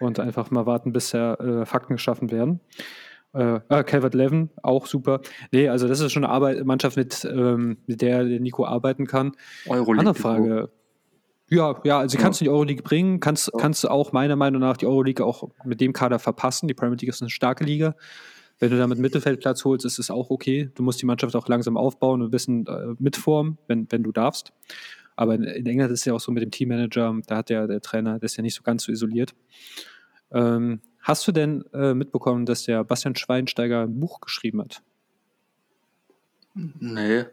und 0.00 0.20
einfach 0.20 0.50
mal 0.50 0.66
warten, 0.66 0.92
bis 0.92 1.12
ja 1.12 1.34
äh, 1.34 1.66
Fakten 1.66 1.94
geschaffen 1.94 2.30
werden. 2.30 2.60
Äh, 3.34 3.60
ah, 3.68 3.82
Calvert 3.82 4.14
Levin, 4.14 4.50
auch 4.62 4.86
super. 4.86 5.20
Nee, 5.52 5.68
also 5.68 5.88
das 5.88 6.00
ist 6.00 6.12
schon 6.12 6.24
eine 6.24 6.32
Arbeit, 6.32 6.64
Mannschaft, 6.64 6.96
mit, 6.96 7.24
ähm, 7.24 7.78
mit 7.86 8.02
der 8.02 8.24
Nico 8.24 8.66
arbeiten 8.66 9.06
kann. 9.06 9.32
Euroleague 9.66 9.98
Andere 10.00 10.14
Frage. 10.14 10.68
Ja, 11.48 11.80
ja, 11.84 11.98
also 11.98 12.16
ja. 12.16 12.22
kannst 12.22 12.40
du 12.40 12.44
die 12.44 12.50
Euroleague 12.50 12.82
bringen, 12.82 13.20
kannst, 13.20 13.50
ja. 13.52 13.58
kannst 13.58 13.84
du 13.84 13.88
auch 13.88 14.12
meiner 14.12 14.36
Meinung 14.36 14.60
nach 14.60 14.76
die 14.76 14.86
Euroleague 14.86 15.24
auch 15.24 15.50
mit 15.64 15.80
dem 15.80 15.92
Kader 15.92 16.18
verpassen. 16.18 16.68
Die 16.68 16.74
Premier 16.74 16.96
League 16.96 17.10
ist 17.10 17.22
eine 17.22 17.30
starke 17.30 17.64
Liga. 17.64 17.94
Wenn 18.58 18.70
du 18.70 18.78
damit 18.78 18.98
Mittelfeldplatz 18.98 19.64
holst, 19.64 19.84
ist 19.84 19.98
es 19.98 20.10
auch 20.10 20.30
okay. 20.30 20.70
Du 20.74 20.82
musst 20.82 21.02
die 21.02 21.06
Mannschaft 21.06 21.34
auch 21.34 21.48
langsam 21.48 21.76
aufbauen 21.76 22.22
und 22.22 22.28
ein 22.28 22.30
bisschen 22.30 22.66
äh, 22.66 22.94
mitformen, 22.98 23.58
wenn, 23.66 23.86
wenn 23.90 24.02
du 24.02 24.12
darfst. 24.12 24.52
Aber 25.16 25.34
in, 25.34 25.44
in, 25.44 25.66
England 25.66 25.92
ist 25.92 26.00
es 26.00 26.04
ja 26.04 26.14
auch 26.14 26.20
so 26.20 26.32
mit 26.32 26.42
dem 26.42 26.50
Teammanager, 26.50 27.14
da 27.26 27.36
hat 27.38 27.50
der, 27.50 27.66
der 27.66 27.80
Trainer, 27.80 28.18
der 28.18 28.26
ist 28.26 28.36
ja 28.36 28.42
nicht 28.42 28.54
so 28.54 28.62
ganz 28.62 28.84
so 28.84 28.92
isoliert. 28.92 29.34
Ähm, 30.32 30.80
hast 31.00 31.26
du 31.26 31.32
denn 31.32 31.64
äh, 31.72 31.94
mitbekommen, 31.94 32.46
dass 32.46 32.64
der 32.64 32.84
Bastian 32.84 33.16
Schweinsteiger 33.16 33.82
ein 33.82 34.00
Buch 34.00 34.20
geschrieben 34.20 34.60
hat? 34.60 34.82
Nee. 36.54 37.24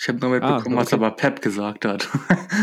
Ich 0.00 0.06
habe 0.06 0.18
nur 0.20 0.30
mitbekommen, 0.30 0.54
ah, 0.54 0.58
okay. 0.58 0.76
was 0.76 0.92
aber 0.92 1.10
Pep 1.10 1.42
gesagt 1.42 1.84
hat. 1.84 2.08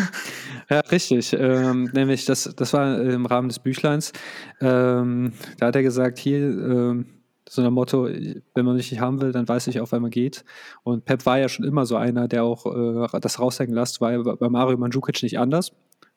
ja, 0.70 0.80
richtig. 0.80 1.34
Ähm, 1.34 1.90
nämlich, 1.94 2.24
das, 2.26 2.44
das 2.56 2.72
war 2.72 3.02
im 3.02 3.26
Rahmen 3.26 3.50
des 3.50 3.60
Büchleins. 3.60 4.14
Ähm, 4.62 5.34
da 5.60 5.68
hat 5.68 5.76
er 5.76 5.84
gesagt, 5.84 6.18
hier, 6.18 6.40
ähm, 6.40 7.15
so 7.48 7.62
ein 7.62 7.74
Motto, 7.74 8.06
wenn 8.06 8.66
man 8.66 8.76
mich 8.76 8.92
nicht 8.92 9.00
haben 9.00 9.22
will, 9.22 9.32
dann 9.32 9.48
weiß 9.48 9.68
ich 9.68 9.80
auch, 9.80 9.92
wer 9.92 10.00
man 10.00 10.12
geht. 10.12 10.44
Und 10.84 11.06
Pep 11.06 11.26
war 11.26 11.38
ja 11.38 11.48
schon 11.48 11.66
immer 11.66 11.86
so 11.86 11.96
einer, 11.96 12.28
der 12.28 12.44
auch 12.44 12.66
äh, 12.66 13.20
das 13.20 13.40
raushängen 13.40 13.76
lässt, 13.76 14.02
war 14.02 14.12
ja 14.12 14.22
bei 14.22 14.50
Mario 14.50 14.78
Mandzukic 14.78 15.22
nicht 15.22 15.38
anders. 15.38 15.72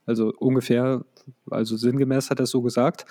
Also 0.06 0.32
ungefähr, 0.38 1.04
also 1.50 1.76
sinngemäß 1.76 2.30
hat 2.30 2.40
er 2.40 2.44
es 2.44 2.50
so 2.50 2.62
gesagt. 2.62 3.04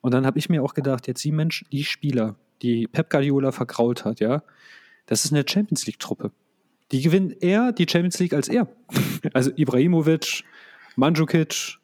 Und 0.00 0.14
dann 0.14 0.24
habe 0.24 0.38
ich 0.38 0.48
mir 0.48 0.62
auch 0.62 0.72
gedacht, 0.72 1.06
jetzt 1.06 1.22
die 1.22 1.32
Menschen, 1.32 1.68
die 1.70 1.84
Spieler, 1.84 2.36
die 2.62 2.86
Pep 2.86 3.10
Guardiola 3.10 3.52
vergrault 3.52 4.06
hat, 4.06 4.20
ja, 4.20 4.42
das 5.04 5.26
ist 5.26 5.32
eine 5.32 5.44
Champions 5.46 5.86
League-Truppe. 5.86 6.32
Die 6.90 7.02
gewinnen 7.02 7.32
eher 7.32 7.72
die 7.72 7.86
Champions 7.88 8.18
League 8.18 8.32
als 8.32 8.48
er. 8.48 8.68
Also 9.34 9.50
Ibrahimovic, 9.56 10.44
Mandzukic, 10.96 11.78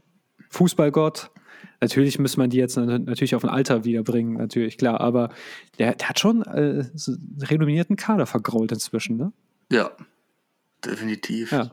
Fußballgott, 0.48 1.30
Natürlich 1.84 2.18
muss 2.18 2.38
man 2.38 2.48
die 2.48 2.56
jetzt 2.56 2.78
natürlich 2.78 3.34
auf 3.34 3.44
ein 3.44 3.50
Alter 3.50 3.84
wiederbringen, 3.84 4.38
natürlich, 4.38 4.78
klar. 4.78 5.02
Aber 5.02 5.28
der, 5.78 5.94
der 5.94 6.08
hat 6.08 6.18
schon 6.18 6.40
äh, 6.40 6.84
so 6.94 7.12
einen 7.12 7.42
renommierten 7.42 7.96
Kader 7.96 8.24
vergrault 8.24 8.72
inzwischen, 8.72 9.18
ne? 9.18 9.34
Ja, 9.70 9.90
definitiv. 10.82 11.52
Ja. 11.52 11.70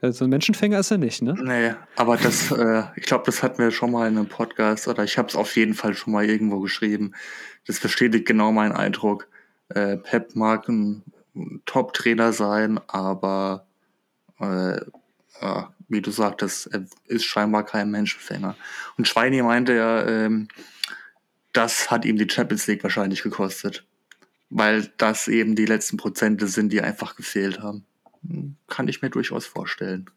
Also 0.00 0.26
ein 0.26 0.30
Menschenfänger 0.30 0.78
ist 0.78 0.92
er 0.92 0.98
nicht, 0.98 1.22
ne? 1.22 1.34
Nee, 1.42 1.74
aber 1.96 2.16
das, 2.16 2.52
äh, 2.52 2.84
ich 2.94 3.02
glaube, 3.02 3.24
das 3.26 3.42
hatten 3.42 3.58
wir 3.58 3.72
schon 3.72 3.90
mal 3.90 4.06
in 4.06 4.16
einem 4.16 4.28
Podcast 4.28 4.86
oder 4.86 5.02
ich 5.02 5.18
habe 5.18 5.26
es 5.26 5.34
auf 5.34 5.56
jeden 5.56 5.74
Fall 5.74 5.94
schon 5.94 6.12
mal 6.12 6.24
irgendwo 6.24 6.60
geschrieben. 6.60 7.12
Das 7.66 7.80
bestätigt 7.80 8.26
genau 8.26 8.52
meinen 8.52 8.72
Eindruck. 8.72 9.26
Äh, 9.70 9.96
Pep 9.96 10.36
mag 10.36 10.68
ein 10.68 11.02
Top-Trainer 11.64 12.32
sein, 12.32 12.78
aber 12.86 13.66
äh, 14.38 14.76
ja, 15.42 15.74
wie 15.88 16.02
du 16.02 16.10
sagtest, 16.10 16.68
er 16.72 16.86
ist 17.06 17.24
scheinbar 17.24 17.64
kein 17.64 17.90
Menschenfänger. 17.90 18.56
Und 18.96 19.06
Schweini 19.06 19.42
meinte 19.42 19.74
ja, 19.74 20.06
ähm, 20.06 20.48
das 21.52 21.90
hat 21.90 22.04
ihm 22.04 22.16
die 22.16 22.28
Champions 22.28 22.66
League 22.66 22.82
wahrscheinlich 22.82 23.22
gekostet. 23.22 23.86
Weil 24.50 24.92
das 24.96 25.26
eben 25.28 25.56
die 25.56 25.66
letzten 25.66 25.96
Prozente 25.96 26.46
sind, 26.46 26.72
die 26.72 26.80
einfach 26.80 27.16
gefehlt 27.16 27.60
haben. 27.60 27.84
Kann 28.68 28.88
ich 28.88 29.02
mir 29.02 29.10
durchaus 29.10 29.46
vorstellen. 29.46 30.10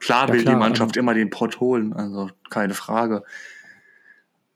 Klar 0.00 0.28
ja, 0.28 0.34
will 0.34 0.42
klar, 0.42 0.54
die 0.54 0.58
Mannschaft 0.58 0.96
immer 0.96 1.14
den 1.14 1.30
Pott 1.30 1.60
holen, 1.60 1.92
also 1.92 2.30
keine 2.50 2.74
Frage. 2.74 3.24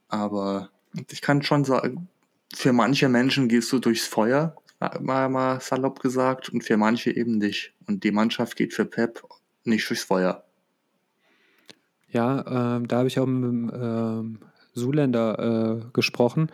Aber 0.07 0.69
ich 1.09 1.21
kann 1.21 1.41
schon 1.41 1.65
sagen, 1.65 2.07
für 2.53 2.71
manche 2.71 3.09
Menschen 3.09 3.47
gehst 3.47 3.71
du 3.71 3.79
durchs 3.79 4.05
Feuer, 4.05 4.55
mal, 4.99 5.29
mal 5.29 5.59
salopp 5.59 5.99
gesagt, 6.01 6.49
und 6.49 6.63
für 6.63 6.77
manche 6.77 7.11
eben 7.11 7.37
nicht. 7.37 7.73
Und 7.87 8.03
die 8.03 8.11
Mannschaft 8.11 8.55
geht 8.55 8.73
für 8.73 8.85
Pep 8.85 9.23
nicht 9.63 9.89
durchs 9.89 10.03
Feuer. 10.03 10.43
Ja, 12.09 12.75
ähm, 12.75 12.87
da 12.87 12.97
habe 12.97 13.07
ich 13.07 13.19
auch 13.19 13.25
mit 13.25 13.43
dem 13.43 13.71
ähm, 13.73 14.39
Zuländer 14.75 15.81
äh, 15.81 15.85
gesprochen. 15.93 16.51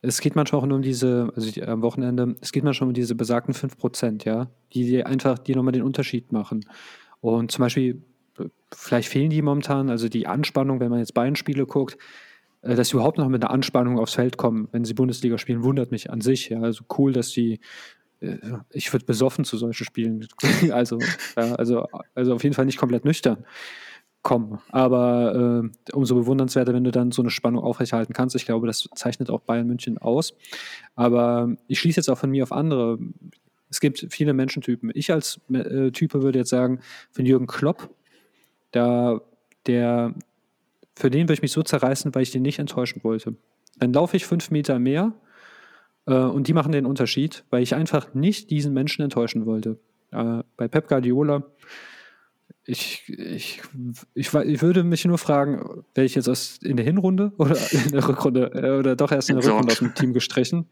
Es 0.00 0.20
geht 0.20 0.34
manchmal 0.34 0.62
auch 0.62 0.66
nur 0.66 0.76
um 0.76 0.82
diese, 0.82 1.30
also 1.36 1.50
die, 1.50 1.62
am 1.62 1.82
Wochenende, 1.82 2.34
es 2.40 2.50
geht 2.50 2.64
manchmal 2.64 2.88
um 2.88 2.94
diese 2.94 3.14
besagten 3.14 3.54
5%, 3.54 4.24
ja, 4.24 4.48
die, 4.72 4.84
die 4.84 5.04
einfach, 5.04 5.38
die 5.38 5.54
nochmal 5.54 5.72
den 5.72 5.82
Unterschied 5.82 6.32
machen. 6.32 6.64
Und 7.20 7.52
zum 7.52 7.62
Beispiel, 7.62 8.02
vielleicht 8.74 9.08
fehlen 9.08 9.30
die 9.30 9.42
momentan, 9.42 9.90
also 9.90 10.08
die 10.08 10.26
Anspannung, 10.26 10.80
wenn 10.80 10.90
man 10.90 10.98
jetzt 10.98 11.14
Bayern-Spiele 11.14 11.66
guckt, 11.66 11.98
äh, 12.62 12.74
dass 12.74 12.88
sie 12.88 12.96
überhaupt 12.96 13.18
noch 13.18 13.28
mit 13.28 13.44
einer 13.44 13.52
Anspannung 13.52 13.98
aufs 13.98 14.14
Feld 14.14 14.36
kommen, 14.38 14.68
wenn 14.72 14.84
sie 14.84 14.94
Bundesliga 14.94 15.38
spielen, 15.38 15.62
wundert 15.62 15.90
mich 15.92 16.10
an 16.10 16.20
sich. 16.20 16.48
Ja. 16.48 16.60
Also 16.60 16.84
cool, 16.98 17.12
dass 17.12 17.30
sie 17.30 17.60
ich 18.70 18.92
würde 18.92 19.04
besoffen 19.04 19.44
zu 19.44 19.56
solchen 19.56 19.84
Spielen. 19.84 20.28
also, 20.72 20.98
ja, 21.36 21.54
also, 21.54 21.86
also 22.14 22.34
auf 22.34 22.42
jeden 22.42 22.54
Fall 22.54 22.66
nicht 22.66 22.78
komplett 22.78 23.04
nüchtern 23.04 23.44
kommen. 24.22 24.60
Aber 24.70 25.64
äh, 25.64 25.92
umso 25.92 26.14
bewundernswerter, 26.14 26.72
wenn 26.72 26.84
du 26.84 26.92
dann 26.92 27.10
so 27.10 27.22
eine 27.22 27.30
Spannung 27.30 27.64
aufrechterhalten 27.64 28.12
kannst. 28.12 28.36
Ich 28.36 28.46
glaube, 28.46 28.66
das 28.66 28.88
zeichnet 28.94 29.30
auch 29.30 29.40
Bayern 29.40 29.66
München 29.66 29.98
aus. 29.98 30.34
Aber 30.94 31.54
ich 31.66 31.80
schließe 31.80 31.98
jetzt 31.98 32.08
auch 32.08 32.18
von 32.18 32.30
mir 32.30 32.44
auf 32.44 32.52
andere. 32.52 32.98
Es 33.68 33.80
gibt 33.80 34.06
viele 34.10 34.32
Menschentypen. 34.32 34.90
Ich 34.94 35.12
als 35.12 35.40
äh, 35.52 35.90
Type 35.90 36.22
würde 36.22 36.38
jetzt 36.38 36.50
sagen, 36.50 36.80
für 37.10 37.22
Jürgen 37.22 37.46
Klopp, 37.46 37.90
da 38.70 39.20
der, 39.66 40.14
für 40.94 41.10
den 41.10 41.24
würde 41.24 41.34
ich 41.34 41.42
mich 41.42 41.52
so 41.52 41.62
zerreißen, 41.62 42.14
weil 42.14 42.22
ich 42.22 42.30
den 42.30 42.42
nicht 42.42 42.58
enttäuschen 42.58 43.02
wollte. 43.04 43.34
Dann 43.78 43.92
laufe 43.92 44.16
ich 44.16 44.26
fünf 44.26 44.50
Meter 44.50 44.78
mehr 44.78 45.12
äh, 45.14 45.21
und 46.10 46.48
die 46.48 46.52
machen 46.52 46.72
den 46.72 46.86
Unterschied, 46.86 47.44
weil 47.50 47.62
ich 47.62 47.74
einfach 47.74 48.14
nicht 48.14 48.50
diesen 48.50 48.72
Menschen 48.72 49.02
enttäuschen 49.02 49.46
wollte. 49.46 49.78
Äh, 50.10 50.42
bei 50.56 50.68
Pep 50.68 50.88
Guardiola, 50.88 51.44
ich, 52.64 53.02
ich, 53.08 53.60
ich, 54.14 54.32
ich, 54.34 54.62
würde 54.62 54.84
mich 54.84 55.04
nur 55.04 55.18
fragen, 55.18 55.84
wäre 55.94 56.04
ich 56.04 56.14
jetzt 56.14 56.28
aus, 56.28 56.58
in 56.62 56.76
der 56.76 56.84
Hinrunde 56.84 57.32
oder 57.38 57.56
in 57.72 57.92
der 57.92 58.06
Rückrunde 58.06 58.50
äh, 58.54 58.78
oder 58.78 58.96
doch 58.96 59.10
erst 59.10 59.30
in 59.30 59.36
der 59.36 59.44
Rückrunde 59.44 59.72
aus 59.72 59.78
dem 59.78 59.94
Team 59.94 60.12
gestrichen? 60.12 60.66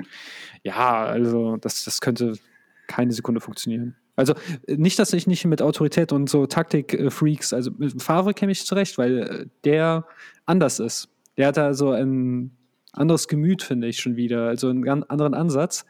Ja, 0.62 1.04
also 1.04 1.56
das, 1.56 1.84
das 1.84 2.00
könnte 2.00 2.34
keine 2.86 3.12
Sekunde 3.12 3.40
funktionieren. 3.40 3.96
Also 4.16 4.34
nicht, 4.66 4.98
dass 4.98 5.12
ich 5.12 5.26
nicht 5.26 5.44
mit 5.46 5.62
Autorität 5.62 6.12
und 6.12 6.28
so 6.28 6.46
Taktik-Freaks, 6.46 7.52
also 7.52 7.70
mit 7.78 8.02
Favre 8.02 8.34
käme 8.34 8.52
ich 8.52 8.66
zurecht, 8.66 8.98
weil 8.98 9.18
äh, 9.18 9.46
der 9.64 10.06
anders 10.44 10.78
ist. 10.78 11.08
Der 11.38 11.48
hat 11.48 11.56
da 11.56 11.72
so 11.72 11.90
ein 11.90 12.50
anderes 12.92 13.28
Gemüt, 13.28 13.62
finde 13.62 13.88
ich 13.88 14.00
schon 14.00 14.16
wieder, 14.16 14.48
also 14.48 14.68
einen 14.68 14.82
ganz 14.82 15.04
anderen 15.08 15.34
Ansatz. 15.34 15.84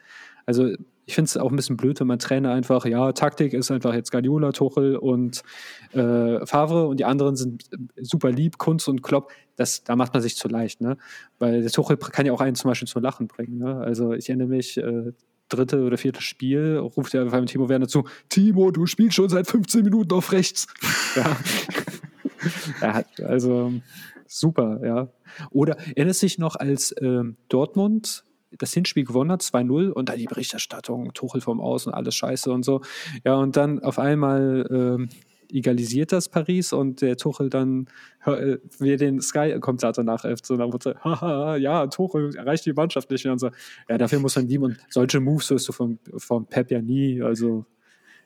Also 0.47 0.71
ich 1.07 1.15
finde 1.15 1.29
es 1.29 1.37
auch 1.37 1.51
ein 1.51 1.57
bisschen 1.57 1.77
blöd, 1.77 1.99
wenn 1.99 2.07
man 2.07 2.19
Trainer 2.19 2.53
einfach, 2.53 2.85
ja, 2.85 3.13
Taktik 3.13 3.53
ist 3.53 3.71
einfach 3.71 3.95
jetzt 3.95 4.13
Guardiola, 4.13 4.53
Tuchel 4.53 4.97
und 4.97 5.43
äh, 5.93 6.47
Favre 6.47 6.87
und 6.87 7.01
die 7.01 7.05
anderen 7.05 7.37
sind 7.37 7.65
super 7.97 8.31
lieb, 8.31 8.59
Kunst 8.59 8.89
und 8.89 9.03
Klopp. 9.03 9.33
Das, 9.57 9.83
da 9.83 9.97
macht 9.97 10.15
man 10.15 10.23
sich 10.23 10.37
zu 10.37 10.49
leicht, 10.49 10.81
ne? 10.81 10.97
Weil 11.39 11.63
der 11.63 11.71
Tuchel 11.71 11.97
kann 11.97 12.27
ja 12.27 12.33
auch 12.33 12.41
einen 12.41 12.55
zum 12.55 12.71
Beispiel 12.71 12.87
zum 12.87 13.03
Lachen 13.03 13.27
bringen. 13.27 13.59
Ne? 13.59 13.77
Also 13.79 14.13
ich 14.13 14.29
erinnere 14.29 14.49
mich, 14.49 14.77
äh, 14.77 15.13
dritte 15.49 15.83
oder 15.83 15.99
vierte 15.99 16.23
Spiel 16.23 16.79
ruft 16.79 17.13
er 17.15 17.27
beim 17.27 17.47
Timo 17.47 17.69
Werner 17.69 17.89
zu, 17.89 18.05
Timo, 18.29 18.71
du 18.71 18.87
spielst 18.87 19.17
schon 19.17 19.29
seit 19.29 19.47
15 19.47 19.83
Minuten 19.83 20.13
auf 20.13 20.33
rechts. 20.33 20.67
ja. 21.17 21.37
ja, 23.19 23.27
also 23.27 23.73
super, 24.31 24.81
ja. 24.85 25.09
Oder 25.51 25.77
erinnerst 25.95 26.23
du 26.23 26.27
dich 26.27 26.39
noch, 26.39 26.57
als 26.57 26.95
ähm, 27.01 27.37
Dortmund 27.49 28.25
das 28.59 28.73
Hinspiel 28.73 29.05
gewonnen 29.05 29.31
hat, 29.31 29.43
2-0 29.43 29.91
und 29.91 30.09
dann 30.09 30.19
die 30.19 30.27
Berichterstattung, 30.27 31.13
Tuchel 31.13 31.41
vom 31.41 31.61
Außen, 31.61 31.93
alles 31.93 32.15
scheiße 32.15 32.51
und 32.53 32.65
so. 32.65 32.81
Ja, 33.25 33.35
und 33.37 33.57
dann 33.57 33.81
auf 33.81 33.99
einmal 33.99 34.67
ähm, 34.71 35.09
egalisiert 35.53 36.13
das 36.13 36.29
Paris 36.29 36.73
und 36.73 37.01
der 37.01 37.17
Tuchel 37.17 37.51
dann 37.51 37.89
äh, 38.25 38.59
wir 38.79 38.97
den 38.97 39.21
Sky-Kommentator 39.21 40.05
nachäfft, 40.05 40.47
so 40.47 40.57
dann 40.57 40.73
wurde 40.73 40.97
haha, 41.03 41.57
ja, 41.57 41.87
Tuchel 41.87 42.35
erreicht 42.37 42.67
die 42.67 42.73
Mannschaft 42.73 43.11
nicht 43.11 43.25
mehr 43.25 43.33
und 43.33 43.39
so. 43.39 43.51
Ja, 43.89 43.99
dafür 43.99 44.21
muss 44.21 44.37
man 44.37 44.47
lieben 44.47 44.65
und 44.65 44.77
solche 44.89 45.21
Moves 45.21 45.51
hörst 45.51 45.69
du 45.69 45.73
von, 45.73 45.99
von 46.17 46.47
Pep 46.47 46.71
ja 46.71 46.81
nie, 46.81 47.23
also 47.23 47.65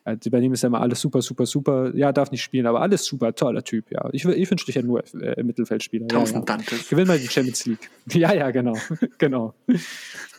ja, 0.07 0.15
bei 0.31 0.41
dem 0.41 0.53
ist 0.53 0.63
ja 0.63 0.67
immer 0.67 0.81
alles 0.81 1.01
super, 1.01 1.23
super, 1.23 1.47
super. 1.47 1.95
Ja, 1.95 2.13
darf 2.13 2.31
nicht 2.31 2.43
spielen, 2.43 2.67
aber 2.67 2.81
alles 2.81 3.05
super, 3.05 3.35
toller 3.35 3.65
Typ, 3.65 3.91
ja. 3.91 4.09
Ich, 4.13 4.25
ich 4.25 4.51
wünsche 4.51 4.67
dich 4.67 4.75
ja 4.75 4.83
nur 4.83 5.03
äh, 5.15 5.43
Mittelfeldspieler. 5.43 6.09
Tausend 6.09 6.49
ja, 6.49 6.57
ja. 6.57 6.79
Gewinn 6.91 7.07
mal 7.07 7.19
die 7.19 7.29
Champions 7.29 7.65
League. 7.67 7.91
Ja, 8.13 8.35
ja, 8.35 8.51
genau. 8.51 8.77
genau. 9.19 9.55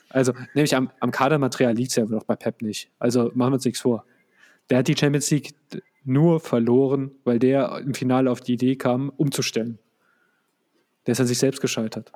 Also, 0.10 0.34
nämlich 0.54 0.76
am, 0.76 0.92
am 1.00 1.12
Kadermaterial 1.12 1.74
liegt 1.74 1.90
es 1.90 1.96
ja 1.96 2.06
noch 2.06 2.24
bei 2.24 2.36
Pep 2.36 2.62
nicht. 2.62 2.92
Also 3.00 3.32
machen 3.34 3.52
wir 3.52 3.56
uns 3.56 3.66
nichts 3.66 3.82
vor. 3.82 4.06
Der 4.70 4.80
hat 4.80 4.88
die 4.88 4.96
Champions 4.96 5.30
League 5.32 5.56
nur 6.04 6.40
verloren, 6.40 7.12
weil 7.24 7.40
der 7.40 7.80
im 7.80 7.96
Finale 7.96 8.30
auf 8.30 8.42
die 8.42 8.54
Idee 8.54 8.76
kam, 8.76 9.10
umzustellen. 9.18 9.80
Der 11.08 11.14
ist 11.14 11.20
an 11.20 11.28
sich 11.28 11.40
selbst 11.40 11.62
gescheitert. 11.62 12.12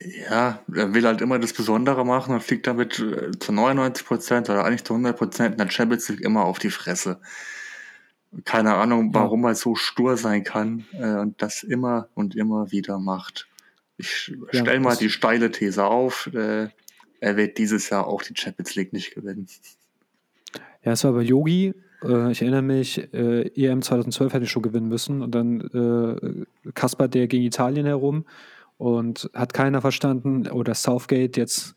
Ja, 0.00 0.60
er 0.72 0.94
will 0.94 1.04
halt 1.04 1.20
immer 1.20 1.40
das 1.40 1.52
Besondere 1.52 2.06
machen 2.06 2.32
und 2.32 2.42
fliegt 2.42 2.68
damit 2.68 3.00
äh, 3.00 3.32
zu 3.38 3.52
99 3.52 4.06
Prozent 4.06 4.48
oder 4.48 4.64
eigentlich 4.64 4.84
zu 4.84 4.94
100 4.94 5.16
Prozent 5.16 5.52
in 5.52 5.58
der 5.58 5.70
Champions 5.70 6.08
League 6.08 6.20
immer 6.20 6.44
auf 6.44 6.60
die 6.60 6.70
Fresse. 6.70 7.20
Keine 8.44 8.74
Ahnung, 8.74 9.12
warum 9.12 9.42
ja. 9.42 9.50
er 9.50 9.54
so 9.56 9.74
stur 9.74 10.16
sein 10.16 10.44
kann 10.44 10.84
äh, 10.92 11.14
und 11.14 11.42
das 11.42 11.64
immer 11.64 12.08
und 12.14 12.36
immer 12.36 12.70
wieder 12.70 13.00
macht. 13.00 13.48
Ich 13.96 14.32
ja, 14.52 14.60
stelle 14.60 14.78
mal 14.78 14.96
die 14.96 15.10
steile 15.10 15.50
These 15.50 15.84
auf, 15.84 16.30
äh, 16.32 16.68
er 17.20 17.36
wird 17.36 17.58
dieses 17.58 17.90
Jahr 17.90 18.06
auch 18.06 18.22
die 18.22 18.34
Champions 18.36 18.76
League 18.76 18.92
nicht 18.92 19.16
gewinnen. 19.16 19.48
Ja, 20.84 20.92
es 20.92 21.02
war 21.02 21.12
bei 21.12 21.22
Yogi 21.22 21.74
ich 22.30 22.42
erinnere 22.42 22.62
mich, 22.62 23.12
EM 23.12 23.82
2012 23.82 24.32
hätte 24.32 24.44
ich 24.44 24.52
schon 24.52 24.62
gewinnen 24.62 24.86
müssen 24.86 25.20
und 25.20 25.34
dann 25.34 26.46
äh, 26.64 26.70
Kasper 26.70 27.08
der 27.08 27.26
gegen 27.26 27.42
Italien 27.42 27.86
herum 27.86 28.24
und 28.78 29.28
hat 29.34 29.52
keiner 29.52 29.80
verstanden 29.80 30.48
oder 30.48 30.74
Southgate 30.74 31.36
jetzt 31.36 31.74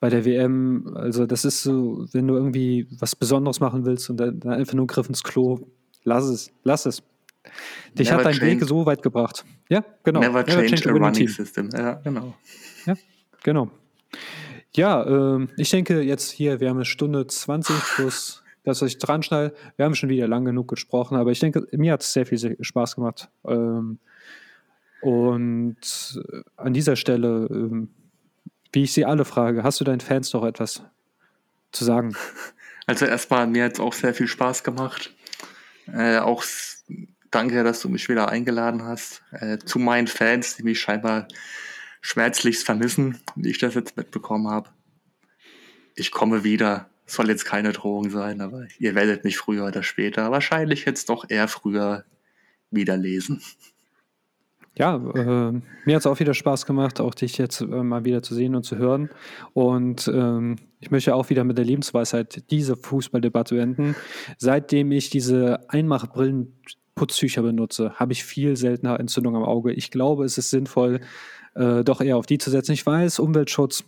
bei 0.00 0.10
der 0.10 0.24
WM, 0.26 0.92
also 0.94 1.24
das 1.24 1.46
ist 1.46 1.62
so, 1.62 2.06
wenn 2.12 2.26
du 2.26 2.34
irgendwie 2.34 2.86
was 2.98 3.16
Besonderes 3.16 3.60
machen 3.60 3.86
willst 3.86 4.10
und 4.10 4.18
dann, 4.18 4.42
einfach 4.42 4.74
nur 4.74 4.86
Griff 4.86 5.08
ins 5.08 5.22
Klo, 5.22 5.66
lass 6.02 6.24
es, 6.24 6.52
lass 6.62 6.84
es. 6.84 7.02
Dich 7.94 8.08
Never 8.10 8.18
hat 8.18 8.26
dein 8.26 8.34
change. 8.34 8.60
Weg 8.60 8.68
so 8.68 8.84
weit 8.84 9.02
gebracht. 9.02 9.44
Ja, 9.70 9.84
genau. 10.02 10.20
Never, 10.20 10.40
Never 10.40 10.52
change, 10.52 10.74
change 10.76 10.90
a 10.90 10.92
running 10.92 11.12
team. 11.12 11.28
system. 11.28 11.70
Ja, 11.72 11.94
genau. 11.94 12.34
Ja, 12.84 12.94
genau. 13.42 13.70
Ja, 14.74 15.36
äh, 15.36 15.46
ich 15.56 15.70
denke 15.70 16.02
jetzt 16.02 16.30
hier, 16.32 16.60
wir 16.60 16.68
haben 16.68 16.78
eine 16.78 16.84
Stunde 16.84 17.26
20 17.26 17.74
plus 17.94 18.44
dass 18.64 18.80
ich 18.82 18.98
dran 18.98 19.22
schnall. 19.22 19.52
Wir 19.76 19.84
haben 19.84 19.94
schon 19.94 20.08
wieder 20.08 20.26
lang 20.26 20.44
genug 20.44 20.68
gesprochen, 20.68 21.16
aber 21.16 21.30
ich 21.30 21.38
denke, 21.38 21.68
mir 21.72 21.92
hat 21.92 22.02
es 22.02 22.12
sehr 22.12 22.26
viel 22.26 22.56
Spaß 22.58 22.96
gemacht. 22.96 23.28
Ähm, 23.46 23.98
und 25.04 25.76
an 26.56 26.74
dieser 26.74 26.96
Stelle, 26.96 27.46
ähm, 27.50 27.90
wie 28.72 28.84
ich 28.84 28.92
Sie 28.92 29.04
alle 29.04 29.24
frage, 29.24 29.62
hast 29.62 29.80
du 29.80 29.84
deinen 29.84 30.00
Fans 30.00 30.32
noch 30.32 30.44
etwas 30.44 30.82
zu 31.72 31.84
sagen? 31.84 32.16
Also 32.86 33.06
erstmal, 33.06 33.46
mir 33.46 33.64
hat 33.64 33.72
es 33.72 33.80
auch 33.80 33.94
sehr 33.94 34.12
viel 34.12 34.28
Spaß 34.28 34.62
gemacht. 34.62 35.14
Äh, 35.90 36.18
auch 36.18 36.44
danke, 37.30 37.64
dass 37.64 37.80
du 37.80 37.88
mich 37.88 38.10
wieder 38.10 38.28
eingeladen 38.28 38.82
hast. 38.82 39.22
Äh, 39.30 39.56
zu 39.56 39.78
meinen 39.78 40.06
Fans, 40.06 40.56
die 40.56 40.64
mich 40.64 40.82
scheinbar 40.82 41.26
schmerzlichst 42.02 42.66
vermissen, 42.66 43.22
wie 43.36 43.48
ich 43.48 43.56
das 43.56 43.72
jetzt 43.72 43.96
mitbekommen 43.96 44.48
habe. 44.48 44.68
Ich 45.94 46.10
komme 46.10 46.44
wieder 46.44 46.90
soll 47.06 47.28
jetzt 47.28 47.44
keine 47.44 47.72
Drohung 47.72 48.10
sein, 48.10 48.40
aber 48.42 48.66
ihr 48.78 48.94
werdet 48.94 49.24
mich 49.24 49.38
früher 49.38 49.66
oder 49.66 49.82
später, 49.82 50.30
wahrscheinlich 50.30 50.84
jetzt 50.84 51.08
doch 51.08 51.28
eher 51.28 51.48
früher 51.48 52.04
wieder 52.70 52.96
lesen. 52.96 53.42
Ja, 54.76 54.96
äh, 54.96 55.52
mir 55.84 55.94
hat 55.94 56.00
es 56.00 56.06
auch 56.06 56.18
wieder 56.18 56.34
Spaß 56.34 56.66
gemacht, 56.66 57.00
auch 57.00 57.14
dich 57.14 57.38
jetzt 57.38 57.60
äh, 57.60 57.64
mal 57.64 58.04
wieder 58.04 58.22
zu 58.22 58.34
sehen 58.34 58.56
und 58.56 58.64
zu 58.64 58.76
hören. 58.76 59.08
Und 59.52 60.08
ähm, 60.12 60.56
ich 60.80 60.90
möchte 60.90 61.14
auch 61.14 61.30
wieder 61.30 61.44
mit 61.44 61.58
der 61.58 61.64
Lebensweisheit 61.64 62.50
diese 62.50 62.76
Fußballdebatte 62.76 63.58
enden. 63.60 63.94
Seitdem 64.36 64.90
ich 64.90 65.10
diese 65.10 65.70
Einmachbrillenputztücher 65.70 67.42
benutze, 67.42 67.94
habe 67.94 68.12
ich 68.12 68.24
viel 68.24 68.56
seltener 68.56 68.98
Entzündung 68.98 69.36
am 69.36 69.44
Auge. 69.44 69.72
Ich 69.72 69.92
glaube, 69.92 70.24
es 70.24 70.38
ist 70.38 70.50
sinnvoll, 70.50 71.00
äh, 71.54 71.84
doch 71.84 72.00
eher 72.00 72.16
auf 72.16 72.26
die 72.26 72.38
zu 72.38 72.50
setzen. 72.50 72.72
Ich 72.72 72.84
weiß, 72.84 73.20
Umweltschutz 73.20 73.84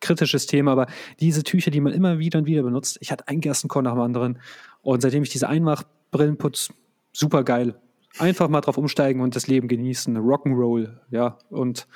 kritisches 0.00 0.46
Thema, 0.46 0.72
aber 0.72 0.86
diese 1.20 1.42
Tücher, 1.42 1.70
die 1.70 1.82
man 1.82 1.92
immer 1.92 2.18
wieder 2.18 2.38
und 2.38 2.46
wieder 2.46 2.62
benutzt, 2.62 2.96
ich 3.02 3.12
hatte 3.12 3.28
ein 3.28 3.40
Gerstenkorn 3.40 3.84
nach 3.84 3.92
dem 3.92 4.00
anderen 4.00 4.38
und 4.80 5.02
seitdem 5.02 5.22
ich 5.22 5.28
diese 5.28 5.50
Einmachbrillen 5.50 6.38
putze, 6.38 6.72
super 7.12 7.44
geil. 7.44 7.74
Einfach 8.18 8.48
mal 8.48 8.60
drauf 8.60 8.76
umsteigen 8.76 9.20
und 9.22 9.36
das 9.36 9.46
Leben 9.46 9.68
genießen, 9.68 10.16
Rock'n'Roll, 10.18 10.98
ja, 11.10 11.38
und 11.50 11.86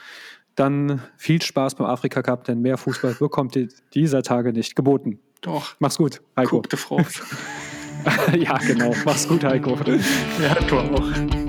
dann 0.54 1.02
viel 1.16 1.42
Spaß 1.42 1.74
beim 1.74 1.86
Afrika 1.86 2.22
Cup, 2.22 2.44
denn 2.44 2.60
mehr 2.62 2.78
Fußball 2.78 3.14
bekommt 3.18 3.56
ihr 3.56 3.68
dieser 3.94 4.22
Tage 4.22 4.52
nicht 4.52 4.74
geboten. 4.74 5.20
Doch. 5.42 5.76
Mach's 5.78 5.98
gut, 5.98 6.22
Heiko. 6.36 6.62
Guck 6.62 6.70
de 6.70 6.78
ja, 8.38 8.56
genau. 8.58 8.94
Mach's 9.04 9.28
gut, 9.28 9.44
Heiko. 9.44 9.76
ja, 10.40 10.54
du 10.66 10.78
auch. 10.78 11.45